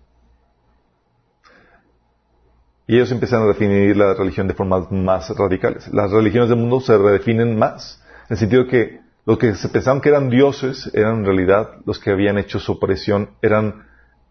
Y 2.87 2.95
ellos 2.95 3.11
empiezan 3.11 3.43
a 3.43 3.45
definir 3.45 3.95
la 3.95 4.15
religión 4.15 4.47
de 4.47 4.55
formas 4.55 4.91
más 4.91 5.29
radicales. 5.37 5.87
Las 5.93 6.11
religiones 6.11 6.49
del 6.49 6.57
mundo 6.57 6.81
se 6.81 6.97
redefinen 6.97 7.57
más, 7.57 8.03
en 8.27 8.33
el 8.33 8.37
sentido 8.37 8.67
que 8.67 9.01
los 9.25 9.37
que 9.37 9.53
se 9.53 9.69
pensaban 9.69 10.01
que 10.01 10.09
eran 10.09 10.29
dioses 10.31 10.89
eran 10.93 11.19
en 11.19 11.25
realidad 11.25 11.69
los 11.85 11.99
que 11.99 12.09
habían 12.09 12.39
hecho 12.39 12.59
su 12.59 12.71
aparición, 12.71 13.29
eran 13.43 13.88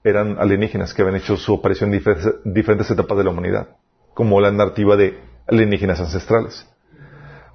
eran 0.09 0.39
alienígenas 0.39 0.95
que 0.95 1.03
habían 1.03 1.17
hecho 1.17 1.37
su 1.37 1.55
aparición 1.55 1.93
en 1.93 2.03
diferentes, 2.45 2.91
etapas 2.91 3.19
de 3.19 3.25
la 3.25 3.31
humanidad, 3.31 3.69
como 4.15 4.41
la 4.41 4.51
narrativa 4.51 4.97
de 4.97 5.19
alienígenas 5.47 6.01
ancestrales. 6.01 6.67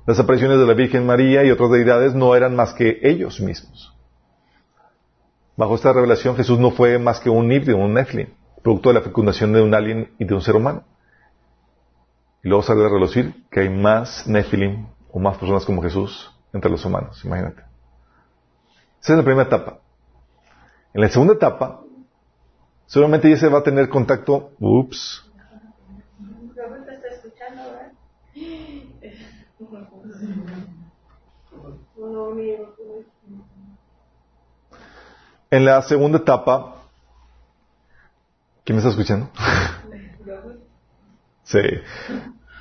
Las 0.06 0.20
apariciones 0.20 0.60
de 0.60 0.66
la 0.66 0.74
Virgen 0.74 1.06
María 1.06 1.44
y 1.44 1.52
otras 1.52 1.72
deidades 1.72 2.14
no 2.14 2.36
eran 2.36 2.56
más 2.56 2.74
que 2.74 3.00
ellos 3.04 3.40
mismos. 3.40 3.94
Bajo 5.56 5.76
esta 5.76 5.94
revelación 5.94 6.36
Jesús 6.36 6.60
no 6.60 6.72
fue 6.72 6.98
más 7.00 7.20
que 7.20 7.30
un 7.30 7.52
híbrido, 7.52 7.78
un 7.78 7.94
Nephilim, 7.94 8.30
producto 8.62 8.90
de 8.90 8.96
la 8.96 9.02
fecundación 9.02 9.54
de 9.54 9.62
un 9.62 9.74
alien 9.74 10.14
y 10.18 10.26
de 10.26 10.34
un 10.34 10.42
ser 10.42 10.56
humano. 10.56 10.84
Y 12.44 12.50
luego 12.50 12.64
sale 12.64 12.84
a 12.84 12.90
relucir 12.90 13.46
que 13.50 13.62
hay 13.62 13.70
más 13.70 14.28
Nephilim 14.28 14.88
o 15.12 15.20
más 15.20 15.38
personas 15.38 15.66
como 15.66 15.82
Jesús 15.82 16.32
entre 16.52 16.70
los 16.70 16.84
humanos, 16.84 17.24
imagínate. 17.24 17.62
Esa 19.02 19.14
es 19.14 19.18
la 19.18 19.24
primera 19.24 19.44
etapa. 19.44 19.80
En 20.94 21.02
la 21.02 21.10
segunda 21.10 21.34
etapa, 21.34 21.83
Seguramente 22.94 23.28
ya 23.28 23.38
se 23.38 23.48
va 23.48 23.58
a 23.58 23.64
tener 23.64 23.90
contacto. 23.90 24.52
Ups. 24.60 25.24
En 35.50 35.66
la 35.66 35.82
segunda 35.82 36.20
etapa, 36.20 36.84
¿quién 38.64 38.76
me 38.76 38.78
está 38.78 38.92
escuchando? 38.92 39.32
sí. 41.46 41.62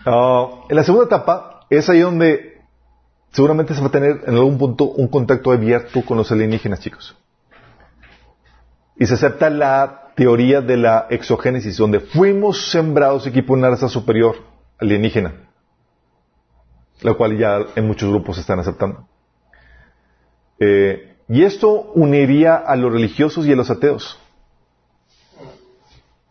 Ah, 0.06 0.64
en 0.70 0.76
la 0.76 0.82
segunda 0.82 1.04
etapa 1.04 1.66
es 1.68 1.90
ahí 1.90 2.00
donde 2.00 2.62
seguramente 3.32 3.74
se 3.74 3.82
va 3.82 3.88
a 3.88 3.90
tener 3.90 4.22
en 4.26 4.34
algún 4.34 4.56
punto 4.56 4.84
un 4.84 5.09
contacto 5.09 5.52
abierto 5.52 6.02
con 6.06 6.16
los 6.16 6.32
alienígenas, 6.32 6.80
chicos. 6.80 7.14
Y 8.96 9.04
se 9.04 9.12
acepta 9.12 9.50
la 9.50 10.02
teoría 10.14 10.60
de 10.60 10.76
la 10.76 11.06
exogénesis, 11.10 11.76
donde 11.76 12.01
fuimos 12.01 12.70
sembrados 12.70 13.26
equipo 13.26 13.55
una 13.55 13.70
raza 13.70 13.89
superior 13.89 14.36
alienígena, 14.78 15.48
la 17.01 17.14
cual 17.14 17.39
ya 17.39 17.60
en 17.74 17.86
muchos 17.86 18.10
grupos 18.10 18.39
están 18.39 18.59
aceptando. 18.59 19.09
Eh, 20.59 21.16
y 21.28 21.43
esto 21.43 21.93
uniría 21.94 22.56
a 22.56 22.76
los 22.76 22.93
religiosos 22.93 23.47
y 23.47 23.52
a 23.52 23.56
los 23.56 23.70
ateos. 23.70 24.18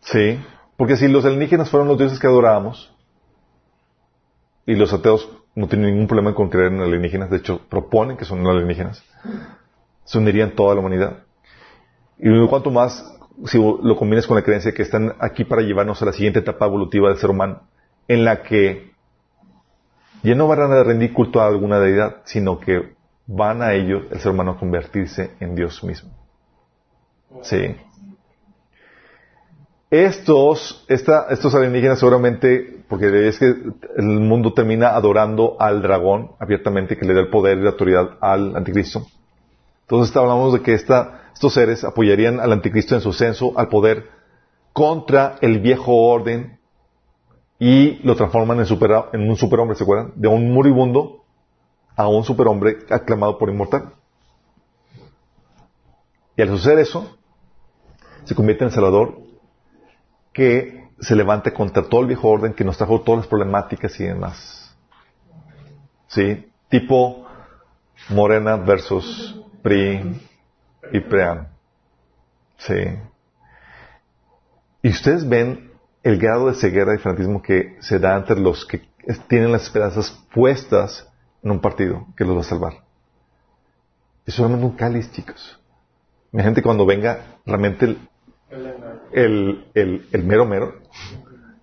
Sí, 0.01 0.39
porque 0.77 0.97
si 0.97 1.07
los 1.07 1.25
alienígenas 1.25 1.69
fueron 1.69 1.87
los 1.87 1.97
dioses 1.97 2.19
que 2.19 2.27
adorábamos, 2.27 2.93
y 4.65 4.75
los 4.75 4.93
ateos 4.93 5.27
no 5.55 5.67
tienen 5.67 5.91
ningún 5.91 6.07
problema 6.07 6.33
con 6.33 6.49
creer 6.49 6.71
en 6.71 6.81
alienígenas, 6.81 7.29
de 7.29 7.37
hecho 7.37 7.61
proponen 7.69 8.17
que 8.17 8.25
son 8.25 8.45
alienígenas, 8.45 9.03
se 10.05 10.17
unirían 10.17 10.55
toda 10.55 10.75
la 10.75 10.81
humanidad. 10.81 11.23
Y 12.17 12.29
cuanto 12.47 12.69
más 12.69 13.03
si 13.45 13.57
lo 13.57 13.95
combinas 13.95 14.27
con 14.27 14.37
la 14.37 14.43
creencia 14.43 14.73
que 14.73 14.83
están 14.83 15.15
aquí 15.19 15.43
para 15.43 15.61
llevarnos 15.61 16.01
a 16.01 16.05
la 16.05 16.13
siguiente 16.13 16.39
etapa 16.39 16.65
evolutiva 16.65 17.09
del 17.09 17.17
ser 17.17 17.29
humano, 17.29 17.61
en 18.07 18.25
la 18.25 18.43
que 18.43 18.91
ya 20.23 20.35
no 20.35 20.47
van 20.47 20.59
a 20.61 20.83
rendir 20.83 21.13
culto 21.13 21.41
a 21.41 21.47
alguna 21.47 21.79
deidad, 21.79 22.17
sino 22.25 22.59
que 22.59 22.93
van 23.25 23.61
a 23.61 23.73
ellos, 23.73 24.05
el 24.11 24.19
ser 24.19 24.31
humano, 24.31 24.51
a 24.51 24.59
convertirse 24.59 25.31
en 25.39 25.55
Dios 25.55 25.83
mismo. 25.83 26.11
Sí. 27.41 27.75
Estos, 29.89 30.85
estos 30.87 31.55
alienígenas 31.55 31.99
seguramente, 31.99 32.83
porque 32.87 33.27
es 33.27 33.39
que 33.39 33.45
el 33.97 34.05
mundo 34.05 34.53
termina 34.53 34.89
adorando 34.89 35.57
al 35.59 35.81
dragón 35.81 36.31
abiertamente 36.39 36.97
que 36.97 37.05
le 37.05 37.13
da 37.13 37.21
el 37.21 37.29
poder 37.29 37.57
y 37.57 37.63
la 37.63 37.71
autoridad 37.71 38.17
al 38.21 38.55
anticristo. 38.55 39.05
Entonces 39.81 40.15
hablamos 40.15 40.53
de 40.53 40.61
que 40.61 40.73
estos 41.33 41.53
seres 41.53 41.83
apoyarían 41.83 42.39
al 42.39 42.51
anticristo 42.51 42.95
en 42.95 43.01
su 43.01 43.13
censo 43.13 43.53
al 43.57 43.69
poder 43.69 44.09
contra 44.73 45.37
el 45.41 45.59
viejo 45.59 45.93
orden 45.93 46.59
y 47.59 47.99
lo 48.03 48.15
transforman 48.15 48.59
en, 48.59 48.65
en 49.13 49.29
un 49.29 49.35
superhombre, 49.35 49.75
¿se 49.75 49.83
acuerdan? 49.83 50.13
De 50.15 50.27
un 50.27 50.51
moribundo 50.51 51.23
a 51.95 52.07
un 52.07 52.23
superhombre 52.23 52.79
aclamado 52.89 53.37
por 53.37 53.49
inmortal. 53.49 53.93
Y 56.35 56.41
al 56.41 56.49
suceder 56.49 56.79
eso, 56.79 57.17
se 58.23 58.33
convierte 58.33 58.63
en 58.63 58.69
el 58.69 58.73
Salvador 58.73 59.19
que 60.33 60.89
se 60.99 61.15
levante 61.15 61.53
contra 61.53 61.83
todo 61.83 62.01
el 62.01 62.07
viejo 62.07 62.29
orden 62.29 62.53
que 62.53 62.63
nos 62.63 62.77
trajo 62.77 63.01
todas 63.01 63.21
las 63.21 63.27
problemáticas 63.27 63.99
y 63.99 64.05
demás. 64.05 64.75
¿Sí? 66.07 66.51
Tipo 66.69 67.25
Morena 68.09 68.55
versus 68.55 69.39
PRI 69.61 70.19
y 70.91 70.99
PREAN. 70.99 71.47
Sí. 72.57 72.73
Y 74.83 74.89
ustedes 74.89 75.27
ven 75.27 75.71
el 76.03 76.17
grado 76.17 76.47
de 76.47 76.55
ceguera 76.55 76.95
y 76.95 76.97
fanatismo 76.97 77.41
que 77.41 77.77
se 77.81 77.99
da 77.99 78.17
entre 78.17 78.39
los 78.39 78.65
que 78.65 78.81
tienen 79.27 79.51
las 79.51 79.63
esperanzas 79.63 80.11
puestas 80.33 81.07
en 81.43 81.51
un 81.51 81.59
partido 81.59 82.07
que 82.15 82.25
los 82.25 82.35
va 82.37 82.41
a 82.41 82.45
salvar. 82.45 82.73
Es 84.25 84.35
solamente 84.35 84.65
un 84.65 84.75
cáliz, 84.75 85.11
chicos. 85.11 85.59
Mi 86.31 86.43
gente, 86.43 86.61
cuando 86.61 86.85
venga 86.85 87.39
realmente 87.45 87.85
el, 87.85 87.97
el, 89.11 89.65
el, 89.73 90.07
el 90.11 90.23
mero 90.23 90.45
mero, 90.45 90.75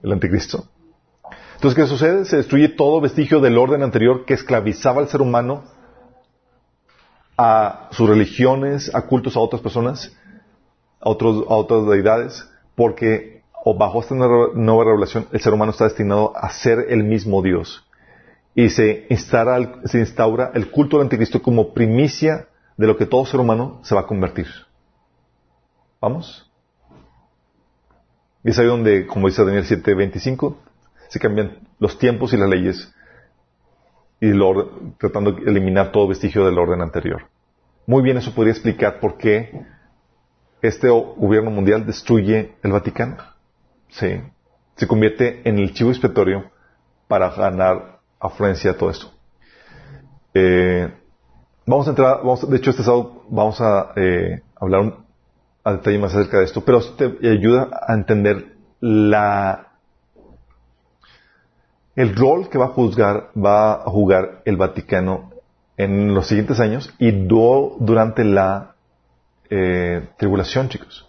el 0.02 0.12
anticristo. 0.12 0.68
Entonces, 1.54 1.76
¿qué 1.76 1.86
sucede? 1.88 2.24
Se 2.24 2.36
destruye 2.36 2.68
todo 2.68 3.00
vestigio 3.00 3.40
del 3.40 3.58
orden 3.58 3.82
anterior 3.82 4.24
que 4.24 4.34
esclavizaba 4.34 5.00
al 5.00 5.08
ser 5.08 5.20
humano 5.20 5.64
a 7.38 7.88
sus 7.92 8.08
religiones, 8.08 8.92
a 8.92 9.02
cultos 9.02 9.36
a 9.36 9.40
otras 9.40 9.62
personas, 9.62 10.12
a, 11.00 11.08
otros, 11.08 11.44
a 11.48 11.54
otras 11.54 11.86
deidades, 11.86 12.50
porque 12.74 13.42
o 13.64 13.78
bajo 13.78 14.00
esta 14.00 14.14
nueva 14.14 14.84
revelación 14.84 15.26
el 15.32 15.40
ser 15.40 15.54
humano 15.54 15.70
está 15.70 15.84
destinado 15.84 16.36
a 16.36 16.50
ser 16.50 16.86
el 16.88 17.04
mismo 17.04 17.40
Dios. 17.40 17.86
Y 18.54 18.70
se 18.70 19.06
instaura, 19.08 19.80
se 19.84 20.00
instaura 20.00 20.50
el 20.54 20.70
culto 20.70 20.96
del 20.96 21.04
anticristo 21.04 21.40
como 21.40 21.72
primicia 21.72 22.48
de 22.76 22.86
lo 22.88 22.96
que 22.96 23.06
todo 23.06 23.24
ser 23.24 23.38
humano 23.38 23.78
se 23.82 23.94
va 23.94 24.00
a 24.02 24.06
convertir. 24.06 24.48
¿Vamos? 26.00 26.50
Y 28.42 28.50
es 28.50 28.58
ahí 28.58 28.66
donde, 28.66 29.06
como 29.06 29.28
dice 29.28 29.44
Daniel 29.44 29.64
7:25, 29.64 30.56
se 31.08 31.20
cambian 31.20 31.68
los 31.78 31.98
tiempos 31.98 32.32
y 32.32 32.36
las 32.36 32.48
leyes 32.48 32.92
y 34.20 34.32
tratando 34.98 35.32
de 35.32 35.50
eliminar 35.50 35.92
todo 35.92 36.08
vestigio 36.08 36.44
del 36.44 36.58
orden 36.58 36.80
anterior. 36.80 37.22
Muy 37.86 38.02
bien, 38.02 38.16
eso 38.16 38.34
podría 38.34 38.52
explicar 38.52 39.00
por 39.00 39.16
qué 39.16 39.64
este 40.60 40.88
gobierno 40.88 41.50
mundial 41.50 41.86
destruye 41.86 42.54
el 42.62 42.72
Vaticano. 42.72 43.16
Sí. 43.88 44.20
Se 44.76 44.86
convierte 44.86 45.48
en 45.48 45.58
el 45.58 45.72
chivo 45.72 45.90
expiatorio 45.90 46.50
para 47.06 47.30
ganar 47.30 48.00
afluencia 48.20 48.72
a 48.72 48.76
todo 48.76 48.90
esto. 48.90 49.10
Eh, 50.34 50.92
vamos 51.66 51.86
a 51.86 51.90
entrar, 51.90 52.18
vamos, 52.18 52.48
de 52.48 52.56
hecho 52.56 52.70
este 52.70 52.82
sábado 52.82 53.24
vamos 53.28 53.60
a 53.60 53.92
eh, 53.96 54.42
hablar 54.60 54.80
un, 54.80 54.94
a 55.64 55.72
detalle 55.72 55.98
más 55.98 56.14
acerca 56.14 56.38
de 56.38 56.44
esto, 56.44 56.64
pero 56.64 56.78
esto 56.78 56.94
te 56.94 57.28
ayuda 57.28 57.70
a 57.86 57.94
entender 57.94 58.56
la 58.80 59.67
el 61.98 62.14
rol 62.14 62.48
que 62.48 62.58
va 62.58 62.66
a 62.66 62.68
juzgar, 62.68 63.30
va 63.36 63.72
a 63.72 63.90
jugar 63.90 64.42
el 64.44 64.56
Vaticano 64.56 65.32
en 65.76 66.14
los 66.14 66.28
siguientes 66.28 66.60
años 66.60 66.94
y 67.00 67.10
durante 67.10 68.24
la 68.24 68.76
eh, 69.50 70.08
tribulación, 70.16 70.68
chicos. 70.68 71.08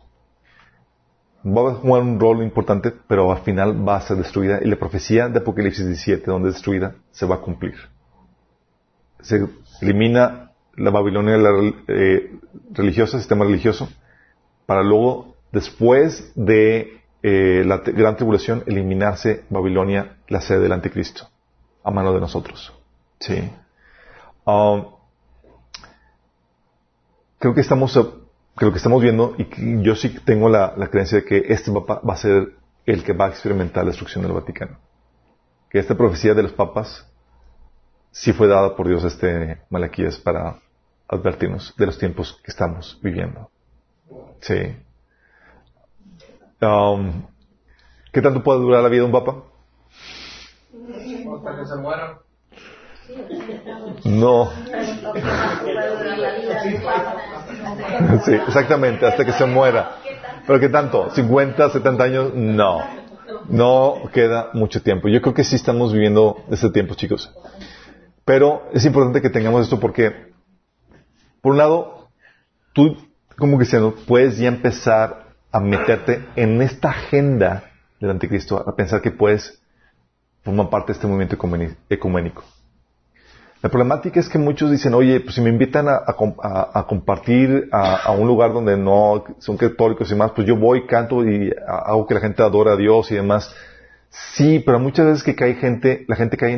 Va 1.45 1.69
a 1.69 1.75
jugar 1.75 2.01
un 2.01 2.19
rol 2.19 2.41
importante, 2.41 2.91
pero 3.07 3.31
al 3.31 3.43
final 3.43 3.87
va 3.87 3.97
a 3.97 4.01
ser 4.01 4.17
destruida 4.17 4.61
y 4.63 4.67
la 4.67 4.77
profecía 4.77 5.29
de 5.29 5.37
Apocalipsis 5.37 5.85
17, 5.85 6.25
donde 6.25 6.49
es 6.49 6.55
destruida, 6.55 6.95
se 7.11 7.27
va 7.27 7.35
a 7.35 7.41
cumplir. 7.41 7.75
Se 9.21 9.47
elimina 9.81 10.53
la 10.75 10.89
Babilonia 10.89 11.37
eh, 11.87 12.35
religiosa, 12.71 13.17
el 13.17 13.21
sistema 13.21 13.45
religioso, 13.45 13.89
para 14.65 14.81
luego, 14.81 15.35
después 15.51 16.31
de 16.33 16.98
eh, 17.21 17.63
la 17.65 17.77
gran 17.77 18.15
tribulación, 18.15 18.63
eliminarse 18.65 19.43
Babilonia, 19.49 20.17
la 20.27 20.41
sede 20.41 20.59
del 20.59 20.71
anticristo, 20.71 21.27
a 21.83 21.91
mano 21.91 22.13
de 22.13 22.21
nosotros. 22.21 22.73
Sí. 23.19 23.49
Um, 24.45 24.85
creo 27.39 27.53
que 27.53 27.61
estamos, 27.61 27.93
creo 28.55 28.71
que 28.71 28.77
estamos 28.77 29.01
viendo, 29.01 29.35
y 29.37 29.81
yo 29.83 29.95
sí 29.95 30.09
tengo 30.23 30.49
la, 30.49 30.73
creencia 30.89 31.19
de 31.19 31.25
que 31.25 31.45
este 31.49 31.71
papa 31.71 32.01
va 32.07 32.13
a 32.13 32.17
ser 32.17 32.53
el 32.85 33.03
que 33.03 33.13
va 33.13 33.25
a 33.25 33.29
experimentar 33.29 33.83
la 33.83 33.89
destrucción 33.91 34.23
del 34.23 34.33
Vaticano. 34.33 34.77
Que 35.69 35.79
esta 35.79 35.95
profecía 35.95 36.33
de 36.33 36.43
los 36.43 36.53
papas 36.53 37.05
sí 38.11 38.33
fue 38.33 38.47
dada 38.47 38.75
por 38.75 38.87
Dios 38.87 39.03
este 39.03 39.61
Malaquías 39.69 40.17
para 40.17 40.59
advertirnos 41.07 41.75
de 41.77 41.85
los 41.85 41.97
tiempos 41.97 42.39
que 42.43 42.51
estamos 42.51 42.99
viviendo. 43.03 43.51
Sí. 44.39 44.75
Um, 46.61 47.23
¿Qué 48.11 48.21
tanto 48.21 48.43
puede 48.43 48.59
durar 48.59 48.83
la 48.83 48.89
vida 48.89 49.01
de 49.01 49.05
un 49.05 49.11
papa? 49.11 49.43
Hasta 51.37 51.59
que 51.59 51.65
se 51.65 51.75
muera. 51.75 52.19
No. 54.05 54.51
Sí, 58.23 58.33
exactamente, 58.33 59.05
hasta 59.05 59.25
que 59.25 59.31
se 59.33 59.45
muera. 59.45 59.97
¿Pero 60.45 60.59
qué 60.59 60.69
tanto? 60.69 61.09
¿50, 61.09 61.71
70 61.71 62.03
años? 62.03 62.33
No. 62.33 62.79
No 63.47 64.01
queda 64.13 64.49
mucho 64.53 64.81
tiempo. 64.81 65.07
Yo 65.07 65.21
creo 65.21 65.33
que 65.33 65.43
sí 65.43 65.55
estamos 65.55 65.93
viviendo 65.93 66.43
este 66.49 66.69
tiempo, 66.69 66.95
chicos. 66.95 67.33
Pero 68.25 68.63
es 68.73 68.85
importante 68.85 69.21
que 69.21 69.29
tengamos 69.29 69.63
esto 69.63 69.79
porque, 69.79 70.31
por 71.41 71.53
un 71.53 71.57
lado, 71.57 72.09
tú 72.73 72.95
como 73.37 73.57
cristiano 73.57 73.93
puedes 74.07 74.37
ya 74.37 74.47
empezar 74.47 75.28
a 75.51 75.59
meterte 75.59 76.25
en 76.35 76.61
esta 76.61 76.89
agenda 76.89 77.63
del 77.99 78.11
anticristo, 78.11 78.57
a 78.57 78.75
pensar 78.75 79.01
que 79.01 79.11
puedes 79.11 79.61
formar 80.43 80.69
parte 80.69 80.87
de 80.87 80.93
este 80.93 81.07
movimiento 81.07 81.37
ecuménico. 81.89 82.43
La 83.61 83.69
problemática 83.69 84.21
es 84.21 84.29
que 84.29 84.37
muchos 84.37 84.71
dicen, 84.71 84.93
oye, 84.93 85.19
pues 85.19 85.35
si 85.35 85.41
me 85.41 85.49
invitan 85.49 85.87
a, 85.89 86.05
compartir 86.87 87.67
a, 87.73 88.11
un 88.13 88.25
lugar 88.25 88.53
donde 88.53 88.77
no 88.77 89.25
son 89.39 89.57
católicos 89.57 90.09
y 90.09 90.15
más, 90.15 90.31
pues 90.31 90.47
yo 90.47 90.55
voy, 90.55 90.85
canto 90.85 91.27
y 91.27 91.53
hago 91.67 92.07
que 92.07 92.13
la 92.13 92.21
gente 92.21 92.41
adore 92.41 92.71
a 92.71 92.77
Dios 92.77 93.11
y 93.11 93.15
demás. 93.15 93.53
Sí, 94.09 94.63
pero 94.65 94.79
muchas 94.79 95.07
veces 95.07 95.23
que 95.23 95.35
cae 95.35 95.55
gente, 95.55 96.05
la 96.07 96.15
gente 96.15 96.37
cae 96.37 96.53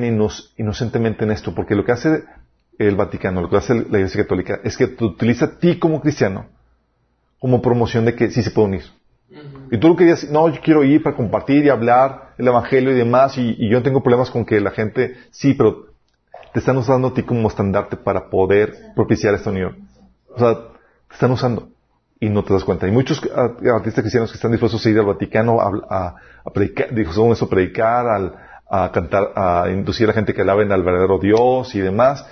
inocentemente 0.57 1.23
en 1.23 1.31
esto, 1.31 1.55
porque 1.55 1.75
lo 1.75 1.83
que 1.83 1.91
hace 1.91 2.23
el 2.77 2.95
Vaticano, 2.95 3.41
lo 3.41 3.49
que 3.49 3.57
hace 3.57 3.73
la 3.73 3.97
Iglesia 3.97 4.21
Católica, 4.21 4.59
es 4.63 4.77
que 4.77 4.85
te 4.85 5.03
utiliza 5.03 5.45
a 5.45 5.57
ti 5.57 5.79
como 5.79 6.01
cristiano 6.01 6.45
como 7.41 7.59
promoción 7.59 8.05
de 8.05 8.15
que 8.15 8.29
sí 8.29 8.43
se 8.43 8.51
puede 8.51 8.67
unir. 8.67 8.83
Y 9.71 9.77
tú 9.79 9.87
lo 9.87 9.95
querías, 9.95 10.29
no, 10.29 10.47
yo 10.47 10.61
quiero 10.61 10.83
ir 10.83 11.01
para 11.01 11.15
compartir 11.15 11.65
y 11.65 11.69
hablar 11.69 12.35
el 12.37 12.47
Evangelio 12.47 12.91
y 12.91 12.95
demás, 12.95 13.35
y, 13.37 13.55
y 13.57 13.67
yo 13.67 13.79
no 13.79 13.83
tengo 13.83 14.03
problemas 14.03 14.29
con 14.29 14.45
que 14.45 14.61
la 14.61 14.69
gente, 14.69 15.15
sí, 15.31 15.55
pero 15.55 15.87
te 16.53 16.59
están 16.59 16.77
usando 16.77 17.07
a 17.07 17.13
ti 17.15 17.23
como 17.23 17.47
estandarte 17.47 17.97
para 17.97 18.29
poder 18.29 18.75
propiciar 18.95 19.33
esta 19.33 19.49
unión. 19.49 19.89
O 20.35 20.37
sea, 20.37 20.53
te 21.07 21.13
están 21.13 21.31
usando 21.31 21.69
y 22.19 22.29
no 22.29 22.43
te 22.43 22.53
das 22.53 22.63
cuenta. 22.63 22.85
Hay 22.85 22.91
muchos 22.91 23.19
artistas 23.33 24.03
cristianos 24.03 24.29
que 24.29 24.35
están 24.35 24.51
dispuestos 24.51 24.85
a 24.85 24.89
ir 24.91 24.99
al 24.99 25.05
Vaticano 25.05 25.59
a, 25.59 26.15
a, 26.45 26.51
predicar, 26.53 26.93
dijo, 26.93 27.33
eso, 27.33 27.49
predicar, 27.49 28.05
a 28.69 28.91
cantar, 28.91 29.31
a 29.35 29.65
inducir 29.71 30.05
a 30.05 30.07
la 30.09 30.13
gente 30.13 30.35
que 30.35 30.41
alaben 30.41 30.71
al 30.71 30.83
verdadero 30.83 31.17
Dios 31.17 31.73
y 31.73 31.79
demás, 31.79 32.23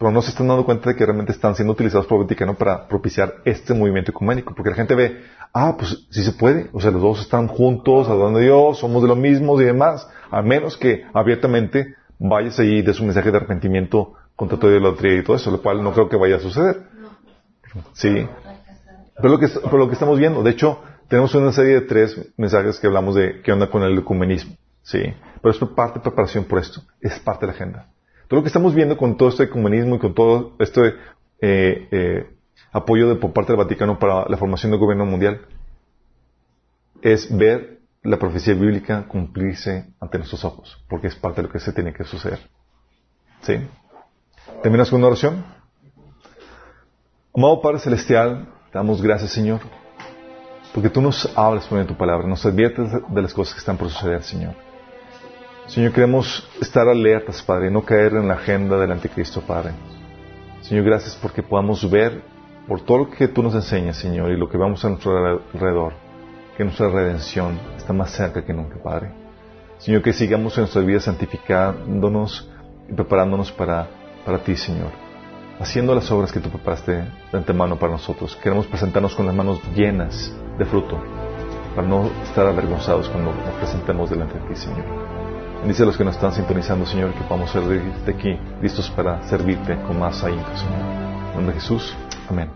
pero 0.00 0.12
no 0.12 0.22
se 0.22 0.30
están 0.30 0.48
dando 0.48 0.64
cuenta 0.64 0.88
de 0.88 0.96
que 0.96 1.04
realmente 1.04 1.30
están 1.30 1.54
siendo 1.54 1.74
utilizados 1.74 2.06
por 2.06 2.16
el 2.16 2.24
Vaticano 2.24 2.54
para 2.54 2.88
propiciar 2.88 3.34
este 3.44 3.74
movimiento 3.74 4.12
ecuménico, 4.12 4.54
porque 4.54 4.70
la 4.70 4.76
gente 4.76 4.94
ve, 4.94 5.20
ah, 5.52 5.76
pues 5.78 6.06
sí 6.08 6.24
se 6.24 6.32
puede, 6.32 6.70
o 6.72 6.80
sea, 6.80 6.90
los 6.90 7.02
dos 7.02 7.20
están 7.20 7.48
juntos, 7.48 8.08
adorando 8.08 8.38
a 8.38 8.42
Dios, 8.42 8.78
somos 8.78 9.02
de 9.02 9.08
lo 9.08 9.14
mismo 9.14 9.60
y 9.60 9.64
demás, 9.66 10.08
a 10.30 10.40
menos 10.40 10.78
que 10.78 11.04
abiertamente 11.12 11.96
vayas 12.18 12.58
ahí 12.58 12.80
de 12.80 12.94
su 12.94 13.04
mensaje 13.04 13.30
de 13.30 13.36
arrepentimiento 13.36 14.14
contra 14.36 14.58
toda 14.58 14.72
idolatría 14.72 15.18
y 15.18 15.22
todo 15.22 15.36
eso, 15.36 15.50
lo 15.50 15.60
cual 15.60 15.84
no 15.84 15.92
creo 15.92 16.08
que 16.08 16.16
vaya 16.16 16.36
a 16.36 16.40
suceder. 16.40 16.80
Sí. 17.92 18.26
Pero 19.16 19.28
lo 19.28 19.38
que, 19.38 19.48
pero 19.48 19.76
lo 19.76 19.86
que 19.88 19.92
estamos 19.92 20.18
viendo, 20.18 20.42
de 20.42 20.50
hecho, 20.50 20.80
tenemos 21.08 21.34
una 21.34 21.52
serie 21.52 21.74
de 21.74 21.80
tres 21.82 22.18
mensajes 22.38 22.80
que 22.80 22.86
hablamos 22.86 23.16
de 23.16 23.42
qué 23.42 23.52
onda 23.52 23.68
con 23.68 23.82
el 23.82 23.98
ecumenismo. 23.98 24.56
Sí. 24.82 25.02
Pero 25.42 25.54
es 25.54 25.58
parte 25.76 25.98
de 25.98 26.04
preparación 26.04 26.44
por 26.44 26.58
esto. 26.58 26.80
Es 27.02 27.18
parte 27.18 27.44
de 27.44 27.52
la 27.52 27.52
agenda. 27.52 27.86
Todo 28.30 28.38
lo 28.38 28.44
que 28.44 28.50
estamos 28.50 28.76
viendo 28.76 28.96
con 28.96 29.16
todo 29.16 29.28
este 29.28 29.42
ecumenismo 29.42 29.96
y 29.96 29.98
con 29.98 30.14
todo 30.14 30.52
este 30.60 30.94
eh, 31.40 31.88
eh, 31.90 32.30
apoyo 32.70 33.08
de, 33.08 33.16
por 33.16 33.32
parte 33.32 33.50
del 33.50 33.56
Vaticano 33.56 33.98
para 33.98 34.28
la 34.28 34.36
formación 34.36 34.70
del 34.70 34.78
gobierno 34.78 35.04
mundial 35.04 35.40
es 37.02 37.36
ver 37.36 37.80
la 38.04 38.20
profecía 38.20 38.54
bíblica 38.54 39.08
cumplirse 39.08 39.92
ante 39.98 40.18
nuestros 40.18 40.44
ojos, 40.44 40.80
porque 40.88 41.08
es 41.08 41.16
parte 41.16 41.42
de 41.42 41.48
lo 41.48 41.52
que 41.52 41.58
se 41.58 41.72
tiene 41.72 41.92
que 41.92 42.04
suceder. 42.04 42.38
¿Sí? 43.40 43.54
¿Terminas 44.62 44.90
con 44.90 45.00
una 45.00 45.08
oración? 45.08 45.44
Amado 47.34 47.60
Padre 47.60 47.80
Celestial, 47.80 48.46
te 48.70 48.78
damos 48.78 49.02
gracias, 49.02 49.32
Señor, 49.32 49.58
porque 50.72 50.88
tú 50.88 51.00
nos 51.02 51.36
hablas 51.36 51.66
por 51.66 51.84
tu 51.84 51.96
palabra, 51.96 52.28
nos 52.28 52.46
adviertes 52.46 52.92
de 52.92 53.22
las 53.22 53.34
cosas 53.34 53.54
que 53.54 53.58
están 53.58 53.76
por 53.76 53.90
suceder, 53.90 54.22
Señor. 54.22 54.69
Señor, 55.66 55.92
queremos 55.92 56.48
estar 56.60 56.88
alertas, 56.88 57.42
Padre, 57.42 57.70
no 57.70 57.82
caer 57.82 58.14
en 58.14 58.28
la 58.28 58.34
agenda 58.34 58.76
del 58.76 58.90
anticristo, 58.90 59.40
Padre. 59.40 59.72
Señor, 60.62 60.84
gracias 60.84 61.16
porque 61.20 61.42
podamos 61.42 61.88
ver 61.88 62.22
por 62.66 62.80
todo 62.82 62.98
lo 62.98 63.10
que 63.10 63.28
tú 63.28 63.42
nos 63.42 63.54
enseñas, 63.54 63.96
Señor, 63.96 64.30
y 64.30 64.36
lo 64.36 64.48
que 64.48 64.58
vamos 64.58 64.84
a 64.84 64.88
nuestro 64.88 65.16
alrededor, 65.16 65.92
que 66.56 66.64
nuestra 66.64 66.88
redención 66.88 67.58
está 67.76 67.92
más 67.92 68.10
cerca 68.10 68.44
que 68.44 68.52
nunca, 68.52 68.82
Padre. 68.82 69.12
Señor, 69.78 70.02
que 70.02 70.12
sigamos 70.12 70.56
en 70.58 70.62
nuestra 70.62 70.82
vida 70.82 71.00
santificándonos 71.00 72.50
y 72.88 72.92
preparándonos 72.92 73.50
para, 73.50 73.88
para 74.24 74.38
ti, 74.38 74.54
Señor. 74.56 74.90
Haciendo 75.58 75.94
las 75.94 76.10
obras 76.10 76.32
que 76.32 76.40
tú 76.40 76.50
preparaste 76.50 76.92
de 76.92 77.38
antemano 77.38 77.78
para 77.78 77.92
nosotros. 77.92 78.36
Queremos 78.36 78.66
presentarnos 78.66 79.14
con 79.14 79.26
las 79.26 79.34
manos 79.34 79.60
llenas 79.74 80.34
de 80.58 80.64
fruto, 80.64 80.98
para 81.74 81.86
no 81.86 82.10
estar 82.24 82.46
avergonzados 82.46 83.08
cuando 83.08 83.32
nos 83.32 83.54
presentemos 83.54 84.10
delante 84.10 84.38
de 84.38 84.48
ti, 84.48 84.56
Señor. 84.56 85.09
Bendice 85.60 85.82
a 85.82 85.86
los 85.86 85.96
que 85.98 86.04
nos 86.04 86.14
están 86.14 86.32
sintonizando, 86.32 86.86
Señor, 86.86 87.12
que 87.12 87.20
podamos 87.24 87.50
ser 87.50 87.62
de 87.62 88.12
aquí 88.12 88.34
listos 88.62 88.90
para 88.96 89.22
servirte 89.28 89.76
con 89.82 89.98
más 89.98 90.24
ahínco, 90.24 90.48
Señor. 90.56 90.80
En 90.80 91.34
nombre 91.34 91.54
de 91.54 91.60
Jesús. 91.60 91.94
Amén. 92.30 92.48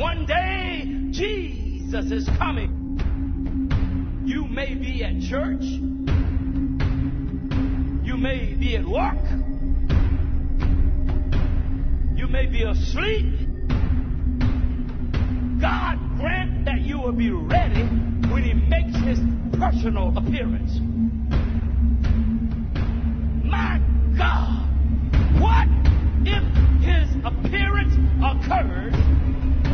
One 0.00 0.26
day, 0.26 1.12
Jesus 1.12 2.10
is 2.10 2.28
coming. 2.38 2.98
You 4.26 4.46
may 4.46 4.74
be 4.74 5.04
at 5.04 5.20
church. 5.20 5.62
You 8.02 8.16
may 8.16 8.54
be 8.54 8.76
at 8.76 8.84
work. 8.84 9.22
You 12.16 12.26
may 12.26 12.46
be 12.46 12.64
asleep. 12.64 13.46
God 15.60 15.98
grant 16.18 16.64
that 16.64 16.80
you 16.80 16.98
will 16.98 17.12
be 17.12 17.30
ready 17.30 17.84
when 18.28 18.42
He 18.42 18.54
makes 18.54 18.96
His 18.96 19.20
personal 19.56 20.12
appearance. 20.18 20.80
My 23.48 23.80
God, 24.18 24.68
what 25.40 25.68
if 26.26 26.44
his 26.84 27.08
appearance 27.24 27.94
occurs 28.20 28.94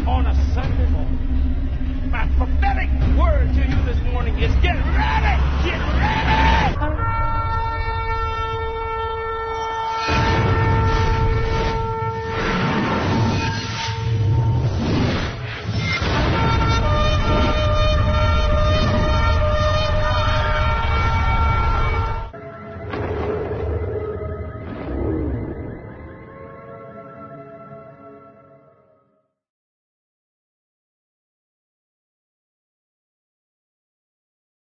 on 0.07 0.27
a 0.27 0.55
Sunday 0.55 0.89
morning? 0.91 2.11
My 2.11 2.29
prophetic 2.37 2.89
word 3.19 3.53
to 3.53 3.63
you 3.69 3.85
this 3.85 3.99
morning 4.13 4.39
is 4.39 4.55
get 4.63 4.77
ready, 4.77 5.35
get 5.65 5.81
ready. 5.99 6.25